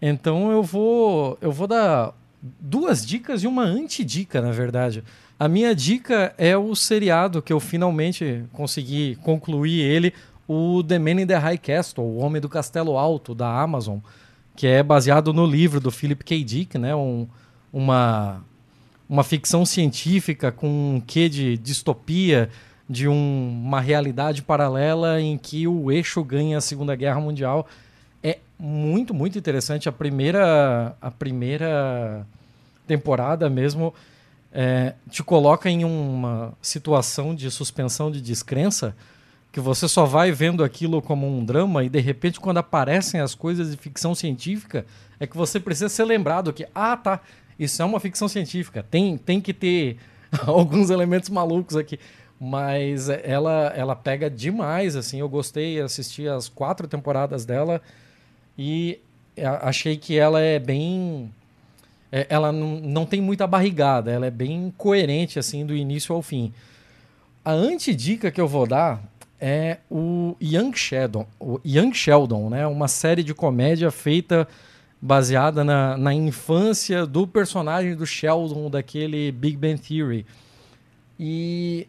Então 0.00 0.50
eu 0.50 0.62
vou 0.62 1.36
eu 1.40 1.52
vou 1.52 1.66
dar 1.66 2.14
duas 2.42 3.06
dicas 3.06 3.42
e 3.42 3.46
uma 3.46 3.62
antidica, 3.62 4.40
na 4.40 4.50
verdade. 4.50 5.04
A 5.38 5.48
minha 5.48 5.74
dica 5.74 6.34
é 6.38 6.56
o 6.56 6.74
seriado 6.74 7.42
que 7.42 7.52
eu 7.52 7.60
finalmente 7.60 8.44
consegui 8.52 9.16
concluir 9.22 9.80
ele, 9.80 10.14
o 10.46 10.82
The 10.82 10.98
Man 10.98 11.22
in 11.22 11.26
the 11.26 11.36
High 11.36 11.58
Castle, 11.58 12.04
O 12.04 12.18
Homem 12.18 12.40
do 12.40 12.48
Castelo 12.48 12.96
Alto, 12.96 13.34
da 13.34 13.48
Amazon, 13.60 13.98
que 14.56 14.66
é 14.66 14.82
baseado 14.82 15.32
no 15.32 15.46
livro 15.46 15.80
do 15.80 15.90
Philip 15.90 16.24
K. 16.24 16.44
Dick, 16.44 16.78
né? 16.78 16.94
Um, 16.94 17.26
uma, 17.72 18.44
uma 19.08 19.24
ficção 19.24 19.64
científica 19.64 20.52
com 20.52 20.96
um 20.96 21.00
quê 21.00 21.28
de 21.28 21.56
distopia, 21.56 22.50
de 22.88 23.08
um, 23.08 23.62
uma 23.64 23.80
realidade 23.80 24.42
paralela 24.42 25.20
em 25.20 25.38
que 25.38 25.66
o 25.66 25.90
eixo 25.90 26.22
ganha 26.22 26.58
a 26.58 26.60
Segunda 26.60 26.94
Guerra 26.94 27.20
Mundial 27.20 27.66
muito, 28.62 29.12
muito 29.12 29.36
interessante. 29.36 29.88
A 29.88 29.92
primeira, 29.92 30.94
a 31.00 31.10
primeira 31.10 32.24
temporada 32.86 33.50
mesmo 33.50 33.92
é, 34.52 34.94
te 35.10 35.22
coloca 35.24 35.68
em 35.68 35.84
uma 35.84 36.52
situação 36.62 37.34
de 37.34 37.50
suspensão 37.50 38.08
de 38.08 38.20
descrença 38.20 38.94
que 39.52 39.60
você 39.60 39.86
só 39.86 40.04
vai 40.06 40.32
vendo 40.32 40.64
aquilo 40.64 41.02
como 41.02 41.28
um 41.28 41.44
drama 41.44 41.84
e 41.84 41.88
de 41.88 42.00
repente 42.00 42.40
quando 42.40 42.58
aparecem 42.58 43.20
as 43.20 43.34
coisas 43.34 43.70
de 43.70 43.76
ficção 43.76 44.14
científica 44.14 44.86
é 45.20 45.26
que 45.26 45.36
você 45.36 45.60
precisa 45.60 45.88
ser 45.88 46.04
lembrado 46.04 46.52
que 46.52 46.66
ah 46.74 46.96
tá 46.96 47.20
isso 47.58 47.80
é 47.82 47.84
uma 47.84 48.00
ficção 48.00 48.26
científica 48.26 48.84
tem, 48.90 49.16
tem 49.16 49.40
que 49.40 49.52
ter 49.52 49.98
alguns 50.46 50.88
elementos 50.88 51.28
malucos 51.28 51.76
aqui 51.76 52.00
mas 52.40 53.08
ela 53.08 53.72
ela 53.76 53.94
pega 53.94 54.30
demais 54.30 54.96
assim 54.96 55.20
eu 55.20 55.28
gostei 55.28 55.80
assisti 55.80 56.26
as 56.26 56.48
quatro 56.48 56.88
temporadas 56.88 57.44
dela 57.44 57.80
e 58.56 58.98
achei 59.60 59.96
que 59.96 60.18
ela 60.18 60.40
é 60.40 60.58
bem. 60.58 61.32
É, 62.10 62.26
ela 62.28 62.52
não, 62.52 62.78
não 62.80 63.06
tem 63.06 63.20
muita 63.20 63.46
barrigada, 63.46 64.10
ela 64.10 64.26
é 64.26 64.30
bem 64.30 64.72
coerente 64.76 65.38
assim 65.38 65.64
do 65.64 65.74
início 65.74 66.14
ao 66.14 66.20
fim. 66.20 66.52
A 67.44 67.52
antidica 67.52 68.30
que 68.30 68.40
eu 68.40 68.46
vou 68.46 68.66
dar 68.66 69.02
é 69.42 69.78
o 69.90 70.36
Young 70.40 70.72
Sheldon, 70.72 71.26
o 71.40 71.60
Young 71.66 71.92
Sheldon, 71.92 72.48
né? 72.48 72.64
Uma 72.66 72.86
série 72.86 73.24
de 73.24 73.34
comédia 73.34 73.90
feita 73.90 74.46
baseada 75.00 75.64
na, 75.64 75.96
na 75.96 76.14
infância 76.14 77.04
do 77.04 77.26
personagem 77.26 77.96
do 77.96 78.06
Sheldon 78.06 78.70
daquele 78.70 79.32
Big 79.32 79.56
Bang 79.56 79.80
Theory. 79.80 80.24
E 81.18 81.88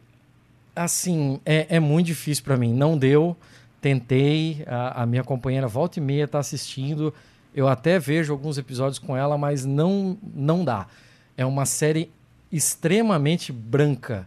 assim, 0.76 1.40
é, 1.46 1.68
é 1.70 1.80
muito 1.80 2.08
difícil 2.08 2.44
para 2.44 2.58
mim. 2.58 2.74
Não 2.74 2.98
deu 2.98 3.38
tentei, 3.84 4.64
a, 4.66 5.04
a 5.04 5.06
minha 5.06 5.26
companheira 5.26 5.68
volta 5.68 6.00
e 6.00 6.02
meia 6.02 6.24
está 6.24 6.40
assistindo. 6.40 7.14
Eu 7.54 7.68
até 7.68 8.00
vejo 8.00 8.32
alguns 8.32 8.58
episódios 8.58 8.98
com 8.98 9.16
ela, 9.16 9.38
mas 9.38 9.66
não, 9.66 10.18
não 10.34 10.64
dá. 10.64 10.88
É 11.36 11.46
uma 11.46 11.66
série 11.66 12.10
extremamente 12.50 13.52
branca. 13.52 14.26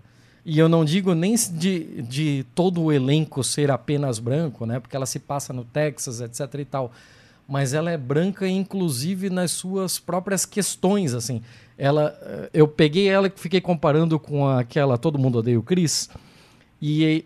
E 0.49 0.61
eu 0.61 0.69
não 0.69 0.85
digo 0.85 1.13
nem 1.13 1.35
de, 1.35 2.03
de 2.03 2.47
todo 2.55 2.81
o 2.81 2.93
elenco 2.93 3.43
ser 3.43 3.69
apenas 3.69 4.21
branco, 4.21 4.65
né? 4.65 4.79
Porque 4.79 4.95
ela 4.95 5.05
se 5.05 5.19
passa 5.19 5.53
no 5.53 5.65
Texas, 5.65 6.21
etc 6.21 6.61
e 6.61 6.65
tal. 6.65 6.93
Mas 7.49 7.75
ela 7.75 7.91
é 7.91 7.97
branca, 7.97 8.47
inclusive, 8.47 9.29
nas 9.29 9.51
suas 9.51 9.99
próprias 9.99 10.47
questões, 10.47 11.15
assim. 11.15 11.43
Ela, 11.77 12.17
eh, 12.23 12.51
eu 12.55 12.69
peguei 12.69 13.09
ela 13.09 13.27
e 13.27 13.33
fiquei 13.35 13.61
comparando 13.61 14.21
com 14.21 14.47
aquela 14.47 14.97
Todo 14.97 15.19
Mundo 15.19 15.39
Odeia 15.41 15.59
o 15.59 15.65
Chris. 15.65 16.09
E 16.81 17.25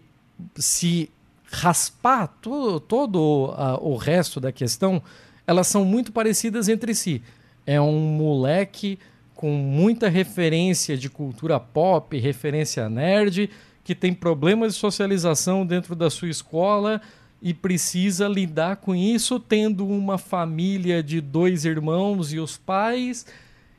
se 0.57 1.11
raspar 1.45 2.27
todo, 2.41 2.81
todo 2.81 3.51
uh, 3.51 3.87
o 3.87 3.97
resto 3.97 4.41
da 4.41 4.51
questão, 4.51 5.03
elas 5.47 5.67
são 5.67 5.85
muito 5.85 6.11
parecidas 6.11 6.69
entre 6.69 6.95
si. 6.95 7.21
É 7.67 7.79
um 7.79 7.99
moleque 7.99 8.99
com 9.41 9.53
muita 9.53 10.07
referência 10.07 10.99
de 10.99 11.09
cultura 11.09 11.59
pop, 11.59 12.15
referência 12.19 12.91
nerd, 12.91 13.49
que 13.83 13.95
tem 13.95 14.13
problemas 14.13 14.75
de 14.75 14.79
socialização 14.79 15.65
dentro 15.65 15.97
da 15.97 16.11
sua 16.11 16.29
escola 16.29 17.01
e 17.41 17.55
precisa 17.55 18.29
lidar 18.29 18.77
com 18.77 18.95
isso 18.95 19.41
tendo 19.41 19.89
uma 19.89 20.19
família 20.19 21.03
de 21.03 21.23
dois 21.23 21.65
irmãos 21.65 22.35
e 22.35 22.39
os 22.39 22.59
pais 22.59 23.25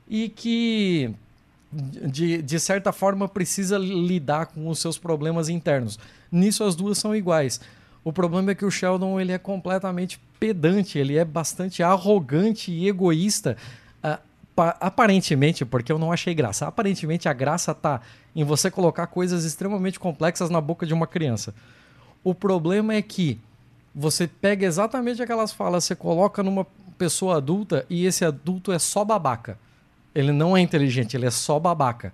e 0.09 0.29
que 0.29 1.13
de, 1.71 2.41
de 2.41 2.59
certa 2.59 2.91
forma 2.91 3.29
precisa 3.29 3.77
lidar 3.77 4.47
com 4.47 4.67
os 4.67 4.79
seus 4.79 4.97
problemas 4.97 5.47
internos. 5.47 5.99
Nisso 6.31 6.63
as 6.63 6.75
duas 6.75 6.97
são 6.97 7.15
iguais. 7.15 7.61
O 8.03 8.11
problema 8.11 8.49
é 8.49 8.55
que 8.55 8.65
o 8.65 8.71
Sheldon 8.71 9.19
ele 9.19 9.31
é 9.31 9.37
completamente 9.37 10.19
pedante, 10.39 10.97
ele 10.97 11.17
é 11.17 11.23
bastante 11.23 11.83
arrogante 11.83 12.71
e 12.71 12.87
egoísta. 12.87 13.55
Aparentemente, 14.79 15.65
porque 15.65 15.91
eu 15.91 15.99
não 15.99 16.11
achei 16.11 16.33
graça, 16.33 16.67
aparentemente 16.67 17.27
a 17.27 17.33
graça 17.33 17.73
tá 17.73 18.01
em 18.35 18.43
você 18.43 18.69
colocar 18.71 19.07
coisas 19.07 19.43
extremamente 19.43 19.99
complexas 19.99 20.49
na 20.49 20.61
boca 20.61 20.85
de 20.85 20.93
uma 20.93 21.07
criança. 21.07 21.53
O 22.23 22.35
problema 22.35 22.93
é 22.93 23.01
que 23.01 23.39
você 23.93 24.27
pega 24.27 24.65
exatamente 24.65 25.21
aquelas 25.21 25.51
falas, 25.51 25.83
você 25.83 25.95
coloca 25.95 26.41
numa 26.41 26.65
pessoa 26.97 27.37
adulta 27.37 27.85
e 27.89 28.05
esse 28.05 28.23
adulto 28.23 28.71
é 28.71 28.79
só 28.79 29.03
babaca. 29.03 29.57
Ele 30.13 30.31
não 30.31 30.55
é 30.55 30.61
inteligente, 30.61 31.15
ele 31.15 31.25
é 31.25 31.31
só 31.31 31.59
babaca. 31.59 32.13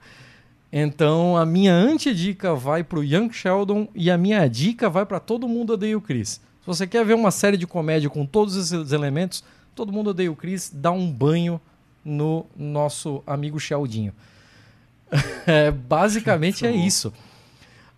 Então 0.71 1.37
a 1.37 1.45
minha 1.45 1.73
antidica 1.73 2.53
vai 2.53 2.83
para 2.83 2.99
o 2.99 3.03
Young 3.03 3.31
Sheldon 3.31 3.87
e 3.95 4.11
a 4.11 4.17
minha 4.17 4.47
dica 4.47 4.89
vai 4.89 5.05
para 5.05 5.19
todo 5.19 5.47
mundo 5.47 5.73
odeia 5.73 5.97
o 5.97 6.01
Chris. 6.01 6.41
você 6.65 6.85
quer 6.85 7.05
ver 7.05 7.13
uma 7.13 7.31
série 7.31 7.57
de 7.57 7.65
comédia 7.65 8.09
com 8.09 8.25
todos 8.25 8.55
esses 8.55 8.91
elementos, 8.91 9.43
todo 9.73 9.93
mundo 9.93 10.09
odeia 10.09 10.31
o 10.31 10.35
Chris, 10.35 10.69
dá 10.73 10.91
um 10.91 11.11
banho 11.11 11.61
no 12.07 12.45
nosso 12.55 13.21
amigo 13.27 13.59
Sheldinho. 13.59 14.13
é, 15.45 15.69
basicamente 15.71 16.65
é 16.65 16.71
isso. 16.71 17.13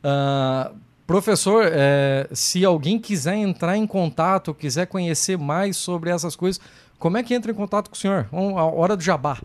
Uh, 0.03 0.75
professor, 1.05 1.63
é, 1.71 2.27
se 2.33 2.65
alguém 2.65 2.99
quiser 2.99 3.35
entrar 3.35 3.77
em 3.77 3.85
contato, 3.85 4.53
quiser 4.53 4.87
conhecer 4.87 5.37
mais 5.37 5.77
sobre 5.77 6.09
essas 6.09 6.35
coisas, 6.35 6.59
como 6.97 7.17
é 7.17 7.23
que 7.23 7.33
entra 7.33 7.51
em 7.51 7.55
contato 7.55 7.89
com 7.89 7.95
o 7.95 7.99
senhor? 7.99 8.27
A 8.31 8.63
hora 8.63 8.97
do 8.97 9.03
jabá. 9.03 9.37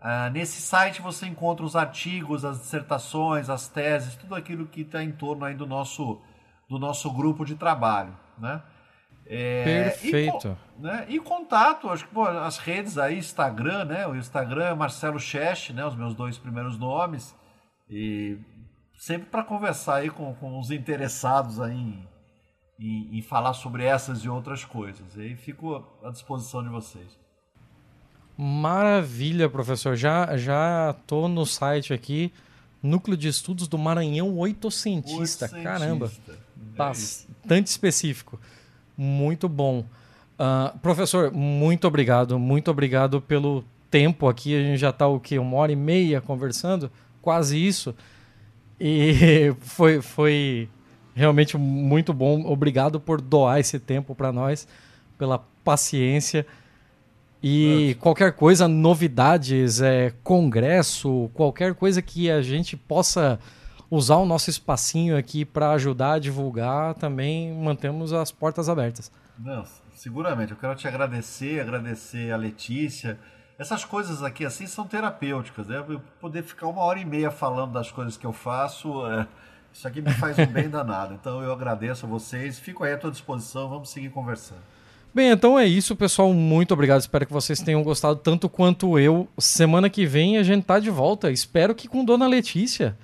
Ah, 0.00 0.30
nesse 0.30 0.60
site 0.60 1.02
você 1.02 1.26
encontra 1.26 1.64
os 1.64 1.74
artigos, 1.74 2.44
as 2.44 2.60
dissertações, 2.60 3.50
as 3.50 3.66
teses, 3.68 4.14
tudo 4.14 4.34
aquilo 4.34 4.66
que 4.66 4.82
está 4.82 5.02
em 5.02 5.10
torno 5.10 5.46
aí 5.46 5.54
do 5.54 5.66
nosso, 5.66 6.20
do 6.68 6.78
nosso 6.78 7.10
grupo 7.10 7.42
de 7.44 7.54
trabalho, 7.54 8.14
né? 8.38 8.62
É, 9.26 9.64
Perfeito. 9.64 10.54
E, 10.78 10.82
né, 10.82 11.06
e 11.08 11.18
contato, 11.18 11.88
acho 11.88 12.06
que 12.06 12.12
pô, 12.12 12.26
as 12.26 12.58
redes 12.58 12.98
aí, 12.98 13.16
Instagram, 13.18 13.86
né? 13.86 14.06
O 14.06 14.14
Instagram 14.14 14.66
é 14.66 14.74
Marcelo 14.74 15.18
Cheste, 15.18 15.72
né? 15.72 15.86
Os 15.86 15.96
meus 15.96 16.14
dois 16.14 16.36
primeiros 16.36 16.78
nomes. 16.78 17.34
E 17.88 18.36
sempre 18.98 19.30
para 19.30 19.42
conversar 19.42 19.94
aí 19.96 20.10
com, 20.10 20.34
com 20.34 20.60
os 20.60 20.70
interessados 20.70 21.58
aí 21.60 21.74
em, 21.74 22.06
em, 22.78 23.22
falar 23.22 23.54
sobre 23.54 23.84
essas 23.84 24.20
e 24.20 24.28
outras 24.28 24.64
coisas. 24.64 25.16
E 25.16 25.20
aí 25.20 25.36
fico 25.36 25.84
à 26.02 26.10
disposição 26.10 26.62
de 26.62 26.68
vocês. 26.68 27.18
Maravilha, 28.36 29.48
professor. 29.48 29.96
Já 29.96 30.36
já 30.36 30.94
tô 31.06 31.28
no 31.28 31.46
site 31.46 31.92
aqui, 31.92 32.32
Núcleo 32.82 33.16
de 33.16 33.28
Estudos 33.28 33.68
do 33.68 33.78
Maranhão 33.78 34.36
Oitocentista. 34.36 35.48
Caramba, 35.48 36.10
é 36.28 36.76
bastante 36.76 37.68
específico. 37.68 38.40
Muito 38.96 39.48
bom. 39.48 39.84
Uh, 40.34 40.76
professor, 40.80 41.30
muito 41.32 41.86
obrigado. 41.86 42.38
Muito 42.38 42.70
obrigado 42.70 43.20
pelo 43.20 43.64
tempo 43.88 44.28
aqui. 44.28 44.56
A 44.56 44.62
gente 44.62 44.78
já 44.78 44.90
está 44.90 45.06
o 45.06 45.20
quê? 45.20 45.38
Uma 45.38 45.56
hora 45.58 45.70
e 45.70 45.76
meia 45.76 46.20
conversando? 46.20 46.90
Quase 47.22 47.64
isso. 47.64 47.94
E 48.80 49.54
foi, 49.62 50.02
foi 50.02 50.68
realmente 51.14 51.56
muito 51.56 52.12
bom. 52.12 52.44
Obrigado 52.46 52.98
por 53.00 53.20
doar 53.20 53.60
esse 53.60 53.78
tempo 53.78 54.14
para 54.14 54.32
nós, 54.32 54.66
pela 55.16 55.38
paciência. 55.62 56.46
E 57.42 57.90
é. 57.90 57.94
qualquer 57.94 58.32
coisa, 58.32 58.66
novidades, 58.66 59.80
é, 59.80 60.12
congresso, 60.22 61.30
qualquer 61.34 61.74
coisa 61.74 62.00
que 62.00 62.30
a 62.30 62.40
gente 62.40 62.76
possa 62.76 63.38
usar 63.90 64.16
o 64.16 64.24
nosso 64.24 64.48
espacinho 64.48 65.16
aqui 65.16 65.44
para 65.44 65.72
ajudar 65.72 66.14
a 66.14 66.18
divulgar, 66.18 66.94
também 66.94 67.52
mantemos 67.52 68.12
as 68.12 68.32
portas 68.32 68.68
abertas. 68.68 69.12
Não, 69.38 69.62
seguramente. 69.94 70.52
Eu 70.52 70.56
quero 70.56 70.74
te 70.74 70.88
agradecer, 70.88 71.60
agradecer 71.60 72.32
a 72.32 72.36
Letícia. 72.36 73.18
Essas 73.58 73.84
coisas 73.84 74.22
aqui 74.22 74.44
assim 74.44 74.66
são 74.66 74.86
terapêuticas, 74.86 75.68
né? 75.68 75.84
Eu 75.86 76.00
poder 76.20 76.42
ficar 76.42 76.66
uma 76.66 76.82
hora 76.82 76.98
e 76.98 77.04
meia 77.04 77.30
falando 77.30 77.72
das 77.72 77.90
coisas 77.90 78.16
que 78.16 78.26
eu 78.26 78.32
faço, 78.32 79.06
é... 79.06 79.26
isso 79.74 79.88
aqui 79.88 80.00
me 80.00 80.12
faz 80.12 80.38
um 80.38 80.46
bem 80.46 80.70
danado. 80.70 81.14
Então 81.14 81.42
eu 81.42 81.52
agradeço 81.52 82.06
a 82.06 82.08
vocês, 82.08 82.58
fico 82.58 82.84
aí 82.84 82.92
à 82.92 82.96
tua 82.96 83.10
disposição, 83.10 83.68
vamos 83.68 83.90
seguir 83.90 84.08
conversando. 84.08 84.60
Bem, 85.12 85.30
então 85.30 85.58
é 85.58 85.66
isso, 85.66 85.94
pessoal. 85.94 86.32
Muito 86.32 86.72
obrigado. 86.72 87.00
Espero 87.00 87.26
que 87.26 87.32
vocês 87.32 87.60
tenham 87.60 87.82
gostado 87.82 88.16
tanto 88.16 88.48
quanto 88.48 88.98
eu. 88.98 89.28
Semana 89.36 89.90
que 89.90 90.06
vem 90.06 90.38
a 90.38 90.42
gente 90.42 90.64
tá 90.64 90.78
de 90.78 90.90
volta. 90.90 91.30
Espero 91.30 91.74
que 91.74 91.86
com 91.88 92.04
Dona 92.04 92.26
Letícia. 92.26 92.96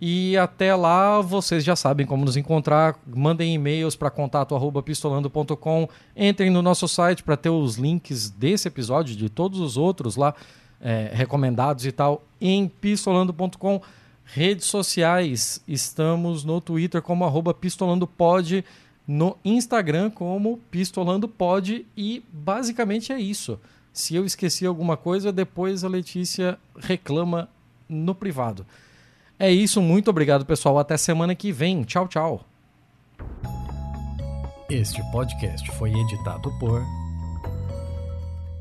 E 0.00 0.36
até 0.36 0.74
lá 0.74 1.20
vocês 1.20 1.64
já 1.64 1.74
sabem 1.74 2.06
como 2.06 2.24
nos 2.24 2.36
encontrar. 2.36 2.96
Mandem 3.06 3.54
e-mails 3.54 3.96
para 3.96 4.10
contato@pistolando.com. 4.10 5.88
Entrem 6.16 6.50
no 6.50 6.60
nosso 6.60 6.86
site 6.86 7.22
para 7.22 7.36
ter 7.36 7.50
os 7.50 7.76
links 7.76 8.30
desse 8.30 8.68
episódio 8.68 9.16
de 9.16 9.28
todos 9.28 9.58
os 9.58 9.76
outros 9.76 10.16
lá 10.16 10.34
é, 10.80 11.10
recomendados 11.12 11.86
e 11.86 11.92
tal 11.92 12.22
em 12.40 12.68
pistolando.com. 12.68 13.80
Redes 14.26 14.66
sociais, 14.66 15.62
estamos 15.68 16.44
no 16.44 16.60
Twitter 16.60 17.00
como 17.00 17.24
arroba 17.24 17.54
pistolandopod, 17.54 18.64
no 19.06 19.38
Instagram 19.44 20.10
como 20.10 20.58
pistolandopod 20.70 21.86
e 21.96 22.24
basicamente 22.32 23.12
é 23.12 23.20
isso. 23.20 23.60
Se 23.92 24.16
eu 24.16 24.26
esqueci 24.26 24.66
alguma 24.66 24.96
coisa, 24.96 25.32
depois 25.32 25.84
a 25.84 25.88
Letícia 25.88 26.58
reclama 26.76 27.48
no 27.88 28.14
privado. 28.14 28.66
É 29.38 29.50
isso, 29.50 29.80
muito 29.80 30.10
obrigado, 30.10 30.44
pessoal. 30.44 30.78
Até 30.78 30.96
semana 30.96 31.34
que 31.34 31.52
vem. 31.52 31.84
Tchau, 31.84 32.08
tchau. 32.08 32.44
Este 34.68 35.00
podcast 35.12 35.70
foi 35.72 35.92
editado 35.92 36.50
por 36.58 36.82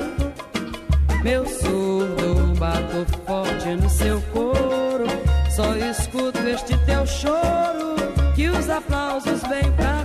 Meu 1.23 1.47
surdo 1.47 2.59
bato 2.59 3.07
forte 3.27 3.69
no 3.69 3.91
seu. 3.91 4.32
Só 5.55 5.77
escuto 5.77 6.39
este 6.49 6.79
teu 6.87 7.07
choro 7.07 7.95
que 8.35 8.49
os 8.49 8.71
aplausos 8.71 9.43
vêm 9.43 9.71
pra 9.73 10.02